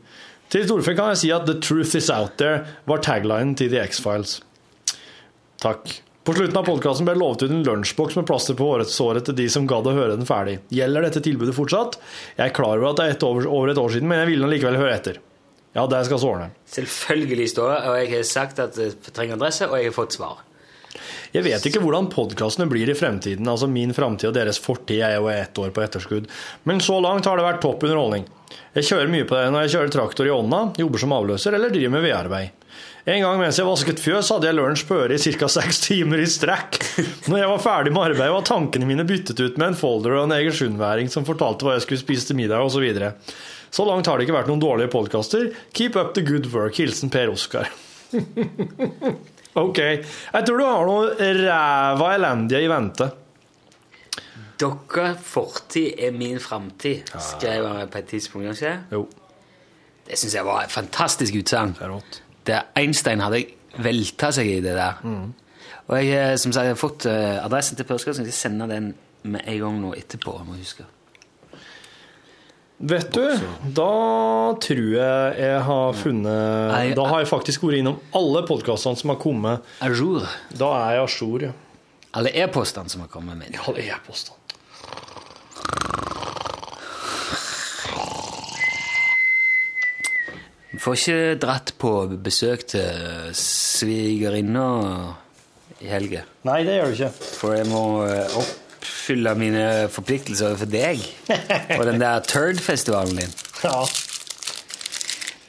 Til 0.51 0.67
Torfinn 0.67 0.99
kan 0.99 1.13
jeg 1.13 1.21
si 1.23 1.31
at 1.31 1.47
'The 1.47 1.61
truth 1.63 1.95
is 1.95 2.11
out 2.11 2.35
there' 2.35 2.65
var 2.85 2.99
taglinen 2.99 3.55
til 3.55 3.71
The 3.71 3.87
X-Files. 3.87 4.41
Takk. 5.63 6.03
På 6.23 6.31
slutten 6.33 6.55
av 6.55 6.63
podkasten 6.63 7.03
ble 7.03 7.17
lovet 7.19 7.41
ut 7.43 7.51
en 7.51 7.65
lunsjboks 7.67 8.15
med 8.15 8.27
plaster 8.29 8.55
på 8.55 8.63
årets 8.71 8.93
såret 8.95 9.25
til 9.27 9.35
de 9.35 9.49
som 9.51 9.65
gadd 9.67 9.89
å 9.91 9.95
høre 9.95 10.15
den 10.15 10.27
ferdig. 10.27 10.61
Gjelder 10.71 11.03
dette 11.03 11.19
tilbudet 11.25 11.55
fortsatt? 11.57 11.97
Jeg 12.37 12.45
er 12.45 12.55
klar 12.55 12.77
over 12.77 12.93
at 12.93 13.01
det 13.01 13.07
er 13.09 13.15
et 13.17 13.25
over, 13.27 13.49
over 13.51 13.73
et 13.73 13.81
år 13.81 13.91
siden, 13.91 14.07
men 14.07 14.21
jeg 14.21 14.29
ville 14.31 14.51
likevel 14.53 14.79
høre 14.79 14.93
etter. 14.95 15.19
Ja, 15.75 15.83
det 15.89 15.99
skal 16.07 16.21
så 16.21 16.29
ordne. 16.31 16.47
Selvfølgelig 16.71 17.49
står 17.51 17.73
det, 17.73 17.81
og 17.89 17.99
jeg 17.99 18.11
har 18.13 18.25
sagt 18.29 18.63
at 18.63 18.79
jeg 18.79 18.95
trenger 19.11 19.35
adresse, 19.35 19.67
og 19.67 19.75
jeg 19.75 19.91
har 19.91 19.97
fått 19.99 20.15
svar. 20.15 20.39
Jeg 21.33 21.43
vet 21.43 21.67
ikke 21.67 21.81
hvordan 21.83 22.07
podkastene 22.13 22.69
blir 22.71 22.87
i 22.87 22.95
fremtiden. 22.95 23.49
Altså 23.49 23.67
Min 23.67 23.91
framtid 23.97 24.29
og 24.29 24.35
deres 24.37 24.61
fortid 24.63 25.03
er 25.03 25.17
jo 25.17 25.27
ett 25.33 25.59
år 25.59 25.75
på 25.75 25.83
etterskudd. 25.83 26.31
Men 26.69 26.79
så 26.79 27.01
langt 27.03 27.27
har 27.27 27.35
det 27.35 27.49
vært 27.49 27.63
topp 27.65 27.83
underholdning. 27.83 28.29
Jeg 28.77 28.93
kjører 28.93 29.11
mye 29.11 29.27
på 29.27 29.35
det 29.35 29.47
når 29.51 29.65
jeg 29.65 29.75
kjører 29.75 29.95
traktor 29.97 30.29
i 30.29 30.31
ånda, 30.31 30.67
jobber 30.79 31.01
som 31.03 31.15
avløser 31.17 31.57
eller 31.57 31.73
driver 31.73 31.97
med 31.97 32.05
vedarbeid. 32.05 32.62
En 33.03 33.19
gang 33.19 33.35
mens 33.35 33.57
jeg 33.59 33.67
vasket 33.67 33.99
fjøs, 33.99 34.29
hadde 34.31 34.47
jeg 34.47 34.55
lunsj 34.55 34.85
på 34.87 34.95
øret 34.95 35.25
i 35.27 35.33
ca. 35.35 35.47
seks 35.51 35.81
timer 35.83 36.21
i 36.23 36.27
strekk. 36.29 36.77
Når 37.27 37.41
jeg 37.41 37.49
var 37.51 37.59
ferdig 37.65 37.91
med 37.91 38.05
arbeidet, 38.13 38.31
var 38.31 38.45
tankene 38.47 38.87
mine 38.87 39.03
byttet 39.07 39.41
ut 39.43 39.59
med 39.59 39.73
en 39.73 39.75
folder 39.75 40.15
og 40.15 40.23
en 40.29 40.35
egersundværing 40.37 41.11
som 41.11 41.27
fortalte 41.27 41.67
hva 41.67 41.75
jeg 41.75 41.83
skulle 41.83 41.99
spise 41.99 42.29
til 42.29 42.39
middag, 42.39 42.63
osv. 42.63 42.85
Så, 42.95 43.11
så 43.75 43.87
langt 43.89 44.07
har 44.07 44.15
det 44.15 44.29
ikke 44.29 44.37
vært 44.37 44.53
noen 44.53 44.63
dårlige 44.63 44.93
podkaster. 44.95 45.51
Keep 45.75 45.99
up 45.99 46.15
the 46.15 46.23
good 46.23 46.47
work. 46.55 46.79
Hilsen 46.79 47.11
Per 47.11 47.33
Oskar. 47.33 47.67
ok. 49.65 49.83
Jeg 49.83 50.47
tror 50.47 50.63
du 50.63 50.67
har 50.69 50.87
noe 50.87 51.29
ræva 51.43 52.15
elendige 52.15 52.63
i 52.63 52.71
vente. 52.71 53.11
Deres 54.63 55.23
fortid 55.27 55.99
er 55.99 56.15
min 56.15 56.39
framtid, 56.39 57.03
skrev 57.19 57.67
han 57.67 57.89
på 57.91 57.99
et 57.99 58.13
tidspunkt. 58.15 58.53
Ikke? 58.55 58.77
Jo. 58.95 59.09
Det 60.07 60.15
syns 60.19 60.39
jeg 60.39 60.47
var 60.47 60.63
et 60.63 60.71
fantastisk 60.71 61.35
utsagn. 61.43 61.75
Der 62.47 62.65
Einstein 62.75 63.23
hadde 63.23 63.45
velta 63.83 64.31
seg 64.35 64.49
i 64.49 64.59
det 64.63 64.75
der. 64.77 64.99
Og 65.87 65.95
jeg 65.99 66.11
eh, 66.15 66.35
som 66.39 66.53
sagt, 66.55 66.67
jeg 66.69 66.75
har 66.75 66.79
fått 66.79 67.07
eh, 67.09 67.37
adressen 67.43 67.79
til 67.79 67.87
Pørskar, 67.87 68.15
så 68.15 68.23
jeg 68.23 68.31
skal 68.31 68.51
sende 68.51 68.67
den 68.71 68.93
med 69.23 69.41
en 69.47 69.59
gang 69.59 69.79
nå 69.81 69.93
etterpå. 69.97 70.35
Jeg 70.39 70.47
må 70.47 70.57
huske. 70.59 70.85
Vet 72.83 73.13
du, 73.15 73.23
da 73.77 73.91
tror 74.59 74.87
jeg 74.91 75.35
jeg 75.39 75.59
har 75.69 75.93
funnet 75.95 76.95
Da 76.97 77.03
har 77.07 77.21
jeg 77.21 77.29
faktisk 77.29 77.63
vært 77.63 77.79
innom 77.79 77.99
alle 78.17 78.41
podkastene 78.47 78.99
som 78.99 79.13
har 79.13 79.19
kommet. 79.21 79.69
Ajour. 79.85 80.25
Da 80.51 80.71
er 80.81 80.97
jeg 80.97 81.03
a 81.05 81.11
jour, 81.13 81.45
ja. 81.47 81.53
Alle 82.13 82.33
e-postene 82.43 82.91
som 82.91 83.05
har 83.05 83.11
kommet 83.13 83.39
med. 83.39 83.55
Alle 83.63 83.85
e-postene. 83.87 84.35
Får 90.83 90.99
ikke 90.99 91.35
dratt 91.39 91.71
på 91.79 91.91
besøk 92.23 92.65
til 92.73 93.31
svigerinna 93.39 94.67
i 95.83 95.87
helga. 95.91 96.25
Nei, 96.47 96.59
det 96.67 96.77
gjør 96.77 96.91
du 96.91 96.97
ikke. 96.97 97.11
For 97.39 97.55
jeg 97.55 97.69
må 97.71 97.83
eh, 98.07 98.35
oppfylle 98.39 99.35
mine 99.39 99.65
forpliktelser 99.93 100.51
overfor 100.51 100.71
deg 100.71 101.03
og 101.79 101.85
den 101.87 102.03
der 102.03 102.23
Turd-festivalen 102.27 103.21
din. 103.21 103.35
Ja. 103.63 103.79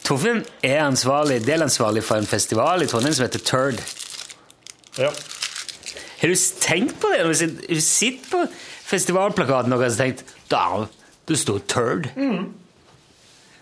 Torfinn 0.04 0.42
er 0.62 0.84
ansvarlig, 0.84 1.40
delansvarlig 1.46 2.04
for 2.04 2.20
en 2.20 2.28
festival 2.28 2.84
i 2.84 2.90
Trondheim 2.90 3.16
som 3.16 3.26
heter 3.26 3.42
Turd. 3.42 3.80
Ja. 5.00 5.10
Har 6.20 6.30
du 6.30 6.42
tenkt 6.62 7.00
på 7.02 7.10
det? 7.10 7.24
Når 7.24 7.32
du 7.66 7.80
sitter, 7.82 8.28
på 8.30 8.44
festivalplakaten 8.84 9.74
og 9.74 9.82
har 9.82 9.96
tenkt 9.96 10.22
Da, 10.52 10.84
det 11.26 11.40
står 11.40 11.64
Turd. 11.72 12.12
Vet 12.14 12.63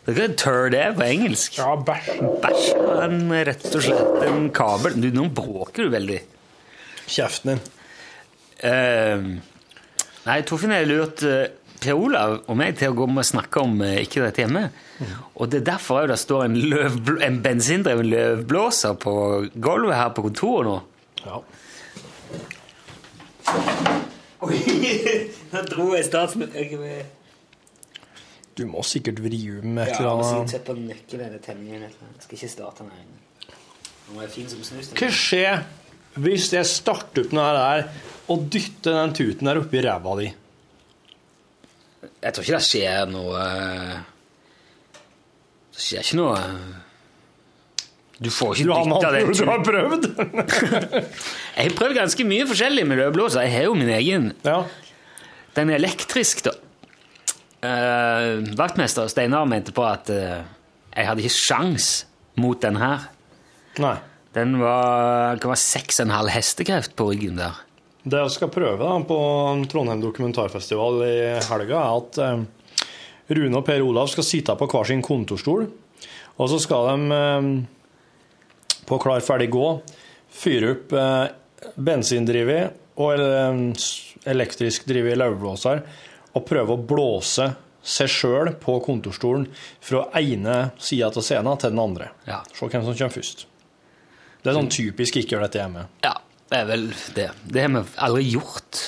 du 0.07 0.19
er 0.19 0.33
turd 0.35 0.75
er 0.75 0.97
på 0.99 1.07
engelsk? 1.07 1.61
Ja, 1.61 1.77
bæsj. 1.79 2.17
Bæsj 2.43 2.69
er 2.75 3.05
en, 3.07 3.21
rett 3.47 3.69
og 3.71 3.85
slett 3.85 4.25
en 4.27 4.49
kabel. 4.55 4.97
Du, 4.99 5.09
nå 5.15 5.29
bråker 5.31 5.87
du 5.87 5.93
veldig. 5.95 6.19
Kjeften 7.07 7.53
din. 7.53 7.63
Uh, 8.63 9.29
nei, 10.27 10.41
Torfinn 10.47 10.75
har 10.75 10.87
lurt 10.87 11.23
eh, 11.27 11.49
Per 11.83 11.99
Olav 11.99 12.37
og 12.47 12.59
meg 12.59 12.77
til 12.79 12.93
å 12.93 12.97
gå 12.99 13.09
med 13.11 13.25
og 13.25 13.27
snakke 13.27 13.63
om 13.63 13.81
eh, 13.83 14.03
ikke 14.05 14.23
dette 14.23 14.45
hjemme. 14.45 14.69
Og 15.35 15.51
det 15.51 15.63
er 15.63 15.71
derfor 15.73 16.07
det 16.11 16.19
står 16.23 16.45
en, 16.47 16.59
en 17.27 17.41
bensindreven 17.43 18.11
løvblåser 18.11 18.99
på 19.03 19.15
gulvet 19.55 19.99
her 19.99 20.13
på 20.15 20.27
kontoret 20.29 20.69
nå. 20.69 20.77
Ja. 21.23 21.41
Oi, 24.47 24.61
nå 25.55 25.67
dro 25.71 25.91
jeg 25.97 26.07
starten. 26.07 26.47
Du 28.57 28.67
må 28.69 28.83
sikkert 28.85 29.21
vri 29.25 29.39
om 29.59 29.79
et 29.81 29.89
Ja, 29.89 29.99
eller 29.99 30.17
må 30.19 30.25
sikkert 30.27 30.39
annet. 30.43 30.51
sette 30.53 30.67
på 30.69 30.75
nøkkelen 30.77 31.27
eller 31.27 31.39
tenningen. 31.45 31.83
eller 31.87 32.03
noe. 32.03 32.21
Skal 32.21 32.37
ikke 32.39 32.51
starte 32.53 32.85
den 32.85 32.91
snus. 34.69 34.91
Hva 34.99 35.09
skjer 35.11 35.63
hvis 36.21 36.51
jeg 36.53 36.67
starter 36.69 37.25
opp 37.25 37.33
noe 37.33 37.53
der 37.57 37.87
og 38.29 38.43
dytter 38.53 38.93
den 38.99 39.15
tuten 39.17 39.49
der 39.49 39.61
oppi 39.63 39.81
ræva 39.81 40.17
di? 40.21 40.27
Jeg 42.23 42.33
tror 42.35 42.45
ikke 42.45 42.59
det 42.59 42.67
skjer 42.67 43.07
noe 43.11 43.41
eh, 43.41 43.99
Det 45.73 45.81
skjer 45.87 46.05
ikke 46.05 46.19
noe 46.21 46.35
eh, 46.37 46.75
Du 48.23 48.29
får 48.31 48.53
ikke 48.59 48.67
dytta 48.69 49.13
den 49.17 49.33
du 49.33 49.45
har 49.49 49.63
tuten. 49.63 49.71
prøvd? 49.71 50.05
Jeg 51.57 51.65
har 51.71 51.77
prøvd 51.79 51.97
ganske 51.97 52.25
mye 52.29 52.47
forskjellig 52.53 52.85
med 52.89 53.01
løvblåser. 53.01 53.43
Jeg 53.49 53.53
har 53.57 53.65
jo 53.71 53.75
min 53.81 53.91
egen. 53.97 54.29
Den 55.57 55.71
er 55.73 55.77
elektrisk, 55.81 56.45
da. 56.47 56.53
Eh, 57.63 58.57
vaktmester 58.59 59.07
Steinar 59.07 59.47
mente 59.47 59.71
på 59.75 59.85
at 59.87 60.09
uh, 60.11 60.41
jeg 60.91 61.07
hadde 61.07 61.23
ikke 61.23 61.37
sjans 61.37 61.91
mot 62.43 62.59
den 62.59 62.81
her. 62.81 63.05
Nei. 63.83 63.95
Den 64.35 64.57
var, 64.59 65.39
det 65.39 65.47
var 65.47 65.61
6,5 65.61 66.31
hestekreft 66.33 66.97
på 66.99 67.07
ryggen 67.13 67.39
der. 67.39 67.61
Det 68.03 68.19
jeg 68.19 68.35
skal 68.35 68.51
prøve 68.51 68.83
da, 68.83 68.97
på 69.07 69.21
Trondheim 69.71 70.03
dokumentarfestival 70.03 71.05
i 71.07 71.15
helga, 71.47 71.85
er 71.85 72.01
at 72.01 72.21
uh, 72.25 72.91
Rune 73.31 73.61
og 73.61 73.67
Per 73.69 73.87
Olav 73.87 74.11
skal 74.11 74.27
sitte 74.27 74.59
på 74.59 74.71
hver 74.73 74.91
sin 74.91 75.05
kontorstol, 75.07 75.69
og 76.43 76.51
så 76.51 76.59
skal 76.59 76.91
de 76.91 77.23
på 78.89 78.99
klar, 78.99 79.23
ferdig, 79.23 79.53
gå 79.53 79.67
fyre 80.33 80.73
opp 80.75 80.95
bensindrivet 81.79 82.97
og 82.99 83.77
elektrisk 84.27 84.89
drevet 84.89 85.21
løvblåser 85.21 85.85
og 86.33 86.45
prøve 86.49 86.75
å 86.77 86.81
blåse 86.81 87.53
seg 87.83 88.11
sjøl 88.11 88.53
på 88.63 88.77
kontorstolen 88.85 89.49
fra 89.83 90.05
ene 90.21 90.59
sida 90.81 91.11
av 91.11 91.25
scenen 91.25 91.59
til 91.61 91.75
den 91.75 91.83
andre. 91.83 92.13
Ja. 92.29 92.41
Se 92.55 92.69
hvem 92.69 92.85
som 92.87 92.95
kommer 92.95 93.17
først. 93.17 93.47
Det 94.43 94.51
er 94.51 94.59
sånn 94.59 94.71
typisk 94.75 95.19
ikke 95.19 95.37
gjør 95.37 95.47
dette 95.47 95.61
hjemme. 95.63 95.87
Ja, 96.05 96.17
det 96.51 96.61
er 96.63 96.69
vel 96.71 96.89
det. 97.17 97.29
Det 97.47 97.65
har 97.65 97.75
vi 97.75 97.83
aldri 98.07 98.25
gjort. 98.33 98.81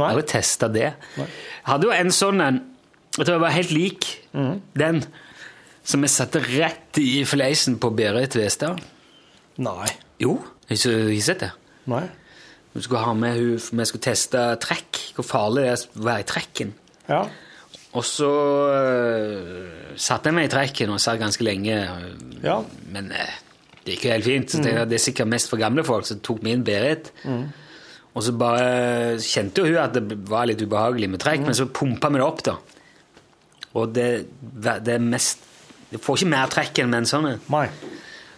Aldri 0.00 0.24
testa 0.28 0.68
det. 0.72 0.90
Jeg 1.16 1.28
hadde 1.68 1.88
jo 1.88 1.94
en 1.94 2.14
sånn 2.14 2.40
en 2.42 2.62
Jeg 3.14 3.28
tror 3.28 3.36
jeg 3.36 3.42
var 3.44 3.52
helt 3.54 3.70
lik 3.70 4.06
den 4.74 5.04
som 5.86 6.02
jeg 6.02 6.10
satte 6.10 6.40
rett 6.42 6.98
i 6.98 7.22
fleisen 7.28 7.76
på 7.78 7.92
Berit 7.94 8.34
Westad. 8.34 8.80
Nei. 9.62 9.86
Jo, 10.18 10.40
har 10.66 10.74
ikke 10.74 11.22
sett 11.22 11.44
det? 11.44 11.52
Nei. 11.92 12.08
Vi 12.74 12.82
skulle 12.82 13.04
ha 13.04 13.12
med 13.14 13.38
vi 13.38 13.86
skulle 13.86 14.02
teste 14.02 14.40
trekk, 14.64 14.98
hvor 15.14 15.28
farlig 15.28 15.62
det 15.62 15.70
er 15.76 15.84
å 15.84 16.06
være 16.08 16.24
i 16.24 16.26
trekken. 16.32 16.72
Ja. 17.08 17.24
Og 17.94 18.04
så 18.06 18.28
uh, 18.28 19.94
satte 19.96 20.30
jeg 20.30 20.36
meg 20.38 20.48
i 20.48 20.52
trekken 20.52 20.90
og 20.94 21.02
satt 21.02 21.20
ganske 21.20 21.44
lenge. 21.46 21.76
øh, 21.84 22.38
Ja. 22.42 22.56
Men 22.90 23.12
uh, 23.14 23.34
det 23.84 23.96
gikk 23.96 24.06
jo 24.08 24.14
helt 24.14 24.24
fint. 24.30 24.54
At 24.66 24.88
det 24.90 24.98
er 24.98 25.04
sikkert 25.04 25.30
mest 25.30 25.50
for 25.52 25.60
gamle 25.60 25.84
folk, 25.86 26.06
så 26.08 26.16
tok 26.24 26.42
min 26.42 26.64
Berit. 26.64 27.12
Mm. 27.24 27.44
Og 28.14 28.22
så 28.22 28.32
bare 28.38 29.18
kjente 29.22 29.62
jo 29.62 29.72
hun 29.74 29.82
at 29.82 29.94
det 29.96 30.18
var 30.30 30.46
litt 30.46 30.62
ubehagelig 30.62 31.08
med 31.10 31.20
trekk, 31.22 31.42
men 31.48 31.56
så 31.58 31.66
pumpa 31.66 32.10
vi 32.14 32.20
det 32.20 32.26
opp, 32.26 32.42
da. 32.46 32.54
Og 33.74 33.90
det, 33.94 34.06
det 34.54 34.92
er 34.94 35.02
mest 35.02 35.40
Du 35.90 35.98
får 35.98 36.20
ikke 36.20 36.30
mer 36.30 36.50
trekk 36.50 36.78
enn 36.82 36.90
med 36.92 37.02
en 37.02 37.08
sånn 37.10 37.26
en. 37.32 37.40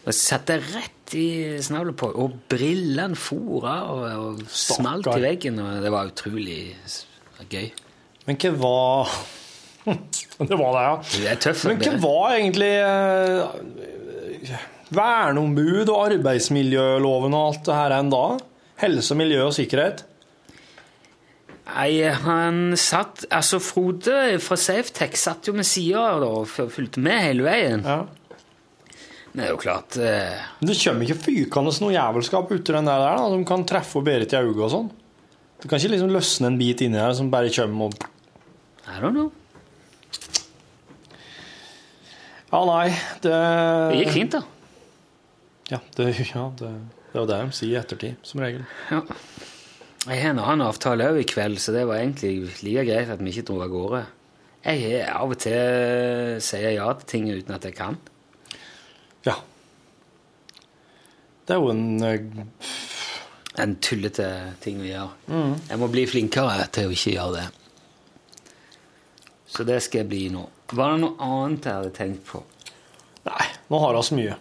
Og 0.07 0.14
satte 0.17 0.57
rett 0.61 1.14
i 1.17 1.57
snavlet 1.62 1.97
på, 1.99 2.09
og 2.12 2.35
brillene 2.51 3.17
fora 3.17 3.77
og, 3.93 4.05
og 4.21 4.43
smalt 4.51 5.07
i 5.12 5.23
veggen. 5.23 5.61
Og 5.62 5.83
det 5.85 5.93
var 5.95 6.11
utrolig 6.11 6.59
gøy. 7.51 7.71
Men 8.27 8.39
hva 8.43 8.53
var 8.59 9.16
Det 10.51 10.57
var 10.59 10.72
det, 10.74 10.83
ja. 10.83 10.97
Det 11.12 11.29
er 11.31 11.39
tøft. 11.41 11.68
Men 11.70 11.79
hva 11.79 11.95
var 12.03 12.35
egentlig 12.37 12.72
eh, 12.83 14.57
verneombud 14.95 15.87
og 15.87 16.03
arbeidsmiljøloven 16.11 17.37
og 17.37 17.49
alt 17.53 17.64
det 17.68 17.79
her 17.79 17.95
enn 18.01 18.12
da? 18.12 18.27
Helse, 18.83 19.16
miljø 19.16 19.47
og 19.47 19.55
sikkerhet? 19.57 20.05
Nei, 21.66 22.03
han 22.22 22.77
satt 22.79 23.24
Altså, 23.35 23.59
Frode 23.62 24.37
fra 24.43 24.59
Safetech 24.61 25.16
satt 25.18 25.49
jo 25.49 25.57
med 25.57 25.66
sida 25.66 26.05
og 26.27 26.47
fulgte 26.51 27.03
med 27.03 27.24
hele 27.24 27.47
veien. 27.47 27.83
Men 27.87 29.43
det 29.43 29.49
er 29.49 29.51
jo 29.53 29.61
klart 29.61 29.99
eh, 30.01 30.45
Men 30.61 30.70
det 30.70 30.79
kommer 30.81 31.07
ikke 31.07 31.24
fykende 31.27 31.74
noe 31.83 31.95
jævelskap 31.95 32.53
uti 32.53 32.72
den 32.72 32.89
der, 32.89 33.03
da, 33.03 33.31
som 33.33 33.43
kan 33.49 33.66
treffe 33.68 34.03
Berit 34.05 34.33
i 34.33 34.39
øyet 34.41 34.62
og 34.62 34.72
sånn? 34.72 34.93
Det 35.57 35.70
kan 35.70 35.81
ikke 35.81 35.95
liksom 35.95 36.12
løsne 36.12 36.53
en 36.53 36.61
bit 36.61 36.85
inni 36.85 37.01
her 37.01 37.16
som 37.16 37.33
bare 37.33 37.53
kommer 37.53 37.91
og 37.91 38.07
I 38.87 39.01
don't 39.03 39.16
know. 39.16 39.32
Ja, 42.53 42.61
nei, 42.64 42.91
det 43.24 43.32
Det 43.32 44.03
gikk 44.05 44.12
fint, 44.14 44.37
da. 44.37 44.43
Ja, 45.72 45.80
det, 45.97 46.12
ja, 46.34 46.45
det, 46.61 46.70
det 47.11 47.18
er 47.18 47.24
jo 47.24 47.26
det 47.28 47.41
de 47.43 47.57
sier 47.59 47.74
i 47.74 47.80
ettertid, 47.80 48.20
som 48.26 48.43
regel. 48.45 48.62
Ja. 48.93 49.03
Jeg 50.07 50.22
har 50.22 50.37
en 50.37 50.39
annen 50.39 50.68
avtale 50.68 51.09
òg 51.11 51.18
i 51.24 51.26
kveld, 51.26 51.59
så 51.59 51.74
det 51.74 51.82
var 51.89 51.99
egentlig 51.99 52.53
like 52.62 52.87
greit 52.87 53.11
at 53.11 53.22
vi 53.22 53.32
ikke 53.34 53.49
dro 53.49 53.59
av 53.64 53.72
gårde. 53.72 54.04
Jeg 54.67 55.03
av 55.07 55.30
og 55.34 55.38
til 55.42 56.38
sier 56.42 56.76
ja 56.76 56.87
til 57.00 57.11
ting 57.11 57.26
uten 57.30 57.54
at 57.54 57.67
jeg 57.67 57.75
kan. 57.79 57.99
Ja. 59.26 59.34
Det 61.46 61.54
er 61.54 61.63
jo 61.63 61.71
en 61.75 62.03
eh, 62.03 62.72
En 63.57 63.79
tullete 63.80 64.26
ting 64.61 64.83
å 64.83 64.84
gjøre. 64.84 65.13
Mm. 65.33 65.53
Jeg 65.71 65.79
må 65.80 65.87
bli 65.88 66.03
flinkere 66.04 66.67
til 66.76 66.91
å 66.91 66.92
ikke 66.92 67.14
gjøre 67.14 67.38
det. 67.38 67.45
Så 69.57 69.64
det 69.64 69.78
skal 69.84 70.03
jeg 70.03 70.08
bli 70.11 70.24
nå. 70.34 70.42
Var 70.76 70.92
det 70.92 71.00
noe 71.04 71.16
annet 71.24 71.64
jeg 71.64 71.78
hadde 71.78 71.92
tenkt 71.96 72.26
på? 72.28 72.42
Nei, 73.26 73.46
nå 73.72 73.78
har 73.80 73.96
vi 73.96 74.03
så 74.04 74.18
mye. 74.18 74.34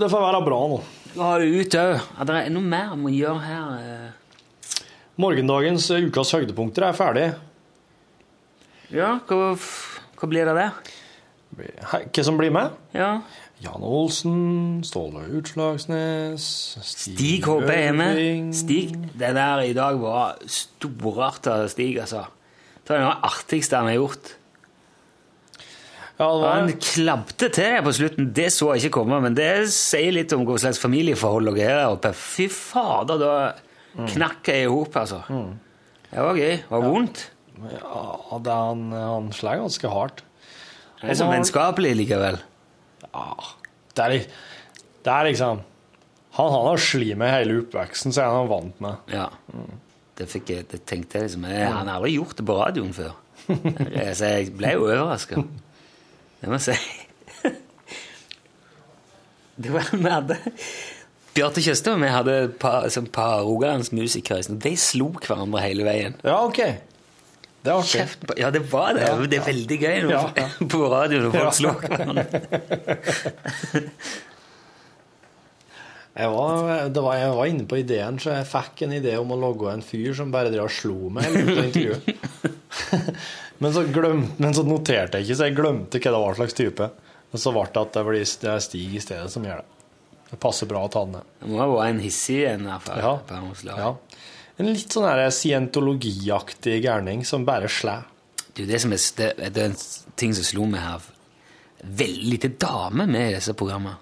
Det 0.00 0.08
får 0.10 0.24
være 0.24 0.40
bra 0.48 0.58
nå. 0.72 0.80
Nå 1.12 1.22
har 1.28 1.42
det 1.44 1.52
ute 1.62 1.84
òg? 1.92 2.08
Det 2.26 2.38
er 2.40 2.50
noe 2.50 2.66
mer 2.72 2.88
jeg 2.90 2.98
må 3.04 3.12
gjøre 3.14 3.44
her. 3.46 3.86
eh. 3.86 4.88
Morgendagens 5.22 5.86
eh, 5.92 6.06
ukas 6.08 6.32
høydepunkter 6.34 6.88
er 6.88 6.96
ferdig. 6.96 7.28
Ja, 8.92 9.14
hva, 9.28 9.52
hva 10.18 10.28
blir 10.32 10.48
det 10.48 10.56
der? 10.58 10.74
Hva 11.92 12.24
som 12.26 12.38
blir 12.40 12.50
med? 12.54 12.72
Ja. 12.96 13.12
Jan 13.62 13.84
Olsen, 13.86 14.80
Ståle 14.82 15.22
Utslagsnes 15.38 16.42
Stig, 16.82 17.14
Stig 17.14 17.44
HB 17.46 17.68
er 17.76 17.92
med. 17.94 18.54
Stig, 18.58 18.96
det 19.20 19.30
der 19.36 19.62
i 19.68 19.74
dag 19.76 20.00
var 20.02 20.40
storarta 20.50 21.60
Stig, 21.70 22.00
altså. 22.02 22.24
Det 22.92 22.98
var 22.98 23.04
noe 23.06 23.12
av 23.14 23.20
det 23.22 23.32
artigste 23.32 23.78
han 23.80 23.88
har 23.88 23.96
gjort. 23.96 24.32
Ja, 26.18 26.26
det 26.28 26.42
var 26.42 26.54
Han 26.58 26.72
klabbte 26.76 27.48
til 27.48 27.64
deg 27.64 27.84
på 27.86 27.92
slutten. 27.96 28.30
Det 28.36 28.48
så 28.52 28.68
jeg 28.74 28.84
ikke 28.84 28.98
komme, 29.00 29.18
men 29.24 29.36
det 29.36 29.48
sier 29.72 30.12
litt 30.14 30.32
om 30.36 30.44
hva 30.46 30.58
slags 30.60 30.80
familieforhold 30.82 31.48
dere 31.50 31.64
er 31.70 31.80
der 31.80 31.94
oppe. 31.96 32.12
Fy 32.16 32.46
fader, 32.52 33.22
da 33.22 34.06
knakk 34.12 34.52
jeg 34.52 34.66
i 34.66 34.70
hop, 34.70 34.94
altså. 35.00 35.22
Det 36.12 36.20
var 36.26 36.38
gøy. 36.38 36.54
Det 36.60 36.70
var 36.74 36.84
vondt. 36.84 37.24
Ja, 37.72 38.38
det 38.44 38.58
han, 38.60 38.84
han 38.92 39.32
slår 39.36 39.62
ganske 39.64 39.90
hardt. 39.92 40.22
Det 41.00 41.10
er 41.14 41.18
så 41.18 41.28
vennskapelig 41.30 41.96
likevel. 41.98 42.38
Ja, 43.08 43.26
det 43.96 44.04
er, 44.04 44.26
det 45.02 45.12
er 45.12 45.26
liksom 45.28 45.64
Han 46.38 46.48
han 46.48 46.68
har 46.70 46.80
slitt 46.80 47.18
med 47.20 47.28
hele 47.28 47.58
oppveksten, 47.60 48.14
så 48.14 48.22
er 48.24 48.36
han 48.36 48.48
vant 48.48 48.78
med. 48.84 49.10
Ja. 49.12 49.26
Det, 50.18 50.26
fikk 50.28 50.50
jeg, 50.52 50.66
det 50.70 50.82
tenkte 50.86 51.18
jeg 51.18 51.28
liksom 51.30 51.44
jeg, 51.48 51.66
Han 51.72 51.88
har 51.88 51.96
aldri 52.00 52.14
gjort 52.18 52.36
det 52.36 52.44
på 52.46 52.56
radioen 52.58 52.92
før. 52.96 53.12
Så 54.18 54.28
jeg 54.28 54.52
ble 54.58 54.74
jo 54.76 54.84
overraska. 54.86 55.40
Det 56.42 56.50
må 56.50 56.58
jeg 56.58 56.64
si. 56.68 56.76
Det 59.62 59.70
var 59.72 59.88
vi 59.92 60.08
hadde 60.10 60.36
Bjarte 61.36 61.62
Tjøstheim 61.64 62.02
og 62.02 62.06
jeg 62.08 62.12
hadde 62.16 62.32
et 62.46 62.54
par, 62.60 62.86
sånn 62.92 63.06
par 63.12 63.40
rogalandsmusikere. 63.46 64.42
sånn, 64.44 64.58
De 64.60 64.72
slo 64.80 65.10
hverandre 65.16 65.62
hele 65.64 65.84
veien. 65.86 66.16
Ja, 66.24 66.38
ok. 66.44 66.60
Det 67.62 67.70
var. 67.76 67.84
Kjeft 67.86 68.26
Ja, 68.40 68.50
det 68.52 68.64
var 68.72 68.92
det. 68.98 69.06
Det 69.30 69.38
er 69.38 69.46
veldig 69.46 69.78
gøy 69.80 69.98
når, 70.08 70.12
Ja, 70.36 70.48
på 70.74 70.80
radioen 70.92 71.28
når 71.28 71.32
folk 71.36 71.46
Ja. 71.46 71.52
slår 71.56 71.76
hverandre. 71.86 72.26
Jeg 76.12 76.28
var, 76.28 76.88
det 76.92 77.00
var, 77.00 77.16
jeg 77.16 77.36
var 77.38 77.46
inne 77.48 77.64
på 77.68 77.78
ideen, 77.80 78.18
så 78.20 78.34
jeg 78.34 78.48
fikk 78.50 78.82
en 78.84 78.92
idé 78.98 79.14
om 79.16 79.30
å 79.32 79.38
logge 79.40 79.70
en 79.72 79.84
fyr 79.84 80.12
som 80.16 80.32
bare 80.34 80.50
drev 80.52 80.66
og 80.66 80.74
slo 80.74 81.08
meg 81.08 81.24
men, 83.62 83.70
så 83.72 83.80
glemt, 83.88 84.36
men 84.36 84.52
så 84.52 84.64
noterte 84.66 85.18
jeg 85.18 85.24
ikke, 85.24 85.36
så 85.38 85.48
jeg 85.48 85.56
glemte 85.56 86.00
hva 86.02 86.12
det 86.12 86.22
var 86.26 86.36
slags 86.36 86.58
type. 86.58 86.90
Og 87.32 87.40
så 87.40 87.52
ble 87.54 87.64
det 87.64 87.80
at 87.80 87.94
det 87.96 88.02
blir 88.04 88.26
det 88.42 88.50
er 88.52 88.60
Stig 88.60 88.96
i 88.98 89.00
stedet 89.00 89.32
som 89.32 89.46
gjør 89.48 89.62
det. 89.62 89.68
Det 90.32 90.38
passer 90.40 90.68
bra 90.68 90.84
å 90.84 90.90
ta 90.92 91.04
den 91.06 91.16
ned. 91.16 91.32
Det 91.40 91.48
må 91.48 91.60
ha 91.60 91.66
vært 91.70 91.94
en 91.94 92.04
hissig 92.04 92.42
en. 92.48 92.68
Ja. 92.68 92.76
Ja. 93.80 93.90
En 94.60 94.68
litt 94.68 94.92
sånn 94.92 95.08
scientologiaktig 95.32 96.76
gærning 96.84 97.24
som 97.28 97.48
bare 97.48 97.68
slår. 97.72 98.04
Det, 98.52 98.68
som 98.80 98.92
er, 98.92 99.00
det, 99.16 99.32
det 99.56 99.64
er 99.64 99.70
en 99.70 99.80
ting 100.20 100.36
som 100.36 100.44
slo 100.44 100.68
meg 100.68 100.84
her. 100.84 101.08
Veldig 101.82 102.32
lite 102.34 102.52
damer 102.60 103.08
med 103.08 103.30
i 103.30 103.36
disse 103.38 103.56
programmene. 103.56 103.96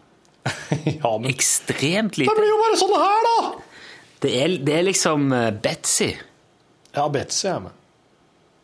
ja, 1.02 1.12
men 1.18 1.30
Ekstremt 1.30 2.18
lite. 2.18 2.30
Det 2.30 2.40
blir 2.40 2.50
jo 2.50 2.58
bare 2.60 2.80
sånn 2.80 2.96
her, 3.02 3.28
da! 3.28 3.36
Det 4.20 4.32
er, 4.36 4.56
det 4.66 4.74
er 4.76 4.84
liksom 4.84 5.30
uh, 5.32 5.46
Betsy. 5.64 6.10
Ja, 6.96 7.06
Betsy 7.12 7.46
er 7.48 7.62
med. 7.64 7.78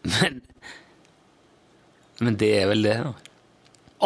Men, 0.07 0.43
men 2.21 2.37
det 2.41 2.51
er 2.59 2.69
vel 2.71 2.85
det, 2.87 2.99
da. 3.07 3.15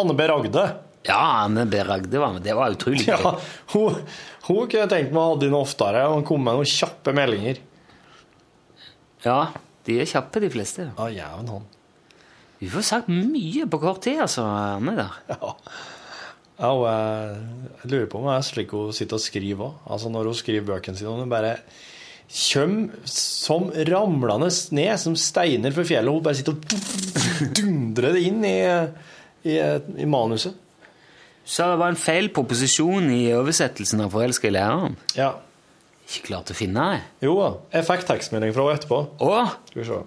Anne 0.01 0.15
B. 0.16 0.28
Ragde. 0.31 0.66
Ja, 1.09 1.19
Anne 1.44 1.65
B. 1.66 1.81
Ragde 1.85 2.23
var 2.23 2.36
med. 2.36 2.44
Det 2.47 2.55
var 2.57 2.77
utrolig 2.77 3.02
gøy. 3.09 3.16
Ja, 3.16 3.35
hun, 3.74 3.98
hun 4.47 4.62
kunne 4.69 4.85
jeg 4.85 4.93
tenkt 4.93 5.12
meg 5.16 5.20
å 5.20 5.35
ha 5.35 5.48
inn 5.48 5.59
oftere 5.59 6.07
og 6.12 6.23
komme 6.28 6.47
med 6.47 6.61
noen 6.61 6.70
kjappe 6.70 7.15
meldinger. 7.16 7.61
Ja, 9.24 9.40
de 9.89 9.98
er 10.01 10.09
kjappe, 10.09 10.40
de 10.44 10.51
fleste. 10.52 10.90
Ja, 10.97 11.09
jævn 11.12 11.51
han. 11.57 11.66
Vi 12.61 12.69
får 12.69 12.85
sagt 12.85 13.09
mye 13.09 13.66
på 13.73 13.81
kort 13.81 14.02
tid, 14.05 14.20
altså, 14.23 14.44
Anne 14.44 14.94
der. 14.98 15.19
Ja. 15.32 15.55
Ja, 16.61 16.74
og 16.77 16.82
jeg, 16.85 17.37
lurer 17.89 18.09
på 18.12 18.20
om 18.20 18.27
det 18.28 18.35
er 18.37 18.45
slik 18.45 18.74
hun 18.77 18.93
sitter 18.93 19.16
og 19.16 19.24
skriver 19.24 19.70
òg. 19.70 19.78
Altså 19.95 20.11
når 20.12 20.28
hun 20.28 20.37
skriver 20.37 20.66
bøkene 20.69 20.99
sine, 20.99 21.12
om 21.12 21.23
hun 21.24 21.32
bare 21.32 21.55
kommer 22.31 23.09
som 23.11 23.70
ramlende 23.89 24.51
ned 24.77 24.93
som 25.01 25.16
steiner 25.19 25.73
fra 25.74 25.87
fjellet, 25.89 26.12
hun 26.12 26.27
bare 26.27 26.39
sitter 26.39 26.55
og 26.55 26.61
dundrer 27.59 28.15
det 28.15 28.27
inn 28.28 28.45
i, 28.45 28.59
i, 29.49 29.57
i 30.05 30.11
manuset. 30.11 30.55
Så 31.51 31.66
det 31.73 31.81
var 31.81 31.91
en 31.91 31.99
feil 31.99 32.28
proposisjon 32.31 33.09
i 33.11 33.32
oversettelsen 33.35 34.05
av 34.05 34.12
'Forelska 34.12 34.53
i 34.53 34.55
læreren'. 34.55 35.01
Ja. 35.16 35.32
Ikke 36.11 36.28
klart 36.28 36.53
å 36.53 36.55
finne 36.59 36.85
det. 36.93 37.03
Jo 37.24 37.35
da, 37.41 37.51
jeg 37.73 37.87
fikk 37.89 38.07
tekstmelding 38.07 38.53
fra 38.55 38.66
henne 38.69 38.78
etterpå. 38.78 38.99
Å? 39.24 39.35
Skal 39.70 39.81
vi 39.81 39.89
se. 39.89 40.01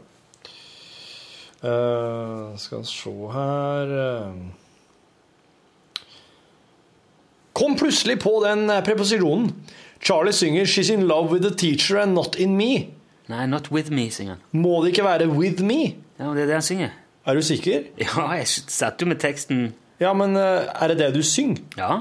Uh, 1.64 2.54
skal 2.60 2.84
vi 2.84 2.92
se 2.92 3.14
her 3.34 3.94
eh. 3.98 4.62
Kom 7.54 7.78
plutselig 7.78 8.20
på 8.20 8.44
den 8.46 8.70
eh, 8.70 8.84
preposisjonen. 8.84 9.52
Charlie 10.04 10.34
synger 10.34 10.66
'She's 10.66 10.94
in 10.94 11.08
love 11.08 11.32
with 11.32 11.44
the 11.44 11.56
teacher 11.56 11.98
and 12.02 12.14
not 12.14 12.36
in 12.36 12.58
me'. 12.58 12.88
Nei, 13.28 13.46
'Not 13.46 13.72
with 13.72 13.92
me', 13.92 14.12
synger 14.12 14.34
han. 14.34 14.62
Må 14.62 14.82
det 14.84 14.90
ikke 14.90 15.04
være 15.04 15.28
'with 15.28 15.64
me'? 15.64 15.96
Ja, 16.20 16.24
det 16.34 16.42
er 16.42 16.46
det 16.46 16.54
han 16.54 16.62
synger. 16.62 16.90
Er 17.26 17.34
du 17.34 17.42
sikker? 17.42 17.84
Ja, 17.98 18.32
jeg 18.32 18.48
satt 18.48 19.02
jo 19.02 19.06
med 19.06 19.16
teksten 19.16 19.74
Ja, 20.00 20.14
men 20.14 20.36
eh, 20.36 20.66
er 20.82 20.88
det 20.88 20.98
det 20.98 21.14
du 21.16 21.24
synger? 21.24 21.62
Ja. 21.78 21.98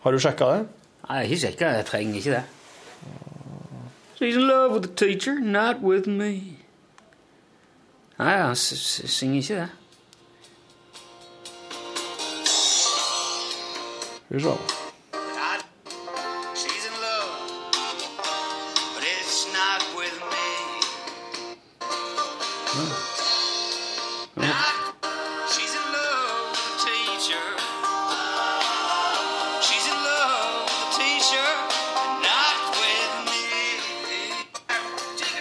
Har 0.00 0.10
du 0.12 0.18
sjekka 0.18 0.44
det? 0.44 0.66
Nei, 1.08 1.16
jeg 1.16 1.16
har 1.16 1.22
ikke 1.22 1.40
sjekka, 1.40 1.68
jeg 1.68 1.84
trenger 1.86 2.14
ikke 2.14 2.30
det. 2.30 2.42
She's 4.20 4.36
in 4.36 4.46
love 4.46 4.72
with 4.72 4.86
the 4.86 4.94
teacher, 4.94 5.40
not 5.40 5.76
with 5.82 6.08
me. 6.08 6.58
Nei, 8.18 8.36
han 8.36 8.56
synger 8.56 9.36
ikke 9.36 9.54
det. 9.54 9.68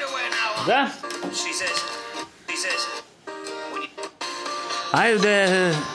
Away 0.03 0.29
now. 0.29 0.65
Der. 0.65 0.87
She 1.33 1.53
says, 1.53 1.83
he 2.47 2.55
says, 2.55 2.87
Nei, 4.93 5.17
det 5.17 5.73
she's 5.73 5.92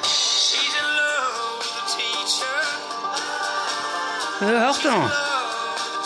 Jeg 4.39 4.49
har 4.49 4.61
hørt 4.69 4.83
det 4.85 4.93
nå. 4.95 5.07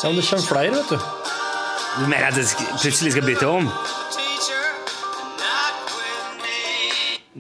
Se 0.00 0.08
om 0.08 0.14
det 0.16 0.24
kommer 0.24 0.46
flere, 0.48 0.70
vet 0.72 0.92
du. 0.92 0.98
Du 1.98 2.04
mener 2.08 2.30
at 2.30 2.36
det 2.38 2.46
plutselig 2.80 3.12
skal 3.12 3.26
bytte 3.26 3.48
om? 3.48 3.66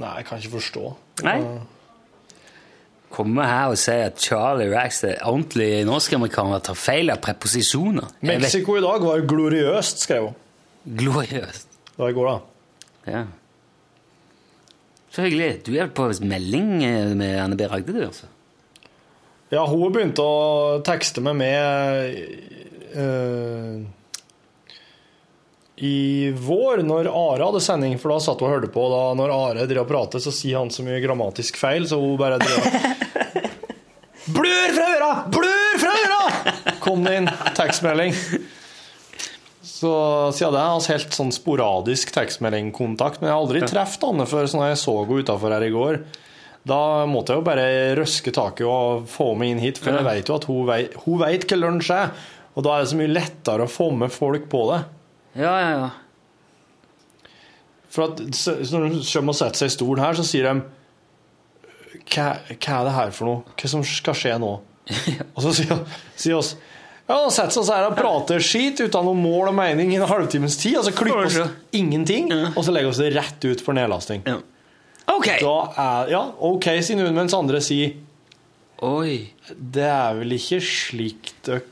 Nei, 0.02 0.10
jeg 0.18 0.26
kan 0.28 0.40
ikke 0.40 0.52
forstå. 0.58 0.90
Nei. 1.24 1.38
Komme 3.12 3.44
her 3.48 3.72
og 3.72 3.80
si 3.80 3.92
at 3.92 4.20
Charlie 4.20 4.68
Rax 4.72 5.02
er 5.08 5.18
ordentlig 5.28 5.82
norsk-amerikaner 5.88 6.62
tar 6.64 6.76
feil 6.76 7.12
av 7.12 7.20
preposisjoner. 7.24 8.12
Mexico 8.24 8.76
i 8.76 8.84
dag 8.84 9.04
var 9.04 9.24
gloriøst, 9.28 10.04
skrev 10.04 10.28
hun. 10.30 10.38
Gloriøst. 11.00 11.68
Det 11.92 12.00
var 12.00 12.12
i 12.12 12.16
går, 12.16 12.30
da. 12.30 13.12
Ja. 13.12 13.24
Så 15.12 15.26
hyggelig. 15.26 15.50
Du 15.66 15.74
er 15.76 15.92
på 15.92 16.08
melding 16.24 16.78
eh, 16.84 17.12
med 17.16 17.36
Anne 17.40 17.56
B. 17.56 17.68
Ragde, 17.68 17.92
du, 17.92 18.00
altså? 18.06 18.31
Ja, 19.52 19.66
hun 19.68 19.92
begynte 19.92 20.24
å 20.24 20.78
tekste 20.80 21.20
meg 21.20 21.34
med 21.36 22.14
eh, 22.96 23.82
i 25.76 26.30
vår, 26.32 26.80
når 26.88 27.10
Are 27.10 27.50
hadde 27.50 27.60
sending, 27.60 27.98
for 28.00 28.14
da 28.14 28.22
satt 28.24 28.40
hun 28.40 28.48
og 28.48 28.54
hørte 28.54 28.70
på. 28.72 28.86
Da 28.88 29.02
når 29.18 29.34
Are 29.34 29.66
drev 29.68 29.82
og 29.84 29.90
prater, 29.90 30.24
så 30.24 30.32
sier 30.32 30.56
han 30.62 30.72
så 30.72 30.86
mye 30.86 31.02
grammatisk 31.04 31.60
feil, 31.60 31.84
så 31.90 32.00
hun 32.00 32.16
bare 32.20 32.40
drev 32.40 32.64
Blør 34.38 34.72
fra 34.72 34.88
øra! 34.94 35.12
Blør 35.36 35.78
fra 35.82 35.92
øra! 36.00 36.74
Kom 36.80 37.04
det 37.04 37.18
inn 37.20 37.28
tekstmelding. 37.58 38.16
Så 39.60 39.92
siden 40.32 40.56
det 40.56 40.64
har 40.64 40.80
vi 40.80 40.92
helt 40.94 41.20
sånn 41.20 41.32
sporadisk 41.34 42.16
tekstmeldingkontakt, 42.16 43.20
men 43.20 43.28
jeg 43.28 43.36
har 43.36 43.44
aldri 43.44 43.66
truffet 43.68 44.08
Anne 44.08 44.30
før 44.30 44.48
så 44.48 44.62
når 44.62 44.72
jeg 44.72 44.84
så 44.86 44.96
henne 45.02 45.24
utafor 45.26 45.58
her 45.58 45.68
i 45.68 45.72
går. 45.76 46.04
Da 46.68 47.06
måtte 47.10 47.34
jeg 47.34 47.40
jo 47.40 47.46
bare 47.46 47.66
røske 47.98 48.30
taket 48.34 48.68
og 48.68 49.08
få 49.10 49.32
meg 49.38 49.50
inn 49.50 49.62
hit, 49.62 49.80
for 49.82 49.96
jeg 49.96 50.06
vet 50.06 50.30
jo 50.30 50.36
at 50.38 50.46
hun 50.46 50.68
vet, 50.68 50.94
hun 51.06 51.18
vet 51.22 51.46
hva 51.48 51.58
lunsj 51.58 51.90
er. 51.96 52.12
Og 52.52 52.66
da 52.66 52.76
er 52.76 52.84
det 52.84 52.92
så 52.92 52.98
mye 53.00 53.10
lettere 53.10 53.66
å 53.66 53.70
få 53.70 53.88
med 53.96 54.12
folk 54.14 54.46
på 54.52 54.62
det. 54.70 54.82
Ja, 55.40 55.54
ja, 55.58 55.70
ja. 55.80 55.90
For 57.92 58.08
at 58.08 58.20
når 58.22 58.86
de 58.88 59.00
kommer 59.04 59.34
og 59.34 59.38
setter 59.38 59.64
seg 59.64 59.72
i 59.72 59.74
stolen 59.74 60.04
her, 60.04 60.16
så 60.16 60.24
sier 60.26 60.48
de 60.48 60.60
hva, 62.12 62.28
hva 62.48 62.76
er 62.78 62.86
det 62.86 62.94
her 62.96 63.10
for 63.16 63.28
noe? 63.28 63.56
Hva 63.58 63.72
som 63.72 63.82
skal 63.86 64.16
skje 64.16 64.36
nå? 64.40 64.52
Og 65.36 65.42
så 65.44 65.52
sier, 65.54 65.82
sier 66.18 66.38
oss 66.38 66.56
ja, 67.02 67.16
han 67.18 67.32
setter 67.34 67.64
seg 67.66 67.74
her 67.74 67.88
og 67.90 67.96
prater 67.98 68.42
skit 68.42 68.78
uten 68.80 69.04
noe 69.04 69.18
mål 69.18 69.50
og 69.50 69.56
mening 69.58 69.90
i 69.92 69.98
en 69.98 70.06
halvtimes 70.08 70.54
tid, 70.60 70.78
og 70.78 70.86
så 70.86 70.92
klipper 70.96 71.26
oss 71.26 71.74
ingenting, 71.74 72.30
og 72.30 72.60
så 72.62 72.72
legger 72.72 72.92
oss 72.92 73.00
det 73.02 73.10
rett 73.16 73.42
ut 73.42 73.60
for 73.60 73.76
nedlasting. 73.76 74.22
Ok! 75.10 75.28
Da 75.42 75.56
er, 75.82 76.12
ja, 76.12 76.22
ok, 76.38 76.68
sier 76.84 76.98
noen, 77.00 77.16
mens 77.16 77.34
andre 77.36 77.60
sier 77.64 77.96
Oi. 78.82 79.30
Det 79.46 79.84
er 79.86 80.16
vel 80.18 80.34
ikke 80.34 80.58
slik 80.66 81.30
dere 81.46 81.62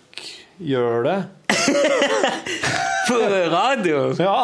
gjør 0.63 1.07
det? 1.07 1.17
På 3.09 3.17
radio? 3.51 4.03
Ja. 4.21 4.37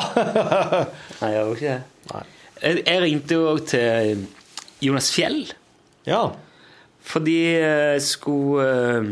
Nei, 1.20 1.30
jeg 1.30 1.36
gjør 1.36 1.52
ikke 1.52 1.76
det. 1.76 2.24
Jeg, 2.56 2.82
jeg 2.86 3.02
ringte 3.04 3.38
jo 3.38 3.54
til 3.68 4.24
Jonas 4.82 5.12
Fjell. 5.14 5.44
Ja. 6.08 6.24
Fordi 7.06 7.38
jeg 7.52 8.02
skulle 8.02 8.66
eh, 8.66 9.10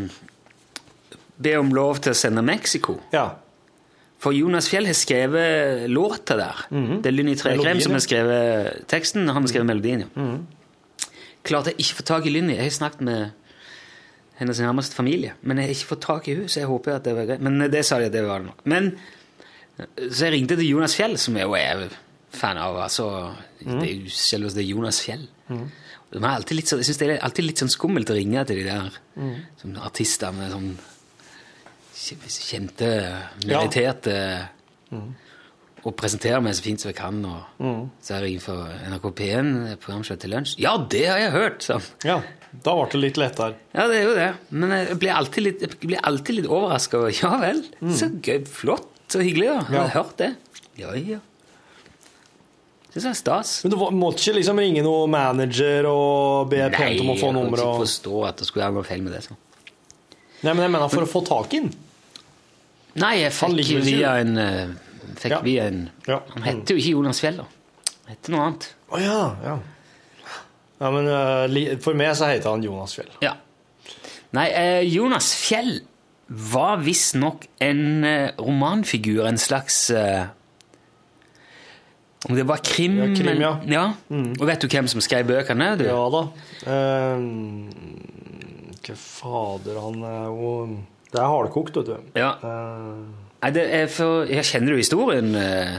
be 1.45 1.55
om 1.61 1.71
lov 1.77 2.01
til 2.03 2.15
å 2.15 2.19
sende 2.19 2.43
Mexico. 2.43 2.97
Ja. 3.15 3.29
For 4.25 4.33
Jonas 4.33 4.71
Fjell 4.73 4.87
har 4.89 4.97
skrevet 4.97 5.85
låta 5.93 6.37
der. 6.41 6.65
Det 7.05 7.11
er 7.11 7.13
Lynni 7.15 7.35
Trekrem 7.37 7.81
som 7.85 7.93
har 7.93 8.01
skrevet 8.07 8.87
teksten, 8.89 9.27
han 9.29 9.43
har 9.45 9.51
skrevet 9.53 9.69
melodien. 9.69 10.07
ja. 10.09 10.37
Klarte 11.45 11.75
jeg 11.75 11.83
ikke 11.85 11.99
få 11.99 12.05
tak 12.09 12.27
i 12.27 12.31
Lynni. 12.33 12.55
Jeg 12.57 12.65
har 12.71 12.73
snakket 12.73 13.03
med 13.05 13.33
hennes 14.39 14.61
nærmeste 14.65 14.97
familie, 14.97 15.35
men 15.43 15.59
jeg 15.61 15.67
har 15.69 15.75
ikke 15.77 15.91
fått 15.93 16.01
tak 16.07 16.29
i 16.29 16.35
henne, 16.35 16.49
så 16.49 16.63
jeg 16.63 16.71
håper 16.71 16.95
at 16.97 17.05
det 17.05 17.13
var 17.19 17.27
greit. 17.29 17.43
Men 17.45 17.59
det 17.71 17.85
sa 17.85 17.99
de 18.01 18.07
at 18.09 18.15
det 18.17 18.23
var 18.27 18.41
det 18.41 18.49
nok. 18.49 18.65
Men 18.65 18.89
så 20.09 20.25
jeg 20.29 20.33
ringte 20.39 20.57
til 20.57 20.71
Jonas 20.71 20.97
Fjell, 20.97 21.19
som 21.21 21.37
jeg 21.37 21.45
jo 21.45 21.53
er 21.59 21.85
fan 22.35 22.57
av. 22.59 22.79
altså, 22.87 23.35
Det 23.61 23.77
er 23.91 23.93
jo 24.07 24.09
selveste 24.11 24.65
Jonas 24.65 25.03
Fjell. 25.05 25.29
De 26.15 26.19
er 26.23 26.29
alltid 26.31 26.57
litt 26.57 26.69
så, 26.71 26.77
jeg 26.81 26.85
synes 26.89 26.99
det 27.03 27.11
er 27.11 27.23
alltid 27.27 27.45
litt 27.45 27.59
sånn 27.63 27.73
skummelt 27.75 28.11
å 28.11 28.15
ringe 28.17 28.45
til 28.47 28.57
de 28.63 28.65
der 28.71 28.91
som 29.61 29.77
artister 29.83 30.33
med 30.33 30.51
sånn 30.55 30.69
kjente, 31.95 32.91
meritterte 33.45 34.17
Og 35.85 35.93
presentere 35.99 36.41
meg 36.41 36.57
så 36.57 36.65
fint 36.65 36.81
som 36.81 36.89
jeg 36.91 36.97
kan. 36.97 37.19
Og 37.29 37.91
så 38.01 38.17
er 38.17 38.25
jeg 38.25 38.39
innenfor 38.39 38.63
for 38.63 38.89
NRK 38.89 39.11
P1, 39.21 39.51
programshow 39.85 40.17
til 40.21 40.33
lunsj. 40.33 40.57
Ja, 40.63 40.79
det 40.79 41.05
har 41.11 41.21
jeg 41.21 41.35
hørt! 41.35 41.67
Så. 41.67 41.77
Ja, 42.07 42.23
da 42.65 42.75
ble 42.79 42.89
det 42.95 43.03
litt 43.03 43.21
lettere. 43.21 43.59
Ja, 43.75 43.85
det 43.91 44.01
er 44.01 44.09
jo 44.09 44.17
det. 44.17 44.31
Men 44.55 44.73
jeg 44.79 44.97
blir 45.03 45.13
alltid 45.13 45.47
litt, 45.49 45.67
jeg 45.67 45.77
blir 45.85 46.01
alltid 46.01 46.41
litt 46.41 46.49
overraska 46.49 47.03
over 47.03 47.15
Ja 47.15 47.37
vel, 47.43 47.63
så 47.93 48.09
gøy, 48.17 48.43
flott, 48.49 48.91
så 49.13 49.21
hyggelig, 49.21 49.53
da. 49.53 49.61
Jeg 49.69 49.81
har 49.83 49.95
hørt 49.99 50.19
det. 50.23 50.33
Ja, 50.81 50.97
ja. 50.99 51.21
Syns 52.95 53.03
det 53.03 53.11
er 53.11 53.17
stas. 53.19 53.53
Men 53.65 53.73
du 53.75 53.81
måtte 53.99 54.23
ikke 54.23 54.37
liksom 54.39 54.61
ringe 54.63 54.83
noen 54.87 55.11
manager 55.11 55.89
og 55.91 56.53
be 56.53 56.61
pent 56.71 57.01
om 57.03 57.11
å 57.11 57.17
få 57.19 57.33
jeg 57.33 57.35
kan 57.35 57.57
ikke 57.59 57.81
forstå 57.81 58.21
at 58.29 58.39
det 58.39 58.47
skulle 58.47 58.69
være 58.69 58.77
noe 58.77 58.87
feil 58.87 59.03
med 59.03 59.17
det. 59.17 59.25
Så. 59.27 59.35
Nei, 60.45 60.53
men 60.53 60.63
jeg 60.63 60.73
mener 60.77 60.93
for 60.93 61.03
å 61.03 61.11
få 61.11 61.25
tak 61.27 61.57
i 61.59 61.65
den. 61.65 61.73
Nei, 63.03 63.15
jeg 63.25 63.33
fikk 63.35 63.85
via 63.85 64.13
en, 64.23 64.37
eh, 64.39 64.69
fikk 65.19 65.31
Ja. 65.35 65.41
via 65.43 65.65
en 65.71 65.91
Ja. 66.07 66.21
Han 66.35 66.43
heter 66.47 66.75
jo 66.75 66.81
ikke 66.83 66.91
Jonas 66.95 67.21
Fjell, 67.21 67.37
da. 67.43 67.47
Han 68.05 68.15
heter 68.15 68.31
noe 68.35 68.45
annet. 68.47 68.69
Å 68.93 69.01
ja, 69.03 69.37
ja. 69.45 69.59
Ja, 70.81 70.91
men 70.91 71.07
uh, 71.09 71.77
For 71.81 71.95
meg 71.95 72.15
så 72.19 72.27
heter 72.29 72.51
han 72.51 72.63
Jonas 72.63 72.95
Fjell. 72.95 73.11
Ja. 73.23 73.35
Nei, 74.35 74.49
uh, 74.53 74.83
Jonas 74.87 75.33
Fjell 75.39 75.81
var 76.29 76.79
visstnok 76.83 77.47
en 77.63 78.05
uh, 78.05 78.31
romanfigur, 78.39 79.25
en 79.29 79.39
slags 79.39 79.91
Om 82.25 82.35
det 82.39 82.47
var 82.49 82.59
krim 82.65 82.97
Ja, 82.97 83.09
krim, 83.15 83.41
ja. 83.43 83.53
ja. 83.69 83.85
Og 84.41 84.47
vet 84.49 84.61
du 84.65 84.69
hvem 84.73 84.89
som 84.89 85.01
skrev 85.05 85.27
bøkene? 85.29 85.75
Du? 85.77 85.85
Ja 85.85 86.09
da. 86.09 86.23
Eh, 86.65 87.19
Hva 88.85 88.97
fader, 88.97 89.77
han 89.81 90.03
er 90.09 90.25
jo 90.33 90.53
Det 91.15 91.23
er 91.23 91.31
hardkokt, 91.31 91.77
vet 91.79 91.91
du. 91.93 91.97
Ja. 92.19 92.33
Nei, 92.43 93.51
det 93.55 93.65
er 93.77 93.91
for 93.93 94.25
Jeg 94.27 94.45
kjenner 94.49 94.75
jo 94.75 94.81
historien? 94.81 95.35
eh? 95.39 95.77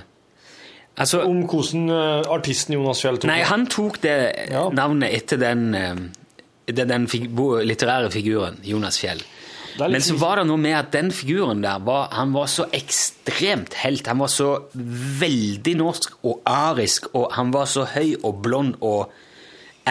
Altså, 0.95 1.25
om 1.27 1.41
hvordan 1.43 1.89
eh, 1.91 2.27
artisten 2.31 2.77
Jonas 2.77 3.01
Fjell 3.03 3.17
tok 3.19 3.27
Nei, 3.27 3.41
det. 3.41 3.47
han 3.49 3.65
tok 3.67 3.97
det 4.05 4.15
navnet 4.77 5.11
etter 5.17 5.41
den, 5.41 5.65
eh, 5.75 6.75
den 6.77 7.09
fig 7.11 7.25
litterære 7.67 8.11
figuren, 8.13 8.61
Jonas 8.63 9.01
Fjell. 9.01 9.19
Men 9.75 9.99
så 9.99 10.15
var 10.15 10.39
det 10.39 10.45
noe 10.47 10.61
med 10.61 10.71
at 10.77 10.93
den 10.93 11.09
figuren 11.11 11.59
der 11.65 11.81
var, 11.83 12.05
han 12.15 12.31
var 12.31 12.47
så 12.47 12.63
ekstremt 12.71 13.73
helt. 13.81 14.07
Han 14.07 14.21
var 14.23 14.31
så 14.31 14.53
veldig 15.19 15.73
norsk 15.81 16.15
og 16.23 16.39
arisk, 16.47 17.09
og 17.11 17.33
han 17.35 17.51
var 17.51 17.67
så 17.67 17.83
høy 17.91 18.13
og 18.23 18.39
blond 18.45 18.77
og 18.79 19.11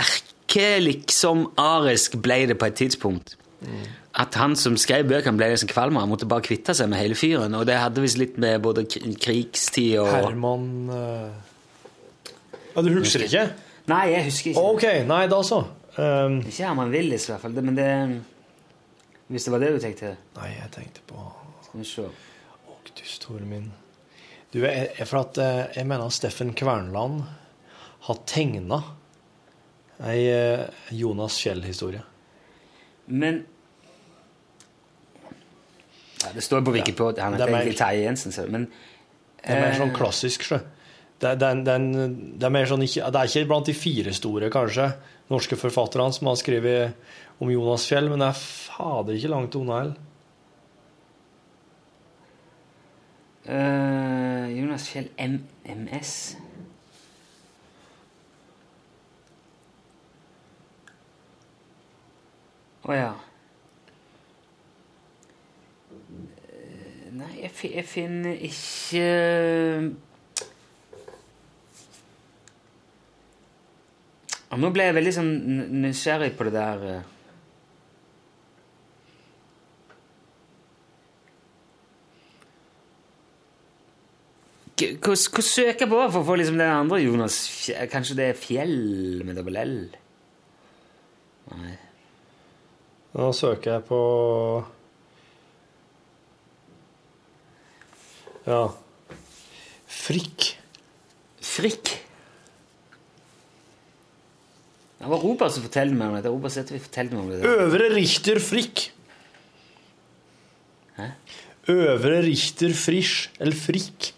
erke 0.01 0.79
liksom 0.81 1.51
arisk 1.61 2.17
ble 2.25 2.47
det 2.49 2.57
på 2.57 2.71
et 2.71 2.81
tidspunkt. 2.81 3.37
At 4.15 4.37
han 4.39 4.53
som 4.55 4.77
skrev 4.79 5.09
bøkene, 5.11 5.39
ble 5.41 5.49
liksom 5.51 5.71
kvalm. 5.73 5.97
Han 5.99 6.11
måtte 6.13 6.29
bare 6.31 6.45
kvitte 6.47 6.75
seg 6.77 6.87
med 6.91 7.01
hele 7.03 7.17
fyren. 7.19 7.55
Og 7.59 7.65
det 7.67 7.81
hadde 7.81 8.03
visst 8.05 8.19
litt 8.21 8.37
med 8.39 8.61
både 8.63 8.85
krigstid 8.87 9.97
og 10.03 10.11
Herman 10.13 10.69
eh, 10.95 12.35
Ja, 12.77 12.85
Du 12.85 12.93
husker 12.95 13.25
ikke? 13.27 13.49
Nei, 13.91 14.05
jeg 14.13 14.29
husker 14.29 14.53
ikke. 14.53 14.63
Ok, 14.71 14.85
nei, 15.09 15.25
da 15.31 15.41
så. 15.45 15.65
Um, 15.99 16.39
Ikke 16.47 16.63
Herman 16.63 16.95
Willis, 16.95 17.27
i 17.29 17.33
hvert 17.35 17.43
fall. 17.43 17.59
Men 17.59 17.77
det 17.79 17.89
Hvis 19.31 19.47
det 19.47 19.53
var 19.55 19.63
det 19.63 19.73
du 19.75 19.81
tenkte? 19.83 20.15
Nei, 20.39 20.51
jeg 20.57 20.71
tenkte 20.75 21.03
på 21.11 21.27
Skal 21.67 21.83
vi 21.83 21.89
se. 21.91 22.07
Å, 22.07 22.79
Du 22.95 23.03
store 23.11 23.47
min. 23.51 23.73
Du, 24.55 24.61
jeg, 24.63 24.93
for 25.11 25.25
at 25.25 25.39
eh, 25.43 25.65
jeg 25.81 25.89
mener 25.91 26.13
Steffen 26.15 26.53
Kvernland 26.55 27.25
har 28.07 28.21
tegna 28.31 28.79
ei 30.07 30.21
eh, 30.31 30.69
Jonas 30.95 31.41
Kjell-historie. 31.43 32.05
Men 33.11 33.43
ja, 36.25 36.33
Det 36.35 36.45
står 36.45 36.65
på 36.67 36.75
Wikipedia 36.75 37.27
Han 37.27 37.37
er 37.37 37.45
heter 37.45 37.55
egentlig 37.55 37.79
Terje 37.79 38.05
Jensen, 38.07 38.33
så 38.35 38.47
men 38.49 38.69
Det 39.41 39.53
er 39.53 39.61
mer 39.61 39.75
eh, 39.75 39.81
sånn 39.83 39.93
klassisk, 39.97 40.47
sjø. 40.49 40.61
Det, 41.21 41.31
er- 41.31 41.37
det, 41.41 41.51
det, 41.65 41.77
det 42.43 42.67
sånn 42.69 42.83
det 42.85 43.21
er 43.21 43.29
ikke 43.31 43.51
blant 43.51 43.69
de 43.69 43.75
fire 43.77 44.13
store, 44.17 44.51
kanskje, 44.53 44.89
norske 45.33 45.57
forfatterne 45.57 46.13
som 46.13 46.29
har 46.29 46.41
skrevet 46.41 46.97
om 47.41 47.53
Jonas 47.53 47.87
Fjell, 47.89 48.09
men 48.11 48.23
det 48.25 48.33
er 48.33 48.41
fader 48.41 49.17
ikke 49.19 49.33
langt 49.33 49.57
unna 49.59 49.79
heller. 49.83 50.01
Uh, 53.45 54.49
Jonas 54.57 54.87
Fjell 54.89 55.11
MMS 55.21 56.15
Å 62.85 62.89
oh, 62.89 62.97
ja. 62.97 63.13
Eh, 66.53 67.13
Nei, 67.17 67.34
jeg, 67.45 67.71
jeg 67.75 67.87
finner 67.89 68.45
ikke 68.49 69.07
Og 74.55 74.61
Nå 74.63 74.71
ble 74.71 74.87
jeg 74.87 74.95
veldig 74.95 75.13
sånn 75.17 75.33
nysgjerrig 75.83 76.31
på 76.39 76.47
det 76.47 76.55
der 76.55 76.87
eh. 76.93 77.11
Hva 84.75 85.15
hva 85.15 85.43
søker 85.47 85.85
jeg 85.85 85.91
på 85.91 85.99
for 86.03 86.21
å 86.21 86.27
få 86.27 86.37
liksom 86.39 86.57
den 86.59 86.71
andre 86.71 86.99
Jonas? 87.03 87.37
Kanskje 87.91 88.17
det 88.19 88.25
er 88.31 88.39
Fjell 88.39 89.23
med 89.27 89.39
dobbel 89.39 89.59
L? 89.61 89.77
Nei. 91.55 91.75
Nå 93.15 93.29
søker 93.39 93.77
jeg 93.77 93.85
på 93.87 94.01
Ja. 98.45 98.63
Frikk. 99.89 100.51
Frikk? 101.45 101.93
Det 104.99 105.11
var 105.13 105.21
Robert 105.21 105.53
som 105.53 105.65
fortalte 105.67 105.97
meg 105.97 106.09
om 106.09 106.17
dette. 106.17 106.33
Robert 106.33 106.55
Sæther 106.55 106.81
fortalte 106.81 107.17
meg 107.17 107.25
om 107.25 107.33
det. 107.33 107.41
Øvre 107.45 107.91
Richter 107.93 108.41
Frikk. 108.41 108.87
Hæ? 110.97 111.11
Øvre 111.69 112.21
Richter 112.25 112.73
Frisch, 112.77 113.31
eller 113.41 113.57
Frikk. 113.57 114.13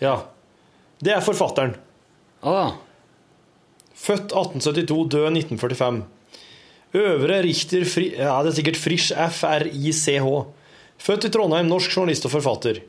Ja. 0.00 0.14
Det 1.00 1.12
er 1.12 1.24
forfatteren. 1.24 1.74
Født 4.00 4.32
1872, 4.32 5.08
død 5.12 5.26
1945. 5.36 6.04
Øvre 7.00 7.42
Richter 7.44 7.84
Fri... 7.84 8.10
Ja, 8.16 8.38
det 8.42 8.52
er 8.52 8.56
sikkert 8.60 8.80
Frisch, 8.80 9.12
F-R-I-C-H. 9.12 10.26
Født 11.00 11.28
i 11.28 11.32
Trondheim, 11.32 11.68
norsk 11.70 11.96
journalist 11.96 12.26
og 12.28 12.34
forfatter. 12.34 12.82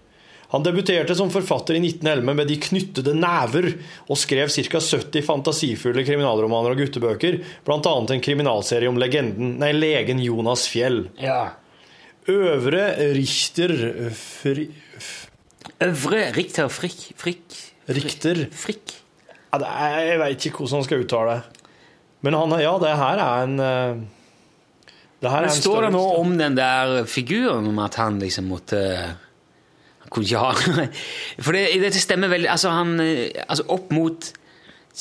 Han 0.52 0.66
debuterte 0.66 1.16
som 1.16 1.32
forfatter 1.32 1.78
i 1.78 1.80
1911 1.80 2.36
med 2.36 2.50
De 2.52 2.58
knyttede 2.60 3.14
never, 3.16 3.70
og 4.12 4.20
skrev 4.20 4.52
ca. 4.52 4.82
70 4.84 5.24
fantasifulle 5.24 6.04
kriminalromaner 6.04 6.76
og 6.76 6.82
guttebøker, 6.84 7.40
bl.a. 7.64 7.94
en 8.02 8.24
kriminalserie 8.24 8.92
om 8.92 9.00
legenden, 9.00 9.56
nei, 9.62 9.72
legen 9.72 10.20
Jonas 10.24 10.68
Fjell. 10.72 11.06
Ja. 11.24 11.54
Øvre 12.30 13.14
Richter 13.16 13.72
Fri... 14.14 14.68
Øvre 15.82 16.28
Richter 16.36 16.68
Frikk 16.70 17.08
Frikk 17.18 17.56
Richter. 17.90 18.44
Frikk. 18.54 18.94
Ja, 19.52 19.58
er, 19.66 19.96
jeg 20.06 20.20
veit 20.22 20.46
ikke 20.48 20.62
hvordan 20.62 20.80
han 20.82 20.86
skal 20.86 21.06
uttale 21.06 21.38
det. 21.40 21.62
Men 22.22 22.38
han, 22.38 22.54
ja, 22.62 22.76
det 22.80 22.92
her 23.00 23.22
er 23.24 23.48
en 23.48 23.56
eh, 23.60 24.02
Det 24.04 24.92
her 24.92 25.00
er 25.00 25.08
Men 25.22 25.43
en 25.45 25.52
står 25.53 25.81
det 25.85 25.91
noe 25.93 26.15
om 26.18 26.31
den 26.39 26.56
der 26.57 27.03
figuren, 27.06 27.68
om 27.69 27.77
at 27.84 27.93
han 28.02 28.18
liksom 28.22 28.48
måtte 28.49 28.80
Han 30.02 30.10
kunne 30.10 30.26
ikke 30.26 30.41
ha 30.41 30.52
For 31.45 31.52
det, 31.53 31.68
dette 31.84 31.99
stemmer 32.02 32.27
veldig 32.34 32.49
Altså, 32.49 32.69
han 32.73 32.95
eh, 33.03 33.30
Altså, 33.45 33.64
opp 33.69 33.91
mot 33.93 34.31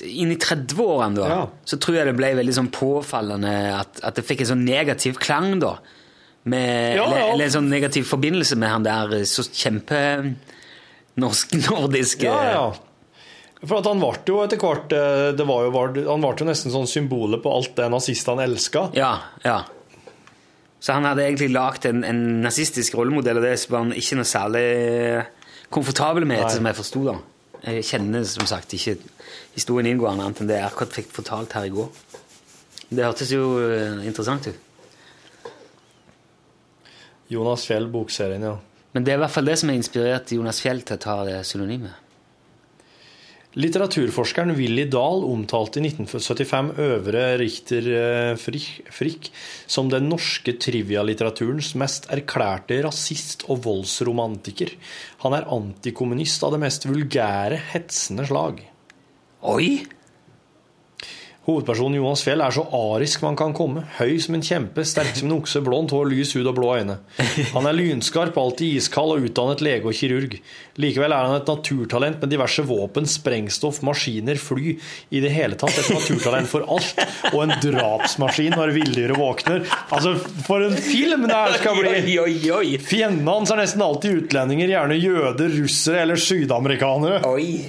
inn 0.07 0.31
i 0.31 0.37
30-årene, 0.39 1.17
da, 1.19 1.27
Ja. 1.33 1.47
så 1.67 1.77
tror 1.83 1.97
jeg 1.99 2.07
det 2.07 2.13
ble 2.21 2.29
veldig 2.39 2.53
sånn 2.55 2.69
påfallende 2.73 3.51
at, 3.75 3.99
at 4.07 4.15
det 4.21 4.25
fikk 4.29 4.41
en 4.45 4.51
sånn 4.53 4.63
negativ 4.65 5.17
klang, 5.19 5.59
da. 5.61 5.73
Med, 6.45 6.95
Ja, 6.97 7.05
eller, 7.09 7.19
ja. 7.19 7.27
eller 7.35 7.45
en 7.49 7.53
sånn 7.57 7.69
negativ 7.73 8.05
forbindelse 8.09 8.57
med 8.61 8.71
han 8.71 8.85
der 8.87 9.11
eh, 9.19 9.25
så 9.29 9.43
kjempe-norsk-nordiske 9.51 12.27
Ja, 12.31 12.39
ja. 12.55 12.71
For 13.67 13.81
at 13.83 13.87
han 13.91 13.99
ble 14.01 14.15
jo 14.31 14.39
etter 14.45 14.57
hvert 14.63 14.93
eh, 14.97 15.33
det 15.37 15.45
var 15.49 15.67
jo, 15.67 15.71
Han 16.07 16.23
ble 16.23 16.31
jo 16.39 16.47
nesten 16.49 16.73
sånn 16.73 16.87
symbolet 16.89 17.43
på 17.45 17.51
alt 17.53 17.75
det 17.77 17.91
nazistene 17.93 18.47
elska. 18.47 18.87
Ja, 18.97 19.11
ja. 19.45 19.59
Så 20.81 20.97
han 20.97 21.05
hadde 21.05 21.27
egentlig 21.27 21.51
lagd 21.53 21.85
en, 21.91 22.05
en 22.09 22.23
nazistisk 22.45 22.97
rollemodell, 22.97 23.37
og 23.41 23.45
det 23.45 23.57
var 23.69 23.85
han 23.85 23.93
ikke 23.97 24.17
noe 24.17 24.29
særlig 24.29 24.65
komfortabel 25.73 26.25
med, 26.27 26.41
etter 26.41 26.57
som 26.57 26.69
jeg 26.71 26.79
forsto. 26.79 27.03
da. 27.11 27.19
Jeg 27.67 27.85
kjenner 27.85 28.25
som 28.25 28.49
sagt 28.49 28.73
ikke 28.73 28.97
historien 29.55 29.91
inngående, 29.91 30.25
annet 30.25 30.41
enn 30.41 30.49
det 30.49 30.57
jeg 30.57 30.71
akkurat 30.71 30.97
fikk 30.97 31.13
fortalt 31.13 31.53
her 31.59 31.69
i 31.69 31.75
går. 31.75 31.91
Det 32.91 33.05
hørtes 33.05 33.31
jo 33.35 33.45
eh, 33.63 34.01
interessant 34.09 34.49
ut. 34.49 34.67
Jonas 37.31 37.67
Fjell, 37.69 37.87
bokserien, 37.93 38.43
ja. 38.43 38.57
Men 38.91 39.05
det 39.07 39.13
er 39.13 39.21
i 39.21 39.23
hvert 39.23 39.31
fall 39.37 39.47
det 39.47 39.59
som 39.61 39.71
har 39.71 39.79
inspirert 39.79 40.33
Jonas 40.35 40.59
Fjell 40.65 40.81
til 40.83 40.97
å 40.97 41.03
ta 41.05 41.19
det 41.29 41.37
synonymet. 41.47 42.10
Litteraturforskeren 43.59 44.53
Willy 44.55 44.85
Dahl 44.87 45.25
omtalte 45.27 45.81
i 45.81 45.89
1975 45.89 46.69
Øvre 46.79 47.23
Richter 47.41 47.89
eh, 47.91 48.37
Frick 48.39 49.31
som 49.67 49.91
den 49.91 50.07
norske 50.07 50.55
trivialitteraturens 50.55 51.73
mest 51.75 52.07
erklærte 52.15 52.79
rasist 52.87 53.49
og 53.51 53.65
voldsromantiker. 53.67 54.71
Han 55.25 55.35
er 55.35 55.51
antikommunist 55.51 56.47
av 56.47 56.55
det 56.55 56.63
mest 56.63 56.87
vulgære, 56.87 57.59
hetsende 57.73 58.29
slag. 58.31 58.63
Oi! 59.43 59.81
Hovedpersonen 61.51 61.99
Jonas 61.99 62.23
Fjell 62.25 62.43
er 62.45 62.55
så 62.55 62.63
arisk 62.77 63.25
man 63.25 63.37
kan 63.39 63.53
komme. 63.57 63.83
Høy 63.99 64.17
som 64.23 64.37
en 64.37 64.45
kjempe, 64.45 64.85
sterk 64.87 65.17
som 65.19 65.29
en 65.29 65.37
okse, 65.41 65.63
blondt 65.67 65.95
hår, 65.95 66.07
lys 66.13 66.35
hud 66.37 66.47
og 66.47 66.57
blå 66.57 66.73
øyne. 66.79 66.99
Han 67.55 67.67
er 67.67 67.77
lynskarp, 67.77 68.39
alltid 68.39 68.79
iskald 68.79 69.15
og 69.17 69.27
utdannet 69.27 69.65
lege 69.65 69.89
og 69.91 69.97
kirurg. 69.97 70.37
Likevel 70.81 71.13
er 71.13 71.27
han 71.27 71.41
et 71.41 71.51
naturtalent 71.51 72.21
med 72.23 72.33
diverse 72.33 72.65
våpen, 72.67 73.09
sprengstoff, 73.11 73.81
maskiner, 73.87 74.39
fly. 74.41 74.77
I 75.11 75.23
det 75.25 75.33
hele 75.35 75.59
tatt 75.61 75.77
et 75.81 75.91
naturtalent 75.93 76.51
for 76.51 76.67
alt. 76.71 77.03
Og 77.33 77.41
en 77.45 77.55
drapsmaskin 77.65 78.55
når 78.57 78.75
villdyret 78.77 79.19
våkner. 79.19 79.65
Altså, 79.91 80.15
for 80.47 80.65
en 80.65 80.77
film 80.79 81.27
det 81.27 81.37
her 81.37 81.57
skal 81.59 81.81
bli! 81.81 82.77
Fiendene 82.81 83.35
hans 83.41 83.51
er 83.53 83.61
nesten 83.61 83.83
alltid 83.85 84.23
utlendinger, 84.25 84.71
gjerne 84.77 85.01
jøder, 85.01 85.59
russere 85.59 86.05
eller 86.05 86.21
sydamerikanere. 86.21 87.25
Oi! 87.29 87.65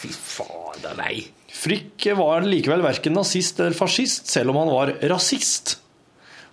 Fy 0.00 0.14
fader, 0.14 0.96
nei. 1.00 1.20
Frick 1.60 2.06
var 2.16 2.46
likevel 2.48 2.80
verken 2.80 3.12
nazist 3.18 3.58
eller 3.60 3.76
fascist, 3.76 4.30
selv 4.32 4.54
om 4.54 4.62
han 4.62 4.70
var 4.72 4.94
rasist. 5.12 5.76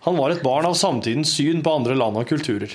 Han 0.03 0.17
var 0.19 0.33
et 0.33 0.43
barn 0.43 0.67
av 0.67 0.75
samtidens 0.75 1.31
syn 1.37 1.63
på 1.63 1.77
andre 1.79 1.95
land 1.95 2.19
og 2.19 2.27
kulturer. 2.27 2.73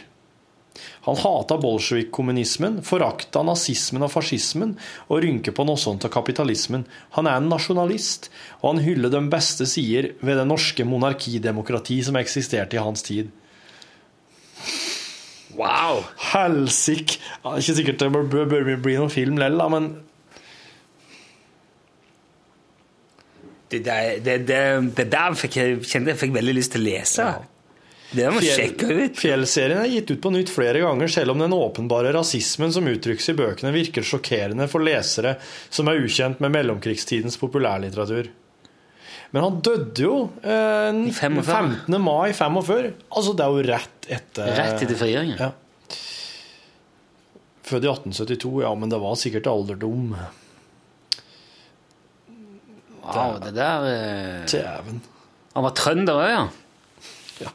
Han 1.05 1.19
hata 1.19 1.59
bolsjevik-kommunismen, 1.61 2.79
forakta 2.87 3.43
nazismen 3.45 4.07
og 4.07 4.13
fascismen 4.15 4.77
og 5.09 5.21
rynker 5.25 5.53
på 5.53 5.67
noe 5.69 5.81
sånt 5.81 6.07
av 6.07 6.13
kapitalismen. 6.15 6.87
Han 7.19 7.29
er 7.29 7.37
en 7.41 7.51
nasjonalist, 7.53 8.31
og 8.63 8.71
han 8.71 8.85
hyller 8.87 9.13
de 9.13 9.21
beste 9.33 9.67
sider 9.69 10.13
ved 10.23 10.41
det 10.41 10.47
norske 10.49 10.87
monarkidemokrati 10.89 11.99
som 12.07 12.17
eksisterte 12.21 12.79
i 12.79 12.85
hans 12.85 13.05
tid. 13.05 13.29
Wow! 15.59 16.07
Helsike! 16.33 17.19
Ikke 17.45 17.77
sikkert 17.77 18.01
det 18.01 18.09
bør 18.15 18.57
bli 18.81 18.97
noen 18.97 19.13
film 19.13 19.37
lell, 19.43 19.61
men 19.75 19.91
Det, 23.73 24.05
det, 24.25 24.37
det, 24.49 24.61
det 24.97 25.09
der 25.13 25.39
fikk 25.39 25.57
jeg, 25.57 25.81
kjente 25.89 26.13
jeg 26.13 26.21
fikk 26.21 26.37
veldig 26.37 26.55
lyst 26.59 26.75
til 26.77 26.85
å 26.85 26.89
lese. 26.91 27.31
Det 28.13 28.29
må 28.29 28.43
jeg 28.45 28.59
sjekke 28.59 28.89
ut. 28.93 29.17
Fjell-serien 29.17 29.81
er 29.81 29.89
gitt 29.89 30.11
ut 30.13 30.21
på 30.21 30.33
nytt 30.35 30.53
flere 30.53 30.83
ganger, 30.83 31.09
selv 31.09 31.33
om 31.33 31.41
den 31.41 31.55
åpenbare 31.57 32.13
rasismen 32.13 32.75
som 32.75 32.89
uttrykkes 32.91 33.33
i 33.33 33.37
bøkene, 33.39 33.73
virker 33.73 34.05
sjokkerende 34.05 34.69
for 34.69 34.85
lesere 34.85 35.39
som 35.73 35.89
er 35.89 36.03
ukjent 36.05 36.43
med 36.45 36.53
mellomkrigstidens 36.59 37.41
populærlitteratur. 37.41 38.29
Men 39.33 39.47
han 39.47 39.63
døde 39.65 40.05
jo 40.05 40.17
eh, 40.45 40.99
15. 41.09 41.97
mai 42.05 42.35
45. 42.37 42.93
Altså, 43.09 43.33
det 43.33 43.47
er 43.47 43.57
jo 43.57 43.65
rett 43.71 44.09
etter 44.19 44.53
Rett 44.61 44.85
etter 44.85 44.99
frigjøringen? 45.01 45.41
Ja. 45.41 45.53
Født 47.65 47.87
i 47.87 47.89
1872, 47.89 48.53
ja, 48.67 48.75
men 48.77 48.93
det 48.93 49.01
var 49.01 49.17
sikkert 49.17 49.49
alderdom. 49.49 50.13
Wow, 53.03 53.39
det 53.43 53.55
der 53.57 53.87
eh, 53.91 54.45
Dæven. 54.51 55.01
Han 55.57 55.65
var 55.67 55.75
trønder 55.77 56.19
òg, 56.23 56.29
ja. 56.31 56.43
Ja. 57.43 57.51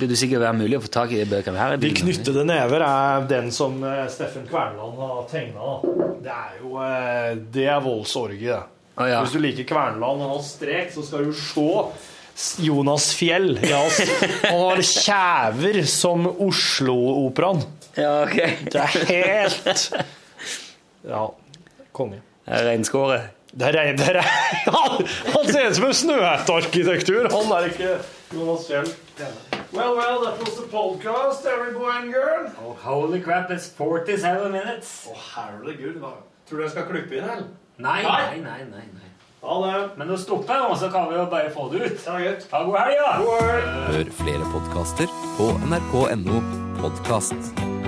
Burde 0.00 0.16
sikkert 0.16 0.42
være 0.44 0.56
mulig 0.60 0.76
å 0.78 0.82
få 0.84 0.90
tak 0.92 1.14
i 1.14 1.18
de 1.22 1.26
bøkene 1.30 1.58
her. 1.60 1.74
De 1.80 1.90
knyttede 1.96 2.44
never 2.48 2.84
er 2.86 3.24
den 3.30 3.50
som 3.54 3.80
eh, 3.84 4.04
Steffen 4.12 4.46
Kverneland 4.48 5.00
har 5.00 5.24
tegna. 5.30 5.72
Det 6.22 6.34
er 6.36 6.60
jo 6.60 6.76
eh, 6.84 7.32
Det 7.56 7.66
er 7.72 7.82
voldsorgie, 7.84 8.60
det. 8.60 9.08
ja. 9.10 9.20
Hvis 9.24 9.34
du 9.36 9.40
liker 9.42 9.66
Kverneland 9.72 10.24
og 10.26 10.34
hans 10.36 10.54
strek, 10.58 10.92
så 10.94 11.04
skal 11.06 11.26
du 11.30 11.32
se 11.36 12.64
Jonas 12.64 13.10
Fjell. 13.18 13.54
Ja, 13.68 13.82
ass. 13.88 14.00
han 14.46 14.60
har 14.62 14.80
kjæver 14.86 15.80
som 15.90 16.28
Oslo-operaen. 16.30 17.64
Ja, 17.98 18.22
ok. 18.22 18.38
Det 18.70 18.80
er 18.84 18.94
helt 19.10 19.90
Ja, 21.08 21.26
konge. 21.96 22.20
Reinskåret. 22.46 23.34
Det 23.52 23.66
er, 23.66 23.72
rein- 23.80 23.96
det 23.98 24.08
er, 24.14 24.20
han, 24.76 25.06
han 25.34 25.46
ser 25.50 25.68
ut 25.70 25.76
som 25.76 25.86
en 25.88 25.94
snøhættearkitektur. 26.00 27.28
Han 27.34 27.52
er 27.56 27.64
ikke 27.72 27.94
Jonas 28.34 28.66
Fjell. 28.68 28.90
Well, 29.72 29.94
well, 29.98 30.20
that 30.24 30.38
was 30.42 30.54
the 30.56 30.66
podcast, 30.70 31.46
every 31.46 31.72
boy 31.74 31.90
and 31.90 32.12
girl. 32.12 32.46
Oh, 32.62 32.74
holy 32.82 33.20
crap, 33.20 33.50
it's 33.50 33.68
47 33.68 34.50
minutes. 34.52 35.06
Å, 35.10 35.16
herregud. 35.34 35.98
hva- 36.02 36.16
Tror 36.48 36.58
du 36.58 36.62
jeg 36.64 36.70
skal 36.76 36.86
klippe 36.90 37.18
inn, 37.18 37.24
eller? 37.24 37.48
Nei, 37.78 38.02
nei, 38.02 38.40
nei. 38.42 38.58
nei, 38.70 38.86
nei. 38.94 39.10
Ha 39.42 39.58
det. 39.64 39.76
Men 39.96 40.10
nå 40.10 40.16
stopper 40.20 40.52
jeg 40.54 40.68
nå, 40.68 40.78
så 40.82 40.90
kan 40.92 41.06
vi 41.10 41.16
jo 41.16 41.26
bare 41.32 41.50
få 41.54 41.68
det 41.72 41.84
ut. 41.86 42.06
Ja, 42.06 42.18
gutt. 42.26 42.46
Ha 42.52 42.62
god 42.66 42.78
helg, 42.82 43.02
da! 43.02 43.12
Hør 43.90 44.10
flere 44.22 44.50
podkaster 44.54 45.14
på 45.38 45.50
nrk.no 45.70 46.42
podkast. 46.82 47.79